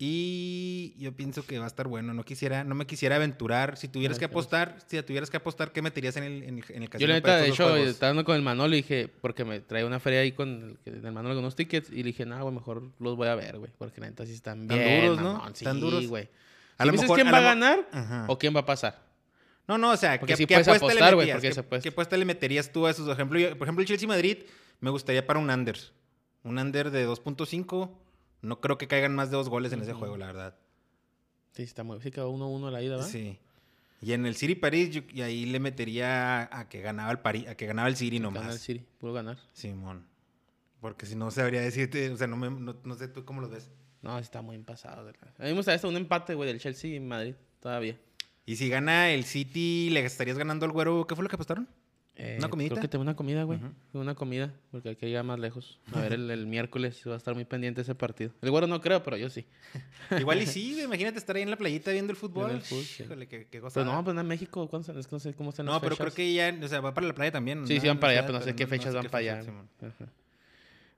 Y 0.00 0.94
yo 0.96 1.12
pienso 1.12 1.44
que 1.44 1.58
va 1.58 1.64
a 1.64 1.66
estar 1.68 1.88
bueno. 1.88 2.14
No 2.14 2.24
quisiera, 2.24 2.62
no 2.62 2.76
me 2.76 2.86
quisiera 2.86 3.16
aventurar. 3.16 3.76
Si 3.76 3.88
tuvieras 3.88 4.16
que 4.16 4.26
Gracias. 4.26 4.30
apostar, 4.30 4.76
si 4.86 5.02
tuvieras 5.02 5.28
que 5.28 5.36
apostar, 5.38 5.72
¿qué 5.72 5.82
meterías 5.82 6.16
en 6.16 6.22
el, 6.24 6.42
en 6.44 6.58
el, 6.58 6.64
en 6.68 6.82
el 6.82 6.88
Yo 6.88 6.90
casino 6.90 7.12
la 7.14 7.20
para 7.20 7.34
neta, 7.34 7.44
de 7.44 7.48
hecho, 7.50 7.68
juegos? 7.68 7.88
estaba 7.88 8.10
hablando 8.10 8.24
con 8.24 8.36
el 8.36 8.42
Manolo 8.42 8.74
y 8.74 8.78
dije, 8.82 9.08
porque 9.20 9.44
me 9.44 9.58
trae 9.58 9.84
una 9.84 9.98
feria 9.98 10.20
ahí 10.20 10.30
con 10.32 10.48
el, 10.48 10.78
que- 10.84 10.92
del 11.00 11.12
Manolo 11.12 11.34
con 11.34 11.42
unos 11.44 11.56
tickets 11.56 11.90
y 11.90 11.96
le 11.96 12.02
dije, 12.04 12.24
no, 12.24 12.40
güey, 12.40 12.54
mejor 12.54 12.92
los 13.00 13.16
voy 13.16 13.26
a 13.26 13.34
ver, 13.34 13.58
güey, 13.58 13.72
porque 13.76 14.00
la 14.00 14.06
neta 14.08 14.24
sí 14.24 14.32
están 14.34 14.68
bien. 14.68 15.02
duros, 15.06 15.20
¿no? 15.20 15.48
Están 15.48 15.74
sí, 15.76 15.80
duros. 15.80 16.06
güey. 16.06 16.28
A 16.78 16.84
A 16.84 16.86
lo 16.86 16.92
mejor- 16.92 17.16
quién 17.16 17.26
a 17.28 17.32
va 17.32 17.38
a 17.38 17.42
ganar 17.42 17.88
Ajá. 17.90 18.24
o 18.28 18.38
quién 18.38 18.54
va 18.54 18.60
a 18.60 18.66
pasar? 18.66 19.02
No, 19.66 19.76
no, 19.78 19.90
o 19.90 19.96
sea, 19.96 20.18
Porque 20.20 20.34
¿qué, 20.34 20.36
sí 20.36 20.46
qué 20.46 20.54
apuesta 20.54 20.76
apostar, 20.76 21.10
le 21.10 21.16
metías? 21.16 21.34
porque 21.36 21.50
¿Qué, 21.52 21.60
apuesta. 21.60 21.82
qué 21.82 21.88
apuesta 21.88 22.16
le 22.16 22.24
meterías 22.24 22.70
tú 22.72 22.86
a 22.86 22.90
esos? 22.92 23.04
Por 23.04 23.14
ejemplo, 23.14 23.38
yo- 23.40 23.58
por 23.58 23.66
ejemplo, 23.66 23.82
el 23.82 23.88
Chelsea-Madrid 23.88 24.38
me 24.80 24.90
gustaría 24.90 25.26
para 25.26 25.40
un 25.40 25.50
under. 25.50 25.76
Un 26.44 26.56
under 26.58 26.90
de 26.92 27.04
2.5. 27.04 27.90
No 28.42 28.60
creo 28.60 28.78
que 28.78 28.86
caigan 28.88 29.14
más 29.14 29.30
de 29.30 29.36
dos 29.36 29.48
goles 29.48 29.72
en 29.72 29.80
ese 29.82 29.92
juego, 29.92 30.16
la 30.16 30.26
verdad. 30.26 30.56
Sí, 31.52 31.62
está 31.62 31.82
muy, 31.82 32.00
sí 32.00 32.10
quedó 32.10 32.30
1-1 32.30 32.70
la 32.70 32.82
ida, 32.82 32.96
¿va? 32.96 33.02
Sí. 33.02 33.38
Y 34.00 34.12
en 34.12 34.26
el 34.26 34.36
City 34.36 34.54
París, 34.54 34.90
yo- 34.90 35.02
y 35.12 35.22
ahí 35.22 35.44
le 35.46 35.58
metería 35.58 36.48
a 36.56 36.68
que 36.68 36.80
ganaba 36.80 37.10
el 37.10 37.18
París, 37.18 37.48
a 37.48 37.56
que 37.56 37.66
ganaba 37.66 37.88
el 37.88 37.96
City 37.96 38.18
Gana 38.20 38.28
el 38.28 38.34
nomás. 38.34 38.60
City, 38.60 38.84
pudo 38.98 39.12
ganar. 39.12 39.38
Simón. 39.52 40.06
Porque 40.80 41.04
si 41.06 41.16
no 41.16 41.30
sabría 41.32 41.60
decirte, 41.60 42.08
o 42.10 42.16
sea, 42.16 42.28
no, 42.28 42.36
me, 42.36 42.48
no, 42.50 42.76
no 42.84 42.94
sé 42.94 43.08
tú 43.08 43.24
cómo 43.24 43.40
lo 43.40 43.48
ves. 43.48 43.70
No, 44.02 44.16
está 44.18 44.40
muy 44.42 44.56
pasado. 44.58 45.04
de 45.04 45.12
la- 45.12 45.18
A 45.38 45.42
mí 45.42 45.48
me 45.50 45.54
gustaría 45.54 45.74
hasta 45.76 45.88
un 45.88 45.96
empate, 45.96 46.34
güey, 46.36 46.48
del 46.48 46.60
Chelsea 46.60 46.94
y 46.94 47.00
Madrid, 47.00 47.34
todavía. 47.60 47.98
Y 48.46 48.54
si 48.54 48.68
gana 48.68 49.10
el 49.10 49.24
City, 49.24 49.90
le 49.90 50.04
estarías 50.04 50.38
ganando 50.38 50.64
al 50.64 50.70
güero. 50.72 51.04
¿Qué 51.08 51.16
fue 51.16 51.24
lo 51.24 51.28
que 51.28 51.34
apostaron? 51.34 51.68
Eh, 52.20 52.34
¿Una 52.38 52.48
comidita? 52.50 52.74
Creo 52.74 52.82
que 52.82 52.88
tengo 52.88 53.02
una 53.02 53.14
comida, 53.14 53.44
güey. 53.44 53.60
Una 53.92 54.16
comida, 54.16 54.52
porque 54.72 54.88
hay 54.88 54.96
que 54.96 55.06
llegar 55.06 55.22
más 55.24 55.38
lejos. 55.38 55.78
A 55.92 56.00
ver, 56.00 56.12
el, 56.14 56.28
el 56.32 56.46
miércoles 56.48 57.00
va 57.06 57.14
a 57.14 57.16
estar 57.16 57.32
muy 57.36 57.44
pendiente 57.44 57.80
ese 57.82 57.94
partido. 57.94 58.32
El 58.42 58.50
güero 58.50 58.66
no 58.66 58.80
creo, 58.80 59.04
pero 59.04 59.16
yo 59.16 59.30
sí. 59.30 59.46
Igual 60.18 60.42
y 60.42 60.46
sí, 60.48 60.72
güey, 60.72 60.84
imagínate 60.86 61.16
estar 61.18 61.36
ahí 61.36 61.42
en 61.42 61.50
la 61.50 61.56
playita 61.56 61.92
viendo 61.92 62.10
el 62.10 62.16
fútbol. 62.16 62.50
El 62.50 62.60
fútbol, 62.62 62.82
sí. 62.84 63.04
Híjole, 63.04 63.28
qué, 63.28 63.38
qué 63.42 63.46
Pero 63.50 63.62
gozada. 63.62 63.86
no, 63.86 64.02
pues 64.04 64.16
en 64.16 64.26
México, 64.26 64.68
¿cuándo 64.68 64.92
se- 64.92 64.98
es 64.98 65.06
que 65.06 65.14
no 65.14 65.20
sé 65.20 65.32
cómo 65.34 65.50
están 65.50 65.66
las 65.66 65.76
No, 65.76 65.80
pero 65.80 65.96
creo 65.96 66.12
que 66.12 66.34
ya, 66.34 66.58
o 66.60 66.66
sea, 66.66 66.80
va 66.80 66.92
para 66.92 67.06
la 67.06 67.14
playa 67.14 67.30
también. 67.30 67.64
Sí, 67.68 67.76
¿no? 67.76 67.80
sí 67.82 67.86
van 67.86 68.00
para 68.00 68.12
allá, 68.14 68.26
pero 68.26 68.38
no 68.40 68.44
sé 68.44 68.54
qué 68.56 68.66
fechas 68.66 68.90
sé 68.90 68.96
van 68.96 69.04
qué 69.04 69.10
para 69.10 69.22
fecha, 69.36 69.50
allá. 69.52 69.62
Ajá. 69.82 70.12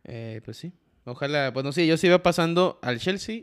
Eh, 0.04 0.40
pues 0.44 0.56
sí. 0.56 0.72
Ojalá, 1.04 1.50
bueno, 1.50 1.70
sí, 1.72 1.86
yo 1.86 1.96
sí 1.98 2.06
iba 2.06 2.22
pasando 2.22 2.78
al 2.82 2.98
Chelsea 2.98 3.42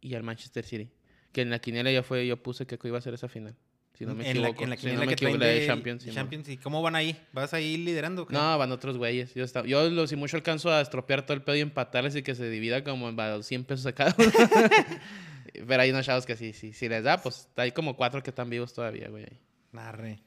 y 0.00 0.14
al 0.14 0.22
Manchester 0.22 0.64
City. 0.64 0.90
Que 1.32 1.42
en 1.42 1.50
la 1.50 1.58
quiniela 1.58 1.92
ya 1.92 2.02
fue, 2.02 2.26
yo 2.26 2.42
puse 2.42 2.66
que 2.66 2.78
iba 2.84 2.96
a 2.96 3.02
ser 3.02 3.12
esa 3.12 3.28
final. 3.28 3.54
Si 3.98 4.06
no 4.06 4.14
me 4.14 4.30
en 4.30 4.40
la, 4.40 4.50
equivoco. 4.50 4.62
en 4.62 4.70
la 4.70 4.76
Si 4.76 4.80
quiniela 4.82 5.00
no 5.00 5.06
me 5.06 5.08
que 5.08 5.24
equivoco, 5.24 5.38
la 5.38 5.46
de 5.46 5.66
Champions. 5.66 6.02
sí, 6.04 6.10
Champions, 6.12 6.48
¿y 6.48 6.56
cómo 6.56 6.82
van 6.82 6.94
ahí? 6.94 7.20
¿Vas 7.32 7.52
ahí 7.52 7.76
liderando? 7.76 8.28
qué? 8.28 8.32
No, 8.32 8.56
van 8.56 8.70
otros 8.70 8.96
güeyes. 8.96 9.34
Yo, 9.34 9.42
estaba, 9.42 9.66
yo 9.66 9.90
lo, 9.90 10.06
si 10.06 10.14
mucho 10.14 10.36
alcanzo 10.36 10.70
a 10.72 10.80
estropear 10.80 11.26
todo 11.26 11.34
el 11.34 11.42
pedo 11.42 11.56
y 11.56 11.60
empatarles 11.60 12.14
y 12.14 12.22
que 12.22 12.36
se 12.36 12.48
divida 12.48 12.84
como 12.84 13.08
en 13.08 13.18
va, 13.18 13.42
100 13.42 13.64
pesos 13.64 13.86
a 13.86 13.92
cada 13.92 14.14
uno. 14.16 14.30
Pero 15.66 15.82
hay 15.82 15.90
unos 15.90 16.06
chavos 16.06 16.26
que 16.26 16.36
sí, 16.36 16.52
sí, 16.52 16.72
si 16.72 16.88
les 16.88 17.02
da, 17.02 17.20
pues 17.20 17.48
hay 17.56 17.72
como 17.72 17.96
cuatro 17.96 18.22
que 18.22 18.30
están 18.30 18.48
vivos 18.48 18.72
todavía, 18.72 19.08
güey. 19.08 19.24
ahí. 19.24 19.40
Arre. 19.76 20.20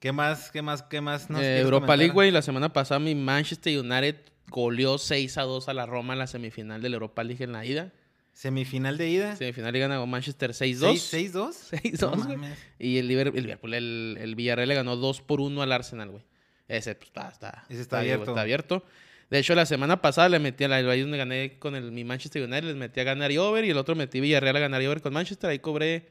¿Qué 0.00 0.12
más? 0.12 0.50
¿Qué 0.50 0.62
más? 0.62 0.82
¿Qué 0.82 1.02
más? 1.02 1.28
nos 1.28 1.42
Eh, 1.42 1.58
Europa 1.58 1.80
comentar? 1.80 1.98
League, 1.98 2.12
güey, 2.14 2.30
la 2.30 2.40
semana 2.40 2.72
pasada 2.72 3.00
mi 3.00 3.14
Manchester 3.14 3.78
United 3.78 4.16
goleó 4.48 4.96
6 4.96 5.36
a 5.36 5.42
2 5.42 5.68
a 5.68 5.74
la 5.74 5.84
Roma 5.84 6.14
en 6.14 6.20
la 6.20 6.26
semifinal 6.26 6.80
de 6.80 6.88
la 6.88 6.94
Europa 6.94 7.22
League 7.22 7.44
en 7.44 7.52
la 7.52 7.66
ida. 7.66 7.92
¿Semifinal 8.38 8.96
de 8.98 9.08
ida? 9.08 9.34
Semifinal 9.34 9.74
y 9.74 9.80
ganó 9.80 10.06
Manchester 10.06 10.52
6-2. 10.52 10.96
¿Seis- 10.96 11.34
¿6-2? 11.34 11.72
6-2, 11.72 12.26
No. 12.38 12.46
Y 12.78 12.98
el 12.98 13.08
Liverpool, 13.08 13.74
el, 13.74 14.16
el, 14.20 14.34
Villarreal 14.36 14.68
le 14.68 14.76
ganó 14.76 14.94
2 14.94 15.22
por 15.22 15.40
1 15.40 15.60
al 15.60 15.72
Arsenal, 15.72 16.10
güey. 16.10 16.22
Ese 16.68 16.94
pues, 16.94 17.08
está, 17.08 17.28
está, 17.30 17.64
Ese 17.68 17.80
está 17.80 18.00
vivo, 18.00 18.12
abierto. 18.14 18.30
está 18.30 18.40
abierto. 18.42 18.84
De 19.28 19.40
hecho, 19.40 19.56
la 19.56 19.66
semana 19.66 20.00
pasada 20.00 20.28
le 20.28 20.38
metí 20.38 20.62
a 20.62 20.68
la, 20.68 20.76
ahí 20.76 21.00
donde 21.00 21.18
gané 21.18 21.58
con 21.58 21.74
el, 21.74 21.90
mi 21.90 22.04
Manchester 22.04 22.44
United, 22.44 22.62
les 22.62 22.76
metí 22.76 23.00
a 23.00 23.04
ganar 23.04 23.32
y 23.32 23.38
over. 23.38 23.64
Y 23.64 23.70
el 23.70 23.76
otro 23.76 23.96
metí 23.96 24.20
Villarreal 24.20 24.54
a 24.54 24.60
ganar 24.60 24.82
y 24.82 24.86
over 24.86 25.00
con 25.02 25.12
Manchester. 25.12 25.50
Ahí 25.50 25.58
cobré 25.58 26.06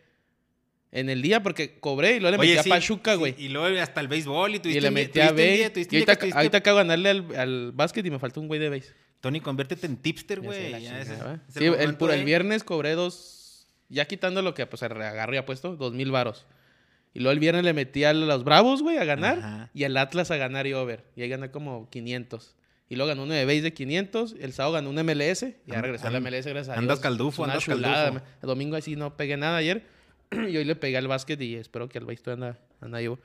en 0.91 1.09
el 1.09 1.21
día 1.21 1.41
porque 1.41 1.79
cobré 1.79 2.17
y 2.17 2.19
luego 2.19 2.31
le 2.31 2.37
metí 2.39 2.51
Oye, 2.51 2.59
a 2.59 2.63
sí, 2.63 2.69
Pachuca, 2.69 3.13
sí, 3.13 3.17
güey. 3.19 3.35
y 3.37 3.47
luego 3.47 3.79
hasta 3.81 4.01
el 4.01 4.09
béisbol 4.09 4.55
y 4.55 4.59
tuviste 4.59 4.79
Y 4.79 4.81
le 4.81 4.91
metí 4.91 5.21
a 5.21 5.31
base. 5.31 5.69
tuviste 5.69 5.95
Y 5.95 5.99
ahorita, 5.99 6.15
que 6.17 6.25
tuviste- 6.25 6.35
ahorita 6.37 6.57
acabo 6.57 6.77
de 6.79 6.83
ganarle 6.83 7.09
al, 7.09 7.35
al 7.37 7.71
básquet 7.71 8.05
y 8.05 8.11
me 8.11 8.19
falta 8.19 8.41
un 8.41 8.47
güey 8.49 8.59
de 8.59 8.69
base. 8.69 8.93
Tony, 9.21 9.39
conviértete 9.41 9.85
en 9.87 9.97
tipster, 9.97 10.39
Ya 10.41 10.45
güey. 10.45 10.71
ya 10.83 11.39
Sí, 11.49 11.65
el, 11.65 11.97
el 11.99 12.23
viernes 12.25 12.63
cobré 12.63 12.93
dos, 12.93 13.65
ya 13.89 14.05
quitando 14.05 14.41
lo 14.41 14.53
que 14.53 14.65
pues 14.67 14.83
agarro 14.83 15.33
y 15.33 15.37
apuesto, 15.37 15.75
dos 15.75 15.93
mil 15.93 16.11
varos. 16.11 16.45
Y 17.13 17.19
luego 17.19 17.31
el 17.31 17.39
viernes 17.39 17.63
le 17.63 17.73
metí 17.73 18.03
a 18.03 18.13
los 18.13 18.43
Bravos, 18.43 18.83
güey, 18.83 18.97
a 18.97 19.03
ganar. 19.05 19.39
Ajá. 19.39 19.69
Y 19.73 19.85
al 19.85 19.97
Atlas 19.97 20.29
a 20.29 20.37
ganar 20.37 20.67
y 20.67 20.73
over. 20.73 21.03
Y 21.15 21.23
ahí 21.23 21.29
gané 21.29 21.49
como 21.49 21.89
500. 21.89 22.53
Y 22.89 22.95
luego 22.95 23.07
ganó 23.09 23.23
uno 23.23 23.33
de 23.33 23.43
base 23.45 23.61
de 23.63 23.73
500. 23.73 24.35
El 24.39 24.53
sábado 24.53 24.73
ganó 24.73 24.91
un 24.91 24.95
MLS. 25.03 25.41
Ya 25.65 25.75
And- 25.75 25.81
regresó 25.83 26.07
a 26.07 26.11
la 26.11 26.19
MLS, 26.19 26.45
gracias 26.45 26.69
a 26.69 26.73
andas 26.79 26.97
Dios. 26.97 27.03
caldufo, 27.03 27.41
Es 27.43 27.45
una 27.47 27.53
andas 27.53 27.63
chulada. 27.65 28.03
caldufo. 28.11 28.25
El 28.43 28.47
domingo 28.47 28.75
así 28.75 28.95
no 28.95 29.17
pegué 29.17 29.35
nada 29.35 29.57
ayer. 29.57 29.83
y 30.31 30.57
hoy 30.57 30.63
le 30.63 30.75
pegué 30.75 30.97
al 30.97 31.07
básquet 31.07 31.41
y 31.41 31.55
espero 31.55 31.89
que 31.89 31.97
el 31.97 32.05
base 32.05 32.17
todavía 32.21 32.47
anda, 32.49 32.59
anda 32.81 32.99
vivo. 32.99 33.17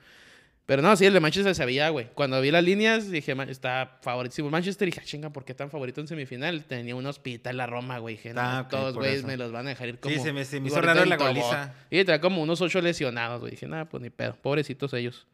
Pero 0.65 0.81
no, 0.81 0.95
sí, 0.95 1.05
el 1.05 1.11
de 1.13 1.19
Manchester 1.19 1.53
se 1.53 1.65
veía, 1.65 1.89
güey. 1.89 2.07
Cuando 2.13 2.39
vi 2.39 2.49
las 2.49 2.63
líneas, 2.63 3.11
dije, 3.11 3.35
"Man, 3.35 3.49
está 3.49 3.97
favoritísimo 4.01 4.49
Manchester. 4.49 4.87
Y 4.87 4.91
dije, 4.91 5.01
"Ah, 5.03 5.05
chinga, 5.05 5.29
¿por 5.29 5.43
qué 5.43 5.53
tan 5.53 5.69
favorito 5.69 5.99
en 5.99 6.07
semifinal? 6.07 6.63
Tenía 6.63 6.95
un 6.95 7.05
hospital 7.05 7.57
la 7.57 7.67
Roma, 7.67 7.97
güey. 7.99 8.15
Dije, 8.15 8.33
no, 8.33 8.39
Ah, 8.41 8.67
todos, 8.69 8.95
güey, 8.95 9.21
me 9.23 9.35
los 9.35 9.51
van 9.51 9.65
a 9.67 9.71
dejar 9.71 9.89
ir 9.89 9.99
como... 9.99 10.15
Sí, 10.15 10.21
se 10.21 10.31
me, 10.31 10.45
se 10.45 10.61
me 10.61 10.67
hizo 10.69 10.79
raro 10.81 11.03
en 11.03 11.09
la 11.09 11.17
goliza. 11.17 11.73
Y 11.89 12.01
traía 12.05 12.21
como 12.21 12.41
unos 12.41 12.61
ocho 12.61 12.79
lesionados, 12.81 13.41
güey. 13.41 13.51
Dije, 13.51 13.67
nada, 13.67 13.85
pues 13.89 14.01
ni 14.01 14.09
pedo. 14.09 14.35
Pobrecitos 14.41 14.93
ellos. 14.93 15.27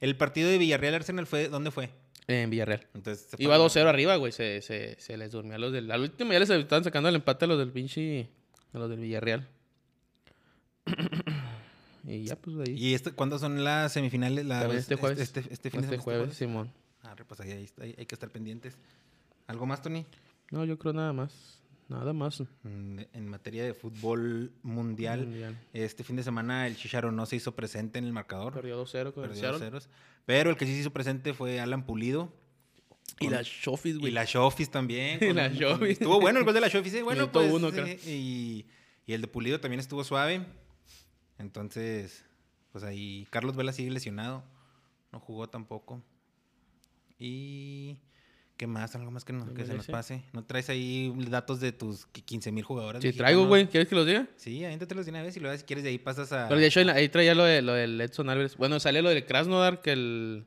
El 0.00 0.16
partido 0.16 0.48
de 0.48 0.58
Villarreal-Arsenal 0.58 1.26
fue... 1.26 1.48
¿Dónde 1.48 1.72
fue? 1.72 1.90
En 2.28 2.48
Villarreal. 2.50 2.86
Entonces, 2.94 3.28
Iba 3.38 3.56
fue- 3.56 3.64
2-0 3.82 3.86
arriba, 3.88 4.14
güey. 4.14 4.30
Se, 4.30 4.62
se, 4.62 4.94
se 5.00 5.16
les 5.16 5.32
durmió 5.32 5.56
a 5.56 5.58
los 5.58 5.72
del... 5.72 5.90
Al 5.90 6.02
último 6.02 6.32
ya 6.32 6.38
les 6.38 6.50
estaban 6.50 6.84
sacando 6.84 7.08
el 7.08 7.16
empate 7.16 7.46
a 7.46 7.48
los 7.48 7.58
del 7.58 7.72
pinche... 7.72 8.28
A 8.74 8.78
los 8.78 8.88
del 8.90 9.00
Villarreal. 9.00 9.48
y 12.08 12.24
ya, 12.24 12.36
pues 12.36 12.56
ahí. 12.66 12.74
¿Y 12.76 12.94
este, 12.94 13.12
cuándo 13.12 13.38
son 13.38 13.62
las 13.64 13.92
semifinales? 13.92 14.44
La, 14.46 14.60
También 14.60 14.80
este 14.80 14.96
jueves. 14.96 15.18
Este, 15.20 15.40
este 15.50 15.70
fin 15.70 15.80
de 15.82 15.86
este 15.86 15.96
semana. 15.98 16.02
jueves, 16.02 16.36
Simón. 16.36 16.72
Ah, 17.02 17.14
pues 17.26 17.40
ahí, 17.40 17.52
ahí 17.52 17.64
está, 17.64 17.84
ahí 17.84 17.94
hay 17.96 18.06
que 18.06 18.14
estar 18.14 18.30
pendientes. 18.30 18.76
¿Algo 19.46 19.66
más, 19.66 19.80
Tony? 19.82 20.04
No, 20.50 20.64
yo 20.64 20.78
creo 20.78 20.92
nada 20.92 21.12
más. 21.12 21.60
Nada 21.88 22.12
más. 22.12 22.40
Mm, 22.64 23.00
En 23.14 23.28
materia 23.28 23.64
de 23.64 23.72
fútbol 23.72 24.52
mundial, 24.62 25.20
Mundial. 25.26 25.56
este 25.72 26.04
fin 26.04 26.16
de 26.16 26.22
semana 26.22 26.66
el 26.66 26.76
Chicharo 26.76 27.10
no 27.12 27.24
se 27.24 27.36
hizo 27.36 27.54
presente 27.54 27.98
en 27.98 28.04
el 28.04 28.12
marcador. 28.12 28.52
Perdió 28.52 28.76
2-0 28.84 29.12
con 29.14 29.24
el 29.24 29.30
Perdió 29.30 29.34
Seattle. 29.42 29.58
ceros. 29.60 29.88
Pero 30.26 30.50
el 30.50 30.56
que 30.56 30.66
sí 30.66 30.74
se 30.74 30.80
hizo 30.80 30.92
presente 30.92 31.32
fue 31.32 31.60
Alan 31.60 31.86
Pulido. 31.86 32.30
Y 33.20 33.30
las 33.30 33.46
Shofis, 33.46 33.94
Y 33.96 33.98
güey. 33.98 34.12
la 34.12 34.24
Shofis 34.26 34.70
también. 34.70 35.18
Y 35.22 35.32
la 35.32 35.48
Shofis. 35.48 35.88
Estuvo 36.00 36.20
bueno 36.20 36.38
el 36.40 36.44
gol 36.44 36.52
de 36.54 36.60
la 36.60 36.68
Shofis. 36.68 36.92
eh, 36.94 37.02
Bueno, 37.02 37.32
pues. 37.32 37.50
uno, 37.50 37.70
creo. 37.72 37.86
y, 38.06 38.66
y 39.06 39.12
el 39.14 39.22
de 39.22 39.28
Pulido 39.28 39.58
también 39.60 39.80
estuvo 39.80 40.04
suave. 40.04 40.44
Entonces, 41.38 42.24
pues 42.72 42.84
ahí 42.84 43.26
Carlos 43.30 43.56
Vela 43.56 43.72
sigue 43.72 43.90
lesionado. 43.90 44.42
No 45.12 45.20
jugó 45.20 45.48
tampoco. 45.48 46.02
Y. 47.18 47.98
¿Qué 48.56 48.66
más? 48.66 48.96
¿Algo 48.96 49.12
más 49.12 49.24
que, 49.24 49.32
no- 49.32 49.54
que 49.54 49.64
se 49.64 49.74
nos 49.74 49.86
pase? 49.86 50.24
¿No 50.32 50.42
traes 50.44 50.68
ahí 50.68 51.14
datos 51.28 51.60
de 51.60 51.70
tus 51.70 52.06
15 52.06 52.50
mil 52.50 52.64
jugadores? 52.64 53.02
Si 53.02 53.12
traigo, 53.12 53.46
güey. 53.46 53.68
¿Quieres 53.68 53.88
que 53.88 53.94
los 53.94 54.04
diga? 54.04 54.26
Sí, 54.34 54.64
avéntatelos 54.64 55.04
de 55.06 55.10
una 55.12 55.22
vez 55.22 55.36
y 55.36 55.40
luego 55.40 55.56
si 55.56 55.62
quieres 55.62 55.84
de 55.84 55.90
ahí 55.90 55.98
pasas 55.98 56.32
a... 56.32 56.48
Pero 56.48 56.60
de 56.60 56.66
hecho 56.66 56.80
ahí 56.80 57.08
traía 57.08 57.36
lo, 57.36 57.44
de, 57.44 57.62
lo 57.62 57.72
del 57.74 58.00
Edson 58.00 58.28
Álvarez. 58.28 58.56
Bueno, 58.56 58.80
sale 58.80 59.00
lo 59.00 59.10
del 59.10 59.24
Krasnodar, 59.24 59.80
que 59.80 59.92
el... 59.92 60.46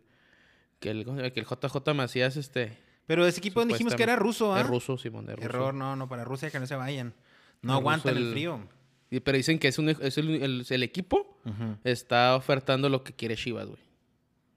Que 0.81 0.89
el, 0.89 1.05
que 1.31 1.39
el 1.39 1.45
JJ 1.45 1.93
Macías, 1.93 2.35
este... 2.35 2.77
Pero 3.07 3.25
ese 3.25 3.39
equipo 3.39 3.63
dijimos 3.63 3.95
que 3.95 4.03
era 4.03 4.17
ruso, 4.17 4.53
¿ah? 4.53 4.59
Es 4.61 4.67
ruso, 4.67 4.97
Simón, 4.97 5.29
es 5.29 5.35
ruso. 5.37 5.45
Error, 5.47 5.73
no, 5.73 5.95
no, 5.95 6.09
para 6.09 6.25
Rusia 6.25 6.49
que 6.51 6.59
no 6.59 6.67
se 6.67 6.75
vayan. 6.75 7.13
No 7.61 7.73
El 7.73 7.79
aguantan 7.79 8.13
ruso, 8.13 8.19
el 8.19 8.27
el- 8.27 8.33
frío. 8.33 8.67
Pero 9.19 9.35
dicen 9.37 9.59
que 9.59 9.67
es, 9.67 9.77
un, 9.77 9.89
es 9.89 10.17
el, 10.17 10.29
el- 10.41 10.65
el 10.69 10.83
equipo 10.83 11.37
Ujú. 11.45 11.77
está 11.83 12.35
ofertando 12.35 12.87
lo 12.89 13.03
que 13.03 13.13
quiere 13.13 13.35
Chivas, 13.35 13.67
güey. 13.67 13.79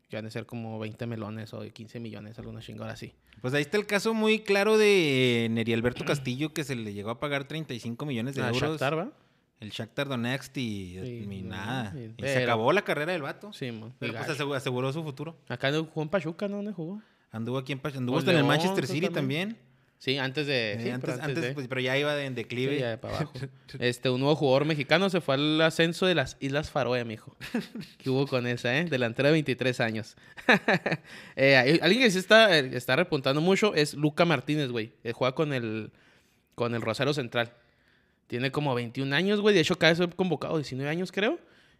Que 0.08 0.16
van 0.16 0.26
a 0.26 0.30
ser 0.30 0.46
como 0.46 0.78
20 0.78 1.06
melones 1.06 1.52
o 1.54 1.60
15 1.60 1.98
millones, 1.98 2.38
alguna 2.38 2.60
chingada 2.60 2.92
así. 2.92 3.14
Pues 3.40 3.52
ahí 3.54 3.62
está 3.62 3.76
el 3.78 3.86
caso 3.86 4.14
muy 4.14 4.38
claro 4.40 4.78
de 4.78 5.48
Neri 5.50 5.72
Alberto 5.72 6.04
Castillo, 6.04 6.52
que 6.54 6.62
se 6.62 6.76
le 6.76 6.92
llegó 6.94 7.10
a 7.10 7.18
pagar 7.18 7.48
35 7.48 8.06
millones 8.06 8.36
de 8.36 8.42
Ah, 8.42 8.48
euros. 8.50 8.60
Shakhtar, 8.62 8.96
¿va? 8.98 9.12
El 9.60 9.70
Shakhtar 9.70 10.08
Donetsk 10.08 10.56
y, 10.56 10.98
Sí, 11.02 11.28
y 11.30 11.42
nada. 11.42 11.90
sí, 11.92 11.98
Y 11.98 12.08
se 12.08 12.12
pero- 12.34 12.42
acabó 12.44 12.72
la 12.72 12.82
carrera 12.82 13.12
del 13.12 13.22
vato. 13.22 13.52
Simón. 13.52 13.94
Pero 13.98 14.12
y 14.12 14.16
pues 14.16 14.28
aseguró, 14.28 14.54
aseguró 14.56 14.92
su 14.92 15.02
futuro. 15.02 15.36
Acá 15.48 15.72
jugó 15.72 16.02
en 16.02 16.08
Pachuca, 16.08 16.46
¿no? 16.48 16.56
¿Dónde 16.56 16.72
jugó? 16.72 17.02
Anduvo 17.32 17.58
aquí 17.58 17.72
en 17.72 17.80
Pachuca. 17.80 17.98
Anduvo 17.98 18.18
hasta 18.18 18.30
en 18.30 18.38
el 18.38 18.44
Manchester 18.44 18.86
City 18.86 19.08
también. 19.08 19.48
también. 19.50 19.63
Sí, 20.04 20.18
antes 20.18 20.46
de... 20.46 20.72
Eh, 20.74 20.80
sí, 20.82 20.90
antes, 20.90 21.00
pero 21.00 21.12
antes 21.14 21.28
antes, 21.28 21.42
de- 21.42 21.54
pues, 21.54 21.66
pero 21.66 21.80
ya 21.80 21.96
iba 21.96 22.22
en 22.22 22.34
declive. 22.34 22.74
Sí, 22.74 22.80
ya 22.82 23.00
para 23.00 23.16
abajo. 23.16 23.32
Este, 23.78 24.10
un 24.10 24.20
nuevo 24.20 24.36
jugador 24.36 24.66
mexicano 24.66 25.08
se 25.08 25.22
fue 25.22 25.36
al 25.36 25.58
ascenso 25.62 26.04
de 26.04 26.14
las 26.14 26.36
Islas 26.40 26.70
Faroe, 26.70 27.02
mijo. 27.06 27.34
¿Qué 27.96 28.10
hubo 28.10 28.26
con 28.26 28.46
esa, 28.46 28.78
eh? 28.78 28.84
Delantera 28.84 29.30
de 29.30 29.32
23 29.32 29.80
años. 29.80 30.16
Eh, 31.36 31.80
alguien 31.82 32.02
que 32.02 32.10
sí 32.10 32.18
está, 32.18 32.56
eh, 32.58 32.70
está 32.74 32.96
repuntando 32.96 33.40
mucho 33.40 33.74
es 33.74 33.94
Luca 33.94 34.26
Martínez, 34.26 34.70
güey. 34.70 34.92
Eh, 35.04 35.12
juega 35.12 35.34
con 35.34 35.54
el, 35.54 35.90
con 36.54 36.74
el 36.74 36.82
Rosario 36.82 37.14
Central. 37.14 37.54
Tiene 38.26 38.50
como 38.52 38.74
21 38.74 39.16
años, 39.16 39.40
güey. 39.40 39.54
De 39.54 39.62
hecho, 39.62 39.78
cada 39.78 39.92
vez 39.92 39.96
fue 39.98 40.10
convocado 40.10 40.56
19 40.58 40.90
años, 40.90 41.12
creo. 41.12 41.38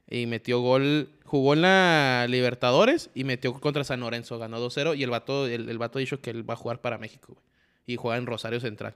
Y 0.09 0.25
metió 0.27 0.61
gol. 0.61 1.11
Jugó 1.27 1.53
en 1.53 1.61
la 1.61 2.27
Libertadores 2.29 3.11
y 3.15 3.25
metió 3.25 3.53
contra 3.61 3.85
San 3.85 4.01
Lorenzo. 4.01 4.39
Ganó 4.39 4.59
2-0. 4.67 4.97
Y 4.97 5.03
el 5.03 5.11
vato, 5.11 5.47
el, 5.47 5.69
el 5.69 5.79
vato 5.79 5.99
dijo 5.99 6.19
que 6.21 6.31
él 6.31 6.49
va 6.49 6.55
a 6.55 6.57
jugar 6.57 6.81
para 6.81 6.97
México, 6.97 7.35
güey. 7.35 7.54
Y 7.87 7.97
juega 7.97 8.17
en 8.19 8.27
Rosario 8.27 8.61
Central. 8.61 8.95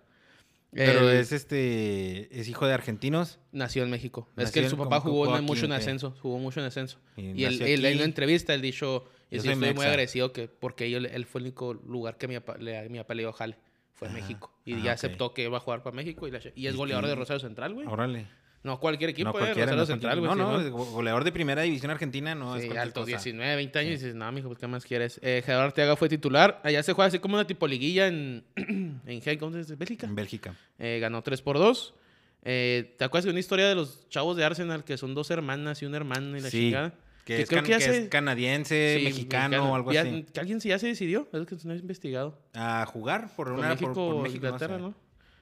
Pero 0.71 1.11
es 1.11 1.33
este 1.33 2.29
es 2.39 2.47
hijo 2.49 2.67
de 2.67 2.75
argentinos. 2.75 3.39
Nació 3.53 3.85
en 3.85 3.91
México. 3.91 4.29
es 4.37 4.51
que 4.51 4.69
su 4.69 4.77
papá 4.77 5.01
jugó 5.01 5.25
jugó 5.25 5.29
en- 5.31 5.35
aquí, 5.37 5.45
mucho 5.47 5.65
en 5.65 5.73
ascenso. 5.73 6.15
Jugó 6.21 6.39
mucho 6.39 6.61
en 6.61 6.67
ascenso. 6.67 6.99
Y 7.17 7.31
Y, 7.43 7.45
él, 7.45 7.85
en 7.85 7.97
una 7.97 8.05
entrevista, 8.05 8.53
él 8.53 8.61
dijo, 8.61 9.05
Yo 9.31 9.43
yo 9.43 9.51
estoy 9.53 9.75
muy 9.75 9.85
agradecido 9.87 10.33
que, 10.33 10.47
porque 10.49 10.95
él, 10.95 11.07
él 11.07 11.25
fue 11.25 11.41
el 11.41 11.47
único 11.47 11.73
lugar 11.75 12.19
que 12.19 12.29
mi 12.29 12.35
papá 12.39 12.59
le, 12.59 12.87
mi 12.91 12.99
papá 12.99 13.15
le 13.15 13.23
dio 13.23 13.33
jale. 13.33 13.57
Fue 13.95 14.09
Ah, 14.09 14.13
México. 14.13 14.53
Y 14.65 14.75
ah, 14.75 14.77
ya 14.77 14.83
ok. 14.93 14.95
aceptó 14.95 15.35
que 15.35 15.43
iba 15.45 15.57
a 15.57 15.61
jugar 15.61 15.83
para 15.83 15.97
México. 15.97 16.29
Y, 16.29 16.31
la- 16.31 16.41
y 16.55 16.67
es 16.67 16.75
Y- 16.75 16.77
goleador 16.77 17.07
de 17.07 17.15
Rosario 17.15 17.41
Central, 17.41 17.73
güey. 17.75 17.87
Órale. 17.87 18.27
No 18.65 18.81
cualquier 18.81 19.11
equipo, 19.11 19.31
no 19.31 19.37
eh. 19.37 19.39
cualquiera. 19.39 19.73
Rosario 19.73 19.81
no 19.81 19.87
Central, 19.87 20.21
güey. 20.21 20.31
No, 20.37 20.61
no, 20.71 20.71
goleador 20.93 21.23
de 21.25 21.31
primera 21.33 21.63
división 21.63 21.91
argentina 21.93 22.35
no 22.35 22.57
es 22.57 22.63
Sí, 22.63 22.67
cualquier 22.69 22.83
alto, 22.83 23.01
cosa. 23.01 23.07
19, 23.11 23.57
20 23.57 23.79
años. 23.79 23.91
Y 23.91 23.95
dices, 23.95 24.15
no, 24.15 24.31
mijo, 24.33 24.49
pues, 24.49 24.59
¿qué 24.59 24.67
más 24.67 24.85
quieres? 24.85 25.21
Eh, 25.23 25.43
Gerardo 25.47 25.65
Arteaga 25.67 25.95
fue 25.97 26.09
titular. 26.09 26.61
Allá 26.65 26.83
se 26.83 26.93
juega 26.93 27.07
así 27.09 27.19
como 27.21 27.35
una 27.35 27.47
tipo 27.47 27.67
liguilla 27.69 28.09
en, 28.09 28.45
en 28.57 29.01
G- 29.23 29.39
¿cómo 29.39 29.53
se 29.53 29.59
dice? 29.59 29.77
Bélgica. 29.77 30.07
En 30.07 30.15
Bélgica. 30.15 30.55
Eh, 30.79 30.99
ganó 31.01 31.23
3 31.23 31.41
por 31.43 31.59
2. 31.59 31.95
Eh, 32.45 32.95
¿Te 32.99 33.05
acuerdas 33.05 33.25
de 33.27 33.31
una 33.31 33.41
historia 33.41 33.69
de 33.69 33.75
los 33.75 34.09
chavos 34.09 34.37
de 34.37 34.45
Arsenal 34.45 34.85
que 34.85 34.97
son 34.97 35.15
dos 35.15 35.31
hermanas 35.31 35.81
y 35.83 35.87
un 35.87 35.95
hermano 35.95 36.37
y 36.37 36.41
la 36.41 36.51
Sí, 36.51 36.59
chingada? 36.69 36.95
Que, 37.25 37.37
Que 37.37 37.43
es, 37.43 37.49
creo 37.49 37.63
can- 37.63 37.79
que 37.79 37.85
es 38.05 38.09
canadiense, 38.09 38.97
Sí, 38.99 39.05
mexicano 39.05 39.73
o 39.73 39.75
algo 39.75 39.91
así. 39.91 40.25
Que 40.33 40.41
alguien 40.41 40.61
sí 40.61 40.71
ya 40.71 40.79
se 40.79 40.87
decidió, 40.87 41.29
es 41.33 41.47
que 41.47 41.57
no 41.65 41.75
he 41.75 41.77
investigado. 41.77 42.39
A 42.55 42.87
jugar 42.87 43.29
por 43.37 43.49
Por 43.49 43.59
una 43.59 43.69
México, 43.71 43.93
por, 43.93 44.15
por 44.15 44.23
México, 44.23 44.47
Inglaterra, 44.47 44.77
sé. 44.77 44.83
¿no? 44.83 44.95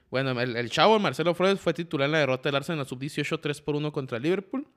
Bueno, 0.09 0.39
el, 0.39 0.55
el 0.55 0.69
chavo 0.69 0.97
Marcelo 0.99 1.33
Flores 1.33 1.59
fue 1.59 1.73
titular 1.73 2.05
en 2.05 2.13
la 2.13 2.19
derrota 2.19 2.47
del 2.49 2.55
Arsenal 2.55 2.77
en 2.79 2.83
la 2.83 2.89
sub-18 2.89 3.39
3 3.41 3.61
por 3.61 3.75
1 3.75 3.91
contra 3.91 4.17
el 4.17 4.23
Liverpool. 4.23 4.67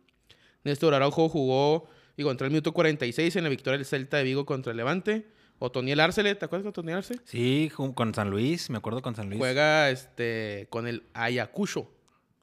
Néstor 0.65 0.95
Araujo 0.95 1.29
jugó 1.29 1.89
y 2.17 2.23
contra 2.23 2.47
el 2.47 2.51
minuto 2.53 2.73
46 2.73 3.37
en 3.37 3.45
la 3.45 3.51
victoria 3.51 3.79
del 3.79 3.87
Celta 3.87 4.17
de 4.19 4.25
Vigo 4.25 4.45
contra 4.45 4.73
el 4.73 4.77
Levante. 4.77 5.27
Otoniel 5.59 6.01
Arcele, 6.01 6.35
¿te 6.35 6.45
acuerdas 6.47 6.65
de 6.65 6.69
Otoniel 6.71 6.97
Arce? 6.99 7.17
Sí, 7.25 7.71
con 7.95 8.15
San 8.15 8.31
Luis, 8.31 8.71
me 8.71 8.79
acuerdo 8.79 9.03
con 9.03 9.15
San 9.15 9.29
Luis. 9.29 9.39
Juega 9.39 9.91
este, 9.91 10.67
con 10.71 10.87
el 10.87 11.05
Ayacucho 11.15 11.91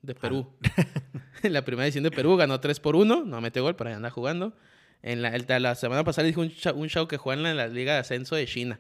de 0.02 0.14
Ah. 0.14 0.22
Perú. 0.22 0.48
en 1.44 1.54
la 1.54 1.66
primera 1.66 1.86
edición 1.86 2.04
de 2.04 2.12
Perú 2.12 2.36
ganó 2.38 2.60
3 2.60 2.80
por 2.80 2.96
1. 2.96 3.26
No 3.26 3.42
mete 3.42 3.60
gol, 3.60 3.76
pero 3.76 3.90
ahí 3.90 3.96
anda 3.96 4.10
jugando. 4.12 4.56
En 5.02 5.22
la, 5.22 5.30
el- 5.36 5.46
la 5.62 5.76
semana 5.76 6.04
pasada 6.04 6.24
le 6.24 6.30
dijo 6.30 6.42
un 6.42 6.52
un 6.82 6.88
chavo 6.90 7.08
que 7.08 7.18
juega 7.18 7.38
en 7.38 7.44
la, 7.44 7.52
en 7.52 7.58
la 7.58 7.68
Liga 7.68 7.94
de 7.94 8.00
Ascenso 8.00 8.36
de 8.36 8.46
China. 8.46 8.80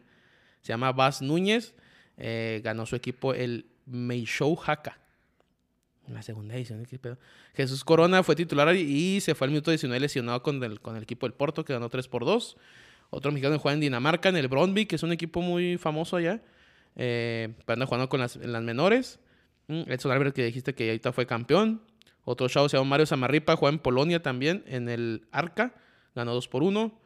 Se 0.61 0.69
llama 0.69 0.91
Bas 0.93 1.21
Núñez. 1.21 1.73
eh, 2.17 2.61
ganó 2.63 2.85
su 2.85 2.95
equipo 2.95 3.33
el 3.33 3.65
Meishou 3.87 4.57
Haka. 4.65 4.99
La 6.07 6.21
segunda 6.21 6.55
edición, 6.55 6.85
¿qué 6.85 6.99
pedo? 6.99 7.17
Jesús 7.53 7.83
Corona 7.83 8.23
fue 8.23 8.35
titular 8.35 8.73
y 8.75 9.19
se 9.19 9.35
fue 9.35 9.45
al 9.45 9.51
minuto 9.51 9.71
19 9.71 9.99
lesionado 9.99 10.41
con 10.41 10.63
el, 10.63 10.79
con 10.79 10.95
el 10.95 11.03
equipo 11.03 11.25
del 11.25 11.33
Porto, 11.33 11.65
que 11.65 11.73
ganó 11.73 11.89
3 11.89 12.07
por 12.07 12.23
2. 12.23 12.57
Otro 13.09 13.31
mexicano 13.31 13.55
que 13.55 13.61
juega 13.61 13.73
en 13.73 13.81
Dinamarca, 13.81 14.29
en 14.29 14.37
el 14.37 14.47
Brondby, 14.47 14.85
que 14.85 14.95
es 14.95 15.03
un 15.03 15.11
equipo 15.11 15.41
muy 15.41 15.77
famoso 15.77 16.15
allá. 16.15 16.41
Eh, 16.95 17.53
anda 17.67 17.85
jugando 17.85 18.09
con 18.09 18.19
las, 18.19 18.37
en 18.37 18.51
las 18.53 18.63
menores. 18.63 19.19
Mm, 19.67 19.83
Edson 19.87 20.11
Albert, 20.11 20.35
que 20.35 20.45
dijiste 20.45 20.73
que 20.73 20.89
ahorita 20.89 21.11
fue 21.11 21.25
campeón. 21.25 21.81
Otro 22.23 22.47
chavo 22.49 22.69
se 22.69 22.77
llama 22.77 22.89
Mario 22.89 23.05
Samarripa, 23.05 23.55
juega 23.55 23.73
en 23.73 23.79
Polonia 23.79 24.21
también, 24.21 24.63
en 24.67 24.89
el 24.89 25.27
Arca. 25.31 25.75
Ganó 26.15 26.33
2 26.33 26.47
por 26.47 26.63
1. 26.63 26.99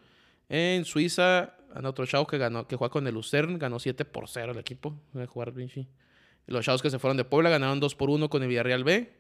En 0.50 0.86
Suiza, 0.86 1.56
anda 1.74 1.90
otro 1.90 2.06
chavo 2.06 2.28
que, 2.28 2.38
ganó, 2.38 2.68
que 2.68 2.76
juega 2.76 2.92
con 2.92 3.08
el 3.08 3.14
Lucerne, 3.14 3.58
ganó 3.58 3.80
7 3.80 4.06
por 4.06 4.28
0 4.28 4.52
el 4.54 4.60
equipo. 4.60 4.96
Voy 5.14 5.24
a 5.24 5.28
jugar 5.28 5.52
Vinci. 5.52 5.88
Los 6.48 6.66
chavos 6.66 6.82
que 6.82 6.90
se 6.90 7.00
fueron 7.00 7.18
de 7.18 7.24
Puebla 7.24 7.50
ganaron 7.50 7.80
2 7.80 7.96
por 7.96 8.10
1 8.10 8.30
con 8.30 8.42
el 8.44 8.50
Villarreal 8.50 8.84
B. 8.84 9.14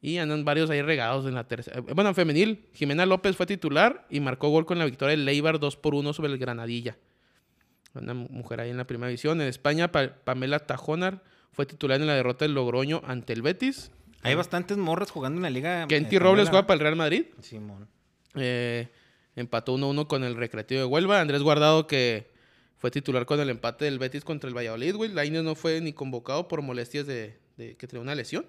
Y 0.00 0.18
andan 0.18 0.44
varios 0.44 0.68
ahí 0.70 0.82
regados 0.82 1.26
en 1.26 1.34
la 1.34 1.46
tercera. 1.46 1.80
Bueno, 1.80 2.08
en 2.10 2.14
femenil, 2.16 2.66
Jimena 2.74 3.06
López 3.06 3.36
fue 3.36 3.46
titular 3.46 4.04
y 4.10 4.18
marcó 4.20 4.48
gol 4.48 4.66
con 4.66 4.78
la 4.78 4.84
victoria 4.84 5.12
del 5.12 5.24
Leibar 5.24 5.60
2 5.60 5.76
por 5.76 5.94
1 5.94 6.12
sobre 6.12 6.32
el 6.32 6.38
Granadilla. 6.38 6.96
Una 7.94 8.14
mujer 8.14 8.60
ahí 8.60 8.70
en 8.70 8.78
la 8.78 8.86
primera 8.86 9.08
división. 9.08 9.40
En 9.40 9.46
España, 9.48 9.92
Pa- 9.92 10.14
Pamela 10.24 10.58
Tajonar 10.60 11.22
fue 11.52 11.66
titular 11.66 12.00
en 12.00 12.06
la 12.08 12.14
derrota 12.14 12.44
del 12.44 12.54
Logroño 12.54 13.02
ante 13.06 13.32
el 13.32 13.42
Betis. 13.42 13.92
Hay 14.22 14.34
bastantes 14.34 14.76
morras 14.76 15.10
jugando 15.10 15.38
en 15.38 15.42
la 15.42 15.50
liga. 15.50 15.86
Kenty. 15.86 16.18
Robles 16.18 16.48
juega 16.48 16.66
para 16.66 16.74
el 16.76 16.80
Real 16.80 16.96
Madrid. 16.96 17.26
Simón. 17.40 17.86
Eh, 18.34 18.88
empató 19.36 19.76
1-1 19.76 20.06
con 20.08 20.24
el 20.24 20.34
Recreativo 20.36 20.80
de 20.80 20.86
Huelva. 20.86 21.20
Andrés 21.20 21.42
Guardado, 21.42 21.86
que 21.86 22.31
fue 22.82 22.90
titular 22.90 23.24
con 23.26 23.38
el 23.38 23.48
empate 23.48 23.84
del 23.84 24.00
Betis 24.00 24.24
contra 24.24 24.48
el 24.48 24.56
Valladolid, 24.56 24.96
güey. 24.96 25.12
Lainez 25.12 25.44
no 25.44 25.54
fue 25.54 25.80
ni 25.80 25.92
convocado 25.92 26.48
por 26.48 26.62
molestias 26.62 27.06
de, 27.06 27.38
de 27.56 27.76
que 27.76 27.86
tenía 27.86 28.02
una 28.02 28.16
lesión. 28.16 28.44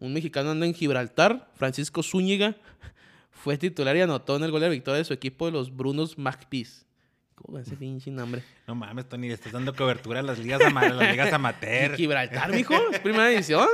Un 0.00 0.14
mexicano 0.14 0.52
anda 0.52 0.64
en 0.64 0.72
Gibraltar, 0.72 1.50
Francisco 1.54 2.02
Zúñiga, 2.02 2.56
fue 3.30 3.58
titular 3.58 3.94
y 3.94 4.00
anotó 4.00 4.36
en 4.36 4.44
el 4.44 4.50
gol 4.50 4.62
de 4.62 4.70
victoria 4.70 4.96
de 4.98 5.04
su 5.04 5.12
equipo 5.12 5.44
de 5.44 5.52
los 5.52 5.76
Brunos 5.76 6.16
Magpies. 6.16 6.86
¿Cómo 7.34 7.58
ese 7.58 7.76
pinche 7.76 8.10
nombre? 8.10 8.42
No 8.66 8.74
mames, 8.74 9.06
Tony, 9.06 9.28
le 9.28 9.34
estás 9.34 9.52
dando 9.52 9.74
cobertura 9.74 10.20
a 10.20 10.22
las 10.22 10.38
ligas, 10.38 10.62
ama- 10.62 10.80
a 10.80 10.88
las 10.94 11.10
ligas 11.12 11.30
amateur. 11.30 11.94
Gibraltar, 11.94 12.50
mijo, 12.54 12.74
es 12.90 12.98
primera 13.00 13.30
edición. 13.30 13.68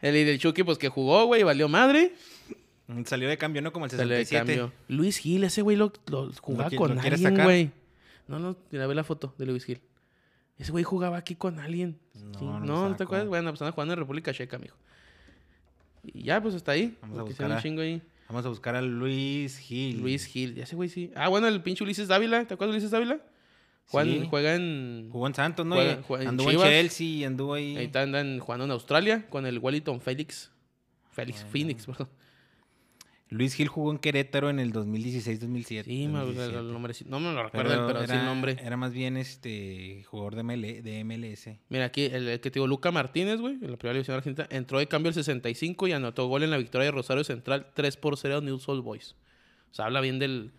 El 0.00 0.14
del 0.14 0.38
Chucky, 0.38 0.62
pues 0.62 0.78
que 0.78 0.88
jugó, 0.88 1.26
güey, 1.26 1.42
valió 1.42 1.68
madre. 1.68 2.14
Salió 3.06 3.28
de 3.28 3.36
cambio, 3.36 3.62
¿no? 3.62 3.72
Como 3.72 3.86
el 3.86 3.90
Salió 3.90 4.14
de 4.16 4.24
67. 4.24 4.60
cambio. 4.60 4.72
Luis 4.86 5.16
Gil, 5.18 5.42
ese 5.44 5.62
güey 5.62 5.76
lo, 5.76 5.92
lo 6.06 6.30
jugaba 6.40 6.70
con 6.70 6.96
quieres 6.98 7.24
alguien, 7.24 7.44
güey. 7.44 7.70
No, 8.28 8.38
no, 8.38 8.56
mira, 8.70 8.86
ve 8.86 8.94
la 8.94 9.04
foto 9.04 9.34
de 9.38 9.46
Luis 9.46 9.64
Gil. 9.64 9.80
Ese 10.58 10.70
güey 10.72 10.84
jugaba 10.84 11.16
aquí 11.16 11.34
con 11.34 11.58
alguien. 11.58 11.98
No, 12.14 12.38
Sí, 12.38 12.44
no 12.44 12.60
No, 12.60 12.66
lo 12.84 12.88
¿no, 12.90 12.96
te 12.96 13.04
acuerdas? 13.04 13.28
Bueno, 13.28 13.50
pues 13.50 13.62
anda 13.62 13.72
jugando 13.72 13.94
en 13.94 13.98
República 14.00 14.32
Checa, 14.32 14.58
mijo. 14.58 14.76
Y 16.04 16.24
ya, 16.24 16.40
pues 16.42 16.54
hasta 16.54 16.72
ahí. 16.72 16.96
Vamos 17.02 17.18
a 17.18 17.22
buscar 17.22 17.52
a- 17.52 17.62
chingo 17.62 17.80
ahí. 17.82 18.02
Vamos 18.28 18.46
a 18.46 18.48
buscar 18.48 18.76
a 18.76 18.82
Luis 18.82 19.58
Gil. 19.58 20.00
Luis 20.00 20.24
Gil, 20.26 20.54
ya 20.54 20.64
ese 20.64 20.74
güey 20.76 20.88
sí. 20.88 21.10
Ah, 21.14 21.28
bueno, 21.28 21.48
el 21.48 21.62
pinche 21.62 21.84
Ulises 21.84 22.08
Dávila. 22.08 22.44
¿Te 22.46 22.54
acuerdas 22.54 22.72
de 22.72 22.76
Ulises 22.78 22.90
Dávila? 22.90 23.20
Juega, 23.88 24.10
en- 24.10 24.20
Sí. 24.22 24.26
juega 24.30 24.54
en. 24.54 25.08
Jugó 25.10 25.26
en 25.26 25.34
Santos, 25.34 25.66
¿no? 25.66 25.74
Juega- 25.74 26.02
juega 26.02 26.28
anduvo 26.28 26.50
en. 26.50 26.58
Chelsea 26.58 27.06
y 27.06 27.24
anduvo 27.24 27.54
ahí. 27.54 27.76
Ahí 27.76 27.86
está, 27.86 28.02
andan 28.02 28.38
jugando 28.38 28.64
en 28.64 28.70
Australia 28.70 29.28
con 29.28 29.44
el 29.46 29.58
Wellington 29.58 30.00
Félix. 30.00 30.50
Félix. 31.10 31.44
Phoenix, 31.50 31.86
perdón. 31.86 32.08
Luis 33.32 33.54
Gil 33.54 33.68
jugó 33.68 33.90
en 33.90 33.98
Querétaro 33.98 34.50
en 34.50 34.58
el 34.58 34.74
2016-2007. 34.74 35.84
Sí, 35.84 36.06
me, 36.06 36.20
el, 36.20 36.26
2017. 36.26 36.58
el 36.58 36.72
nombre 36.72 36.94
No 37.06 37.18
me 37.18 37.32
lo 37.32 37.42
recuerdo, 37.42 37.86
pero, 37.86 38.06
sí 38.06 38.12
el 38.12 38.26
nombre. 38.26 38.58
Era 38.62 38.76
más 38.76 38.92
bien 38.92 39.16
este 39.16 40.04
jugador 40.04 40.34
de, 40.36 40.42
ML, 40.42 40.82
de 40.82 41.02
MLS. 41.02 41.48
Mira, 41.70 41.86
aquí 41.86 42.04
el, 42.04 42.28
el 42.28 42.40
que 42.40 42.50
te 42.50 42.58
digo, 42.58 42.66
Luca 42.66 42.90
Martínez, 42.90 43.40
güey, 43.40 43.54
en 43.54 43.70
la 43.70 43.78
primera 43.78 43.94
división 43.94 44.18
argentina, 44.18 44.46
entró 44.50 44.78
de 44.80 44.86
cambio 44.86 45.08
el 45.08 45.14
65 45.14 45.88
y 45.88 45.92
anotó 45.92 46.26
gol 46.26 46.42
en 46.42 46.50
la 46.50 46.58
victoria 46.58 46.86
de 46.86 46.90
Rosario 46.90 47.24
Central 47.24 47.68
3 47.72 47.96
por 47.96 48.18
0 48.18 48.42
New 48.42 48.58
Soul 48.58 48.82
Boys. 48.82 49.16
O 49.70 49.74
sea, 49.74 49.86
habla 49.86 50.02
bien 50.02 50.18
del, 50.18 50.52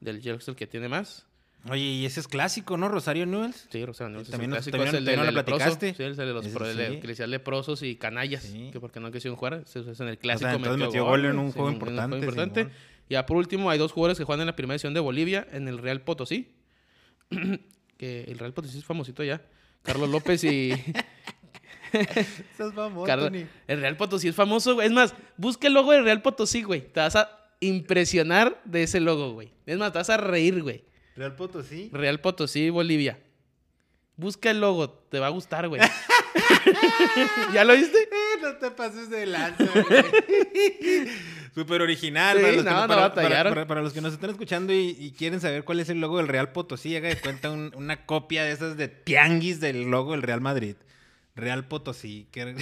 del 0.00 0.20
Jerks, 0.20 0.48
el 0.48 0.56
que 0.56 0.66
tiene 0.66 0.88
más. 0.88 1.27
Oye, 1.70 1.82
y 1.82 2.06
ese 2.06 2.20
es 2.20 2.28
clásico, 2.28 2.76
¿no? 2.76 2.88
Rosario 2.88 3.26
Newells. 3.26 3.66
Sí, 3.70 3.84
Rosario 3.84 4.10
Newell's 4.10 4.30
También 4.30 4.50
el 4.50 4.56
nos- 4.56 4.64
clásico, 4.64 4.76
también- 4.76 4.94
es 4.94 4.98
el 4.98 5.04
de, 5.04 5.14
también 5.14 5.34
leproso. 5.34 5.58
platicaste. 5.58 5.94
Sí, 5.94 6.02
el 6.02 6.16
de 6.16 6.26
los 6.26 6.46
pro- 6.48 6.70
sí. 6.72 6.76
le 6.76 7.26
leprosos 7.28 7.82
y 7.82 7.96
canallas, 7.96 8.42
Sí. 8.44 8.70
que 8.72 8.80
porque 8.80 9.00
no 9.00 9.10
quisieron 9.10 9.36
jugar, 9.36 9.62
es 9.64 9.76
en 10.00 10.08
el 10.08 10.18
clásico. 10.18 10.50
entonces 10.50 10.78
metió 10.86 11.04
gol 11.04 11.24
en 11.24 11.38
un 11.38 11.52
juego 11.52 11.70
importante, 11.70 12.18
importante. 12.18 12.60
Simón. 12.62 12.76
Ya 13.10 13.24
por 13.26 13.36
último, 13.38 13.70
hay 13.70 13.78
dos 13.78 13.92
jugadores 13.92 14.18
que 14.18 14.24
juegan 14.24 14.40
en 14.42 14.46
la 14.46 14.56
primera 14.56 14.74
edición 14.74 14.92
de 14.94 15.00
Bolivia, 15.00 15.46
en 15.52 15.66
el 15.68 15.78
Real 15.78 16.00
Potosí. 16.02 16.52
que 17.98 18.24
el 18.24 18.38
Real 18.38 18.52
Potosí 18.52 18.78
es 18.78 18.84
famosito 18.84 19.24
ya. 19.24 19.42
Carlos 19.82 20.08
López 20.10 20.44
y... 20.44 20.72
Estás 21.92 22.74
famoso, 22.74 23.06
Carlos- 23.06 23.32
el 23.66 23.80
Real 23.80 23.96
Potosí 23.96 24.28
es 24.28 24.34
famoso, 24.34 24.74
güey. 24.74 24.86
Es 24.88 24.92
más, 24.92 25.14
busca 25.38 25.68
el 25.68 25.74
logo 25.74 25.92
del 25.92 26.04
Real 26.04 26.20
Potosí, 26.20 26.62
güey. 26.62 26.82
Te 26.92 27.00
vas 27.00 27.16
a 27.16 27.30
impresionar 27.60 28.60
de 28.64 28.82
ese 28.82 29.00
logo, 29.00 29.32
güey. 29.32 29.50
Es 29.66 29.78
más, 29.78 29.92
te 29.92 29.98
vas 29.98 30.10
a 30.10 30.18
reír, 30.18 30.62
güey. 30.62 30.84
Real 31.18 31.34
Potosí. 31.36 31.90
Real 31.92 32.20
Potosí, 32.20 32.70
Bolivia. 32.70 33.18
Busca 34.16 34.50
el 34.50 34.60
logo, 34.60 34.90
te 34.90 35.18
va 35.18 35.26
a 35.26 35.30
gustar, 35.30 35.68
güey. 35.68 35.80
¿Ya 37.52 37.64
lo 37.64 37.74
viste? 37.74 37.98
Eh, 38.02 38.40
no 38.42 38.56
te 38.56 38.70
pases 38.70 39.10
de 39.10 39.26
lanza, 39.26 39.64
güey. 39.64 40.04
Súper 41.54 41.82
original. 41.82 42.36
Sí, 42.36 42.42
para, 42.42 42.52
los 42.56 42.64
que 42.64 42.70
no, 42.70 42.80
no 42.82 42.88
para- 42.88 43.00
batallaron. 43.02 43.36
para- 43.36 43.54
para- 43.54 43.66
para 43.66 43.82
los 43.82 43.92
que 43.92 44.00
nos 44.00 44.12
están 44.12 44.30
escuchando 44.30 44.72
y, 44.72 44.96
y 44.98 45.12
quieren 45.12 45.40
saber 45.40 45.64
cuál 45.64 45.80
es 45.80 45.88
el 45.88 46.00
logo 46.00 46.18
del 46.18 46.28
Real 46.28 46.52
Potosí, 46.52 46.94
haga 46.96 47.08
de 47.08 47.16
cuenta 47.20 47.50
un- 47.50 47.72
una 47.76 48.06
copia 48.06 48.44
de 48.44 48.52
esas 48.52 48.76
de 48.76 48.88
tianguis 48.88 49.60
del 49.60 49.90
logo 49.90 50.12
del 50.12 50.22
Real 50.22 50.40
Madrid. 50.40 50.76
Real 51.34 51.66
Potosí. 51.66 52.28
que- 52.32 52.56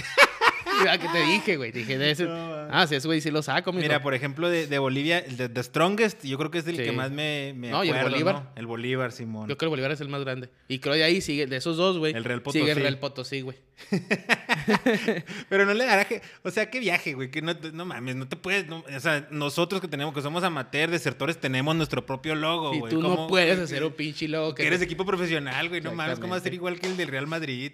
que 1.01 1.07
te 1.07 1.21
dije, 1.25 1.57
güey. 1.57 1.71
Te 1.71 1.79
dije 1.79 1.97
de 1.97 2.11
ese. 2.11 2.25
No, 2.25 2.67
ah, 2.71 2.85
sí, 2.87 2.95
ese 2.95 3.07
güey 3.07 3.21
sí 3.21 3.31
lo 3.31 3.41
saco, 3.41 3.71
mijo. 3.71 3.81
Mira, 3.83 4.01
por 4.01 4.13
ejemplo, 4.13 4.49
de, 4.49 4.67
de 4.67 4.79
Bolivia, 4.79 5.19
el 5.19 5.37
de 5.37 5.49
The 5.49 5.63
Strongest, 5.63 6.23
yo 6.25 6.37
creo 6.37 6.51
que 6.51 6.59
es 6.59 6.67
el 6.67 6.77
Sí. 6.77 6.83
que 6.83 6.91
más 6.91 7.11
me, 7.11 7.53
me 7.55 7.69
No, 7.69 7.83
y 7.83 7.89
el 7.89 7.95
acuerdo, 7.95 8.11
Bolívar. 8.11 8.35
¿no? 8.35 8.47
El 8.55 8.65
Bolívar, 8.67 9.11
Simón. 9.11 9.47
Yo 9.47 9.57
creo 9.57 9.57
que 9.57 9.65
el 9.65 9.69
Bolívar 9.69 9.91
es 9.91 10.01
el 10.01 10.09
más 10.09 10.21
grande. 10.21 10.49
Y 10.67 10.79
creo 10.79 10.93
de 10.95 11.03
ahí 11.03 11.21
sigue, 11.21 11.47
de 11.47 11.57
esos 11.57 11.77
dos, 11.77 11.97
güey. 11.97 12.13
El 12.13 12.23
Real 12.23 12.41
Sigue 12.51 12.59
el 12.59 12.67
Potosí. 12.67 12.81
Real 12.81 12.99
Potosí, 12.99 13.41
güey. 13.41 13.57
Pero 15.49 15.65
no 15.65 15.73
le 15.73 15.85
dará 15.85 16.05
que, 16.05 16.21
o 16.43 16.49
sea, 16.51 16.69
qué 16.69 16.79
viaje, 16.79 17.13
güey, 17.13 17.29
que 17.29 17.41
no, 17.41 17.53
no 17.73 17.85
mames, 17.85 18.15
no 18.15 18.27
te 18.27 18.35
puedes, 18.35 18.67
no- 18.67 18.83
o 18.95 18.99
sea, 18.99 19.27
nosotros 19.31 19.81
que 19.81 19.87
tenemos, 19.87 20.13
que 20.13 20.21
somos 20.21 20.43
amateur, 20.43 20.89
desertores, 20.89 21.39
tenemos 21.39 21.75
nuestro 21.75 22.05
propio 22.05 22.35
logo, 22.35 22.73
Y 22.73 22.79
güey. 22.79 22.93
tú 22.93 23.01
no 23.01 23.09
¿Cómo- 23.15 23.27
puedes 23.27 23.57
que- 23.57 23.63
hacer 23.63 23.83
un 23.83 23.93
pinche 23.93 24.27
logo 24.27 24.55
Que 24.55 24.63
que. 24.63 24.67
eres 24.67 24.81
equipo 24.81 25.05
profesional, 25.05 25.69
güey, 25.69 25.81
no 25.81 25.93
mames, 25.93 26.19
¿cómo 26.19 26.31
va 26.31 26.37
a 26.37 26.39
ser 26.41 26.53
Exactamente. 26.53 26.55
igual 26.55 26.79
que 26.79 26.87
el 26.87 26.97
del 26.97 27.07
Real 27.09 27.27
Madrid? 27.27 27.71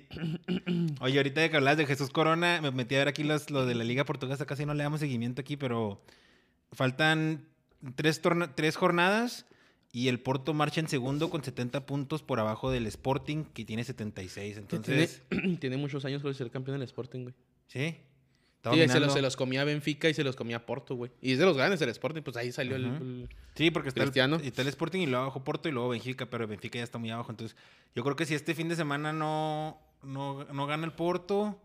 Oye, 1.00 1.18
ahorita 1.18 1.42
de 1.42 1.50
que 1.50 1.56
hablas 1.58 1.78
de 1.78 1.86
Jesús 1.86 2.10
Corona, 2.10 2.60
me 2.62 2.72
metí 2.72 2.93
a 2.96 3.00
ver 3.00 3.08
aquí 3.08 3.24
los, 3.24 3.50
lo 3.50 3.66
de 3.66 3.76
la 3.76 3.84
Liga 3.84 4.06
Portuguesa, 4.06 4.46
casi 4.46 4.66
no 4.66 4.74
le 4.74 4.84
damos 4.84 5.00
seguimiento 5.00 5.42
aquí, 5.42 5.58
pero 5.58 6.02
faltan 6.72 7.46
tres, 7.96 8.22
tres 8.56 8.76
jornadas 8.76 9.46
y 9.92 10.08
el 10.08 10.20
Porto 10.20 10.54
marcha 10.54 10.80
en 10.82 10.88
segundo 10.88 11.30
con 11.30 11.44
70 11.44 11.86
puntos 11.86 12.24
por 12.24 12.40
abajo 12.40 12.72
del 12.72 12.88
Sporting, 12.88 13.44
que 13.46 13.64
tiene 13.64 13.84
76, 13.84 14.54
que 14.56 14.60
entonces, 14.60 15.22
tiene, 15.30 15.58
tiene 15.60 15.78
muchos 15.78 16.04
años 16.06 16.22
con 16.22 16.34
ser 16.34 16.50
campeón 16.50 16.78
del 16.80 16.84
Sporting, 16.88 17.24
güey. 17.24 17.36
¿sí? 17.68 17.98
Sí, 18.72 18.88
se 18.88 19.00
los, 19.02 19.12
se 19.12 19.22
los 19.22 19.36
comía 19.36 19.66
Benfica 19.66 20.08
y 20.08 20.14
se 20.14 20.24
los 20.24 20.38
comía 20.38 20.66
Porto, 20.66 20.96
güey. 20.96 21.12
Y 21.22 21.34
es 21.34 21.38
de 21.40 21.44
los 21.46 21.58
grandes 21.58 21.82
el 21.82 21.90
Sporting, 21.90 22.22
pues 22.22 22.38
ahí 22.38 22.52
salió 22.54 22.78
el- 22.78 22.86
el, 22.86 23.30
Sí, 23.56 23.72
porque 23.72 23.90
está 23.90 24.04
el, 24.04 24.10
está 24.42 24.62
el 24.62 24.68
Sporting 24.70 25.02
y 25.02 25.06
luego 25.06 25.24
abajo 25.24 25.44
Porto 25.44 25.68
y 25.68 25.74
luego 25.74 25.90
Benfica, 25.90 26.28
pero 26.30 26.48
Benfica 26.48 26.78
ya 26.80 26.84
está 26.86 26.98
muy 26.98 27.12
abajo. 27.12 27.30
Entonces, 27.32 27.58
yo 27.94 28.04
creo 28.04 28.16
que 28.16 28.26
si 28.26 28.36
este 28.36 28.56
fin 28.56 28.70
de 28.70 28.78
semana 28.78 29.12
no, 29.12 29.82
no, 30.02 30.46
no 30.46 30.66
gana 30.66 30.86
el 30.86 30.94
Porto 30.94 31.62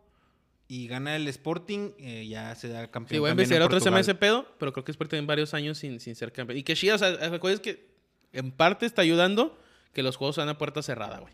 y 0.68 0.86
gana 0.86 1.16
el 1.16 1.26
Sporting, 1.28 1.90
eh, 1.98 2.26
ya 2.28 2.54
se 2.54 2.68
da 2.68 2.90
campeón. 2.90 3.16
Sí, 3.16 3.18
voy 3.18 3.28
a 3.28 3.32
en 3.32 3.38
investigar 3.38 3.62
otra 3.62 3.78
vez 3.90 4.06
ese 4.06 4.14
pedo, 4.14 4.46
pero 4.58 4.72
creo 4.72 4.84
que 4.84 4.92
Sporting 4.92 5.10
tiene 5.16 5.26
varios 5.26 5.54
años 5.54 5.78
sin, 5.78 5.98
sin 5.98 6.14
ser 6.14 6.30
campeón. 6.32 6.58
Y 6.58 6.62
que 6.62 6.74
Chivas, 6.74 7.00
o 7.02 7.16
sea, 7.16 7.28
recuerdes 7.30 7.60
que 7.60 7.88
en 8.32 8.50
parte 8.52 8.84
está 8.86 9.02
ayudando 9.02 9.58
que 9.94 10.02
los 10.02 10.16
juegos 10.16 10.34
sean 10.36 10.48
a 10.50 10.58
puerta 10.58 10.82
cerrada, 10.82 11.18
güey. 11.20 11.32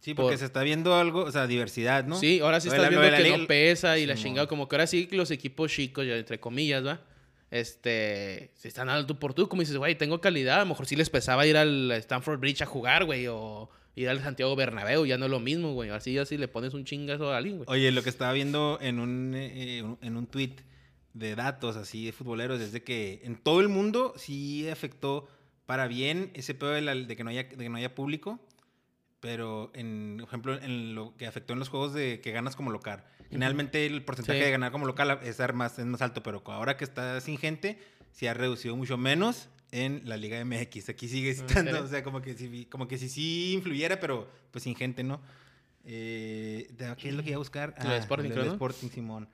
Sí, 0.00 0.14
porque 0.14 0.32
por- 0.32 0.38
se 0.38 0.44
está 0.46 0.62
viendo 0.62 0.94
algo, 0.96 1.22
o 1.24 1.30
sea, 1.32 1.46
diversidad, 1.46 2.04
¿no? 2.04 2.16
Sí, 2.16 2.40
ahora 2.40 2.60
sí 2.60 2.68
estás 2.68 2.88
viendo 2.88 3.08
que 3.16 3.22
liga- 3.22 3.36
no 3.38 3.46
pesa 3.46 3.98
y 3.98 4.06
la 4.06 4.14
chingada, 4.16 4.46
como 4.46 4.68
que 4.68 4.76
ahora 4.76 4.86
sí 4.86 5.06
que 5.06 5.16
los 5.16 5.30
equipos 5.30 5.70
chicos, 5.72 6.06
ya 6.06 6.16
entre 6.16 6.40
comillas, 6.40 6.84
¿va? 6.86 7.00
Este, 7.50 8.50
se 8.54 8.68
están 8.68 8.86
dando 8.88 9.06
tú 9.06 9.18
por 9.18 9.34
tú, 9.34 9.48
como 9.48 9.60
dices, 9.60 9.76
güey, 9.76 9.94
tengo 9.96 10.20
calidad, 10.20 10.56
a 10.56 10.60
lo 10.60 10.66
mejor 10.70 10.86
sí 10.86 10.96
les 10.96 11.10
pesaba 11.10 11.46
ir 11.46 11.56
al 11.56 11.92
Stanford 11.92 12.40
Bridge 12.40 12.62
a 12.62 12.66
jugar, 12.66 13.04
güey, 13.04 13.26
o 13.28 13.68
ir 13.94 14.08
al 14.08 14.20
Santiago 14.22 14.56
Bernabéu, 14.56 15.04
ya 15.06 15.18
no 15.18 15.26
es 15.26 15.30
lo 15.30 15.40
mismo, 15.40 15.72
güey, 15.74 15.90
así 15.90 16.14
ya 16.14 16.24
sí 16.24 16.36
le 16.38 16.48
pones 16.48 16.72
un 16.74 16.84
chingazo 16.84 17.30
a 17.32 17.36
alguien, 17.36 17.58
güey. 17.58 17.66
Oye, 17.68 17.90
lo 17.92 18.02
que 18.02 18.08
estaba 18.08 18.32
viendo 18.32 18.78
en 18.80 18.98
un, 18.98 19.32
eh, 19.36 19.78
en 20.00 20.16
un 20.16 20.26
tweet 20.26 20.56
de 21.14 21.34
datos 21.34 21.76
así 21.76 22.06
de 22.06 22.12
futboleros 22.12 22.60
es 22.60 22.72
de 22.72 22.82
que 22.82 23.20
en 23.24 23.36
todo 23.36 23.60
el 23.60 23.68
mundo 23.68 24.14
sí 24.16 24.66
afectó 24.68 25.28
para 25.66 25.86
bien 25.86 26.30
ese 26.34 26.54
pedo 26.54 26.70
de, 26.70 26.80
la- 26.80 26.94
de 26.94 27.16
que, 27.16 27.22
no 27.24 27.30
haya, 27.30 27.44
de 27.44 27.56
que 27.56 27.68
no 27.68 27.76
haya 27.76 27.94
público, 27.94 28.40
pero 29.20 29.70
en 29.74 30.16
por 30.18 30.28
ejemplo 30.28 30.58
en 30.62 30.94
lo 30.94 31.14
que 31.16 31.26
afectó 31.26 31.52
en 31.52 31.58
los 31.60 31.68
juegos 31.68 31.92
de 31.94 32.20
que 32.20 32.32
ganas 32.32 32.56
como 32.56 32.70
local. 32.70 33.04
Generalmente 33.30 33.86
el 33.86 34.02
porcentaje 34.04 34.38
Sí. 34.40 34.44
de 34.44 34.50
ganar 34.50 34.72
como 34.72 34.84
local 34.86 35.20
es, 35.22 35.38
más, 35.54 35.78
es 35.78 35.86
más 35.86 36.02
alto, 36.02 36.22
pero 36.22 36.42
ahora 36.46 36.76
que 36.76 36.84
está 36.84 37.20
sin 37.20 37.38
gente, 37.38 37.78
se 38.10 38.28
ha 38.28 38.34
reducido 38.34 38.76
mucho 38.76 38.96
menos 38.98 39.48
en 39.72 40.02
la 40.04 40.16
Liga 40.16 40.44
MX. 40.44 40.90
Aquí 40.90 41.08
sigue 41.08 41.30
estando, 41.30 41.82
o 41.82 41.88
sea, 41.88 42.04
como 42.04 42.22
que, 42.22 42.34
si, 42.34 42.66
como 42.66 42.86
que 42.86 42.98
si 42.98 43.08
sí 43.08 43.54
influyera, 43.54 43.98
pero 43.98 44.30
pues 44.52 44.62
sin 44.62 44.76
gente, 44.76 45.02
¿no? 45.02 45.20
Eh, 45.84 46.70
¿Qué 46.98 47.08
es 47.08 47.14
lo 47.14 47.22
que 47.22 47.30
iba 47.30 47.36
a 47.36 47.38
buscar? 47.38 47.74
De 47.74 47.96
Sporting. 47.96 48.30
Sporting, 48.30 48.88
Simón. 48.88 49.28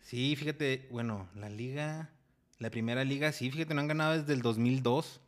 Sí, 0.00 0.34
fíjate, 0.36 0.88
bueno, 0.90 1.28
la 1.36 1.50
liga, 1.50 2.10
la 2.58 2.70
primera 2.70 3.04
liga, 3.04 3.30
sí, 3.30 3.50
fíjate, 3.50 3.74
no 3.74 3.82
han 3.82 3.88
ganado 3.88 4.18
desde 4.18 4.32
el 4.32 4.40
2002, 4.40 5.20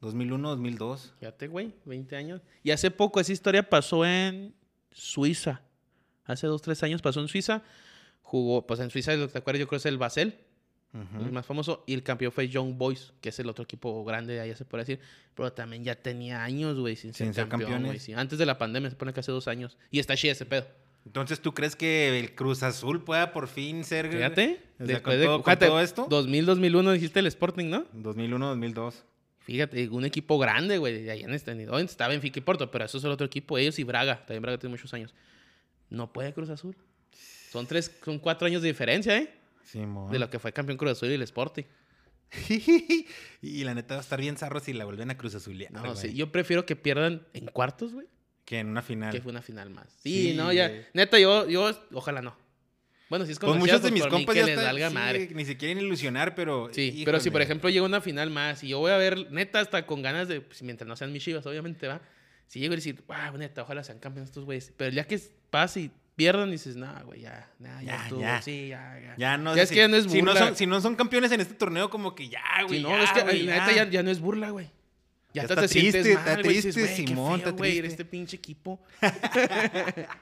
2001, 0.00 0.48
2002. 0.48 1.14
Fíjate, 1.20 1.46
güey, 1.46 1.74
20 1.84 2.16
años. 2.16 2.40
Y 2.62 2.70
hace 2.70 2.90
poco 2.90 3.20
esa 3.20 3.32
historia 3.32 3.68
pasó 3.68 4.04
en 4.06 4.54
Suiza. 4.90 5.60
Hace 6.24 6.46
dos, 6.46 6.62
tres 6.62 6.82
años 6.82 7.02
pasó 7.02 7.20
en 7.20 7.28
Suiza. 7.28 7.62
Jugó, 8.22 8.66
pues 8.66 8.80
en 8.80 8.88
Suiza, 8.88 9.12
¿te 9.28 9.38
acuerdas? 9.38 9.60
Yo 9.60 9.68
creo 9.68 9.78
que 9.78 9.82
es 9.82 9.86
el 9.86 9.98
Basel, 9.98 10.38
Ujú. 10.94 11.24
el 11.24 11.32
más 11.32 11.44
famoso. 11.44 11.82
Y 11.86 11.94
el 11.94 12.02
campeón 12.02 12.30
fue 12.32 12.48
Young 12.48 12.76
Boys, 12.76 13.12
que 13.20 13.28
es 13.30 13.38
el 13.40 13.48
otro 13.48 13.64
equipo 13.64 14.04
grande 14.04 14.34
de 14.34 14.40
allá, 14.40 14.56
se 14.56 14.64
puede 14.64 14.84
decir. 14.84 15.00
Pero 15.34 15.52
también 15.52 15.82
ya 15.84 15.94
tenía 15.96 16.42
años, 16.44 16.78
güey, 16.78 16.96
sin, 16.96 17.12
Sin 17.12 17.34
ser 17.34 17.48
campeón, 17.48 17.84
güey, 17.84 17.98
sí. 17.98 18.12
Antes 18.14 18.38
de 18.38 18.46
la 18.46 18.56
pandemia, 18.58 18.88
se 18.90 18.96
pone 18.96 19.12
que 19.12 19.20
hace 19.20 19.32
dos 19.32 19.48
años. 19.48 19.76
Y 19.90 19.98
está 19.98 20.16
chida 20.16 20.32
ese 20.32 20.46
pedo. 20.46 20.66
Entonces, 21.04 21.40
¿tú 21.40 21.52
crees 21.52 21.76
que 21.76 22.18
el 22.18 22.34
Cruz 22.34 22.62
Azul 22.62 23.04
pueda 23.04 23.32
por 23.32 23.46
fin 23.48 23.84
ser... 23.84 24.10
Fíjate, 24.10 24.60
o 24.80 24.86
sea, 24.86 24.86
después 24.86 25.02
con 25.02 25.18
de 25.18 25.24
todo- 25.26 25.36
con 25.42 25.44
fíjate, 25.44 25.66
todo 25.66 25.80
esto? 25.80 26.06
2000, 26.08 26.46
2001 26.46 26.92
dijiste 26.92 27.20
el 27.20 27.26
Sporting, 27.26 27.66
¿no? 27.68 27.84
2001, 27.92 28.46
2002. 28.48 29.04
Fíjate, 29.40 29.88
un 29.90 30.06
equipo 30.06 30.38
grande, 30.38 30.78
güey, 30.78 31.02
de 31.02 31.10
allá 31.10 31.26
en 31.26 31.34
este 31.34 31.68
hoy 31.68 31.82
estaba 31.82 32.08
Benfica 32.08 32.38
y 32.38 32.42
Porto, 32.42 32.70
pero 32.70 32.86
eso 32.86 32.96
es 32.96 33.04
el 33.04 33.10
otro 33.10 33.26
equipo, 33.26 33.58
ellos 33.58 33.78
y 33.78 33.84
Braga, 33.84 34.20
también 34.24 34.40
Braga 34.40 34.56
tiene 34.56 34.70
muchos 34.70 34.94
años. 34.94 35.12
No 35.90 36.10
puede 36.10 36.32
Cruz 36.32 36.48
Azul. 36.48 36.74
Son 37.50 37.66
tres, 37.66 37.94
son 38.02 38.18
cuatro 38.18 38.46
años 38.46 38.62
de 38.62 38.68
diferencia, 38.68 39.18
¿eh? 39.18 39.28
Simón. 39.64 40.10
De 40.12 40.18
lo 40.18 40.30
que 40.30 40.38
fue 40.38 40.52
campeón 40.52 40.78
Cruz 40.78 40.92
Azul 40.92 41.10
y 41.10 41.14
el 41.14 41.22
Sporting. 41.22 41.64
y 43.42 43.64
la 43.64 43.74
neta 43.74 43.94
va 43.94 44.00
a 44.00 44.02
estar 44.02 44.20
bien 44.20 44.36
zarro 44.36 44.60
si 44.60 44.72
la 44.72 44.84
vuelven 44.84 45.10
a 45.10 45.16
Cruz 45.16 45.34
Azulear, 45.34 45.72
No, 45.72 45.82
güey. 45.82 45.96
sí, 45.96 46.14
yo 46.14 46.32
prefiero 46.32 46.66
que 46.66 46.74
pierdan 46.76 47.26
en 47.32 47.46
cuartos, 47.46 47.92
güey, 47.92 48.06
Que 48.44 48.58
en 48.60 48.68
una 48.68 48.82
final. 48.82 49.12
que 49.12 49.20
fue 49.20 49.30
una 49.30 49.42
final 49.42 49.70
más. 49.70 49.86
Sí, 50.02 50.30
Sí, 50.30 50.34
no, 50.34 50.52
ya. 50.52 50.68
güey. 50.68 50.84
Neta, 50.94 51.18
yo, 51.18 51.48
yo, 51.48 51.70
ojalá 51.92 52.22
no. 52.22 52.36
Bueno, 53.10 53.26
si 53.26 53.32
es 53.32 53.38
con 53.38 53.50
Pues 53.50 53.60
muchos 53.60 53.76
Chivas, 53.76 53.82
de 53.84 53.90
pues, 53.90 54.02
mis 54.04 54.10
compas 54.12 54.34
ya 54.34 54.42
les 54.42 54.50
están- 54.58 54.64
valga 54.64 54.88
sí, 54.88 54.94
madre. 54.94 55.28
ni 55.34 55.44
se 55.44 55.56
quieren 55.56 55.78
ilusionar, 55.78 56.34
pero... 56.34 56.70
Sí, 56.72 57.02
pero 57.04 57.20
si 57.20 57.30
por 57.30 57.40
híjole. 57.40 57.44
ejemplo 57.44 57.70
llega 57.70 57.84
una 57.84 58.00
final 58.00 58.30
más 58.30 58.64
y 58.64 58.68
yo 58.68 58.78
voy 58.80 58.90
a 58.90 58.96
ver, 58.96 59.30
neta, 59.30 59.60
hasta 59.60 59.86
con 59.86 60.02
ganas 60.02 60.26
de, 60.26 60.40
pues, 60.40 60.62
mientras 60.62 60.88
no 60.88 60.96
sean 60.96 61.12
mis 61.12 61.22
chivas, 61.22 61.44
obviamente, 61.46 61.86
va. 61.86 62.00
Si 62.48 62.58
llego 62.60 62.72
y 62.72 62.76
decir, 62.76 63.04
wow, 63.06 63.36
neta, 63.38 63.62
ojalá 63.62 63.84
sean 63.84 63.98
campeones 64.00 64.30
estos 64.30 64.44
güeyes. 64.44 64.72
Pero 64.76 64.90
ya 64.92 65.06
que 65.06 65.20
pasa 65.50 65.80
y 65.80 65.90
pierdan, 66.16 66.50
dices, 66.50 66.76
no, 66.76 66.92
güey, 67.04 67.22
ya, 67.22 67.48
nah, 67.58 67.80
ya, 67.80 67.86
Ya, 67.96 68.02
estuvo, 68.04 68.20
ya. 68.20 68.42
sí, 68.42 68.68
ya, 68.68 68.98
ya. 69.00 69.14
Ya 69.16 69.36
no 69.36 69.54
Ya 69.56 69.62
es 69.62 69.68
si- 69.68 69.74
que 69.74 69.80
ya 69.80 69.88
no 69.88 69.96
es 69.96 70.04
si 70.04 70.22
no, 70.22 70.30
burla. 70.32 70.46
son, 70.46 70.56
si 70.56 70.66
no 70.66 70.80
son 70.80 70.94
campeones 70.96 71.32
en 71.32 71.40
este 71.40 71.54
torneo, 71.54 71.90
como 71.90 72.14
que 72.14 72.28
ya, 72.28 72.40
güey. 72.66 72.78
Sí, 72.78 72.82
no, 72.82 72.90
ya, 72.90 73.02
es 73.04 73.12
que 73.12 73.22
güey, 73.22 73.46
neta 73.46 73.72
ya, 73.72 73.88
ya 73.90 74.02
no 74.02 74.10
es 74.10 74.20
burla, 74.20 74.50
güey. 74.50 74.70
Ya, 75.32 75.42
está 75.42 75.56
te 75.60 75.66
sientes 75.68 76.02
triste, 76.04 76.14
mal, 76.14 76.28
está 76.28 76.42
güey. 76.42 76.54
Dices, 76.56 76.74
triste, 76.74 76.80
güey, 76.92 77.04
qué 77.04 77.06
Simón, 77.08 77.26
feo, 77.40 77.48
está 77.48 77.50
güey, 77.58 77.70
triste. 77.78 77.88
este 77.88 78.04
pinche 78.04 78.36
equipo. 78.36 78.80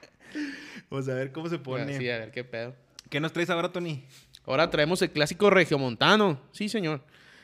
Pues 0.89 1.09
a 1.09 1.15
ver 1.15 1.33
cómo 1.33 1.49
se 1.49 1.59
pone. 1.59 1.85
Bueno, 1.85 1.99
sí, 1.99 2.09
a 2.11 2.19
ver 2.19 2.31
qué 2.31 2.45
pedo. 2.45 2.75
¿Qué 3.11 3.21
nos 3.21 3.33
traes 3.33 3.51
ahora, 3.51 3.71
Tony? 3.73 4.05
Ahora 4.47 4.71
traemos 4.71 5.01
el 5.03 5.11
clásico 5.11 5.51
regiomontano. 5.51 6.41
Sí, 6.53 6.69
señor. 6.69 7.03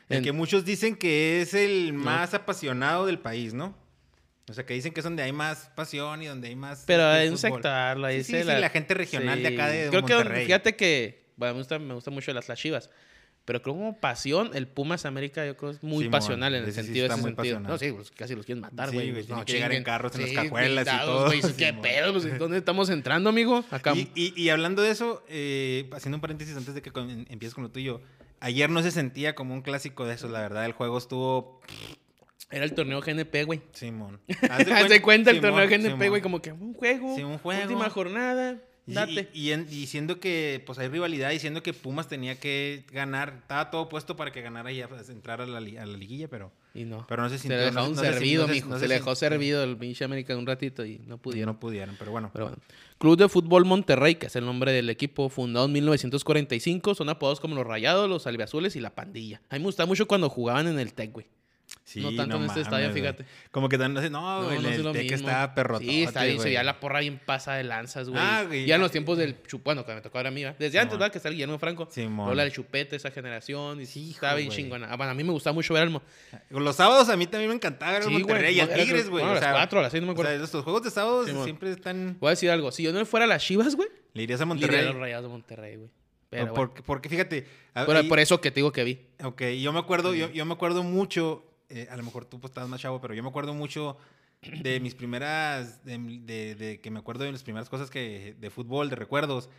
El 0.09 0.19
En- 0.19 0.25
que 0.25 0.33
muchos 0.33 0.65
dicen 0.65 0.97
que 0.97 1.43
es 1.43 1.53
el 1.55 1.93
más 1.93 2.33
apasionado 2.35 3.07
del 3.07 3.19
país, 3.19 3.53
¿no? 3.55 3.75
O 4.51 4.55
sea, 4.55 4.65
que 4.65 4.75
dicen 4.75 4.93
que 4.93 5.01
es 5.01 5.05
donde 5.05 5.23
hay 5.23 5.33
más 5.33 5.71
pasión 5.77 6.23
y 6.23 6.27
donde 6.27 6.49
hay 6.49 6.57
más... 6.57 6.85
Pero 6.87 7.07
hay 7.07 7.29
un 7.29 7.37
sector, 7.39 7.97
Sí, 8.11 8.17
dice 8.17 8.43
sí, 8.43 8.49
sí, 8.51 8.61
la 8.61 8.71
gente 8.71 8.95
regional 8.95 9.43
de 9.43 9.49
acá 9.49 9.69
de 9.69 9.89
Creo 9.91 10.05
que 10.05 10.15
Monterrey. 10.15 10.45
fíjate 10.47 10.77
que, 10.77 11.27
bueno, 11.37 11.55
me 11.55 11.61
gusta, 11.61 11.79
me 11.79 11.95
gusta 11.95 12.11
mucho 12.11 12.33
las, 12.33 12.49
las 12.49 12.59
Chivas. 12.59 12.91
Pero 13.45 13.63
creo 13.63 13.75
como 13.75 13.99
pasión, 13.99 14.51
el 14.53 14.67
Pumas 14.69 15.07
América 15.07 15.47
yo 15.47 15.57
creo 15.57 15.71
es 15.71 15.83
muy 15.83 16.05
Simón, 16.05 16.11
pasional 16.11 16.55
en 16.55 16.65
el 16.65 16.69
sí 16.71 16.75
sentido 16.83 16.97
de 16.97 17.07
está 17.07 17.15
ese 17.15 17.23
muy 17.23 17.31
sentido. 17.31 17.55
pasional. 17.57 17.73
No, 17.73 17.79
sí, 17.79 17.93
pues 17.93 18.11
casi 18.11 18.35
los 18.35 18.45
quieren 18.45 18.61
matar, 18.61 18.91
Sí, 18.91 18.95
güey. 18.97 19.13
pues, 19.13 19.29
no, 19.31 19.43
que 19.45 19.53
llegar 19.55 19.73
en 19.73 19.85
carros, 19.85 20.15
en 20.17 20.21
las 20.21 20.31
Sí, 20.31 20.37
cajuelas 20.37 20.87
y 20.87 20.99
todo, 21.07 21.27
güey, 21.27 21.41
¿Qué 21.57 21.73
pedo? 21.73 22.13
Pues, 22.13 22.39
¿Dónde 22.39 22.59
estamos 22.59 22.91
entrando, 22.91 23.31
amigo? 23.31 23.65
Acá. 23.71 23.95
Y, 23.95 24.11
y- 24.15 24.35
y 24.37 24.51
hablando 24.51 24.83
de 24.83 24.91
eso, 24.91 25.25
eh, 25.29 25.89
haciendo 25.95 26.17
un 26.17 26.21
paréntesis 26.21 26.55
antes 26.59 26.75
de 26.75 26.83
que 26.83 26.91
con- 26.91 27.09
empieces 27.31 27.55
con 27.55 27.65
lo 27.65 27.71
tuyo, 27.71 28.03
ayer 28.41 28.69
no 28.69 28.83
se 28.83 28.91
sentía 28.91 29.35
como 29.35 29.55
un 29.55 29.63
clásico 29.63 30.05
de 30.07 30.15
eso, 30.17 30.29
la 30.29 30.41
verdad, 30.41 30.67
el 30.67 30.73
juego 30.73 30.99
estuvo... 30.99 31.63
Era 32.51 32.65
el 32.65 32.73
torneo 32.75 33.01
GNP, 33.01 33.45
güey. 33.45 33.61
Simón. 33.73 34.21
Haz 34.51 34.89
de 34.89 35.03
cuenta 35.03 35.31
el 35.31 35.37
Simón, 35.37 35.51
torneo 35.53 35.69
GNP, 35.69 35.91
Simón. 35.93 36.09
güey, 36.09 36.23
como 36.23 36.41
que 36.43 36.53
un 36.53 36.73
juego, 36.75 37.15
Sí, 37.15 37.23
un 37.23 37.39
juego. 37.39 37.63
última 37.63 37.91
jornada, 37.91 38.59
date. 38.87 39.29
Y, 39.35 39.49
y, 39.49 39.53
en- 39.53 39.67
y 39.71 39.87
siendo 39.87 40.19
que 40.19 40.63
pues 40.65 40.79
hay 40.79 40.89
rivalidad 40.89 41.31
y 41.33 41.39
siendo 41.41 41.63
que 41.63 41.75
Pumas 41.75 42.09
tenía 42.09 42.41
que 42.41 42.85
ganar, 42.91 43.35
estaba 43.43 43.71
todo 43.71 43.89
puesto 43.91 44.17
para 44.17 44.33
que 44.33 44.41
ganara 44.41 44.73
y 44.73 44.83
pues, 44.85 45.11
entrar 45.11 45.43
a 45.43 45.47
la, 45.47 45.61
li- 45.61 45.77
a 45.77 45.85
la 45.85 45.99
liguilla, 45.99 46.29
pero, 46.29 46.51
Y 46.73 46.85
no. 46.85 47.05
pero 47.07 47.23
no 47.23 47.29
se 47.29 47.37
se 47.37 47.43
sintió. 47.49 47.71
no 47.71 47.85
se- 47.85 47.91
no 47.91 47.97
se- 47.97 48.13
servido, 48.15 48.47
se- 48.47 48.53
mijo. 48.55 48.69
no 48.71 48.75
se 48.77 48.81
se 48.81 48.89
le 48.89 48.95
dejó 48.95 49.15
servido 49.15 49.63
el 49.63 49.77
pinche 49.77 50.05
América 50.05 50.35
un 50.35 50.47
ratito 50.47 50.87
y 50.87 51.01
no 51.01 51.19
pudieron. 51.19 51.53
No 51.55 51.61
pudieron, 51.61 51.97
pero 51.99 52.13
bueno. 52.13 52.31
Pero 52.33 52.47
bueno. 52.47 52.59
Club 52.97 53.19
de 53.19 53.29
Fútbol 53.29 53.67
Monterrey, 53.67 54.15
que 54.15 54.27
es 54.29 54.37
el 54.37 54.47
nombre 54.47 54.73
del 54.73 54.89
equipo, 54.89 55.29
fundado 55.29 55.67
en 55.67 55.73
1945. 55.73 56.95
Son 56.95 57.11
apodados 57.11 57.41
como 57.41 57.55
los 57.57 57.67
Rayados, 57.67 58.09
los 58.09 58.27
Albiazules 58.27 58.75
y 58.75 58.81
la 58.81 58.95
Pandilla. 58.95 59.43
A 59.51 59.57
mí 59.57 59.59
me 59.61 59.67
gustaba 59.67 59.87
mucho 59.87 60.09
cuando 60.09 60.31
jugaban 60.31 60.67
en 60.67 60.79
el 60.79 60.95
Tec, 60.95 61.13
güey. 61.13 61.27
Sí, 61.89 62.03
no 62.03 62.15
tanto 62.15 62.37
en 62.37 62.45
este 62.45 62.61
estadio, 62.61 62.91
güey. 62.91 63.01
fíjate. 63.01 63.25
Como 63.51 63.71
que 63.71 63.79
tan- 63.79 63.95
no, 63.95 64.03
no, 64.03 64.11
No, 64.11 64.45
güey, 64.45 64.61
no 64.61 64.69
el 64.69 64.83
lo 64.83 64.93
Tec 64.93 65.11
mismo. 65.11 65.27
estaba 65.29 65.55
perrotote, 65.55 65.87
Sí, 65.91 66.03
está 66.03 66.25
bien. 66.25 66.39
Se 66.39 66.45
veía 66.45 66.63
la 66.63 66.81
porra 66.81 67.01
bien 67.01 67.19
pasa 67.25 67.55
de 67.55 67.65
lanzas, 67.65 68.11
güey. 68.11 68.21
Ah, 68.23 68.45
güey. 68.47 68.67
Ya 68.67 68.75
en 68.75 68.83
los 68.83 68.91
tiempos 68.91 69.17
del 69.17 69.41
chupete, 69.45 69.65
bueno, 69.65 69.85
cuando 69.85 70.01
me 70.01 70.03
tocó 70.03 70.19
ahora 70.19 70.29
a 70.29 70.33
mí, 70.33 70.45
¿va? 70.45 70.55
Desde 70.59 70.79
antes. 70.79 70.99
¿verdad? 70.99 71.11
Que 71.11 71.17
está 71.17 71.31
el 71.31 71.35
Guillermo 71.37 71.59
Franco. 71.59 71.89
Simón. 71.91 72.27
Luego 72.27 72.35
la 72.35 72.43
del 72.43 72.53
chupete, 72.53 72.97
esa 72.97 73.11
generación. 73.11 73.81
Y 73.81 73.87
Sí, 73.87 74.05
sí, 74.05 74.11
estaba 74.11 74.35
bien 74.35 74.51
chingona. 74.51 74.89
Ah, 74.93 74.97
bueno, 74.97 75.13
a 75.13 75.15
mí 75.15 75.25
me 75.25 75.33
gustaba 75.33 75.55
mucho 75.55 75.73
ver 75.73 75.85
al... 75.85 76.03
Los 76.51 76.77
sábados 76.77 77.09
a 77.09 77.17
mí 77.17 77.27
también 77.27 77.49
me 77.49 77.55
encantaba 77.55 77.93
ver 77.93 78.03
el 78.03 78.09
Sí, 78.09 78.15
Monterrey 78.19 78.55
y 78.57 78.61
el 78.61 78.69
Era- 78.69 78.85
Tigres, 78.85 79.09
güey. 79.09 79.25
no, 79.25 79.31
a 79.31 79.33
o 79.33 79.35
las 79.37 79.43
sea, 79.45 79.53
cuatro, 79.53 79.79
a 79.79 79.83
las 79.83 79.91
seis, 79.93 80.03
no 80.03 80.07
me 80.09 80.11
O 80.11 80.13
acuerdo. 80.13 80.33
sea, 80.35 80.45
estos 80.45 80.63
juegos 80.65 80.83
de 80.83 80.91
sábados 80.91 81.31
siempre 81.45 81.71
están... 81.71 82.19
Voy 82.21 82.27
a 82.29 82.31
decir 82.31 82.51
algo. 82.51 82.71
Si 82.71 82.83
yo 82.83 82.93
no 82.93 83.03
fuera 83.07 83.25
a 83.25 83.29
las 83.29 83.43
Chivas, 83.43 83.75
güey, 83.75 83.89
Le 84.13 84.25
irías 84.25 84.43
a 84.43 84.45
le 84.45 84.51
iría 84.51 84.67
Monterrey. 84.67 84.81
a 84.89 84.93
los 84.93 85.01
Rayados 85.01 85.25
de 85.25 85.29
Monterrey, 85.31 85.77
güey. 85.77 85.89
Pero, 86.31 86.49
Por- 86.49 86.55
bueno. 86.55 86.69
porque, 86.75 86.83
porque 86.83 87.09
fíjate... 87.09 87.47
por 88.07 88.19
eso 88.19 88.39
que 88.43 88.51
te 88.51 88.57
digo 88.57 88.71
que 88.73 88.85
vi. 88.85 89.01
Ok, 89.25 89.43
yo 89.63 89.73
me 89.73 89.79
acuerdo, 89.79 90.15
yo, 90.15 90.31
yo 90.31 90.45
me 90.45 90.53
acuerdo 90.53 90.83
mucho, 90.83 91.48
eh, 91.69 91.89
a 91.91 91.97
lo 91.97 92.03
mejor 92.03 92.25
tú 92.25 92.41
pues, 92.41 92.51
estabas 92.51 92.69
más 92.71 92.81
chavo, 92.81 93.01
pero 93.01 93.15
yo 93.15 93.23
me 93.23 93.29
acuerdo 93.29 93.55
mucho 93.55 93.97
de 94.63 94.79
mis 94.81 94.95
primeras, 94.95 95.85
de, 95.85 95.99
de- 95.99 96.55
de 96.55 96.81
que 96.81 96.91
me 96.91 96.99
acuerdo 97.01 97.25
de 97.25 97.33
las 97.33 97.43
primeras 97.43 97.69
cosas 97.69 97.91
que, 97.91 98.35
de 98.39 98.51
fútbol, 98.51 98.89
de 98.91 98.97
recuerdos. 98.97 99.51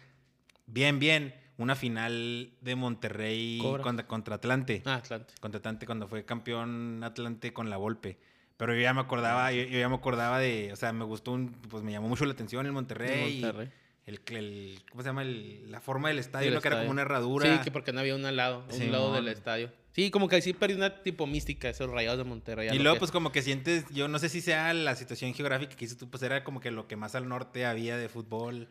Bien, 0.67 0.99
bien, 0.99 1.33
una 1.57 1.75
final 1.75 2.53
de 2.61 2.75
Monterrey 2.75 3.59
contra, 3.81 4.07
contra 4.07 4.35
Atlante. 4.35 4.83
Ah, 4.85 4.95
Atlante. 4.95 5.33
Contra 5.41 5.59
Atlante 5.59 5.85
cuando 5.85 6.07
fue 6.07 6.23
campeón 6.25 7.03
Atlante 7.03 7.51
con 7.53 7.69
la 7.69 7.77
Volpe. 7.77 8.17
Pero 8.57 8.73
yo 8.75 8.81
ya 8.81 8.93
me 8.93 9.01
acordaba, 9.01 9.51
yo, 9.53 9.63
yo 9.63 9.79
ya 9.79 9.87
me 9.89 9.95
acordaba 9.95 10.37
de, 10.37 10.71
o 10.73 10.75
sea, 10.75 10.91
me 10.93 11.05
gustó, 11.05 11.31
un, 11.31 11.51
pues 11.53 11.81
me 11.83 11.91
llamó 11.91 12.07
mucho 12.09 12.25
la 12.25 12.33
atención 12.33 12.65
el 12.65 12.71
Monterrey. 12.73 13.41
Monterrey. 13.41 13.71
El, 14.09 14.19
el, 14.35 14.79
¿cómo 14.89 15.01
se 15.03 15.09
llama? 15.09 15.21
El- 15.21 15.71
la 15.71 15.79
forma 15.79 16.09
del 16.09 16.19
estadio, 16.19 16.51
¿no? 16.51 16.61
Que 16.61 16.67
era 16.67 16.79
como 16.79 16.91
una 16.91 17.03
herradura. 17.03 17.57
Sí, 17.57 17.63
que 17.63 17.71
porque 17.71 17.93
no 17.93 17.99
había 18.01 18.15
un 18.15 18.25
al 18.25 18.35
lado, 18.35 18.65
un 18.71 18.91
lado 18.91 19.13
del 19.13 19.27
estadio. 19.29 19.71
Sí, 19.93 20.11
como 20.11 20.27
que 20.29 20.41
sí 20.41 20.53
perdió 20.53 20.77
una 20.77 21.01
tipo 21.03 21.27
mística 21.27 21.69
esos 21.69 21.89
rayados 21.89 22.17
de 22.17 22.23
Monterrey. 22.23 22.69
Y 22.71 22.79
luego, 22.79 22.95
que- 22.95 22.99
pues, 22.99 23.11
como 23.11 23.31
que 23.31 23.41
sientes, 23.41 23.85
yo 23.91 24.07
no 24.07 24.19
sé 24.19 24.29
si 24.29 24.41
sea 24.41 24.73
la 24.73 24.95
situación 24.95 25.33
geográfica 25.33 25.75
que 25.75 25.85
dices 25.85 25.97
tú, 25.97 26.09
pues 26.09 26.23
era 26.23 26.43
como 26.43 26.59
que 26.59 26.71
lo 26.71 26.87
que 26.87 26.95
más 26.95 27.15
al 27.15 27.27
norte 27.27 27.65
había 27.65 27.97
de 27.97 28.07
fútbol. 28.09 28.67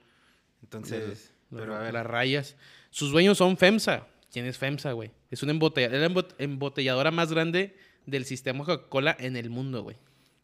Entonces, 0.63 1.33
Los- 1.51 1.61
pero 1.61 1.77
a 1.77 1.81
ver. 1.81 1.93
Las 1.95 2.07
rayas. 2.07 2.57
Sus 2.91 3.13
dueños 3.13 3.39
son 3.39 3.57
FEMSA. 3.57 4.07
¿Quién 4.33 4.45
es 4.47 4.59
FEMSA, 4.59 4.93
güey? 4.93 5.11
Es 5.31 5.43
una 5.43 5.53
embotella- 5.53 5.87
es 5.95 6.01
la 6.01 6.09
embot- 6.09 6.35
embotelladora 6.39 7.11
más 7.11 7.33
grande 7.33 7.77
del 8.07 8.25
sistema 8.25 8.65
Coca-Cola 8.65 9.17
en 9.19 9.37
el 9.37 9.51
mundo, 9.51 9.83
güey. 9.83 9.97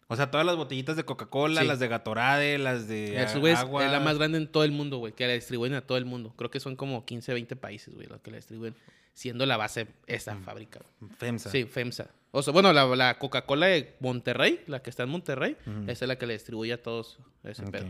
O 0.08 0.16
sea, 0.16 0.30
todas 0.30 0.46
las 0.46 0.56
botellitas 0.56 0.96
de 0.96 1.04
Coca-Cola, 1.04 1.62
Sí. 1.62 1.66
las 1.66 1.78
de 1.78 1.88
Gatorade, 1.88 2.58
las 2.58 2.88
de 2.88 3.26
güey, 3.38 3.52
es- 3.54 3.58
agua. 3.60 3.86
es 3.86 3.90
la 3.92 4.00
más 4.00 4.18
grande 4.18 4.38
en 4.38 4.46
todo 4.48 4.64
el 4.64 4.72
mundo, 4.72 4.98
güey, 4.98 5.12
que 5.14 5.26
la 5.26 5.32
distribuyen 5.32 5.74
a 5.74 5.80
todo 5.80 5.96
el 5.98 6.04
mundo. 6.04 6.34
Creo 6.36 6.50
que 6.50 6.60
son 6.60 6.76
como 6.76 7.04
15, 7.06 7.32
20 7.32 7.56
países, 7.56 7.94
güey, 7.94 8.06
los 8.06 8.20
que 8.20 8.30
la 8.30 8.36
distribuyen, 8.36 8.74
siendo 9.14 9.46
la 9.46 9.56
base 9.56 9.86
esta 10.06 10.36
fábrica. 10.36 10.80
güey. 11.00 11.12
FEMSA. 11.18 11.50
Sí, 11.50 11.64
FEMSA. 11.64 12.10
O 12.32 12.42
sea, 12.42 12.52
bueno, 12.52 12.72
la, 12.72 12.84
la 12.96 13.18
Coca-Cola 13.18 13.66
de 13.66 13.94
Monterrey, 14.00 14.60
la 14.66 14.82
que 14.82 14.90
está 14.90 15.04
en 15.04 15.08
Monterrey, 15.08 15.56
esa 15.86 16.04
es 16.04 16.08
la 16.08 16.16
que 16.16 16.26
le 16.26 16.32
distribuye 16.34 16.72
a 16.72 16.82
todos 16.82 17.18
ese 17.44 17.62
pedo. 17.64 17.86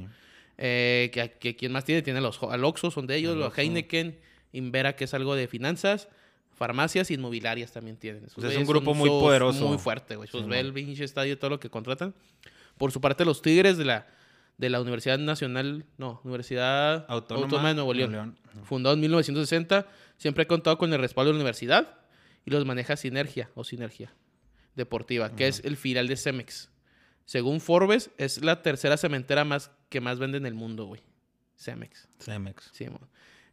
Eh, 0.59 1.11
que, 1.13 1.33
que 1.33 1.57
¿Quién 1.57 1.73
más 1.73 1.85
tiene? 1.85 2.03
Tiene 2.03 2.21
los 2.21 2.41
al 2.43 2.63
Oxxo, 2.65 2.91
son 2.91 3.07
de 3.07 3.17
ellos, 3.17 3.37
los. 3.37 3.57
Heineken, 3.59 4.19
Invera, 4.53 4.95
que 4.95 5.05
es 5.05 5.15
algo 5.15 5.35
de 5.35 5.49
finanzas, 5.49 6.09
farmacias 6.55 7.11
y 7.11 7.15
inmobiliarias 7.15 7.73
también 7.73 7.97
tienen. 7.97 8.25
Esos 8.25 8.39
O 8.39 8.41
sea, 8.41 8.51
es 8.51 8.57
un 8.57 8.65
grupo 8.67 8.91
son- 8.93 8.99
muy 8.99 9.09
son 9.09 9.21
poderoso. 9.21 9.69
Muy 9.69 9.79
fuerte, 9.79 10.17
güey. 10.17 10.29
Pues 10.31 10.43
Sí, 10.45 10.49
ve 10.49 10.57
man. 10.57 10.67
el 10.67 10.73
pinche 10.73 11.05
estadio 11.05 11.39
todo 11.39 11.51
lo 11.51 11.61
que 11.61 11.69
contratan. 11.71 12.15
Por 12.79 12.91
su 12.93 13.01
parte, 13.01 13.25
los 13.25 13.43
Tigres 13.43 13.77
de 13.77 13.85
la, 13.85 14.07
de 14.59 14.71
la 14.71 14.81
Universidad 14.81 15.19
Nacional, 15.19 15.85
no, 15.99 16.21
Universidad 16.25 17.05
Autónoma, 17.09 17.69
de 17.69 17.75
Nuevo 17.75 17.93
León. 17.95 18.13
León. 18.13 18.39
Fundado 18.65 18.95
en 18.95 19.01
1960, 19.01 19.87
siempre 20.17 20.45
ha 20.45 20.47
contado 20.49 20.79
con 20.79 20.93
el 20.93 20.99
respaldo 21.01 21.29
de 21.29 21.35
la 21.35 21.41
universidad 21.41 21.99
y 22.45 22.51
los 22.51 22.65
maneja 22.65 22.97
Sinergia 22.97 23.51
o 23.55 23.65
Sinergia 23.65 24.13
Deportiva, 24.77 25.35
que 25.37 25.47
es 25.49 25.61
el 25.65 25.77
filial 25.77 26.09
de 26.09 26.17
Cemex. 26.17 26.71
Según 27.27 27.61
Forbes, 27.61 28.11
es 28.19 28.45
la 28.45 28.61
tercera 28.63 28.97
cementera 28.97 29.45
más 29.45 29.71
que 29.89 30.01
más 30.01 30.19
vende 30.19 30.37
en 30.39 30.47
el 30.47 30.55
mundo, 30.55 30.85
güey. 30.87 31.01
Cemex. 31.57 32.09
Cemex. 32.19 32.71
Sí, 32.73 32.89
mo. 32.89 33.01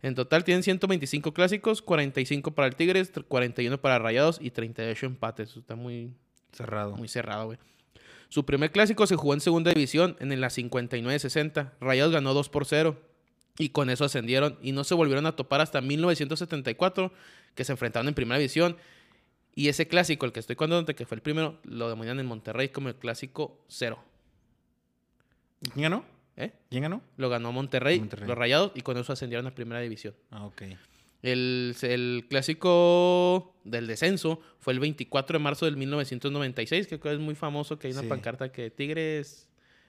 En 0.02 0.16
total 0.16 0.44
tienen 0.44 0.64
125 0.64 1.34
clásicos, 1.34 1.82
45 1.82 2.52
para 2.52 2.68
el 2.68 2.76
Tigres, 2.76 3.12
41 3.28 3.80
para 3.80 4.00
Rayados 4.00 4.40
y 4.42 4.52
38 4.52 5.06
empates. 5.06 5.50
Eso 5.52 5.60
Está 5.60 5.76
muy, 5.76 6.12
Cerrado. 6.52 6.96
muy 6.96 7.08
cerrado, 7.08 7.46
güey. 7.46 7.58
Su 8.30 8.46
primer 8.46 8.72
clásico 8.72 9.06
se 9.08 9.16
jugó 9.16 9.34
en 9.34 9.42
segunda 9.42 9.72
división 9.72 10.16
en 10.20 10.40
la 10.40 10.48
59-60. 10.48 11.72
Rayados 11.82 12.14
ganó 12.14 12.34
2 12.34 12.50
por 12.50 12.66
0 12.66 12.98
y 13.58 13.70
con 13.70 13.90
eso 13.90 14.06
ascendieron 14.06 14.58
y 14.62 14.72
no 14.72 14.84
se 14.84 14.94
volvieron 14.96 15.26
a 15.26 15.36
topar 15.36 15.62
hasta 15.62 15.82
1974 15.82 17.12
que 17.56 17.64
se 17.66 17.74
enfrentaron 17.74 18.08
en 18.08 18.14
primera 18.14 18.40
división. 18.40 18.78
Y 19.54 19.68
ese 19.68 19.88
clásico, 19.88 20.26
el 20.26 20.32
que 20.32 20.40
estoy 20.40 20.56
contando, 20.56 20.96
que 20.96 21.06
fue 21.06 21.16
el 21.16 21.22
primero, 21.22 21.60
lo 21.64 21.90
demonían 21.90 22.20
en 22.20 22.26
Monterrey 22.26 22.70
como 22.70 22.88
el 22.88 22.96
clásico 22.96 23.60
cero. 23.68 24.00
¿Quién 25.74 25.84
ganó? 25.84 26.06
¿Eh? 26.42 26.52
¿Quién 26.70 26.84
ganó? 26.84 27.02
Lo 27.18 27.30
ganó 27.30 27.52
Monterrey, 27.52 28.00
Monterrey. 28.00 28.28
los 28.28 28.38
Rayados, 28.38 28.72
y 28.76 28.82
con 28.82 28.98
eso 28.98 29.14
ascendieron 29.14 29.46
a 29.48 29.54
primera 29.56 29.80
división. 29.82 30.14
Ah, 30.32 30.46
ok. 30.46 30.64
El, 31.24 31.76
el 31.84 32.26
clásico 32.30 33.54
del 33.64 33.86
descenso 33.88 34.40
fue 34.60 34.74
el 34.74 34.80
24 34.80 35.38
de 35.38 35.44
marzo 35.44 35.66
del 35.66 35.78
1996, 35.78 36.88
que 36.88 37.00
es 37.04 37.20
muy 37.20 37.36
famoso, 37.36 37.78
que 37.78 37.88
hay 37.88 37.94
una 37.94 38.02
Sí. 38.02 38.08
pancarta 38.08 38.52
que 38.52 38.72
Tigres 38.72 39.48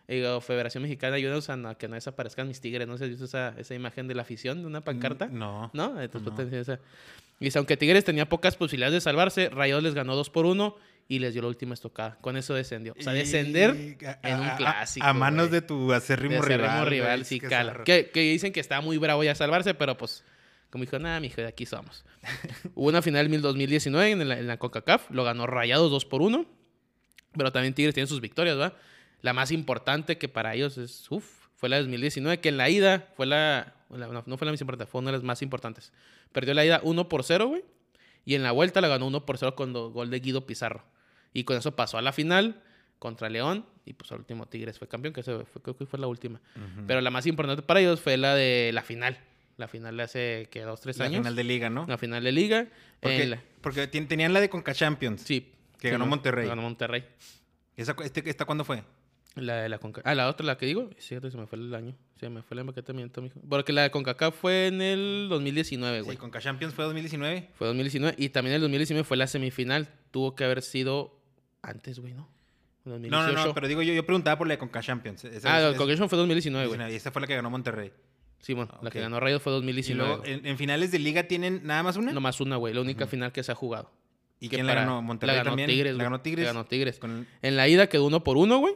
eh, 0.09 0.27
o 0.27 0.41
Federación 0.41 0.83
Mexicana 0.83 1.17
ayudan 1.17 1.65
a 1.65 1.75
que 1.77 1.89
no 1.89 1.95
desaparezcan 1.95 2.49
mis 2.49 2.61
Tigres. 2.61 2.87
No 2.87 2.99
sé 2.99 3.17
si 3.17 3.23
esa, 3.25 3.55
esa 3.57 3.75
imagen 3.75 4.09
de 4.09 4.15
la 4.15 4.23
afición 4.23 4.61
de 4.61 4.67
una 4.67 4.83
pancarta. 4.83 5.27
Mm, 5.29 5.39
No. 5.39 5.71
¿No? 5.73 6.01
Entonces, 6.03 6.29
No. 6.31 6.35
pues, 6.37 6.51
decía 6.51 6.75
esa. 6.75 6.81
Y 7.41 7.47
dice, 7.47 7.59
aunque 7.59 7.77
Tigres 7.77 8.05
tenía 8.05 8.29
pocas 8.29 8.57
posibilidades 8.57 8.93
de 8.95 9.01
salvarse, 9.01 9.49
Rayados 9.49 9.83
les 9.85 9.95
ganó 9.95 10.15
2 10.17 10.29
por 10.29 10.45
1 10.45 10.77
y 11.09 11.19
les 11.19 11.33
dio 11.35 11.43
la 11.43 11.49
última 11.49 11.75
estocada. 11.75 12.17
Con 12.21 12.37
eso 12.37 12.55
descendió. 12.55 12.95
O 12.99 13.03
sea, 13.03 13.13
descender 13.13 13.75
Y- 13.75 13.97
en 14.27 14.41
un 14.41 14.47
a- 14.47 14.57
clásico, 14.57 15.07
A, 15.07 15.13
manos 15.13 15.49
güey. 15.49 15.61
de 15.61 15.67
tu 15.67 15.93
acérrimo 15.93 16.35
de 16.35 16.39
acérrimo 16.41 16.69
rival. 16.69 16.87
rival, 16.89 17.17
güey, 17.19 17.25
sí, 17.25 17.41
que 17.41 17.49
cala. 17.49 17.85
Que, 17.85 18.11
que 18.11 18.21
dicen 18.21 18.53
que 18.53 18.61
estaba 18.61 18.81
muy 18.81 18.97
bravo 18.99 19.23
ya 19.25 19.33
a 19.33 19.35
salvarse, 19.35 19.75
pero 19.75 19.97
pues, 19.99 20.25
como 20.71 20.85
dijo, 20.85 20.99
nada, 20.99 21.21
mijo, 21.21 21.41
de 21.41 21.47
aquí 21.49 21.67
somos. 21.67 22.05
Hubo 22.75 22.89
una 22.89 23.03
final 23.03 23.27
en 23.27 23.35
el 23.35 23.43
2019 23.43 24.11
en 24.13 24.29
la, 24.29 24.39
en 24.39 24.47
la 24.47 24.59
CONCACAF, 24.59 25.11
lo 25.11 25.23
ganó 25.25 25.47
Rayados 25.47 25.91
2 25.91 26.05
por 26.07 26.23
1, 26.23 26.47
pero 27.37 27.53
también 27.53 27.75
Tigres 27.75 27.95
tiene 27.95 28.07
sus 28.07 28.21
victorias, 28.21 28.57
¿verdad? 28.57 28.75
La 29.21 29.33
más 29.33 29.51
importante 29.53 30.19
que 30.19 30.29
para 30.29 30.55
ellos 30.55 30.79
es, 30.79 31.11
uff, 31.11 31.25
fue 31.57 31.69
la 31.69 31.77
de 31.77 31.83
2019, 31.83 32.41
que 32.41 32.49
en 32.49 32.57
la 32.57 32.71
ida 32.71 33.09
fue 33.17 33.27
la, 33.27 33.75
la- 33.91 34.07
no, 34.09 34.25
no 34.27 34.37
fue 34.39 34.47
la 34.47 34.53
más 34.53 34.61
importante, 34.61 34.91
fue 34.91 35.01
una 35.01 35.11
de 35.11 35.19
las 35.19 35.25
más 35.25 35.43
importantes. 35.43 35.93
Perdió 36.33 36.55
la 36.55 36.65
ida 36.65 36.81
1 36.83 37.09
por 37.09 37.23
0, 37.23 37.49
güey, 37.49 37.65
y 38.25 38.35
en 38.35 38.43
la 38.43 38.53
vuelta 38.53 38.81
la 38.81 38.89
ganó 38.89 39.07
1 39.07 39.27
por 39.27 39.37
0 39.39 39.55
con 39.55 39.73
gol 39.73 40.11
de 40.11 40.21
Guido 40.21 40.47
Pizarro. 40.47 40.85
Y 41.33 41.45
con 41.45 41.57
eso 41.57 41.75
pasó 41.77 41.99
a 41.99 42.03
la 42.03 42.13
final 42.13 42.63
contra 42.99 43.29
León, 43.29 43.67
y 43.85 43.95
pues 43.95 44.13
al 44.13 44.19
último 44.19 44.47
Tigres 44.47 44.79
fue 44.79 44.87
campeón, 44.89 45.13
que 45.13 45.21
ese 45.23 45.45
fue, 45.45 45.61
creo 45.63 45.77
que 45.77 45.87
fue 45.87 45.99
la 45.99 46.07
última. 46.07 46.41
Pero 46.87 47.01
la 47.01 47.11
más 47.11 47.27
importante 47.27 47.63
para 47.63 47.81
ellos 47.81 48.01
fue 48.01 48.17
la 48.17 48.35
de 48.35 48.71
la 48.73 48.83
final. 48.83 49.19
La 49.59 49.69
final 49.69 49.97
de 49.97 50.03
hace, 50.05 50.49
que 50.51 50.63
dos, 50.63 50.81
tres 50.81 50.99
La 50.99 51.05
años. 51.07 51.19
final 51.21 51.37
de 51.37 51.45
liga, 51.45 51.69
¿no? 51.69 51.85
La 51.87 51.99
final 51.99 52.23
de 52.25 52.33
liga. 52.33 52.69
Porque, 53.01 53.27
la- 53.27 53.43
porque 53.61 53.87
tenían 53.87 54.33
la 54.33 54.41
de 54.41 54.49
Conca 54.49 54.73
Champions. 54.75 55.23
sí. 55.23 55.53
Que 55.79 55.89
sí, 55.89 55.93
ganó. 55.93 56.07
Monterrey. 56.07 56.47
Ganó 56.47 56.63
Monterrey. 56.63 57.05
¿Esa, 57.77 57.97
este, 58.05 58.29
¿Esta 58.31 58.45
cuándo 58.45 58.65
fue? 58.65 58.85
La 59.35 59.57
de 59.63 59.69
la 59.69 59.79
Conca... 59.79 60.01
Ah, 60.05 60.15
la 60.15 60.29
otra, 60.29 60.47
la 60.47 60.57
que 60.59 60.67
digo. 60.67 60.91
Sí, 60.99 61.17
se 61.21 61.37
me 61.37 61.47
fue 61.47 61.59
el 61.59 61.75
año. 61.75 61.97
Se 62.21 62.29
me 62.29 62.43
fue 62.43 62.55
el 62.55 62.61
empaquetamiento, 62.61 63.21
mijo. 63.21 63.41
Porque 63.49 63.73
la 63.73 63.83
de 63.83 63.91
CONCACAF 63.91 64.37
fue 64.37 64.69
en 64.69 64.81
el 64.81 65.27
2019, 65.29 65.99
Sí, 65.99 66.05
güey. 66.05 66.17
Conca 66.19 66.39
Champions 66.41 66.73
fue 66.75 66.85
2019. 66.85 67.49
Fue 67.55 67.67
2019. 67.67 68.15
Y 68.19 68.29
también 68.29 68.55
el 68.55 68.61
2019 68.61 69.05
fue 69.05 69.17
la 69.17 69.27
semifinal. 69.27 69.89
Tuvo 70.13 70.35
que 70.37 70.45
haber 70.45 70.63
sido 70.63 71.19
antes, 71.63 71.99
güey, 71.99 72.13
¿no? 72.15 72.29
No, 72.85 72.93
2018. 72.93 73.33
no, 73.33 73.47
no, 73.47 73.55
pero 73.55 73.69
digo 73.69 73.83
yo, 73.83 73.95
yo 73.95 74.05
preguntaba 74.05 74.37
por 74.37 74.47
la 74.49 74.55
de 74.55 74.59
Conca 74.59 74.81
Champions. 74.83 75.25
Esa, 75.25 75.55
Ah, 75.57 75.61
la 75.61 75.77
Conca 75.77 76.09
fue 76.09 76.19
2019, 76.19 76.67
güey. 76.67 76.79
19, 76.79 76.93
y 76.93 76.97
esa 76.97 77.11
fue 77.13 77.21
la 77.23 77.29
que 77.29 77.37
ganó 77.37 77.49
Monterrey. 77.49 77.93
Sí, 78.41 78.55
bueno, 78.55 78.77
la 78.83 78.91
que 78.91 79.01
ganó 79.01 79.21
Rayos 79.21 79.41
fue 79.41 79.53
Y 79.53 79.57
2019. 79.57 80.05
luego, 80.05 80.23
güey. 80.23 80.33
en, 80.33 80.47
en 80.47 80.59
finales 80.59 80.91
de 80.91 80.99
liga 80.99 81.23
tienen 81.29 81.61
nada 81.63 81.85
más 81.85 81.97
una. 81.97 82.13
Nomás 82.13 82.41
una, 82.41 82.57
güey. 82.57 82.75
La 82.75 82.81
única 82.81 83.07
final 83.07 83.31
que 83.31 83.43
se 83.45 83.53
ha 83.53 83.55
jugado. 83.55 83.93
¿Y 84.41 84.49
que 84.49 84.57
quién 84.57 84.67
la 84.67 84.75
ganó? 84.75 85.01
Monterrey 85.01 85.37
la 85.37 85.45
ganó 85.45 85.51
también. 85.51 85.71
Tigres, 85.71 85.95
la 85.95 86.03
ganó 86.03 86.21
Tigres. 86.21 86.45
La 86.45 86.53
ganó 86.53 86.67
Tigres. 86.67 86.99
En 87.43 87.57
la 87.57 87.69
ida 87.69 87.87
quedó 87.87 88.05
uno 88.07 88.25
por 88.25 88.37
uno, 88.37 88.59
güey. 88.59 88.75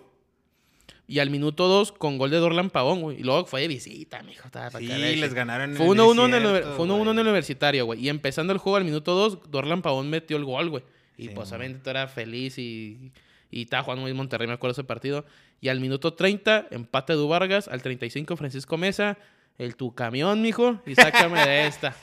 Y 1.09 1.18
al 1.18 1.30
minuto 1.30 1.66
dos 1.66 1.91
con 1.91 2.18
gol 2.18 2.30
de 2.30 2.37
Dorlan 2.37 2.70
Pavón, 2.70 3.01
güey. 3.01 3.18
Y 3.20 3.24
luego 3.24 3.45
fue 3.47 3.62
de 3.62 3.68
visita, 3.68 4.22
mijo. 4.22 4.47
estaba 4.47 4.70
Sí, 4.78 4.87
les 4.87 5.34
ganaron. 5.34 5.70
en 5.70 5.76
Fue 5.76 5.87
el 5.87 5.93
1-1 6.01 6.26
en, 6.26 6.34
el, 6.34 6.62
fue 6.76 6.87
1-1 6.87 7.11
en 7.11 7.18
el 7.18 7.26
universitario, 7.26 7.87
güey. 7.87 8.01
Y 8.05 8.09
empezando 8.09 8.53
el 8.53 8.61
juego 8.61 8.76
al 8.76 8.84
minuto 8.84 9.14
2, 9.16 9.51
Dorlan 9.51 9.82
Pavón 9.82 10.09
metió 10.11 10.37
el 10.37 10.45
gol, 10.45 10.70
güey. 10.70 10.84
Y 11.17 11.29
Sí, 11.29 11.33
pues 11.35 11.51
obviamente 11.51 11.81
tú 11.83 11.91
eras 11.91 12.12
feliz 12.12 12.59
y, 12.59 13.12
y 13.51 13.62
estaba 13.62 13.83
jugando 13.83 14.03
muy 14.03 14.12
Monterrey, 14.12 14.47
me 14.47 14.55
acuerdo 14.55 14.73
ese 14.73 14.85
partido. 14.85 15.25
Y 15.61 15.69
al 15.69 15.81
minuto 15.81 16.14
30, 16.14 16.69
empate 16.71 17.14
de 17.14 17.19
Du 17.19 17.29
Vargas. 17.29 17.69
Al 17.69 17.83
35, 17.83 18.37
Francisco 18.37 18.77
Mesa. 18.77 19.17
El 19.59 19.75
tu 19.77 19.95
camión, 19.95 20.43
mijo. 20.43 20.83
Y 20.85 20.95
sácame 20.95 21.41
de 21.47 21.67
esta. 21.67 21.97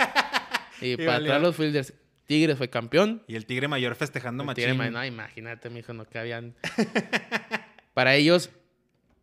Y, 0.81 0.97
para 1.05 1.17
atrás 1.17 1.41
los 1.41 1.55
fielders. 1.55 1.93
Tigres 2.25 2.57
fue 2.57 2.69
campeón. 2.69 3.21
Y 3.27 3.35
el 3.35 3.45
Tigre 3.45 3.67
Mayor 3.67 3.95
festejando 3.95 4.43
machín. 4.43 4.71
Tigre, 4.71 4.89
no, 4.89 5.05
imagínate, 5.05 5.69
mijo, 5.69 5.93
no 5.93 6.05
que 6.05 6.17
habían. 6.17 6.55
para 7.93 8.15
ellos, 8.15 8.49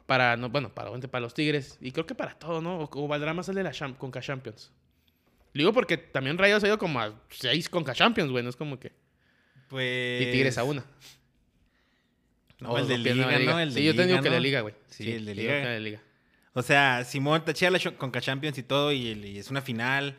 para, 0.07 0.37
no, 0.37 0.49
bueno, 0.51 0.73
para, 0.75 0.91
para 0.99 1.21
los 1.23 1.35
Tigres, 1.35 1.79
y 1.81 1.93
creo 1.93 2.07
que 2.07 2.15
para 2.15 2.35
todo, 2.39 2.61
¿no? 2.61 2.79
O, 2.79 2.91
o 2.93 3.09
valdrá 3.09 3.35
más 3.35 3.49
el 3.49 3.55
de 3.57 3.63
la 3.63 3.71
Cham- 3.73 3.97
Conca 3.97 4.21
Champions. 4.21 4.71
Digo 5.55 5.73
porque 5.73 5.97
también 5.97 6.39
Rayos 6.39 6.63
ha 6.63 6.69
ido 6.69 6.79
como 6.79 7.01
a 7.01 7.13
seis 7.31 7.69
Conca 7.69 7.95
Champions, 7.95 8.31
güey, 8.31 8.45
no 8.45 8.51
es 8.51 8.57
como 8.57 8.79
que. 8.79 8.93
Pues... 9.71 10.23
Y 10.23 10.33
Tigres 10.33 10.59
a 10.59 10.65
una. 10.65 10.85
No, 12.59 12.77
el 12.77 12.87
de 12.89 12.99
no 12.99 13.05
Liga, 13.05 13.39
la 13.39 13.53
¿no? 13.53 13.61
El 13.61 13.73
de 13.73 13.81
sí, 13.81 13.87
yo 13.87 13.95
te 13.95 14.03
digo 14.05 14.19
Liga, 14.19 14.23
que 14.23 14.29
¿no? 14.29 14.35
de 14.35 14.41
Liga, 14.41 14.61
güey. 14.61 14.75
Sí, 14.89 15.11
el 15.11 15.25
de 15.25 15.35
Liga. 15.35 15.55
de 15.55 15.81
Liga. 15.81 16.03
O 16.53 16.63
sea, 16.63 17.05
Simón 17.05 17.45
chida 17.55 17.71
la 17.71 17.79
Conca 17.97 18.21
Champions 18.21 18.59
y 18.59 18.63
todo, 18.65 18.93
y, 18.93 19.39
es 19.39 19.51
una 19.51 19.63
final. 19.63 20.17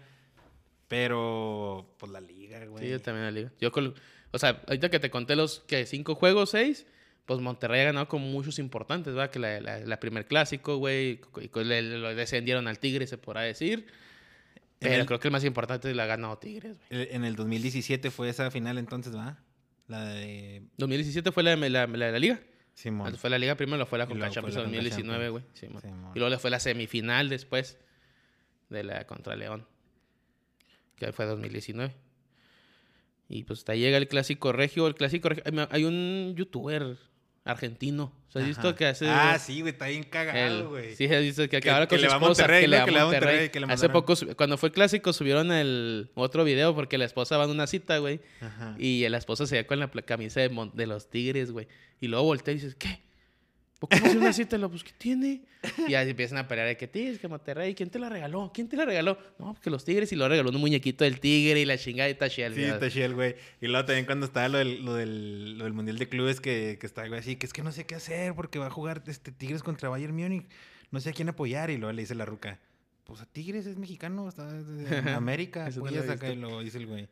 Pero, 0.87 1.93
pues 1.99 2.11
la 2.11 2.19
liga, 2.19 2.65
güey. 2.65 2.83
Sí, 2.83 2.89
yo 2.89 3.01
también 3.01 3.25
de 3.27 3.31
Liga. 3.31 3.51
Yo 3.61 3.71
con- 3.71 3.93
o 4.31 4.39
sea, 4.39 4.61
ahorita 4.67 4.89
que 4.89 4.99
te 4.99 5.09
conté 5.09 5.35
los 5.35 5.59
que 5.61 5.85
cinco 5.85 6.15
juegos, 6.15 6.49
seis, 6.49 6.85
pues 7.25 7.39
Monterrey 7.39 7.81
ha 7.81 7.85
ganado 7.85 8.07
con 8.07 8.21
muchos 8.21 8.59
importantes, 8.59 9.13
¿verdad? 9.13 9.29
Que 9.29 9.39
la, 9.39 9.61
la, 9.61 9.79
la 9.79 9.99
primer 9.99 10.25
clásico, 10.25 10.77
güey, 10.77 11.21
y 11.39 11.63
le, 11.63 11.81
lo 11.81 12.15
descendieron 12.15 12.67
al 12.67 12.79
Tigre, 12.79 13.07
se 13.07 13.17
podrá 13.17 13.41
decir. 13.41 13.85
Pero 14.89 14.95
el- 15.01 15.05
creo 15.05 15.19
que 15.19 15.27
el 15.27 15.31
más 15.31 15.43
importante 15.45 15.93
la 15.95 16.03
ha 16.03 16.07
ganado 16.07 16.37
Tigres, 16.37 16.77
güey. 16.89 17.07
En 17.11 17.23
el 17.23 17.35
2017 17.35 18.11
fue 18.11 18.29
esa 18.29 18.49
final 18.51 18.77
entonces, 18.77 19.15
¿va? 19.15 19.37
La 19.87 20.05
de 20.05 20.63
2017 20.77 21.31
fue 21.31 21.43
la, 21.43 21.55
de 21.55 21.69
la, 21.69 21.87
la 21.87 22.11
la 22.11 22.19
Liga. 22.19 22.39
Simón. 22.73 23.15
Fue 23.17 23.29
la 23.29 23.37
Liga 23.37 23.55
primero, 23.55 23.85
fue 23.85 23.99
la 23.99 24.07
Conca 24.07 24.29
Champions 24.29 24.55
la 24.55 24.61
en 24.63 24.67
Conca 24.69 24.77
2019, 24.83 25.29
güey. 25.29 25.43
Man. 25.43 25.53
Simón. 25.81 26.11
y 26.15 26.19
luego 26.19 26.29
le 26.29 26.39
fue 26.39 26.49
la 26.49 26.59
semifinal 26.59 27.29
después 27.29 27.77
de 28.69 28.83
la 28.83 29.05
contra 29.05 29.35
León. 29.35 29.67
Que 30.95 31.11
fue 31.11 31.25
2019. 31.25 31.93
Y 33.29 33.43
pues 33.43 33.59
hasta 33.59 33.75
llega 33.75 33.97
el 33.97 34.07
clásico 34.07 34.51
regio. 34.51 34.87
El 34.87 34.95
clásico 34.95 35.29
regio. 35.29 35.43
Hay 35.69 35.83
un 35.83 36.33
youtuber 36.35 36.97
argentino. 37.43 38.13
¿Has 38.29 38.37
Ajá. 38.37 38.45
visto 38.47 38.75
que 38.75 38.85
hace. 38.85 39.09
Ah, 39.09 39.37
sí, 39.39 39.59
güey, 39.59 39.73
está 39.73 39.87
bien 39.87 40.03
cagado, 40.03 40.69
güey. 40.69 40.95
sí, 40.95 41.03
has 41.05 41.21
visto 41.21 41.41
que 41.43 41.49
Que- 41.49 41.57
acababa 41.57 41.85
que 41.87 41.95
con 41.95 42.01
le 42.01 42.07
su 42.09 42.13
esposa. 42.13 42.27
Monterrey, 42.43 42.61
que 42.61 42.67
le 42.69 42.77
va 42.79 42.85
Que 42.85 42.97
a 42.97 43.03
Monterrey. 43.03 43.49
Que 43.49 43.59
le 43.59 43.65
Hace 43.73 43.89
poco, 43.89 44.13
cuando 44.37 44.57
fue 44.57 44.69
el 44.69 44.73
clásico, 44.73 45.11
subieron 45.11 45.51
el 45.51 46.09
otro 46.15 46.43
video 46.45 46.73
porque 46.73 46.97
la 46.97 47.05
esposa 47.05 47.35
va 47.37 47.43
a 47.43 47.47
una 47.47 47.67
cita, 47.67 47.97
güey. 47.97 48.21
Ajá. 48.39 48.75
Y 48.79 49.07
la 49.09 49.17
esposa 49.17 49.45
se 49.47 49.57
ve 49.57 49.65
con 49.65 49.79
la 49.79 49.89
camisa 49.89 50.39
de, 50.39 50.69
de 50.73 50.87
los 50.87 51.09
Tigres, 51.09 51.51
güey. 51.51 51.67
Y 51.99 52.07
luego 52.07 52.23
voltea 52.25 52.53
y 52.53 52.55
dices, 52.55 52.75
¿qué? 52.75 53.01
¿Por 53.81 53.89
qué 53.89 53.99
no 53.99 54.05
hace 54.05 54.17
una 54.19 54.31
cita? 54.31 54.69
Pues, 54.69 54.83
¿qué 54.83 54.91
tiene? 54.95 55.41
Y 55.87 55.95
así 55.95 56.11
empiezan 56.11 56.37
a 56.37 56.47
pelear 56.47 56.67
de 56.67 56.77
que 56.77 56.87
Tigres, 56.87 57.17
que 57.17 57.27
Monterrey. 57.27 57.73
¿Quién 57.73 57.89
te 57.89 57.97
la 57.97 58.09
regaló? 58.09 58.51
¿Quién 58.53 58.69
te 58.69 58.77
la 58.77 58.85
regaló? 58.85 59.17
No, 59.39 59.55
porque 59.55 59.71
los 59.71 59.83
Tigres. 59.83 60.11
Y 60.11 60.15
lo 60.15 60.29
regaló 60.29 60.51
un 60.51 60.57
muñequito 60.57 61.03
del 61.03 61.19
Tigre 61.19 61.61
y 61.61 61.65
la 61.65 61.79
chingada 61.79 62.07
y 62.07 62.13
Tachiel. 62.13 62.53
Sí, 62.53 62.89
chido, 62.91 63.15
güey. 63.15 63.35
Y 63.59 63.65
luego 63.65 63.83
también 63.87 64.05
cuando 64.05 64.27
estaba 64.27 64.49
lo 64.49 64.59
del, 64.59 64.85
lo 64.85 64.93
del, 64.93 65.57
lo 65.57 65.63
del 65.63 65.73
Mundial 65.73 65.97
de 65.97 66.07
Clubes, 66.07 66.39
que, 66.39 66.77
que 66.79 66.85
está, 66.85 67.07
güey, 67.07 67.21
así, 67.21 67.37
que 67.37 67.47
es 67.47 67.53
que 67.53 67.63
no 67.63 67.71
sé 67.71 67.87
qué 67.87 67.95
hacer 67.95 68.35
porque 68.35 68.59
va 68.59 68.67
a 68.67 68.69
jugar 68.69 69.01
este 69.07 69.31
Tigres 69.31 69.63
contra 69.63 69.89
Bayern 69.89 70.15
Múnich. 70.15 70.45
No 70.91 70.99
sé 70.99 71.09
a 71.09 71.13
quién 71.13 71.29
apoyar. 71.29 71.71
Y 71.71 71.77
luego 71.77 71.91
le 71.91 72.03
dice 72.03 72.13
la 72.13 72.25
ruca, 72.25 72.59
pues 73.03 73.19
a 73.19 73.25
Tigres 73.25 73.65
es 73.65 73.79
mexicano, 73.79 74.29
está 74.29 74.47
en 74.47 75.07
América, 75.07 75.67
no 75.71 75.85
apoyas 75.87 76.05
he 76.05 76.11
acá. 76.11 76.31
Y 76.31 76.35
lo 76.35 76.61
dice 76.61 76.77
el 76.77 76.85
güey. 76.85 77.09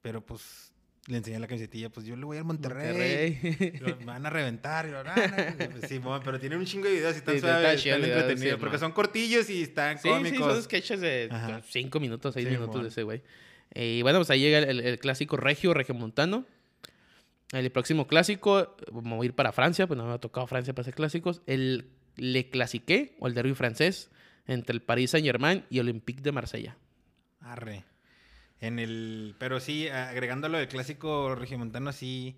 Pero 0.00 0.24
pues 0.24 0.72
le 1.08 1.18
enseñé 1.18 1.38
la 1.38 1.46
camisetilla, 1.46 1.88
pues 1.88 2.04
yo 2.04 2.16
le 2.16 2.24
voy 2.24 2.36
al 2.36 2.44
Monterrey. 2.44 3.38
Monterrey. 3.42 3.78
Lo 3.80 3.96
van 4.06 4.26
a 4.26 4.30
reventar. 4.30 4.86
Y 4.86 4.90
lo, 4.90 5.04
"No, 5.04 5.14
no". 5.14 5.70
Pues, 5.70 5.88
sí, 5.88 6.00
pero 6.24 6.40
tienen 6.40 6.58
un 6.58 6.64
chingo 6.64 6.86
de 6.86 6.94
videos 6.94 7.14
y 7.14 7.18
están 7.18 7.34
Sí, 7.34 7.36
está 7.38 7.60
suaves, 7.60 7.82
chido 7.82 7.94
están 7.96 8.10
entretenidos. 8.10 8.54
sí, 8.54 8.60
porque 8.60 8.78
son 8.78 8.92
cortillos 8.92 9.48
y 9.50 9.62
están 9.62 9.98
Sí, 9.98 10.08
cómicos. 10.08 10.38
sí, 10.38 10.42
son 10.42 10.62
sketches 10.62 11.00
de. 11.00 11.60
5 11.68 12.00
minutos, 12.00 12.34
6 12.34 12.46
Sí, 12.48 12.52
minutos 12.54 12.82
de 12.82 12.88
ese 12.88 13.02
güey. 13.04 13.22
Y 13.74 14.02
bueno, 14.02 14.18
pues 14.18 14.30
ahí 14.30 14.40
llega 14.40 14.58
el, 14.58 14.80
el 14.80 14.98
clásico 14.98 15.36
regio, 15.36 15.74
regiomontano. 15.74 16.44
El 17.52 17.70
próximo 17.70 18.08
clásico, 18.08 18.76
vamos 18.90 19.22
a 19.22 19.24
ir 19.24 19.32
para 19.32 19.52
Francia, 19.52 19.86
pues 19.86 19.96
no 19.96 20.06
me 20.06 20.12
ha 20.14 20.18
tocado 20.18 20.46
Francia 20.48 20.74
para 20.74 20.82
hacer 20.82 20.94
clásicos. 20.94 21.42
El 21.46 21.90
Le 22.16 22.48
Classique, 22.50 23.14
o 23.20 23.28
el 23.28 23.34
derby 23.34 23.54
francés, 23.54 24.10
entre 24.48 24.74
el 24.74 24.82
Paris 24.82 25.10
Saint-Germain 25.10 25.64
y 25.70 25.78
Olympique 25.78 26.22
de 26.22 26.32
Marsella. 26.32 26.76
Arre. 27.40 27.84
En 28.60 28.78
el. 28.78 29.34
Pero 29.38 29.60
sí, 29.60 29.88
agregando 29.88 30.48
lo 30.48 30.58
del 30.58 30.68
clásico 30.68 31.34
regiomontano, 31.34 31.92
sí. 31.92 32.36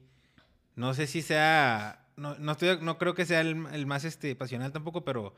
No 0.76 0.94
sé 0.94 1.06
si 1.06 1.22
sea. 1.22 2.04
No, 2.16 2.34
no, 2.38 2.52
estoy, 2.52 2.78
no 2.80 2.98
creo 2.98 3.14
que 3.14 3.24
sea 3.26 3.40
el, 3.40 3.66
el 3.72 3.86
más 3.86 4.04
este, 4.04 4.34
pasional 4.34 4.72
tampoco, 4.72 5.04
pero 5.04 5.34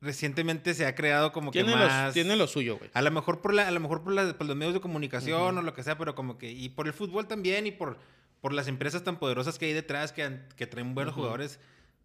recientemente 0.00 0.74
se 0.74 0.86
ha 0.86 0.94
creado 0.94 1.32
como 1.32 1.50
que 1.50 1.62
más. 1.64 2.04
los, 2.06 2.14
tiene 2.14 2.36
lo 2.36 2.46
suyo, 2.46 2.76
güey. 2.78 2.90
A 2.94 3.02
lo 3.02 3.10
mejor 3.10 3.40
por 3.40 3.54
la, 3.54 3.66
a 3.68 3.70
lo 3.70 3.80
mejor 3.80 4.02
por, 4.02 4.12
la- 4.12 4.32
por 4.36 4.46
los 4.46 4.56
medios 4.56 4.74
de 4.74 4.80
comunicación 4.80 5.58
o 5.58 5.62
lo 5.62 5.74
que 5.74 5.82
sea, 5.82 5.98
pero 5.98 6.14
como 6.14 6.38
que. 6.38 6.50
Y 6.50 6.68
por 6.70 6.86
el 6.86 6.92
fútbol 6.92 7.26
también 7.26 7.66
y 7.66 7.70
por, 7.70 7.98
por 8.40 8.52
las 8.52 8.68
empresas 8.68 9.04
tan 9.04 9.18
poderosas 9.18 9.58
que 9.58 9.66
hay 9.66 9.72
detrás 9.72 10.12
que, 10.12 10.40
que 10.56 10.66
traen 10.66 10.94
buenos 10.94 11.14
jugadores. 11.14 11.58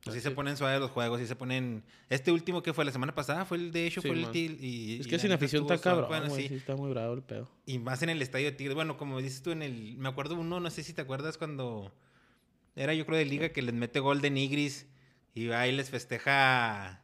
Así 0.05 0.19
se 0.19 0.31
ponen 0.31 0.57
suaves 0.57 0.80
los 0.81 0.91
juegos, 0.91 1.21
y 1.21 1.27
se 1.27 1.35
ponen... 1.35 1.84
Este 2.09 2.31
último 2.31 2.61
que 2.61 2.73
fue 2.73 2.84
la 2.84 2.91
semana 2.91 3.15
pasada 3.15 3.45
fue 3.45 3.57
el 3.57 3.71
de 3.71 3.88
hecho, 3.88 4.01
Sí, 4.01 4.07
fue 4.09 4.17
el 4.19 4.31
til 4.31 4.57
y... 4.61 4.99
Es 4.99 5.07
que 5.07 5.17
sin 5.17 5.31
afición 5.31 5.63
está 5.63 5.77
cabrón, 5.80 6.09
Bueno, 6.09 6.30
sí. 6.35 6.47
Sí, 6.49 6.55
está 6.55 6.75
muy 6.75 6.89
bravo 6.89 7.13
el 7.13 7.21
pedo. 7.23 7.49
Y 7.65 7.80
más 7.80 8.01
en 8.03 8.09
el 8.09 8.21
estadio 8.21 8.47
de 8.47 8.51
Tigres. 8.51 8.75
Bueno, 8.75 8.97
como 8.97 9.21
dices 9.21 9.41
tú 9.41 9.51
en 9.51 9.61
el... 9.61 9.95
Me 9.97 10.09
acuerdo 10.09 10.35
uno, 10.35 10.59
no 10.59 10.69
sé 10.69 10.84
si 10.84 10.91
te 10.93 11.01
acuerdas 11.01 11.38
cuando... 11.38 11.93
Era 12.75 12.93
yo 12.93 13.05
creo 13.05 13.17
de 13.17 13.25
liga 13.25 13.49
que 13.49 13.61
les 13.61 13.73
mete 13.73 13.99
gol 13.99 14.19
de 14.19 14.30
Nigris 14.31 14.88
y 15.35 15.47
va 15.47 15.67
y 15.67 15.71
les 15.71 15.89
festeja 15.89 17.01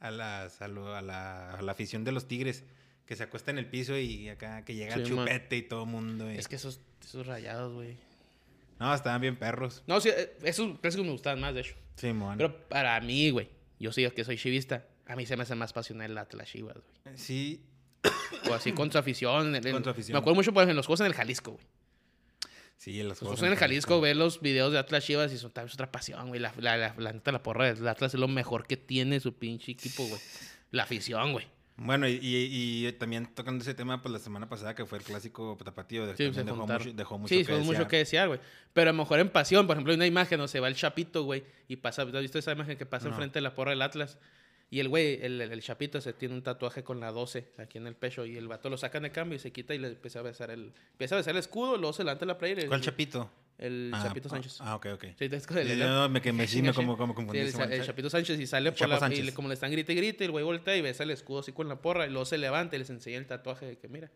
a, 0.00 0.10
las, 0.10 0.60
a, 0.60 0.68
lo- 0.68 0.94
a 0.94 1.00
la, 1.00 1.52
a 1.52 1.62
la 1.62 1.72
afición 1.72 2.04
de 2.04 2.12
los 2.12 2.28
Tigres. 2.28 2.64
Que 3.06 3.16
se 3.16 3.22
acuesta 3.24 3.50
en 3.50 3.58
el 3.58 3.66
piso 3.66 3.96
y 3.98 4.28
acá 4.28 4.64
que 4.64 4.74
llega 4.74 4.94
el 4.94 5.06
Sí, 5.06 5.12
man. 5.12 5.26
chupete 5.26 5.56
y 5.56 5.62
todo 5.62 5.84
el 5.84 5.88
mundo. 5.90 6.30
y- 6.30 6.36
Es 6.36 6.48
que 6.48 6.56
esos, 6.56 6.80
esos 7.02 7.26
rayados, 7.26 7.72
güey. 7.72 7.96
No, 8.82 8.92
estaban 8.94 9.20
bien 9.20 9.36
perros. 9.36 9.82
No, 9.86 10.00
sí, 10.00 10.08
eh, 10.08 10.36
esos 10.42 10.78
clásicos 10.80 11.06
me 11.06 11.12
gustaban 11.12 11.40
más, 11.40 11.54
de 11.54 11.60
hecho. 11.60 11.74
Sí, 11.94 12.12
mon. 12.12 12.36
Pero 12.36 12.68
para 12.68 13.00
mí, 13.00 13.30
güey, 13.30 13.48
yo 13.78 13.92
sí 13.92 14.08
que 14.10 14.24
soy 14.24 14.36
chivista, 14.36 14.86
a 15.06 15.14
mí 15.14 15.24
se 15.24 15.36
me 15.36 15.44
hace 15.44 15.54
más 15.54 15.72
pasional 15.72 16.10
el 16.10 16.18
Atlas 16.18 16.48
Chivas, 16.48 16.74
güey. 17.04 17.16
Sí, 17.16 17.64
O 18.50 18.54
así 18.54 18.72
con 18.72 18.90
su 18.90 18.98
afición. 18.98 19.54
en- 19.54 19.62
Con 19.72 19.84
su 19.84 19.90
afición. 19.90 20.14
Me 20.14 20.18
acuerdo 20.18 20.34
mucho 20.34 20.52
pues, 20.52 20.68
en 20.68 20.74
los 20.74 20.86
juegos 20.86 21.00
en 21.00 21.06
el 21.06 21.14
Jalisco, 21.14 21.52
güey. 21.52 21.64
sí, 22.76 22.98
en 23.00 23.08
los 23.08 23.20
Los 23.22 23.28
juegos 23.28 23.42
en 23.44 23.52
el 23.52 23.56
Jalisco, 23.56 24.00
ver 24.00 24.16
los 24.16 24.40
videos 24.40 24.72
de 24.72 24.78
Atlas 24.78 25.04
Chivas 25.04 25.32
y 25.32 25.38
son 25.38 25.52
es 25.64 25.74
otra 25.74 25.92
pasión, 25.92 26.26
güey. 26.28 26.40
La, 26.40 26.52
la, 26.58 26.76
la, 26.76 26.94
la 26.98 27.12
neta, 27.12 27.30
la 27.30 27.42
porra 27.44 27.72
del 27.72 27.86
Atlas 27.86 28.14
es 28.14 28.18
lo 28.20 28.26
mejor 28.26 28.66
que 28.66 28.76
tiene 28.76 29.20
su 29.20 29.34
pinche 29.38 29.70
equipo, 29.72 30.04
güey. 30.04 30.20
La 30.72 30.82
afición, 30.82 31.32
güey. 31.32 31.46
Bueno, 31.76 32.06
y, 32.06 32.12
y- 32.22 32.86
y 32.86 32.92
también 32.92 33.26
tocando 33.34 33.62
ese 33.62 33.74
tema, 33.74 34.02
pues 34.02 34.12
la 34.12 34.18
semana 34.18 34.48
pasada 34.48 34.74
que 34.74 34.84
fue 34.84 34.98
el 34.98 35.04
clásico 35.04 35.56
tapatío, 35.64 36.06
Sí, 36.16 36.24
dejó, 36.30 36.66
mucho, 36.66 36.92
dejó 36.92 37.18
mucho 37.18 37.34
sí, 37.34 37.40
que 37.40 37.44
fue 37.46 37.58
mucho 37.58 37.70
desear. 37.72 37.88
que 37.88 37.96
desear, 37.96 38.28
güey. 38.28 38.40
Pero 38.72 38.90
a 38.90 38.92
lo 38.92 38.98
mejor 38.98 39.20
en 39.20 39.30
pasión, 39.30 39.66
por 39.66 39.76
ejemplo, 39.76 39.92
hay 39.92 39.96
una 39.96 40.06
imagen 40.06 40.38
donde 40.38 40.50
se 40.52 40.60
va 40.60 40.68
el 40.68 40.74
Chapito, 40.74 41.24
güey, 41.24 41.44
y 41.68 41.76
pasa, 41.76 42.02
¿has 42.02 42.12
visto 42.12 42.38
esa 42.38 42.52
imagen 42.52 42.76
que 42.76 42.86
pasa 42.86 43.06
No. 43.08 43.12
enfrente 43.14 43.38
de 43.38 43.42
la 43.42 43.54
porra 43.54 43.70
del 43.70 43.82
Atlas? 43.82 44.18
Y 44.70 44.80
el 44.80 44.88
güey, 44.88 45.18
el, 45.22 45.40
el, 45.40 45.52
el 45.52 45.60
Chapito, 45.62 46.00
se 46.00 46.12
tiene 46.12 46.34
un 46.34 46.42
tatuaje 46.42 46.82
con 46.84 47.00
la 47.00 47.10
12 47.10 47.48
aquí 47.58 47.76
en 47.78 47.86
el 47.86 47.94
pecho 47.94 48.24
y 48.26 48.36
el 48.36 48.48
vato 48.48 48.70
lo 48.70 48.76
sacan 48.78 49.02
de 49.02 49.10
cambio 49.10 49.36
y 49.36 49.38
se 49.38 49.50
quita 49.52 49.74
y 49.74 49.78
le 49.78 49.88
empieza 49.88 50.20
a 50.20 50.22
besar 50.22 50.50
el, 50.50 50.72
empieza 50.92 51.14
a 51.14 51.18
besar 51.18 51.32
el 51.34 51.38
escudo, 51.40 51.76
luego 51.76 51.92
se 51.92 52.04
levanta 52.04 52.24
la 52.26 52.38
playa 52.38 52.62
y 52.64 52.68
¿Cuál 52.68 52.80
chapito? 52.80 53.30
El 53.62 53.90
Ah, 53.94 54.02
Chapito 54.02 54.28
ah, 54.28 54.30
Sánchez. 54.30 54.56
Ah, 54.60 54.76
ok, 54.76 54.86
ok. 54.94 55.04
Sí, 55.18 55.24
es 55.30 55.46
el- 55.50 55.70
el- 55.70 55.78
no, 55.78 56.08
me, 56.08 56.20
que 56.20 56.32
me, 56.32 56.46
sí, 56.48 56.62
me 56.62 56.72
Chinga, 56.72 56.72
como, 56.96 56.96
como 57.14 57.32
Sí, 57.32 57.38
el, 57.38 57.46
el 57.72 57.84
Chapito 57.84 58.10
Sánchez 58.10 58.38
y 58.40 58.46
sale 58.46 58.72
por 58.72 58.88
la, 58.88 59.14
y 59.14 59.22
le- 59.22 59.32
como 59.34 59.48
le 59.48 59.54
están 59.54 59.70
grite 59.70 59.92
y 59.92 59.96
grite, 59.96 60.24
el 60.24 60.30
güey 60.30 60.44
voltea 60.44 60.76
y 60.76 60.82
besa 60.82 61.02
el 61.04 61.10
escudo 61.10 61.40
así 61.40 61.52
con 61.52 61.68
la 61.68 61.76
porra 61.80 62.06
y 62.06 62.10
luego 62.10 62.24
se 62.24 62.38
levanta 62.38 62.76
y 62.76 62.80
les 62.80 62.90
enseña 62.90 63.18
el 63.18 63.26
tatuaje 63.26 63.66
de 63.66 63.78
que 63.78 63.88
mira. 63.88 64.10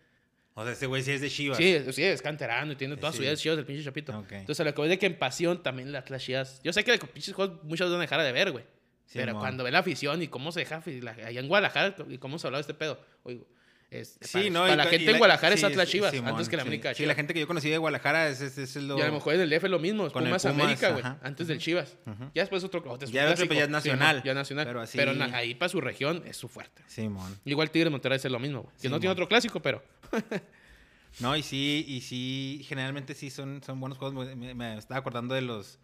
O 0.54 0.62
sea, 0.64 0.72
ese 0.72 0.86
güey 0.86 1.02
sí 1.02 1.12
es 1.12 1.20
de 1.20 1.28
Chivas. 1.30 1.58
Sí, 1.58 1.68
es- 1.68 1.94
sí, 1.94 2.02
es 2.02 2.22
canterano 2.22 2.72
y 2.72 2.76
tiene 2.76 2.96
toda 2.96 3.12
su 3.12 3.18
Sí. 3.18 3.22
vida 3.22 3.30
de 3.32 3.36
chivas 3.36 3.56
del 3.56 3.66
pinche 3.66 3.84
Chapito. 3.84 4.12
Entonces, 4.30 4.60
a 4.60 4.64
lo 4.64 4.74
que 4.74 4.80
voy 4.80 4.88
de 4.88 4.98
que 4.98 5.06
en 5.06 5.18
pasión 5.18 5.62
también 5.62 5.92
las 5.92 6.04
Chivas. 6.22 6.60
Yo 6.64 6.72
sé 6.72 6.82
que 6.82 6.98
con 6.98 7.08
pinches 7.10 7.34
juegos 7.34 7.62
muchos 7.64 7.90
van 7.90 7.98
a 7.98 8.02
dejar 8.02 8.22
de 8.22 8.32
ver, 8.32 8.52
güey. 8.52 8.64
Sí, 9.04 9.18
pero 9.18 9.38
cuando 9.38 9.62
ve 9.62 9.70
la 9.70 9.78
afición 9.80 10.20
y 10.22 10.28
cómo 10.28 10.50
se 10.50 10.60
deja 10.60 10.82
la- 11.02 11.12
allá 11.12 11.38
en 11.40 11.46
Guadalajara 11.46 11.94
y 12.08 12.18
cómo 12.18 12.38
se 12.40 12.46
hablaba 12.48 12.60
este 12.60 12.74
pedo. 12.74 12.98
Oye, 13.22 13.44
es, 13.90 14.18
Sí, 14.20 14.32
para, 14.32 14.50
no. 14.50 14.60
para 14.60 14.72
y 14.72 14.76
la 14.76 14.84
gente 14.86 15.06
en 15.06 15.12
la- 15.12 15.18
Guadalajara 15.18 15.54
es 15.54 15.64
Atlas 15.64 15.88
Chivas, 15.88 16.10
Simón, 16.10 16.30
antes 16.30 16.48
que 16.48 16.56
la. 16.56 16.62
América 16.62 16.90
Sí, 16.90 16.96
Chivas. 16.98 17.08
la 17.08 17.14
gente 17.14 17.34
que 17.34 17.40
yo 17.40 17.46
conocí 17.46 17.70
de 17.70 17.78
Guadalajara 17.78 18.28
es, 18.28 18.40
es, 18.40 18.58
es 18.58 18.76
lo... 18.76 18.98
Y 18.98 19.02
a 19.02 19.06
lo 19.06 19.12
mejor 19.12 19.34
en 19.34 19.40
el 19.42 19.50
DF 19.50 19.64
lo 19.68 19.78
mismo, 19.78 20.06
es 20.08 20.12
Con 20.12 20.24
Pumas, 20.24 20.42
Pumas, 20.42 20.60
América, 20.60 20.90
güey, 20.90 21.04
antes 21.22 21.46
del 21.46 21.58
Chivas. 21.58 21.96
Ya 22.34 22.42
después 22.42 22.64
otro, 22.64 22.80
otro 22.86 23.08
Ya 23.08 23.30
otro, 23.30 23.46
pues, 23.46 23.58
ya 23.58 23.64
es 23.64 23.70
nacional. 23.70 24.22
ya 24.24 24.34
nacional. 24.34 24.66
Pero 24.66 24.84
Pero, 24.92 25.10
así- 25.12 25.18
na- 25.18 25.36
ahí 25.36 25.54
para 25.54 25.68
su 25.68 25.80
región 25.80 26.22
es 26.26 26.36
su 26.36 26.48
fuerte. 26.48 26.82
Simón. 26.88 27.38
Igual 27.44 27.70
Tigre 27.70 27.90
Monterrey 27.90 28.16
es 28.16 28.24
lo 28.24 28.38
mismo, 28.40 28.62
güey. 28.62 28.74
Que 28.82 28.88
no 28.88 28.98
tiene 28.98 29.12
otro 29.12 29.28
clásico, 29.28 29.60
pero 29.62 29.82
No, 31.20 31.34
y 31.36 31.42
sí, 31.42 31.84
y 31.88 32.02
sí, 32.02 32.64
generalmente 32.68 33.14
sí 33.14 33.30
son, 33.30 33.62
son 33.64 33.80
buenos 33.80 33.96
juegos. 33.98 34.36
Me, 34.36 34.54
me 34.54 34.76
estaba 34.76 35.00
acordando 35.00 35.34
de 35.34 35.40
los 35.40 35.78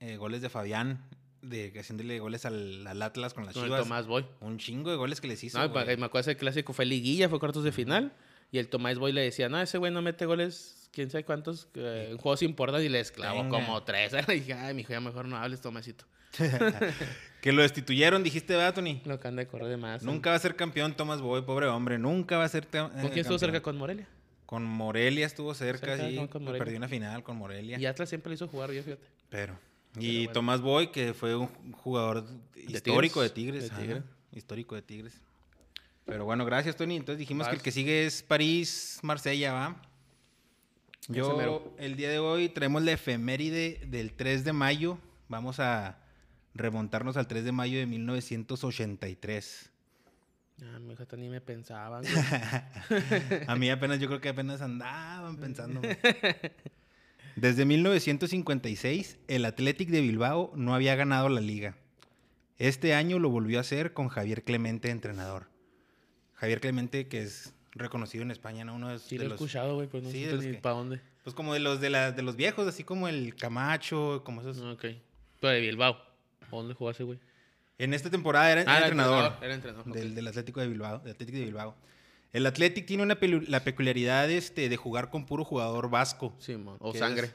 eh, 0.00 0.16
goles 0.16 0.40
de 0.40 0.48
Fabián, 0.48 1.04
de 1.42 1.72
que 1.72 1.80
haciéndole 1.80 2.18
goles 2.18 2.44
al, 2.46 2.86
al 2.86 3.00
Atlas 3.02 3.34
con 3.34 3.44
las 3.46 3.54
con 3.54 3.64
el 3.64 3.68
Chivas. 3.68 3.82
Tomás 3.82 4.06
Boy. 4.06 4.26
Un 4.40 4.58
chingo 4.58 4.90
de 4.90 4.96
goles 4.96 5.20
que 5.20 5.28
les 5.28 5.42
hizo. 5.44 5.58
No, 5.58 5.68
me 5.72 5.80
acuerdo 5.80 6.18
ese 6.20 6.36
clásico 6.36 6.72
fue 6.72 6.84
liguilla, 6.84 7.28
fue 7.28 7.38
cuartos 7.38 7.64
de 7.64 7.72
final. 7.72 8.12
Y 8.50 8.58
el 8.58 8.68
Tomás 8.68 8.98
Boy 8.98 9.12
le 9.12 9.20
decía, 9.20 9.48
no, 9.48 9.60
ese 9.60 9.78
güey 9.78 9.92
no 9.92 10.00
mete 10.00 10.24
goles, 10.24 10.88
quién 10.92 11.10
sabe 11.10 11.24
cuántos, 11.24 11.68
eh, 11.74 12.16
juegos 12.18 12.42
importantes. 12.42 12.86
Y 12.86 12.88
le 12.88 13.00
esclavó 13.00 13.42
Venga. 13.42 13.58
como 13.58 13.82
tres. 13.82 14.12
Dije, 14.28 14.54
ay, 14.54 14.74
mijo, 14.74 14.92
ya 14.92 15.00
mejor 15.00 15.26
no 15.26 15.36
hables, 15.36 15.60
Tomasito. 15.60 16.04
que 17.40 17.52
lo 17.52 17.62
destituyeron, 17.62 18.22
dijiste, 18.22 18.54
¿verdad, 18.54 18.74
Tony? 18.74 19.00
Lo 19.04 19.18
que 19.20 19.28
anda 19.28 19.40
de 19.40 19.48
correr 19.48 19.68
de 19.68 19.76
más. 19.76 20.02
Nunca 20.02 20.30
va 20.30 20.36
a 20.36 20.38
ser 20.38 20.56
campeón 20.56 20.94
Tomás 20.96 21.20
Boy, 21.20 21.42
pobre 21.42 21.66
hombre. 21.66 21.98
Nunca 21.98 22.38
va 22.38 22.44
a 22.44 22.48
ser. 22.48 22.66
te- 22.66 22.78
¿Con 22.78 22.90
eh, 22.98 23.10
quién 23.12 23.20
estuvo 23.20 23.38
cerca? 23.38 23.60
¿Con 23.60 23.76
Morelia? 23.76 24.08
Con 24.46 24.64
Morelia 24.64 25.26
estuvo 25.26 25.52
cerca, 25.52 25.98
Cerca, 25.98 26.08
sí. 26.08 26.18
Perdió 26.58 26.78
una 26.78 26.88
final 26.88 27.22
con 27.22 27.36
Morelia. 27.36 27.78
Y 27.78 27.84
Atlas 27.84 28.08
siempre 28.08 28.30
le 28.30 28.36
hizo 28.36 28.48
jugar 28.48 28.70
bien, 28.70 28.82
fíjate. 28.82 29.06
Pero. 29.28 29.58
Y 29.96 30.18
bueno. 30.18 30.32
Tomás 30.32 30.60
Boy, 30.60 30.90
que 30.90 31.14
fue 31.14 31.36
un 31.36 31.72
jugador 31.72 32.24
histórico 32.54 33.22
de 33.22 33.30
Tigres. 33.30 33.64
De 33.64 33.70
ajá, 33.70 33.80
Tigre. 33.80 34.02
Histórico 34.32 34.74
de 34.74 34.82
Tigres. 34.82 35.20
Pero 36.04 36.24
bueno, 36.24 36.44
gracias, 36.44 36.76
Tony. 36.76 36.96
Entonces 36.96 37.18
dijimos 37.18 37.48
que 37.48 37.56
el 37.56 37.62
que 37.62 37.70
sigue 37.70 38.06
es 38.06 38.22
París, 38.22 38.98
Marsella, 39.02 39.52
¿va? 39.52 39.82
Yo, 41.08 41.74
el 41.78 41.96
día 41.96 42.10
de 42.10 42.18
hoy, 42.18 42.48
traemos 42.50 42.82
la 42.82 42.92
efeméride 42.92 43.80
del 43.86 44.12
3 44.12 44.44
de 44.44 44.52
mayo. 44.52 44.98
Vamos 45.28 45.58
a 45.58 45.98
remontarnos 46.54 47.16
al 47.16 47.26
3 47.26 47.44
de 47.44 47.52
mayo 47.52 47.78
de 47.78 47.86
1983. 47.86 49.70
Ah, 50.62 50.78
mi 50.80 50.94
hija, 50.94 51.06
ni 51.16 51.28
me 51.28 51.40
pensaban. 51.40 52.04
A 53.46 53.56
mí 53.56 53.70
apenas, 53.70 54.00
yo 54.00 54.08
creo 54.08 54.20
que 54.20 54.28
apenas 54.28 54.60
andaban 54.60 55.36
pensando. 55.36 55.80
Desde 57.40 57.64
1956, 57.64 59.18
el 59.28 59.44
Athletic 59.44 59.88
de 59.90 60.00
Bilbao 60.00 60.52
no 60.56 60.74
había 60.74 60.94
ganado 60.96 61.28
la 61.28 61.40
liga. 61.40 61.76
Este 62.58 62.94
año 62.94 63.18
lo 63.18 63.30
volvió 63.30 63.58
a 63.58 63.60
hacer 63.60 63.92
con 63.92 64.08
Javier 64.08 64.42
Clemente, 64.42 64.90
entrenador. 64.90 65.46
Javier 66.34 66.60
Clemente, 66.60 67.06
que 67.08 67.22
es 67.22 67.54
reconocido 67.72 68.22
en 68.22 68.30
España, 68.32 68.64
¿no? 68.64 68.74
Uno 68.74 68.88
de, 68.88 68.98
Sí, 68.98 69.16
de 69.16 69.24
lo 69.24 69.26
he 69.26 69.28
los, 69.30 69.40
escuchado, 69.40 69.76
güey, 69.76 69.88
pero 69.88 70.02
no 70.02 70.10
Sí, 70.10 70.24
sé 70.24 70.34
ni 70.36 70.52
que- 70.52 70.54
para 70.54 70.74
dónde. 70.74 71.00
pues 71.22 71.34
como 71.34 71.54
de 71.54 71.60
los 71.60 71.80
de, 71.80 71.90
la- 71.90 72.10
de 72.12 72.22
los 72.22 72.34
viejos, 72.36 72.66
así 72.66 72.82
como 72.82 73.06
el 73.08 73.34
Camacho, 73.36 74.22
como 74.24 74.40
esos. 74.40 74.58
Ok. 74.58 74.86
Pero 75.40 75.52
de 75.52 75.60
Bilbao. 75.60 75.94
¿A 76.40 76.50
¿Dónde 76.50 76.74
jugó 76.74 76.90
ese, 76.90 77.04
güey? 77.04 77.18
En 77.78 77.94
esta 77.94 78.10
temporada 78.10 78.50
era, 78.50 78.60
Ah, 78.62 78.78
era 78.78 78.86
entrenador. 78.88 79.14
entrenador, 79.32 79.44
era 79.44 79.54
entrenador. 79.54 79.92
Del, 79.92 80.14
del 80.16 80.26
Atlético 80.26 80.60
de 80.60 80.66
Bilbao. 80.68 80.98
Del 80.98 81.12
Atlético 81.12 81.38
de 81.38 81.44
Bilbao. 81.44 81.76
El 82.32 82.44
Athletic 82.46 82.86
tiene 82.86 83.02
una 83.02 83.18
la 83.48 83.64
peculiaridad 83.64 84.30
este, 84.30 84.68
de 84.68 84.76
jugar 84.76 85.10
con 85.10 85.24
puro 85.26 85.44
jugador 85.44 85.88
vasco. 85.90 86.34
Sí. 86.38 86.56
O 86.78 86.94
sangre. 86.94 87.30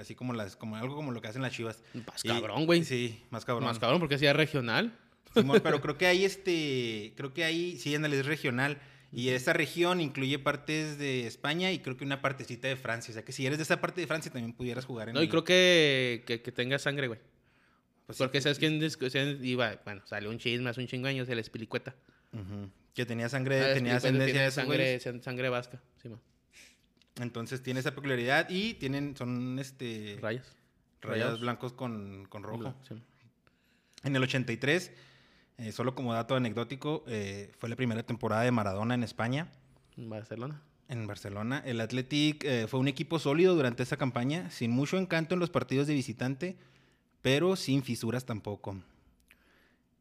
así 0.00 0.14
como 0.14 0.32
las, 0.32 0.56
como 0.56 0.76
algo 0.76 0.94
como 0.94 1.10
lo 1.12 1.20
que 1.20 1.28
hacen 1.28 1.42
las 1.42 1.52
chivas. 1.52 1.82
Más 2.06 2.22
cabrón, 2.22 2.66
güey. 2.66 2.84
Sí, 2.84 3.22
más 3.30 3.44
cabrón. 3.44 3.64
Más 3.64 3.78
cabrón 3.78 3.98
porque 4.00 4.14
hacía 4.16 4.32
regional. 4.32 4.96
Simón, 5.34 5.60
pero 5.62 5.80
creo 5.80 5.96
que 5.96 6.06
hay 6.06 6.24
este, 6.24 7.12
creo 7.16 7.32
que 7.32 7.44
ahí, 7.44 7.76
sí, 7.78 7.94
es 7.94 8.26
regional. 8.26 8.78
Y 9.12 9.30
esa 9.30 9.52
región 9.52 10.00
incluye 10.00 10.38
partes 10.38 10.96
de 10.98 11.26
España 11.26 11.72
y 11.72 11.80
creo 11.80 11.96
que 11.96 12.04
una 12.04 12.20
partecita 12.22 12.68
de 12.68 12.76
Francia. 12.76 13.10
O 13.10 13.14
sea 13.14 13.24
que 13.24 13.32
si 13.32 13.44
eres 13.44 13.58
de 13.58 13.64
esa 13.64 13.80
parte 13.80 14.00
de 14.00 14.06
Francia 14.06 14.30
también 14.32 14.52
pudieras 14.52 14.84
jugar 14.84 15.08
en 15.08 15.14
No, 15.14 15.20
y 15.20 15.24
el- 15.24 15.30
creo 15.30 15.42
que, 15.44 16.22
que, 16.26 16.42
que 16.42 16.52
tenga 16.52 16.78
sangre, 16.78 17.08
güey. 17.08 17.18
pues 18.06 18.18
sí, 18.18 18.22
Porque 18.22 18.38
que- 18.38 18.42
sabes 18.42 18.60
dis- 18.60 18.96
quién 18.96 19.44
iba, 19.44 19.80
bueno, 19.84 20.02
salió 20.06 20.30
un 20.30 20.38
chisme 20.38 20.70
hace 20.70 20.80
un 20.80 20.86
chingo 20.86 21.08
años, 21.08 21.28
el 21.28 21.40
Espilicueta. 21.40 21.94
Ujú. 22.32 22.70
Que 22.94 23.06
tenía 23.06 23.28
sangre, 23.28 23.56
Ah, 23.70 23.74
tenía 23.74 23.96
Espilicueta 23.96 23.96
ascendencia 23.96 24.42
de 24.42 24.50
sangre, 24.50 25.22
sangre 25.22 25.48
vasca. 25.48 25.80
Sí. 26.02 26.08
Entonces 27.20 27.62
tiene 27.62 27.80
esa 27.80 27.94
peculiaridad 27.94 28.48
y 28.48 28.74
tienen, 28.74 29.16
son 29.16 29.58
este 29.58 30.18
Rayas. 30.20 30.56
rayas 31.02 31.40
blancos 31.40 31.72
con, 31.72 32.26
con 32.28 32.42
rojo. 32.42 32.74
Sí. 32.88 32.94
En 34.02 34.16
el 34.16 34.22
83, 34.22 34.92
eh, 35.58 35.72
solo 35.72 35.94
como 35.94 36.14
dato 36.14 36.34
anecdótico, 36.34 37.04
eh, 37.06 37.52
fue 37.58 37.68
la 37.68 37.76
primera 37.76 38.02
temporada 38.02 38.42
de 38.42 38.50
Maradona 38.50 38.94
en 38.94 39.02
España, 39.02 39.48
En 39.96 40.08
Barcelona. 40.08 40.62
en 40.88 41.06
Barcelona. 41.06 41.62
El 41.66 41.80
Athletic 41.80 42.42
eh, 42.44 42.66
fue 42.66 42.80
un 42.80 42.88
equipo 42.88 43.18
sólido 43.18 43.54
durante 43.54 43.82
esa 43.82 43.96
campaña, 43.98 44.50
sin 44.50 44.70
mucho 44.70 44.96
encanto 44.98 45.34
en 45.34 45.40
los 45.40 45.50
partidos 45.50 45.86
de 45.86 45.94
visitante, 45.94 46.56
pero 47.20 47.56
sin 47.56 47.82
fisuras 47.82 48.24
tampoco. 48.24 48.82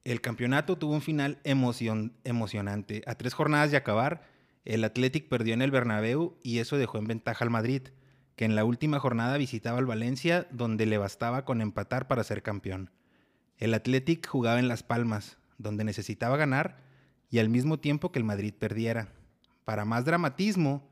El 0.03 0.21
campeonato 0.21 0.77
tuvo 0.77 0.93
un 0.93 1.01
final 1.01 1.39
emocion- 1.43 2.13
emocionante. 2.23 3.03
A 3.05 3.15
tres 3.15 3.33
jornadas 3.33 3.71
de 3.71 3.77
acabar, 3.77 4.23
el 4.65 4.83
Athletic 4.83 5.27
perdió 5.27 5.53
en 5.53 5.61
el 5.61 5.71
Bernabéu 5.71 6.37
y 6.43 6.59
eso 6.59 6.77
dejó 6.77 6.97
en 6.97 7.05
ventaja 7.05 7.43
al 7.43 7.51
Madrid, 7.51 7.89
que 8.35 8.45
en 8.45 8.55
la 8.55 8.63
última 8.63 8.99
jornada 8.99 9.37
visitaba 9.37 9.77
al 9.77 9.85
Valencia, 9.85 10.47
donde 10.51 10.85
le 10.85 10.97
bastaba 10.97 11.43
con 11.43 11.61
empatar 11.61 12.07
para 12.07 12.23
ser 12.23 12.41
campeón. 12.41 12.91
El 13.57 13.73
Athletic 13.73 14.25
jugaba 14.27 14.59
en 14.59 14.69
Las 14.69 14.83
Palmas, 14.83 15.37
donde 15.57 15.83
necesitaba 15.83 16.37
ganar 16.37 16.77
y 17.29 17.39
al 17.39 17.49
mismo 17.49 17.79
tiempo 17.79 18.11
que 18.11 18.19
el 18.19 18.25
Madrid 18.25 18.53
perdiera. 18.57 19.09
Para 19.65 19.83
más 19.83 20.05
dramatismo, 20.05 20.89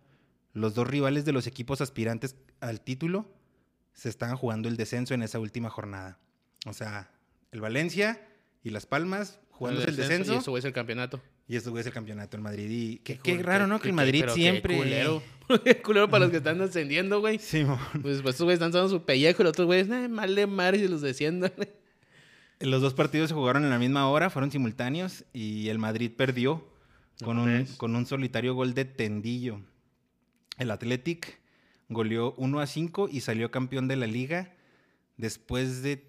los 0.53 0.75
dos 0.75 0.87
rivales 0.87 1.23
de 1.23 1.31
los 1.31 1.47
equipos 1.47 1.79
aspirantes 1.79 2.35
al 2.59 2.81
título 2.81 3.31
se 3.93 4.09
estaban 4.09 4.35
jugando 4.35 4.67
el 4.67 4.75
descenso 4.75 5.13
en 5.13 5.23
esa 5.23 5.39
última 5.39 5.69
jornada. 5.69 6.19
O 6.65 6.73
sea, 6.73 7.09
el 7.51 7.61
Valencia 7.61 8.26
y 8.63 8.69
Las 8.69 8.85
Palmas 8.85 9.39
jugándose 9.51 9.89
el 9.89 9.95
descenso, 9.95 10.33
Y 10.33 10.37
eso 10.37 10.57
es 10.57 10.65
el 10.65 10.73
campeonato. 10.73 11.21
y 11.47 11.55
esto 11.55 11.77
es 11.77 11.85
el 11.85 11.93
campeonato 11.93 12.37
en 12.37 12.43
Madrid. 12.43 12.69
Y 12.69 12.97
qué, 12.99 13.17
Qué 13.17 13.41
raro, 13.41 13.67
¿no? 13.67 13.79
Que 13.79 13.89
el 13.89 13.93
Madrid 13.93 14.25
qué 14.25 14.31
siempre... 14.31 14.77
culero. 14.77 15.23
Qué 15.63 15.81
culero 15.81 16.09
para 16.09 16.25
los 16.25 16.31
que 16.31 16.37
están 16.37 16.61
ascendiendo, 16.61 17.21
güey. 17.21 17.39
Simón. 17.39 17.79
Pues, 18.01 18.21
pues 18.21 18.35
estos 18.35 18.43
güeyes 18.43 18.55
están 18.57 18.71
dando 18.71 18.89
su 18.89 19.05
pellejo 19.05 19.41
y 19.41 19.45
los 19.45 19.51
otros 19.51 19.65
güeyes, 19.65 19.87
mal 20.09 20.35
de 20.35 20.45
mar 20.45 20.75
y 20.75 20.79
se 20.79 20.89
los 20.89 21.01
desciendan. 21.01 21.53
Los 22.59 22.81
dos 22.81 22.95
partidos 22.95 23.29
se 23.29 23.35
jugaron 23.35 23.63
en 23.63 23.69
la 23.69 23.77
misma 23.77 24.09
hora, 24.09 24.31
fueron 24.31 24.49
simultáneos 24.51 25.25
y 25.31 25.69
el 25.69 25.77
Madrid 25.77 26.11
perdió 26.17 26.67
con, 27.23 27.37
un, 27.37 27.65
con 27.77 27.95
un 27.95 28.07
solitario 28.07 28.55
gol 28.55 28.73
de 28.73 28.83
Tendillo. 28.83 29.61
El 30.57 30.71
Athletic 30.71 31.39
goleó 31.87 32.33
1 32.37 32.59
a 32.59 32.65
5 32.65 33.09
y 33.11 33.21
salió 33.21 33.51
campeón 33.51 33.87
de 33.87 33.95
la 33.95 34.07
liga 34.07 34.55
después 35.17 35.83
de... 35.83 36.03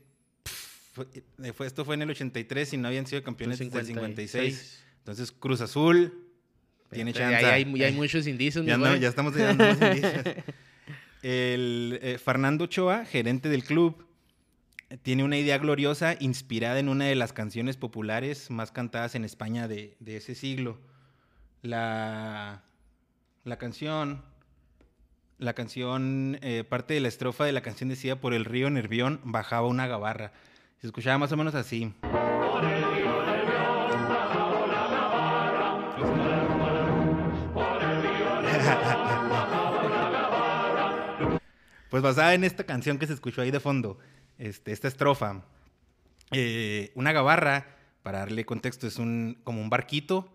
fue, 1.54 1.66
esto 1.66 1.84
fue 1.84 1.94
en 1.94 2.02
el 2.02 2.10
83 2.10 2.72
y 2.72 2.76
no 2.76 2.88
habían 2.88 3.06
sido 3.06 3.22
campeones 3.22 3.58
desde 3.58 3.78
el 3.78 3.86
56. 3.86 4.84
Entonces 4.98 5.32
Cruz 5.32 5.60
Azul 5.60 6.26
tiene 6.90 7.12
chance. 7.12 7.40
Ya 7.40 7.54
hay, 7.54 7.64
hay, 7.82 7.92
muchos 7.92 8.26
indicios. 8.26 8.64
Ya, 8.66 8.76
no, 8.76 8.94
ya 8.96 9.08
estamos 9.08 9.34
llegando 9.34 9.64
los 9.64 9.80
indicios. 9.82 10.24
El, 11.22 11.98
eh, 12.02 12.18
Fernando 12.18 12.64
Ochoa, 12.64 13.04
gerente 13.04 13.48
del 13.48 13.64
club, 13.64 14.06
tiene 15.02 15.24
una 15.24 15.36
idea 15.36 15.58
gloriosa 15.58 16.16
inspirada 16.20 16.78
en 16.78 16.88
una 16.88 17.06
de 17.06 17.14
las 17.14 17.32
canciones 17.32 17.76
populares 17.76 18.50
más 18.50 18.72
cantadas 18.72 19.14
en 19.14 19.24
España 19.24 19.68
de, 19.68 19.96
de 20.00 20.16
ese 20.16 20.34
siglo. 20.34 20.78
La, 21.62 22.62
la 23.44 23.58
canción 23.58 24.22
la 25.38 25.54
canción, 25.54 26.38
eh, 26.42 26.64
parte 26.68 26.94
de 26.94 27.00
la 27.00 27.08
estrofa 27.08 27.44
de 27.44 27.52
la 27.52 27.62
canción 27.62 27.88
decía, 27.88 28.20
por 28.20 28.34
el 28.34 28.44
río 28.44 28.68
Nervión 28.70 29.20
bajaba 29.24 29.68
una 29.68 29.86
gabarra. 29.86 30.32
Se 30.80 30.86
escuchaba 30.86 31.18
más 31.18 31.32
o 31.32 31.36
menos 31.36 31.56
así. 31.56 31.92
pues 41.90 42.02
basada 42.02 42.34
en 42.34 42.44
esta 42.44 42.64
canción 42.64 42.98
que 42.98 43.08
se 43.08 43.14
escuchó 43.14 43.42
ahí 43.42 43.50
de 43.50 43.58
fondo, 43.58 43.98
este, 44.38 44.70
esta 44.70 44.86
estrofa, 44.86 45.42
eh, 46.30 46.92
una 46.94 47.10
gabarra 47.10 47.66
para 48.04 48.20
darle 48.20 48.46
contexto, 48.46 48.86
es 48.86 48.98
un 48.98 49.40
como 49.42 49.60
un 49.60 49.70
barquito 49.70 50.28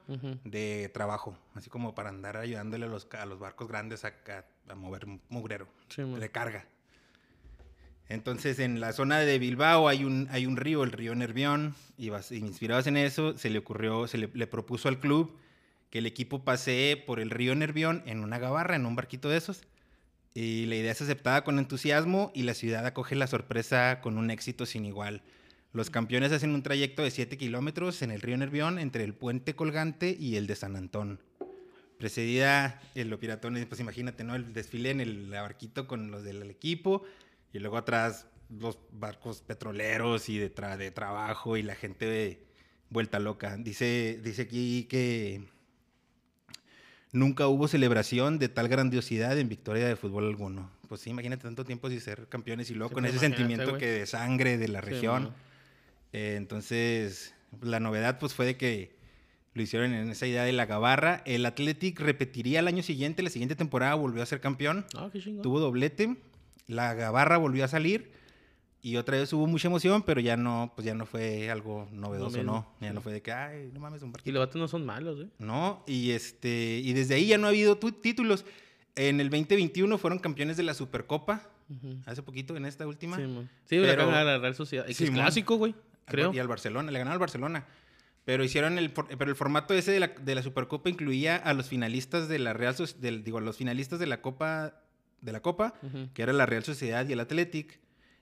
de 0.44 0.92
trabajo, 0.94 1.38
así 1.56 1.70
como 1.70 1.96
para 1.96 2.10
andar 2.10 2.36
ayudándole 2.36 2.86
a 2.86 2.90
los, 2.90 3.08
a 3.14 3.26
los 3.26 3.40
barcos 3.40 3.70
grandes 3.70 4.04
a, 4.04 4.12
a, 4.70 4.76
mover 4.76 5.08
mugrero 5.30 5.70
de 5.96 6.30
carga. 6.30 6.66
Entonces, 8.10 8.60
en 8.60 8.80
la 8.80 8.94
zona 8.94 9.20
de 9.20 9.40
Bilbao 9.40 9.88
hay 9.88 10.04
un, 10.04 10.28
hay 10.32 10.46
un 10.46 10.58
río, 10.58 10.84
el 10.84 10.92
río 10.92 11.16
Nervión, 11.16 11.76
y, 11.98 12.12
inspirados 12.32 12.88
en 12.88 12.98
eso, 12.98 13.38
se 13.38 13.50
le 13.50 13.60
ocurrió, 13.60 14.08
se 14.08 14.18
le, 14.18 14.48
propuso 14.48 14.90
al 14.90 15.00
club 15.00 15.38
que 15.90 16.00
el 16.00 16.06
equipo 16.06 16.44
pasee 16.44 16.98
por 16.98 17.20
el 17.20 17.30
río 17.30 17.56
Nervión 17.56 18.04
en 18.06 18.20
una 18.20 18.40
gabarra, 18.40 18.76
en 18.76 18.86
un 18.86 18.96
barquito 18.96 19.30
de 19.30 19.38
esos. 19.38 19.62
Y 20.34 20.66
la 20.66 20.76
idea 20.76 20.92
es 20.92 21.02
aceptada 21.02 21.44
con 21.44 21.60
entusiasmo 21.60 22.32
y 22.34 22.44
la 22.44 22.56
ciudad 22.56 22.86
acoge 22.86 23.16
la 23.16 23.28
sorpresa 23.28 24.02
con 24.02 24.18
un 24.18 24.32
éxito 24.32 24.66
sin 24.66 24.86
igual. 24.86 25.22
Los 25.72 25.90
campeones 25.90 26.32
hacen 26.32 26.54
un 26.54 26.64
trayecto 26.64 27.04
de 27.04 27.12
7 27.12 27.38
kilómetros 27.38 28.02
en 28.02 28.12
el 28.12 28.22
río 28.22 28.38
Nervión 28.38 28.80
entre 28.80 29.04
el 29.04 29.14
puente 29.14 29.56
colgante 29.56 30.16
y 30.20 30.36
el 30.36 30.48
de 30.48 30.56
San 30.56 30.76
Antón. 30.76 31.20
Precedida 32.00 32.82
el 32.96 33.10
los 33.10 33.20
piratones, 33.20 33.66
pues 33.68 33.80
imagínate, 33.80 34.24
¿no? 34.24 34.36
El 34.36 34.54
desfile 34.54 34.90
en 34.90 35.00
el 35.00 35.30
barquito 35.30 35.88
con 35.88 36.12
los 36.12 36.24
del 36.24 36.50
equipo 36.50 37.04
y 37.54 37.60
luego 37.60 37.78
atrás 37.78 38.28
los 38.50 38.78
barcos 38.92 39.42
petroleros 39.42 40.28
y 40.30 40.38
de, 40.38 40.50
de 40.50 40.92
trabajo 40.92 41.56
y 41.56 41.64
la 41.64 41.76
gente 41.76 42.06
de 42.06 42.44
vuelta 42.90 43.20
loca. 43.20 43.56
Dice, 43.58 44.20
dice 44.24 44.44
aquí 44.44 44.86
que 44.86 45.44
nunca 47.12 47.48
hubo 47.48 47.68
celebración 47.68 48.40
de 48.40 48.50
tal 48.50 48.68
grandiosidad 48.68 49.38
en 49.38 49.48
victoria 49.50 49.88
de 49.88 49.96
fútbol 49.96 50.26
alguno. 50.28 50.70
Pues 50.90 51.02
sí, 51.02 51.12
imagínate 51.12 51.44
tanto 51.44 51.64
tiempo 51.64 51.90
sin 51.90 52.02
ser 52.02 52.28
campeones 52.28 52.70
y 52.70 52.76
luego 52.76 52.94
con 52.94 53.06
ese 53.06 53.20
sentimiento 53.20 53.78
que 53.78 53.88
de 53.88 54.06
sangre 54.06 54.58
de 54.58 54.68
la 54.68 54.82
región. 54.82 55.34
Eh, 56.12 56.36
entonces, 56.38 57.34
la 57.62 57.80
novedad 57.80 58.20
pues 58.20 58.34
fue 58.34 58.46
de 58.46 58.58
que 58.58 58.96
lo 59.54 59.62
hicieron 59.62 59.94
en 59.94 60.10
esa 60.10 60.28
idea 60.28 60.44
de 60.44 60.52
la 60.52 60.66
gabarra. 60.66 61.22
El 61.26 61.46
Athletic 61.46 62.00
repetiría 62.00 62.60
el 62.60 62.68
año 62.68 62.84
siguiente, 62.84 63.24
la 63.24 63.30
siguiente 63.30 63.56
temporada 63.56 63.94
volvió 63.96 64.22
a 64.22 64.26
ser 64.26 64.42
campeón. 64.42 64.86
Ah, 64.96 65.10
qué 65.12 65.20
Tuvo 65.42 65.60
doblete. 65.60 66.16
La 66.68 66.94
gabarra 66.94 67.38
volvió 67.38 67.66
a 67.66 67.68
salir. 67.68 68.12
Y 68.86 68.98
otra 68.98 69.18
vez 69.18 69.32
hubo 69.32 69.48
mucha 69.48 69.70
emoción, 69.70 70.04
pero 70.04 70.20
ya 70.20 70.36
no, 70.36 70.74
pues 70.76 70.86
ya 70.86 70.94
no 70.94 71.06
fue 71.06 71.50
algo 71.50 71.88
novedoso, 71.94 72.44
¿no? 72.44 72.68
Ya 72.82 72.92
no 72.92 73.00
fue 73.00 73.14
de 73.14 73.22
que, 73.22 73.32
ay, 73.32 73.72
no 73.74 73.80
mames, 73.80 74.02
un 74.04 74.12
barquito. 74.12 74.30
Y 74.30 74.34
los 74.34 74.46
vatos 74.46 74.60
no 74.60 74.68
son 74.68 74.86
malos, 74.86 75.22
¿eh? 75.22 75.30
No, 75.40 75.86
y 75.88 76.12
este, 76.12 76.82
y 76.84 76.92
desde 76.92 77.16
ahí 77.16 77.28
ya 77.28 77.38
no 77.38 77.48
ha 77.48 77.52
habido 77.52 77.78
títulos. 77.78 78.44
En 78.96 79.22
el 79.22 79.30
2021 79.30 79.98
fueron 79.98 80.20
campeones 80.20 80.58
de 80.58 80.64
la 80.64 80.74
Supercopa. 80.74 81.50
Hace 82.06 82.24
poquito, 82.24 82.58
en 82.58 82.66
esta 82.66 82.86
última. 82.86 83.16
Sí, 83.16 83.24
sí 83.66 83.78
pero, 83.80 84.12
la 84.12 84.38
Real 84.38 84.54
Sociedad. 84.54 84.86
es 84.88 84.98
clásico, 84.98 85.56
güey. 85.56 85.74
Creo. 86.06 86.34
Y 86.34 86.40
al 86.40 86.50
Barcelona, 86.50 86.92
le 86.92 87.00
ganaron 87.00 87.14
al 87.14 87.20
Barcelona. 87.20 87.66
Pero 88.26 88.44
hicieron 88.44 88.78
el, 88.78 88.92
pero 88.92 89.30
el 89.30 89.36
formato 89.36 89.74
ese 89.74 89.92
de 89.92 90.00
la, 90.00 90.08
de 90.08 90.36
la 90.36 90.44
Supercopa 90.44 90.90
incluía 90.90 91.36
a 91.36 91.54
los 91.54 91.68
finalistas 91.68 92.28
de 92.28 92.40
la 92.40 92.54
Real 92.54 92.76
del, 93.00 93.24
digo, 93.24 93.38
a 93.38 93.42
los 93.42 93.58
finalistas 93.58 94.00
de 94.00 94.08
la 94.08 94.22
Copa, 94.22 94.83
de 95.24 95.32
la 95.32 95.42
Copa, 95.42 95.74
que 96.14 96.22
era 96.22 96.34
la 96.34 96.46
Real 96.46 96.64
Sociedad 96.64 97.08
y 97.08 97.14
el 97.14 97.20
Athletic, 97.20 97.80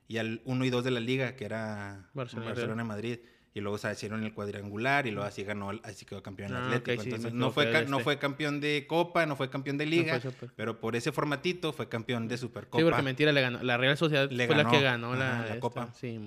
y 0.08 0.18
al 0.18 0.40
1 0.44 0.64
y 0.64 0.70
2 0.70 0.84
de 0.84 0.90
la 0.90 1.00
Liga, 1.00 1.36
que 1.36 1.44
era 1.44 2.08
Barcelona, 2.14 2.84
Madrid. 2.84 3.18
Y 3.54 3.60
luego 3.60 3.76
se 3.76 3.92
hicieron 3.92 4.24
el 4.24 4.32
cuadrangular 4.32 5.06
y 5.06 5.10
luego 5.10 5.26
así 5.26 5.44
ganó, 5.44 5.72
así 5.82 6.06
quedó 6.06 6.22
campeón 6.22 6.52
el 6.52 6.56
ah, 6.56 6.76
Atlético. 6.76 7.02
Entonces 7.02 7.34
no 7.34 7.50
fue, 7.50 7.84
no 7.86 8.00
fue 8.00 8.18
campeón 8.18 8.60
de 8.60 8.86
Copa, 8.88 9.26
no 9.26 9.36
fue 9.36 9.50
campeón 9.50 9.76
de 9.76 9.84
Liga, 9.84 10.20
pero 10.56 10.80
por 10.80 10.96
ese 10.96 11.12
formatito 11.12 11.74
fue 11.74 11.86
campeón 11.86 12.28
de 12.28 12.38
Supercopa. 12.38 12.78
Sí, 12.78 12.84
porque 12.84 13.02
mentira, 13.02 13.30
le 13.30 13.42
ganó. 13.42 13.62
La 13.62 13.76
Real 13.76 13.98
Sociedad 13.98 14.28
fue 14.28 14.56
la 14.56 14.70
que 14.70 14.80
ganó 14.80 15.14
la, 15.14 15.58
Copa. 15.60 15.92
Sí, 15.92 16.18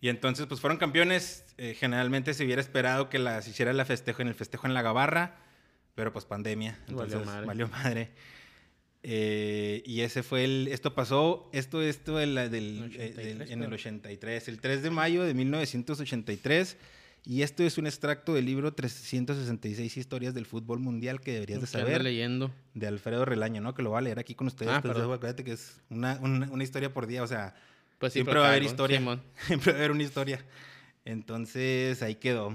y 0.00 0.10
entonces, 0.10 0.46
pues 0.46 0.60
fueron 0.60 0.76
campeones. 0.76 1.46
Eh, 1.56 1.74
generalmente 1.78 2.34
se 2.34 2.44
hubiera 2.44 2.60
esperado 2.60 3.08
que 3.08 3.18
las 3.18 3.48
hiciera 3.48 3.72
la 3.72 3.86
festejo 3.86 4.20
en 4.20 4.28
el 4.28 4.34
festejo 4.34 4.66
en 4.66 4.74
la 4.74 4.82
Gabarra, 4.82 5.36
pero 5.94 6.12
pues 6.12 6.26
pandemia. 6.26 6.78
Entonces, 6.88 7.24
valió 7.46 7.68
madre. 7.68 8.10
Eh, 9.06 9.82
y 9.84 10.00
ese 10.00 10.22
fue 10.22 10.44
el. 10.44 10.68
Esto 10.68 10.94
pasó. 10.94 11.50
Esto, 11.52 11.82
esto 11.82 12.16
del, 12.16 12.38
eh, 12.38 13.46
en 13.50 13.62
el 13.62 13.70
83, 13.70 14.48
el 14.48 14.60
3 14.62 14.82
de 14.82 14.90
mayo 14.90 15.24
de 15.24 15.34
1983. 15.34 16.78
Y 17.26 17.42
esto 17.42 17.62
es 17.62 17.76
un 17.76 17.86
extracto 17.86 18.32
del 18.32 18.46
libro 18.46 18.72
366 18.72 19.96
historias 19.98 20.32
del 20.32 20.46
fútbol 20.46 20.78
mundial 20.80 21.20
que 21.20 21.32
deberías 21.34 21.60
de 21.60 21.66
saber. 21.66 22.02
leyendo. 22.02 22.50
De 22.72 22.86
Alfredo 22.86 23.26
Relaño, 23.26 23.60
¿no? 23.60 23.74
Que 23.74 23.82
lo 23.82 23.90
va 23.90 23.98
a 23.98 24.02
leer 24.02 24.18
aquí 24.18 24.34
con 24.34 24.46
ustedes. 24.46 24.72
Ah, 24.72 24.80
pero 24.82 25.12
acuérdate 25.12 25.44
que 25.44 25.52
es 25.52 25.82
una, 25.90 26.18
una, 26.22 26.50
una 26.50 26.64
historia 26.64 26.92
por 26.92 27.06
día. 27.06 27.22
O 27.22 27.26
sea, 27.26 27.54
pues 27.98 28.14
siempre 28.14 28.38
va 28.38 28.46
a 28.46 28.50
haber 28.50 28.62
historia. 28.62 28.98
siempre 29.46 29.72
va 29.72 29.76
a 29.76 29.80
haber 29.80 29.90
una 29.90 30.02
historia. 30.02 30.42
Entonces 31.04 32.02
ahí 32.02 32.14
quedó. 32.14 32.54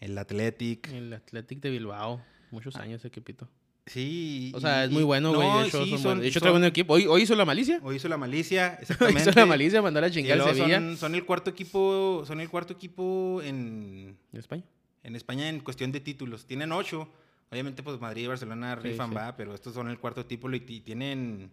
El 0.00 0.18
Athletic. 0.18 0.88
El 0.88 1.12
Athletic 1.12 1.60
de 1.60 1.70
Bilbao. 1.70 2.24
Muchos 2.50 2.74
ah. 2.74 2.82
años 2.82 3.00
ese 3.00 3.08
equipito. 3.08 3.48
Sí. 3.92 4.52
O 4.54 4.60
sea, 4.60 4.84
es 4.84 4.90
muy 4.90 5.02
bueno, 5.02 5.34
güey. 5.34 5.48
de 5.62 5.66
hecho, 5.66 5.84
sí, 5.84 5.98
son, 5.98 6.20
de 6.20 6.28
hecho 6.28 6.40
buen 6.40 6.64
equipo. 6.64 6.94
¿Hoy, 6.94 7.06
¿Hoy, 7.06 7.22
hizo 7.22 7.34
la 7.34 7.44
malicia? 7.44 7.80
Hoy 7.82 7.96
hizo 7.96 8.08
la 8.08 8.16
malicia, 8.16 8.74
exactamente. 8.80 9.22
hizo 9.22 9.32
la 9.32 9.46
malicia, 9.46 9.82
mandó 9.82 9.98
a 9.98 10.08
Sevilla. 10.08 10.96
Son, 10.96 11.14
el 11.14 11.24
cuarto 11.24 11.50
equipo, 11.50 12.22
son 12.24 12.40
el 12.40 12.48
cuarto 12.48 12.72
equipo 12.72 13.40
en... 13.42 14.16
¿En 14.32 14.38
España? 14.38 14.62
En 15.02 15.16
España 15.16 15.48
en 15.48 15.60
cuestión 15.60 15.90
de 15.90 16.00
títulos. 16.00 16.46
Tienen 16.46 16.70
ocho. 16.70 17.08
Obviamente, 17.50 17.82
pues 17.82 18.00
Madrid 18.00 18.24
y 18.24 18.26
Barcelona 18.28 18.76
rifan, 18.76 19.14
va, 19.16 19.36
pero 19.36 19.54
estos 19.54 19.74
son 19.74 19.88
el 19.88 19.98
cuarto 19.98 20.24
título 20.24 20.54
y 20.54 20.60
tienen 20.60 21.50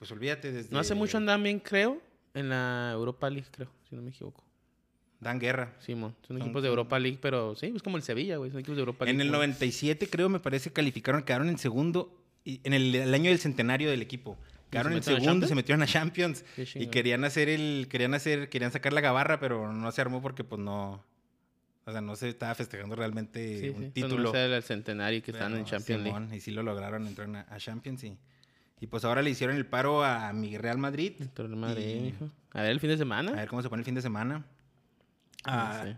pues 0.00 0.10
olvídate 0.12 0.50
desde... 0.50 0.72
No 0.72 0.78
hace 0.78 0.94
mucho 0.94 1.18
andaban 1.18 1.42
bien, 1.42 1.60
creo, 1.60 2.00
en 2.32 2.48
la 2.48 2.90
Europa 2.94 3.28
League, 3.28 3.48
creo, 3.50 3.68
si 3.86 3.94
no 3.94 4.00
me 4.00 4.08
equivoco. 4.08 4.42
Dan 5.20 5.38
guerra. 5.38 5.74
Simón, 5.80 6.16
son, 6.26 6.40
equipos 6.40 6.62
de 6.62 6.68
Europa 6.68 6.98
League, 6.98 7.18
pero 7.20 7.54
sí, 7.54 7.72
es 7.74 7.82
como 7.82 7.96
el 7.96 8.02
Sevilla, 8.02 8.38
güey, 8.38 8.50
son 8.50 8.60
equipos 8.60 8.76
de 8.76 8.80
Europa 8.80 9.04
League. 9.04 9.14
En 9.14 9.20
el 9.20 9.30
97, 9.30 10.08
creo, 10.08 10.28
me 10.28 10.40
parece, 10.40 10.72
calificaron, 10.72 11.22
quedaron 11.22 11.48
en 11.48 11.58
segundo, 11.58 12.16
y 12.44 12.60
en 12.64 12.72
el, 12.72 13.12
año 13.12 13.30
del 13.30 13.38
centenario 13.38 13.90
del 13.90 14.02
equipo. 14.02 14.38
Quedaron 14.70 14.92
en 14.92 15.02
segundo, 15.02 15.46
se 15.46 15.54
metieron 15.54 15.82
a 15.82 15.86
Champions 15.86 16.44
y 16.56 16.86
querían 16.86 17.24
hacer 17.24 17.48
el, 17.48 17.88
querían 17.90 18.14
hacer, 18.14 18.48
querían 18.48 18.72
sacar 18.72 18.92
la 18.92 19.00
gabarra, 19.00 19.40
pero 19.40 19.72
no 19.72 19.92
se 19.92 20.00
armó 20.00 20.22
porque 20.22 20.44
pues 20.44 20.60
no, 20.60 21.04
o 21.84 21.92
sea, 21.92 22.00
no 22.00 22.14
se 22.14 22.28
estaba 22.28 22.54
festejando 22.54 22.94
realmente 22.94 23.70
un 23.70 23.90
título. 23.90 24.32
No 24.32 24.38
el 24.38 24.62
centenario 24.62 25.22
que 25.22 25.32
estaban 25.32 25.56
en 25.56 25.64
Champions 25.64 26.04
League. 26.04 26.36
Y 26.36 26.40
sí 26.40 26.52
lo 26.52 26.62
lograron, 26.62 27.06
entraron 27.06 27.36
a, 27.36 27.46
a 27.50 27.58
Champions 27.58 28.04
y 28.04 28.16
y 28.80 28.86
pues 28.86 29.04
ahora 29.04 29.20
le 29.20 29.30
hicieron 29.30 29.56
el 29.56 29.66
paro 29.66 30.02
a 30.02 30.32
mi 30.32 30.56
Real 30.56 30.78
Madrid. 30.78 31.12
Real 31.36 31.56
Madrid, 31.56 32.14
A 32.52 32.62
ver 32.62 32.70
el 32.70 32.80
fin 32.80 32.88
de 32.88 32.96
semana. 32.96 33.32
A 33.32 33.36
ver 33.36 33.48
cómo 33.48 33.60
se 33.60 33.68
pone 33.68 33.80
el 33.80 33.84
fin 33.84 33.94
de 33.94 34.02
semana. 34.02 34.44
Ah, 35.44 35.94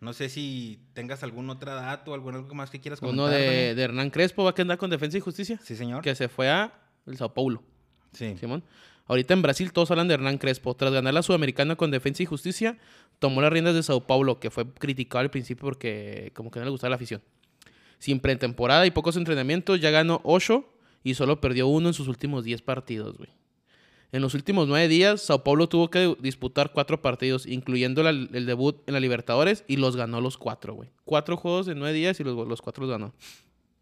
no, 0.00 0.12
sé. 0.12 0.28
si 0.28 0.80
tengas 0.94 1.22
algún 1.22 1.50
otro 1.50 1.74
dato, 1.74 2.14
algo 2.14 2.32
más 2.54 2.70
que 2.70 2.80
quieras 2.80 3.00
comentar. 3.00 3.26
Uno 3.26 3.32
de, 3.32 3.70
Hernán 3.70 4.10
Crespo 4.10 4.44
va 4.44 4.50
a 4.50 4.54
quedar 4.54 4.78
con 4.78 4.90
Defensa 4.90 5.18
y 5.18 5.20
Justicia. 5.20 5.58
Sí, 5.62 5.76
señor. 5.76 6.02
Que 6.02 6.14
se 6.14 6.28
fue 6.28 6.48
a 6.48 6.72
el 7.06 7.16
Sao 7.16 7.34
Paulo. 7.34 7.62
Sí. 8.12 8.36
Simón. 8.38 8.64
Ahorita 9.06 9.34
en 9.34 9.42
Brasil 9.42 9.72
todos 9.72 9.90
hablan 9.90 10.08
de 10.08 10.14
Hernán 10.14 10.38
Crespo. 10.38 10.74
Tras 10.74 10.92
ganar 10.92 11.12
la 11.12 11.22
Sudamericana 11.22 11.76
con 11.76 11.90
Defensa 11.90 12.22
y 12.22 12.26
Justicia, 12.26 12.78
tomó 13.18 13.42
las 13.42 13.52
riendas 13.52 13.74
de 13.74 13.82
Sao 13.82 14.06
Paulo, 14.06 14.38
que 14.38 14.50
fue 14.50 14.72
criticado 14.72 15.20
al 15.20 15.30
principio 15.30 15.62
porque 15.62 16.32
como 16.34 16.50
que 16.50 16.60
no 16.60 16.64
le 16.64 16.70
gustaba 16.70 16.90
la 16.90 16.96
afición. 16.96 17.20
Sin 17.98 18.20
pretemporada 18.20 18.86
y 18.86 18.92
pocos 18.92 19.16
entrenamientos, 19.16 19.80
ya 19.80 19.90
ganó 19.90 20.20
8 20.24 20.64
y 21.02 21.14
solo 21.14 21.40
perdió 21.40 21.66
uno 21.66 21.88
en 21.88 21.94
sus 21.94 22.08
últimos 22.08 22.44
10 22.44 22.62
partidos, 22.62 23.18
güey. 23.18 23.30
En 24.12 24.22
los 24.22 24.34
últimos 24.34 24.66
nueve 24.66 24.88
días, 24.88 25.20
Sao 25.22 25.44
Paulo 25.44 25.68
tuvo 25.68 25.88
que 25.90 26.16
disputar 26.20 26.72
cuatro 26.72 27.00
partidos, 27.00 27.46
incluyendo 27.46 28.02
la- 28.02 28.10
el 28.10 28.44
debut 28.46 28.82
en 28.86 28.94
la 28.94 29.00
Libertadores, 29.00 29.64
y 29.68 29.76
los 29.76 29.94
ganó 29.96 30.20
los 30.20 30.36
cuatro, 30.36 30.74
güey. 30.74 30.88
Cuatro 31.04 31.36
juegos 31.36 31.68
en 31.68 31.78
nueve 31.78 31.94
días 31.94 32.18
y 32.18 32.24
los, 32.24 32.34
los 32.48 32.60
cuatro 32.60 32.82
los 32.84 32.90
ganó. 32.90 33.12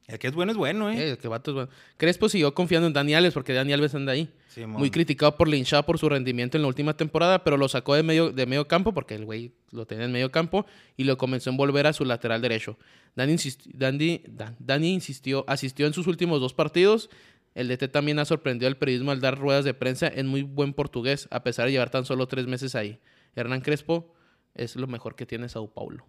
El 0.06 0.18
que 0.18 0.28
es 0.28 0.34
bueno 0.34 0.52
es 0.52 0.56
bueno, 0.58 0.90
¿eh? 0.90 0.96
Eh, 0.98 1.10
el 1.12 1.18
que 1.18 1.28
vato 1.28 1.50
es 1.50 1.54
bueno. 1.54 1.70
Crespo 1.98 2.30
siguió 2.30 2.54
confiando 2.54 2.86
en 2.86 2.94
Dani 2.94 3.12
Alves 3.14 3.34
porque 3.34 3.52
Dani 3.52 3.74
Alves 3.74 3.94
anda 3.94 4.12
ahí. 4.12 4.30
Simón. 4.48 4.78
Muy 4.78 4.90
criticado 4.90 5.36
por 5.36 5.48
Linchá 5.48 5.82
por 5.82 5.98
su 5.98 6.08
rendimiento 6.08 6.56
en 6.56 6.62
la 6.62 6.68
última 6.68 6.96
temporada, 6.96 7.44
pero 7.44 7.58
lo 7.58 7.68
sacó 7.68 7.94
de 7.94 8.02
medio, 8.02 8.30
de 8.32 8.46
medio 8.46 8.66
campo 8.66 8.94
porque 8.94 9.14
el 9.16 9.26
güey 9.26 9.52
lo 9.70 9.84
tenía 9.86 10.06
en 10.06 10.12
medio 10.12 10.30
campo 10.32 10.64
y 10.96 11.04
lo 11.04 11.18
comenzó 11.18 11.50
a 11.50 11.52
envolver 11.52 11.86
a 11.86 11.92
su 11.92 12.06
lateral 12.06 12.40
derecho. 12.40 12.78
Dani, 13.16 13.34
insisti- 13.34 13.70
Dani- 13.74 14.22
Dan- 14.26 14.56
Dani 14.58 14.94
insistió, 14.94 15.44
asistió 15.46 15.86
en 15.86 15.92
sus 15.92 16.06
últimos 16.06 16.40
dos 16.40 16.54
partidos. 16.54 17.10
El 17.58 17.66
DT 17.68 17.88
también 17.90 18.18
ha 18.20 18.24
sorprendido 18.24 18.68
al 18.68 18.76
periodismo 18.76 19.10
al 19.10 19.20
dar 19.20 19.36
ruedas 19.36 19.64
de 19.64 19.74
prensa 19.74 20.06
en 20.06 20.28
muy 20.28 20.42
buen 20.42 20.72
portugués, 20.74 21.26
a 21.32 21.42
pesar 21.42 21.66
de 21.66 21.72
llevar 21.72 21.90
tan 21.90 22.04
solo 22.04 22.28
tres 22.28 22.46
meses 22.46 22.74
ahí. 22.76 23.00
Hernán 23.34 23.60
Crespo 23.62 24.14
es 24.54 24.76
lo 24.76 24.86
mejor 24.86 25.16
que 25.16 25.26
tiene 25.26 25.48
Sao 25.48 25.66
Paulo. 25.66 26.06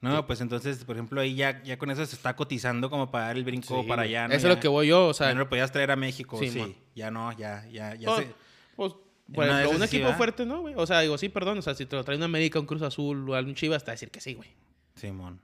No, 0.00 0.26
pues 0.26 0.40
entonces, 0.40 0.84
por 0.84 0.96
ejemplo, 0.96 1.20
ahí 1.20 1.34
ya, 1.34 1.62
ya 1.62 1.76
con 1.78 1.90
eso 1.90 2.06
se 2.06 2.16
está 2.16 2.34
cotizando 2.34 2.88
como 2.88 3.10
para 3.10 3.26
dar 3.26 3.36
el 3.36 3.44
brinco 3.44 3.86
para 3.86 4.02
allá. 4.02 4.28
¿no? 4.28 4.34
Eso 4.34 4.46
Ya- 4.46 4.52
es 4.52 4.56
lo 4.56 4.60
que 4.60 4.68
voy 4.68 4.86
yo, 4.88 5.08
o 5.08 5.14
sea, 5.14 5.28
ya 5.28 5.34
no 5.34 5.40
lo 5.40 5.48
podías 5.48 5.72
traer 5.72 5.90
a 5.90 5.96
México, 5.96 6.38
Sí, 6.38 6.76
ya 6.94 7.10
no, 7.10 7.32
ya, 7.32 7.66
ya, 7.68 7.94
ya 7.96 8.08
Pues, 8.14 8.26
se- 8.26 8.34
pues, 8.76 8.94
por 9.34 9.44
ejemplo, 9.46 9.76
un 9.76 9.82
equipo 9.82 10.12
fuerte, 10.14 10.46
¿no, 10.46 10.60
güey? 10.60 10.74
O 10.76 10.86
sea, 10.86 11.00
digo, 11.00 11.18
sí, 11.18 11.28
perdón. 11.28 11.58
O 11.58 11.62
sea, 11.62 11.74
si 11.74 11.84
te 11.86 11.96
lo 11.96 12.04
trae 12.04 12.16
un 12.16 12.22
América, 12.22 12.58
un 12.58 12.66
Cruz 12.66 12.82
Azul 12.82 13.28
o 13.28 13.34
algún 13.34 13.54
Chivas, 13.54 13.84
te 13.84 13.88
va 13.88 13.92
a 13.92 13.94
decir 13.96 14.10
que 14.10 14.20
sí, 14.20 14.34
güey. 14.34 14.48
Simón. 14.94 15.40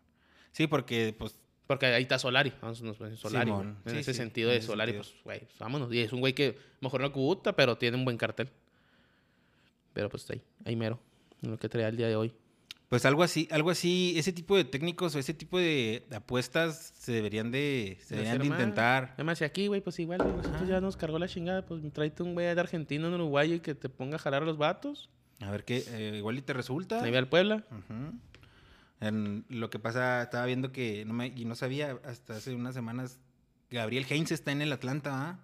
Sí, 0.52 0.66
porque, 0.66 1.14
pues, 1.18 1.36
Porque 1.66 1.86
ahí 1.86 2.02
está 2.02 2.18
Solari. 2.18 2.52
Vamos 2.62 2.80
a 2.80 2.84
decir 3.04 3.16
Solari. 3.18 3.50
Simón, 3.50 3.78
En 3.84 3.92
sí, 3.92 3.98
ese 3.98 4.12
sí, 4.12 4.18
sentido 4.18 4.50
en 4.52 4.60
de 4.60 4.62
Solari, 4.66 4.92
sentido. 4.92 5.12
pues, 5.12 5.24
güey, 5.24 5.40
pues, 5.40 5.58
vámonos. 5.58 5.92
Y 5.92 6.00
es 6.00 6.12
un 6.12 6.20
güey 6.20 6.32
que 6.32 6.56
mejor 6.80 7.00
no 7.00 7.10
cubuta, 7.12 7.54
pero 7.56 7.76
tiene 7.76 7.96
un 7.96 8.04
buen 8.04 8.16
cartel. 8.16 8.50
Pero 9.92 10.08
pues 10.10 10.28
ahí, 10.30 10.42
ahí 10.64 10.76
mero. 10.76 10.98
En 11.42 11.50
lo 11.50 11.58
que 11.58 11.68
traía 11.68 11.88
el 11.88 11.96
día 11.96 12.06
de 12.08 12.16
hoy. 12.16 12.32
pues 12.88 13.04
algo 13.04 13.22
así, 13.22 13.48
algo 13.50 13.70
así, 13.70 14.14
ese 14.16 14.32
tipo 14.32 14.56
de 14.56 14.64
técnicos 14.64 15.14
o 15.14 15.18
ese 15.18 15.34
tipo 15.34 15.58
de 15.58 16.04
apuestas 16.14 16.92
se 16.98 17.12
deberían 17.12 17.50
de, 17.50 17.98
se 18.04 18.14
De 18.14 18.22
deberían 18.22 18.38
de 18.42 18.46
intentar. 18.46 19.10
Además, 19.14 19.38
si 19.38 19.44
aquí, 19.44 19.66
güey, 19.66 19.80
pues 19.80 19.98
igual, 19.98 20.18
nosotros 20.18 20.68
ya 20.68 20.80
nos 20.80 20.96
cargó 20.96 21.18
la 21.18 21.28
chingada. 21.28 21.64
Pues 21.66 21.82
tráete 21.92 22.22
un 22.22 22.34
güey 22.34 22.54
de 22.54 22.60
Argentina, 22.60 23.08
un 23.08 23.14
uruguayo 23.14 23.54
y 23.56 23.60
que 23.60 23.74
te 23.74 23.88
ponga 23.88 24.16
a 24.16 24.18
jalar 24.18 24.42
a 24.42 24.46
los 24.46 24.56
vatos. 24.58 25.08
A 25.40 25.50
ver 25.50 25.64
qué, 25.64 25.82
eh, 25.88 26.14
igual 26.18 26.38
y 26.38 26.42
te 26.42 26.52
resulta. 26.52 27.02
Ahí 27.02 27.10
ve 27.10 27.18
al 27.18 27.28
Puebla. 27.28 27.64
Ujú. 27.70 28.12
En 29.00 29.44
lo 29.48 29.68
que 29.70 29.78
pasa, 29.78 30.22
estaba 30.22 30.46
viendo 30.46 30.72
que 30.72 31.04
no 31.04 31.12
me, 31.12 31.26
y 31.28 31.44
no 31.44 31.54
sabía 31.54 31.98
hasta 32.04 32.36
hace 32.36 32.54
unas 32.54 32.74
semanas, 32.74 33.18
Gabriel 33.70 34.06
Heinz 34.08 34.32
está 34.32 34.52
en 34.52 34.62
el 34.62 34.72
Atlanta, 34.72 35.10
¿ah? 35.30 35.38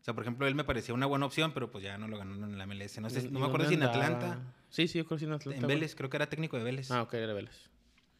O 0.00 0.04
sea, 0.04 0.14
por 0.14 0.22
ejemplo, 0.22 0.46
él 0.46 0.54
me 0.54 0.64
parecía 0.64 0.94
una 0.94 1.06
buena 1.06 1.26
opción, 1.26 1.52
pero 1.52 1.70
pues 1.70 1.82
ya 1.84 1.98
no 1.98 2.06
lo 2.08 2.16
ganó 2.18 2.46
en 2.46 2.56
la 2.56 2.64
MLS. 2.66 2.98
No, 3.00 3.10
sé, 3.10 3.20
¿Y- 3.26 3.30
no 3.30 3.40
me 3.40 3.46
acuerdo 3.46 3.68
si 3.68 3.74
en? 3.74 3.82
Atlanta, 3.82 4.38
Sí, 4.70 4.86
sí, 4.86 4.98
yo 4.98 5.06
creo 5.06 5.16
que 5.16 5.20
sí 5.20 5.26
en 5.26 5.32
Atlanta. 5.32 5.60
en. 5.60 5.66
Vélez, 5.66 5.94
creo 5.94 6.08
que 6.08 6.16
era 6.16 6.28
técnico 6.28 6.56
de 6.56 6.62
Vélez. 6.62 6.90
Ah, 6.90 7.02
ok, 7.02 7.14
era 7.14 7.32
Vélez. 7.34 7.68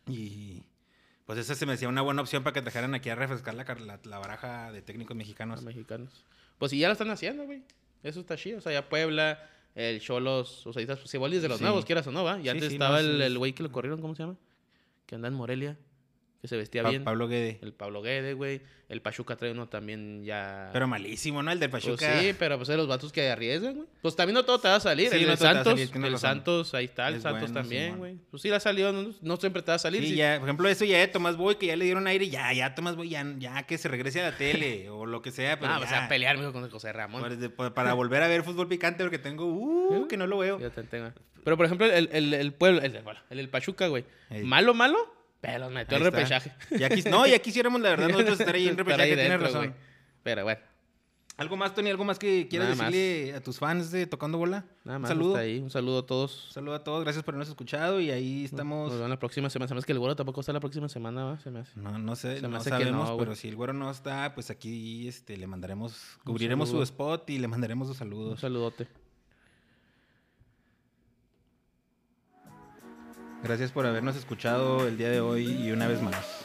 Y 0.06 0.64
pues 1.24 1.38
esa 1.38 1.54
se 1.54 1.66
me 1.66 1.74
hacía 1.74 1.88
una 1.88 2.00
buena 2.02 2.22
opción 2.22 2.42
para 2.42 2.54
que 2.54 2.62
trajeran 2.62 2.94
aquí 2.94 3.10
a 3.10 3.14
refrescar 3.14 3.54
la, 3.54 3.64
la, 3.64 4.00
la 4.02 4.18
baraja 4.18 4.72
de 4.72 4.82
técnicos 4.82 5.16
mexicanos. 5.16 5.56
Los 5.56 5.64
mexicanos. 5.66 6.24
Pues 6.58 6.70
sí, 6.70 6.78
ya 6.78 6.88
lo 6.88 6.92
están 6.92 7.10
haciendo, 7.10 7.44
güey. 7.44 7.62
Eso 8.02 8.20
está 8.20 8.36
chido. 8.36 8.58
O 8.58 8.60
sea, 8.60 8.72
ya 8.72 8.88
Puebla, 8.88 9.38
el 9.74 10.00
Cholos, 10.00 10.66
o 10.66 10.72
sea, 10.72 10.82
es 10.82 10.88
de 10.88 11.48
los 11.48 11.58
Sí. 11.58 11.62
nuevos, 11.64 11.84
quieras 11.84 12.06
o 12.06 12.12
no, 12.12 12.24
¿va? 12.24 12.38
Y 12.40 12.44
Sí, 12.44 12.48
antes 12.48 12.68
sí, 12.68 12.74
estaba 12.74 13.02
no, 13.02 13.08
el 13.22 13.38
güey 13.38 13.52
que 13.52 13.62
lo 13.62 13.70
corrieron, 13.70 14.00
¿cómo 14.00 14.14
se 14.14 14.22
llama? 14.24 14.36
Que 15.08 15.14
anda 15.14 15.30
Morelia, 15.30 15.78
que 16.40 16.48
se 16.48 16.56
vestía 16.56 16.82
Pa- 16.82 16.90
bien. 16.90 17.04
Pablo 17.04 17.26
Guede. 17.28 17.58
El 17.62 17.72
Pablo 17.72 18.00
Guede, 18.02 18.34
güey. 18.34 18.60
El 18.88 19.02
Pachuca 19.02 19.36
trae 19.36 19.50
uno 19.52 19.68
también 19.68 20.24
ya. 20.24 20.70
Pero 20.72 20.86
malísimo, 20.88 21.42
¿no? 21.42 21.50
El 21.52 21.60
del 21.60 21.68
Pues 21.68 21.84
Pachuca. 21.84 22.20
sí, 22.20 22.34
pero 22.38 22.56
pues 22.56 22.68
es 22.70 22.72
de 22.72 22.76
los 22.78 22.88
vatos 22.88 23.12
que 23.12 23.28
arriesgan, 23.28 23.74
güey. 23.74 23.88
Pues 24.00 24.16
también 24.16 24.34
no 24.34 24.44
todo 24.44 24.58
te 24.60 24.68
va 24.68 24.76
a 24.76 24.80
salir. 24.80 25.10
Sí, 25.10 25.16
el 25.16 25.26
no 25.26 25.32
a 25.32 25.36
Santos, 25.36 25.78
el 25.78 25.88
razón. 25.92 26.18
Santos, 26.18 26.74
ahí 26.74 26.86
está, 26.86 27.08
el 27.08 27.16
Es 27.16 27.22
Santos 27.22 27.40
bueno, 27.50 27.54
también, 27.60 27.98
güey. 27.98 28.16
Pues 28.30 28.40
sí 28.42 28.48
la 28.48 28.56
ha 28.56 28.60
salido, 28.60 28.90
no, 28.92 29.10
no 29.20 29.36
siempre 29.36 29.60
te 29.62 29.72
va 29.72 29.74
a 29.74 29.78
salir. 29.78 30.00
Sí, 30.02 30.10
sí. 30.10 30.14
ya, 30.16 30.36
por 30.38 30.48
ejemplo, 30.48 30.68
eso 30.68 30.84
ya 30.86 30.98
de 31.00 31.08
Tomás 31.08 31.36
Boy, 31.36 31.56
que 31.56 31.66
ya 31.66 31.76
le 31.76 31.84
dieron 31.84 32.06
aire, 32.06 32.30
ya, 32.30 32.50
ya, 32.54 32.74
Tomás 32.74 32.96
Boy, 32.96 33.10
ya, 33.10 33.26
ya 33.38 33.64
que 33.64 33.76
se 33.76 33.88
regrese 33.88 34.22
a 34.22 34.30
la 34.30 34.36
tele 34.38 34.88
o 34.90 35.04
lo 35.04 35.20
que 35.20 35.32
sea. 35.32 35.58
Pero 35.58 35.72
Ah, 35.72 35.78
pues 35.78 35.90
ya, 35.90 36.06
a 36.06 36.08
pelear, 36.08 36.38
mijo, 36.38 36.52
con 36.54 36.70
José 36.70 36.90
Ramón. 36.92 37.22
para, 37.74 37.92
volver 37.92 38.22
a 38.22 38.28
ver 38.28 38.42
fútbol 38.42 38.68
picante, 38.68 39.02
porque 39.02 39.18
tengo, 39.18 39.44
uh, 39.44 40.06
que 40.08 40.16
no 40.16 40.26
lo 40.26 40.38
veo. 40.38 40.58
Yo 40.60 40.70
te 40.70 40.82
tengo. 40.84 41.10
Pero 41.44 41.56
por 41.58 41.66
ejemplo, 41.66 41.86
el, 41.86 42.08
el, 42.12 42.32
el 42.32 42.52
pueblo, 42.54 42.80
el, 42.80 42.96
el, 43.30 43.38
el 43.38 43.48
Pachuca, 43.50 43.88
güey. 43.88 44.04
Ey. 44.30 44.44
Malo, 44.44 44.72
malo, 44.72 44.96
pero 45.40 45.70
metió 45.70 45.96
el 45.98 46.04
repechaje. 46.04 46.52
Ya 46.70 46.88
quis- 46.88 47.08
no, 47.10 47.26
ya 47.26 47.38
quisiéramos, 47.38 47.80
la 47.80 47.90
verdad, 47.90 48.08
nosotros 48.08 48.40
estar 48.40 48.54
ahí 48.54 48.68
en 48.68 48.76
repechaje, 48.78 49.14
tienes 49.16 49.40
razón. 49.40 49.74
Pero 50.22 50.44
bueno, 50.44 50.60
¿Algo 51.36 51.56
más, 51.56 51.72
Tony? 51.72 51.88
¿Algo 51.88 52.04
más 52.04 52.18
que 52.18 52.48
quieras 52.48 52.70
Nada 52.70 52.82
más. 52.82 52.92
decirle 52.92 53.32
a 53.36 53.40
tus 53.40 53.60
fans 53.60 53.92
de 53.92 54.08
Tocando 54.08 54.38
Bola? 54.38 54.64
nada 54.82 54.96
Un 54.96 55.02
más 55.02 55.08
saludo. 55.08 55.28
hasta 55.36 55.42
ahí. 55.42 55.60
Un 55.60 55.70
saludo 55.70 56.00
a 56.00 56.04
todos. 56.06 56.46
Un 56.48 56.52
saludo 56.52 56.74
a 56.74 56.82
todos, 56.82 57.04
gracias 57.04 57.22
por 57.24 57.32
habernos 57.34 57.48
escuchado 57.48 58.00
y 58.00 58.10
ahí 58.10 58.44
estamos. 58.44 58.88
Nos 58.88 58.94
vemos 58.96 59.08
la 59.10 59.20
próxima 59.20 59.48
semana. 59.48 59.72
Hace 59.72 59.86
que 59.86 59.92
el 59.92 60.00
güero 60.00 60.16
tampoco 60.16 60.40
está 60.40 60.52
la 60.52 60.58
próxima 60.58 60.88
semana, 60.88 61.24
¿va? 61.24 61.38
Se 61.38 61.52
me 61.52 61.60
hace. 61.60 61.78
No, 61.78 61.96
no 61.96 62.16
sé, 62.16 62.38
Se 62.38 62.42
me 62.42 62.48
no 62.48 62.56
hace 62.56 62.70
que 62.70 62.78
sabemos, 62.78 63.06
no, 63.08 63.14
güey. 63.14 63.18
pero 63.24 63.36
si 63.36 63.46
el 63.46 63.54
güero 63.54 63.72
no 63.72 63.88
está, 63.88 64.34
pues 64.34 64.50
aquí 64.50 65.06
este, 65.06 65.36
le 65.36 65.46
mandaremos, 65.46 66.18
cubriremos 66.24 66.70
su 66.70 66.72
saludo. 66.72 66.82
spot 66.82 67.30
y 67.30 67.38
le 67.38 67.46
mandaremos 67.46 67.86
sus 67.86 67.94
Un 67.94 67.98
saludos. 68.00 68.40
saludote. 68.40 68.88
Gracias 73.42 73.70
por 73.70 73.86
habernos 73.86 74.16
escuchado 74.16 74.86
el 74.86 74.98
día 74.98 75.10
de 75.10 75.20
hoy 75.20 75.46
y 75.46 75.70
una 75.70 75.86
vez 75.86 76.02
más. 76.02 76.44